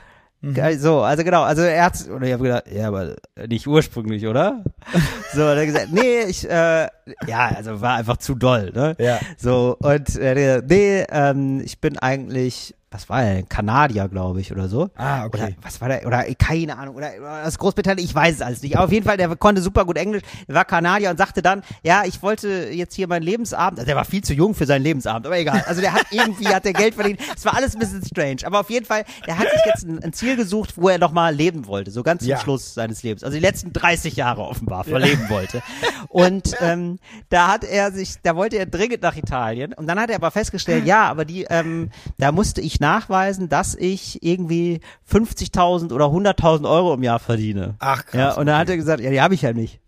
Geil, 0.54 0.78
So, 0.78 1.02
also 1.02 1.24
genau, 1.24 1.42
also 1.42 1.64
er 1.64 1.86
hat, 1.86 2.08
oder 2.08 2.28
ich 2.28 2.34
habe 2.34 2.44
gedacht, 2.44 2.66
ja, 2.72 2.88
aber 2.90 3.16
nicht 3.48 3.66
ursprünglich, 3.66 4.28
oder? 4.28 4.64
so, 5.34 5.42
und 5.42 5.48
er 5.48 5.58
hat 5.62 5.66
gesagt, 5.66 5.88
nee, 5.92 6.22
ich, 6.28 6.48
äh, 6.48 6.88
ja, 7.26 7.48
also 7.56 7.82
war 7.82 7.96
einfach 7.96 8.18
zu 8.18 8.36
doll, 8.36 8.72
ne? 8.76 8.96
Ja. 9.00 9.20
So, 9.38 9.76
und 9.80 10.16
er 10.16 10.30
hat 10.30 10.36
gesagt, 10.38 10.70
nee, 10.70 11.04
ähm, 11.10 11.62
ich 11.66 11.82
bin 11.82 11.98
eigentlich, 11.98 12.76
was 12.96 13.10
war 13.10 13.24
er, 13.24 13.44
Kanadier, 13.44 14.08
glaube 14.08 14.40
ich, 14.40 14.52
oder 14.52 14.70
so. 14.70 14.90
Ah, 14.96 15.26
Oder 15.26 15.44
okay. 15.44 15.56
was 15.62 15.82
war 15.82 15.90
der, 15.90 16.06
oder 16.08 16.24
keine 16.36 16.78
Ahnung, 16.78 16.96
oder 16.96 17.12
aus 17.46 17.58
Großbritannien, 17.58 18.06
ich 18.06 18.16
weiß 18.16 18.36
es 18.36 18.42
alles 18.42 18.62
nicht. 18.62 18.76
Aber 18.78 18.86
auf 18.86 18.92
jeden 18.92 19.06
Fall, 19.06 19.18
der 19.18 19.36
konnte 19.36 19.62
super 19.62 19.86
gut 19.86 19.98
Englisch, 19.98 20.24
der 20.48 20.56
war 20.56 20.66
Kanadier 20.66 21.10
und 21.10 21.18
sagte 21.18 21.42
dann, 21.42 21.62
ja, 21.84 22.04
ich 22.06 22.22
wollte 22.22 22.70
jetzt 22.72 22.96
hier 22.96 23.08
meinen 23.08 23.24
Lebensabend, 23.24 23.80
also 23.80 23.86
der 23.88 23.96
war 23.96 24.06
viel 24.06 24.24
zu 24.24 24.34
jung 24.34 24.56
für 24.56 24.66
seinen 24.66 24.84
Lebensabend, 24.84 25.26
aber 25.26 25.38
egal. 25.38 25.64
Also 25.68 25.82
der 25.82 25.94
hat 25.94 26.06
irgendwie, 26.12 26.48
hat 26.48 26.64
der 26.66 26.74
Geld 26.74 26.96
verdient. 26.96 27.20
Es 27.36 27.44
war 27.46 27.56
alles 27.56 27.76
ein 27.76 27.80
bisschen 27.80 28.04
strange. 28.06 28.38
Aber 28.46 28.62
auf 28.62 28.70
jeden 28.70 28.86
Fall, 28.86 29.04
der 29.28 29.38
hat 29.38 29.50
sich 29.50 29.62
jetzt 29.66 29.84
ein, 29.84 30.02
ein 30.02 30.14
Ziel 30.14 30.36
gesucht, 30.38 30.78
wo 30.78 30.90
er 30.90 30.98
nochmal 30.98 31.36
leben 31.36 31.68
wollte, 31.68 31.92
so 31.92 32.02
ganz 32.04 32.22
zum 32.22 32.30
Ja. 32.30 32.40
Schluss 32.40 32.74
seines 32.74 33.04
Lebens. 33.04 33.24
Also 33.24 33.36
die 33.36 33.42
letzten 33.42 33.74
30 33.74 34.16
Jahre 34.16 34.42
offenbar 34.44 34.84
verleben 34.86 35.30
wollte. 35.30 35.62
Und 36.10 36.56
ähm, 36.62 36.76
ähm, 36.76 37.00
da 37.30 37.48
hat 37.48 37.64
er 37.64 37.92
sich, 37.92 38.16
da 38.24 38.36
wollte 38.36 38.58
er 38.58 38.66
dringend 38.66 39.02
nach 39.02 39.16
Italien 39.16 39.74
und 39.74 39.88
dann 39.88 40.00
hat 40.00 40.10
er 40.10 40.16
aber 40.18 40.32
festgestellt, 40.32 40.86
ja, 40.86 41.06
aber 41.10 41.26
die, 41.26 41.44
ähm, 41.50 41.90
da 42.18 42.32
musste 42.32 42.62
ich 42.62 42.80
nachweisen, 42.86 43.50
dass 43.50 43.74
ich 43.76 44.24
irgendwie 44.24 44.80
50.000 45.12 45.92
oder 45.92 46.06
100.000 46.06 46.70
Euro 46.70 46.94
im 46.94 47.02
Jahr 47.04 47.20
verdiene. 47.20 47.76
Ach, 47.80 48.06
krass. 48.06 48.36
Ja, 48.36 48.40
und 48.40 48.46
dann 48.46 48.60
hat 48.60 48.70
er 48.70 48.78
gesagt, 48.78 49.02
ja, 49.02 49.10
die 49.10 49.22
habe 49.22 49.34
ich 49.34 49.42
ja 49.42 49.54
nicht. 49.54 49.80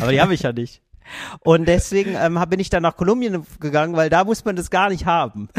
Aber 0.00 0.12
die 0.12 0.20
habe 0.20 0.34
ich 0.34 0.42
ja 0.42 0.52
nicht. 0.52 0.82
Und 1.40 1.66
deswegen 1.66 2.14
ähm, 2.14 2.38
bin 2.48 2.60
ich 2.60 2.70
dann 2.70 2.82
nach 2.82 2.96
Kolumbien 2.96 3.44
gegangen, 3.58 3.96
weil 3.96 4.08
da 4.08 4.24
muss 4.24 4.44
man 4.44 4.54
das 4.54 4.70
gar 4.70 4.88
nicht 4.90 5.04
haben. 5.06 5.48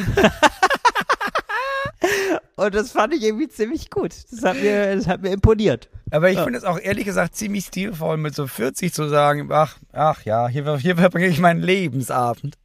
Und 2.55 2.75
das 2.75 2.91
fand 2.91 3.13
ich 3.13 3.23
irgendwie 3.23 3.49
ziemlich 3.49 3.89
gut. 3.89 4.13
Das 4.31 4.43
hat 4.43 4.61
mir, 4.61 4.95
das 4.95 5.07
hat 5.07 5.21
mir 5.21 5.31
imponiert. 5.31 5.89
Aber 6.11 6.29
ich 6.29 6.39
finde 6.39 6.59
es 6.59 6.63
auch 6.63 6.79
ehrlich 6.79 7.05
gesagt 7.05 7.35
ziemlich 7.35 7.65
stilvoll, 7.65 8.17
mit 8.17 8.35
so 8.35 8.45
40 8.47 8.93
zu 8.93 9.09
sagen, 9.09 9.49
ach, 9.51 9.77
ach 9.91 10.23
ja, 10.23 10.47
hier, 10.47 10.77
hier 10.77 10.95
verbringe 10.95 11.27
ich 11.27 11.39
meinen 11.39 11.61
Lebensabend. 11.61 12.57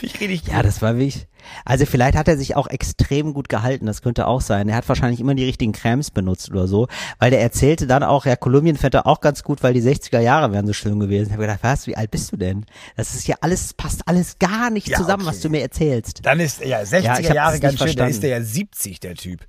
Finde 0.00 0.14
ich 0.14 0.20
richtig 0.20 0.52
Ja, 0.52 0.62
das 0.62 0.80
war 0.80 0.96
wirklich. 0.96 1.26
Also 1.64 1.84
vielleicht 1.86 2.16
hat 2.16 2.28
er 2.28 2.36
sich 2.38 2.56
auch 2.56 2.66
extrem 2.66 3.32
gut 3.34 3.48
gehalten, 3.48 3.86
das 3.86 4.02
könnte 4.02 4.26
auch 4.26 4.40
sein. 4.40 4.68
Er 4.68 4.76
hat 4.76 4.88
wahrscheinlich 4.88 5.20
immer 5.20 5.34
die 5.34 5.44
richtigen 5.44 5.72
Cremes 5.72 6.10
benutzt 6.10 6.50
oder 6.50 6.66
so, 6.66 6.86
weil 7.18 7.30
der 7.30 7.40
erzählte 7.40 7.86
dann 7.86 8.02
auch, 8.02 8.24
ja, 8.26 8.36
Kolumbien 8.36 8.76
fährt 8.76 8.94
er 8.94 9.06
auch 9.06 9.20
ganz 9.20 9.42
gut, 9.42 9.62
weil 9.62 9.72
die 9.74 9.82
60er 9.82 10.20
Jahre 10.20 10.52
wären 10.52 10.66
so 10.66 10.72
schlimm 10.72 11.00
gewesen. 11.00 11.26
Ich 11.28 11.32
habe 11.32 11.42
gedacht, 11.42 11.60
was, 11.62 11.86
wie 11.86 11.96
alt 11.96 12.10
bist 12.10 12.32
du 12.32 12.36
denn? 12.36 12.66
Das 12.96 13.14
ist 13.14 13.26
ja 13.26 13.36
alles, 13.40 13.74
passt 13.74 14.02
alles 14.06 14.38
gar 14.38 14.70
nicht 14.70 14.88
Ja, 14.88 14.96
zusammen, 14.98 15.22
okay. 15.22 15.30
was 15.30 15.40
du 15.40 15.48
mir 15.50 15.60
erzählst. 15.62 16.20
Dann 16.24 16.40
ist, 16.40 16.64
ja, 16.64 16.80
60er 16.80 17.00
Ja, 17.02 17.18
ich 17.18 17.28
Jahre 17.28 17.60
ganz 17.60 17.78
schön, 17.78 17.96
dann 17.96 18.08
ist 18.08 18.18
verstanden. 18.18 18.20
der 18.22 18.30
ja 18.30 18.42
70, 18.42 19.00
der 19.00 19.14
Typ. 19.14 19.46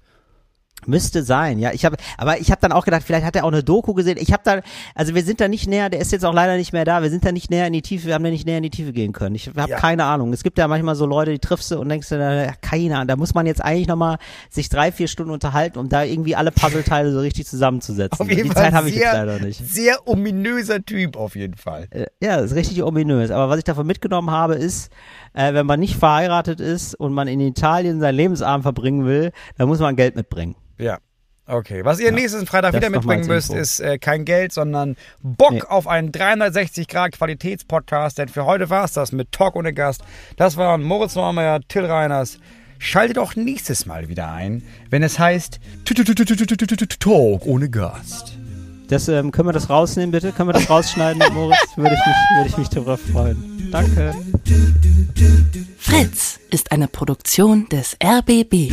Müsste 0.87 1.23
sein, 1.23 1.59
ja. 1.59 1.71
Ich 1.73 1.85
habe, 1.85 1.97
aber 2.17 2.39
ich 2.39 2.51
habe 2.51 2.61
dann 2.61 2.71
auch 2.71 2.85
gedacht, 2.85 3.03
vielleicht 3.05 3.25
hat 3.25 3.35
er 3.35 3.43
auch 3.45 3.51
eine 3.51 3.63
Doku 3.63 3.93
gesehen. 3.93 4.17
Ich 4.19 4.31
habe 4.33 4.41
da, 4.43 4.61
also 4.95 5.13
wir 5.15 5.23
sind 5.23 5.39
da 5.41 5.47
nicht 5.47 5.67
näher. 5.67 5.89
Der 5.89 5.99
ist 5.99 6.11
jetzt 6.11 6.25
auch 6.25 6.33
leider 6.33 6.57
nicht 6.57 6.73
mehr 6.73 6.85
da. 6.85 7.01
Wir 7.01 7.09
sind 7.09 7.25
da 7.25 7.31
nicht 7.31 7.49
näher 7.51 7.67
in 7.67 7.73
die 7.73 7.81
Tiefe. 7.81 8.07
Wir 8.07 8.15
haben 8.15 8.23
da 8.23 8.29
nicht 8.29 8.45
näher 8.45 8.57
in 8.57 8.63
die 8.63 8.69
Tiefe 8.69 8.93
gehen 8.93 9.13
können. 9.13 9.35
Ich 9.35 9.47
habe 9.47 9.69
Ja. 9.69 9.77
keine 9.77 10.05
Ahnung. 10.05 10.33
Es 10.33 10.43
gibt 10.43 10.57
ja 10.57 10.67
manchmal 10.67 10.95
so 10.95 11.05
Leute, 11.05 11.31
die 11.31 11.39
triffst 11.39 11.69
du 11.71 11.79
und 11.79 11.89
denkst 11.89 12.09
du, 12.09 12.15
ja, 12.15 12.51
keine 12.61 12.95
Ahnung. 12.95 13.07
Da 13.07 13.15
muss 13.15 13.33
man 13.33 13.45
jetzt 13.45 13.63
eigentlich 13.63 13.87
noch 13.87 13.95
mal 13.95 14.17
sich 14.49 14.69
drei, 14.69 14.91
vier 14.91 15.07
Stunden 15.07 15.31
unterhalten, 15.31 15.77
um 15.79 15.89
da 15.89 16.03
irgendwie 16.03 16.35
alle 16.35 16.51
Puzzleteile 16.51 17.11
so 17.11 17.19
richtig 17.19 17.45
zusammenzusetzen. 17.47 18.19
Auf 18.19 18.29
jeden 18.29 18.43
die 18.43 18.49
Fall 18.49 18.63
Zeit 18.65 18.73
habe 18.73 18.89
ich 18.89 18.95
sehr, 18.95 19.03
jetzt 19.03 19.13
leider 19.13 19.39
nicht. 19.39 19.61
sehr 19.67 20.07
ominöser 20.07 20.83
Typ 20.85 21.15
auf 21.17 21.35
jeden 21.35 21.55
Fall. 21.55 21.87
Äh, 21.91 22.05
Ja, 22.21 22.37
das 22.37 22.51
ist 22.51 22.55
richtig 22.57 22.83
ominös. 22.83 23.31
Aber 23.31 23.49
was 23.49 23.57
ich 23.57 23.63
davon 23.63 23.85
mitgenommen 23.87 24.31
habe, 24.31 24.55
ist, 24.55 24.91
äh, 25.33 25.53
wenn 25.53 25.65
man 25.65 25.79
nicht 25.79 25.95
verheiratet 25.95 26.59
ist 26.59 26.95
und 26.95 27.13
man 27.13 27.27
in 27.27 27.39
Italien 27.39 27.99
seinen 27.99 28.15
Lebensabend 28.15 28.63
verbringen 28.63 29.05
will, 29.05 29.31
dann 29.57 29.67
muss 29.67 29.79
man 29.79 29.95
Geld 29.95 30.15
mitbringen. 30.15 30.55
Ja. 30.77 30.97
Okay, 31.47 31.83
was 31.83 31.99
ihr 31.99 32.11
nächsten 32.11 32.45
Freitag 32.45 32.71
Das 32.71 32.81
wieder 32.81 32.89
mitbringen 32.89 33.27
müsst, 33.27 33.51
ist 33.53 33.79
äh, 33.81 33.97
kein 33.97 34.23
Geld, 34.23 34.53
sondern 34.53 34.95
Bock 35.21 35.51
Nee. 35.51 35.61
auf 35.63 35.85
einen 35.87 36.11
360 36.11 36.87
Grad 36.87 37.11
Qualitätspodcast. 37.11 38.17
Denn 38.17 38.29
für 38.29 38.45
heute 38.45 38.69
war's 38.69 38.93
das 38.93 39.11
mit 39.11 39.31
Talk 39.33 39.55
ohne 39.55 39.73
Gast. 39.73 40.01
Das 40.37 40.55
waren 40.55 40.81
Moritz 40.81 41.15
Neumeier, 41.15 41.59
Till 41.67 41.85
Reiners. 41.85 42.39
Schaltet 42.77 43.17
auch 43.17 43.35
nächstes 43.35 43.85
Mal 43.85 44.07
wieder 44.07 44.31
ein, 44.31 44.63
wenn 44.89 45.03
es 45.03 45.19
heißt 45.19 45.59
Talk 46.99 47.45
ohne 47.45 47.69
Gast. 47.69 48.40
Das, 48.91 49.07
ähm, 49.07 49.31
können 49.31 49.47
wir 49.47 49.53
das 49.53 49.69
rausnehmen, 49.69 50.11
bitte? 50.11 50.33
Können 50.33 50.49
wir 50.49 50.53
das 50.53 50.69
rausschneiden, 50.69 51.23
Moritz? 51.33 51.57
Würde 51.77 51.95
ich 51.95 52.05
mich, 52.05 52.37
würde 52.37 52.49
ich 52.49 52.57
mich 52.57 52.67
darüber 52.67 52.97
freuen. 52.97 53.69
Danke. 53.71 54.13
Fritz 55.77 56.41
ist 56.49 56.73
eine 56.73 56.89
Produktion 56.89 57.69
des 57.69 57.95
RBB. 58.03 58.69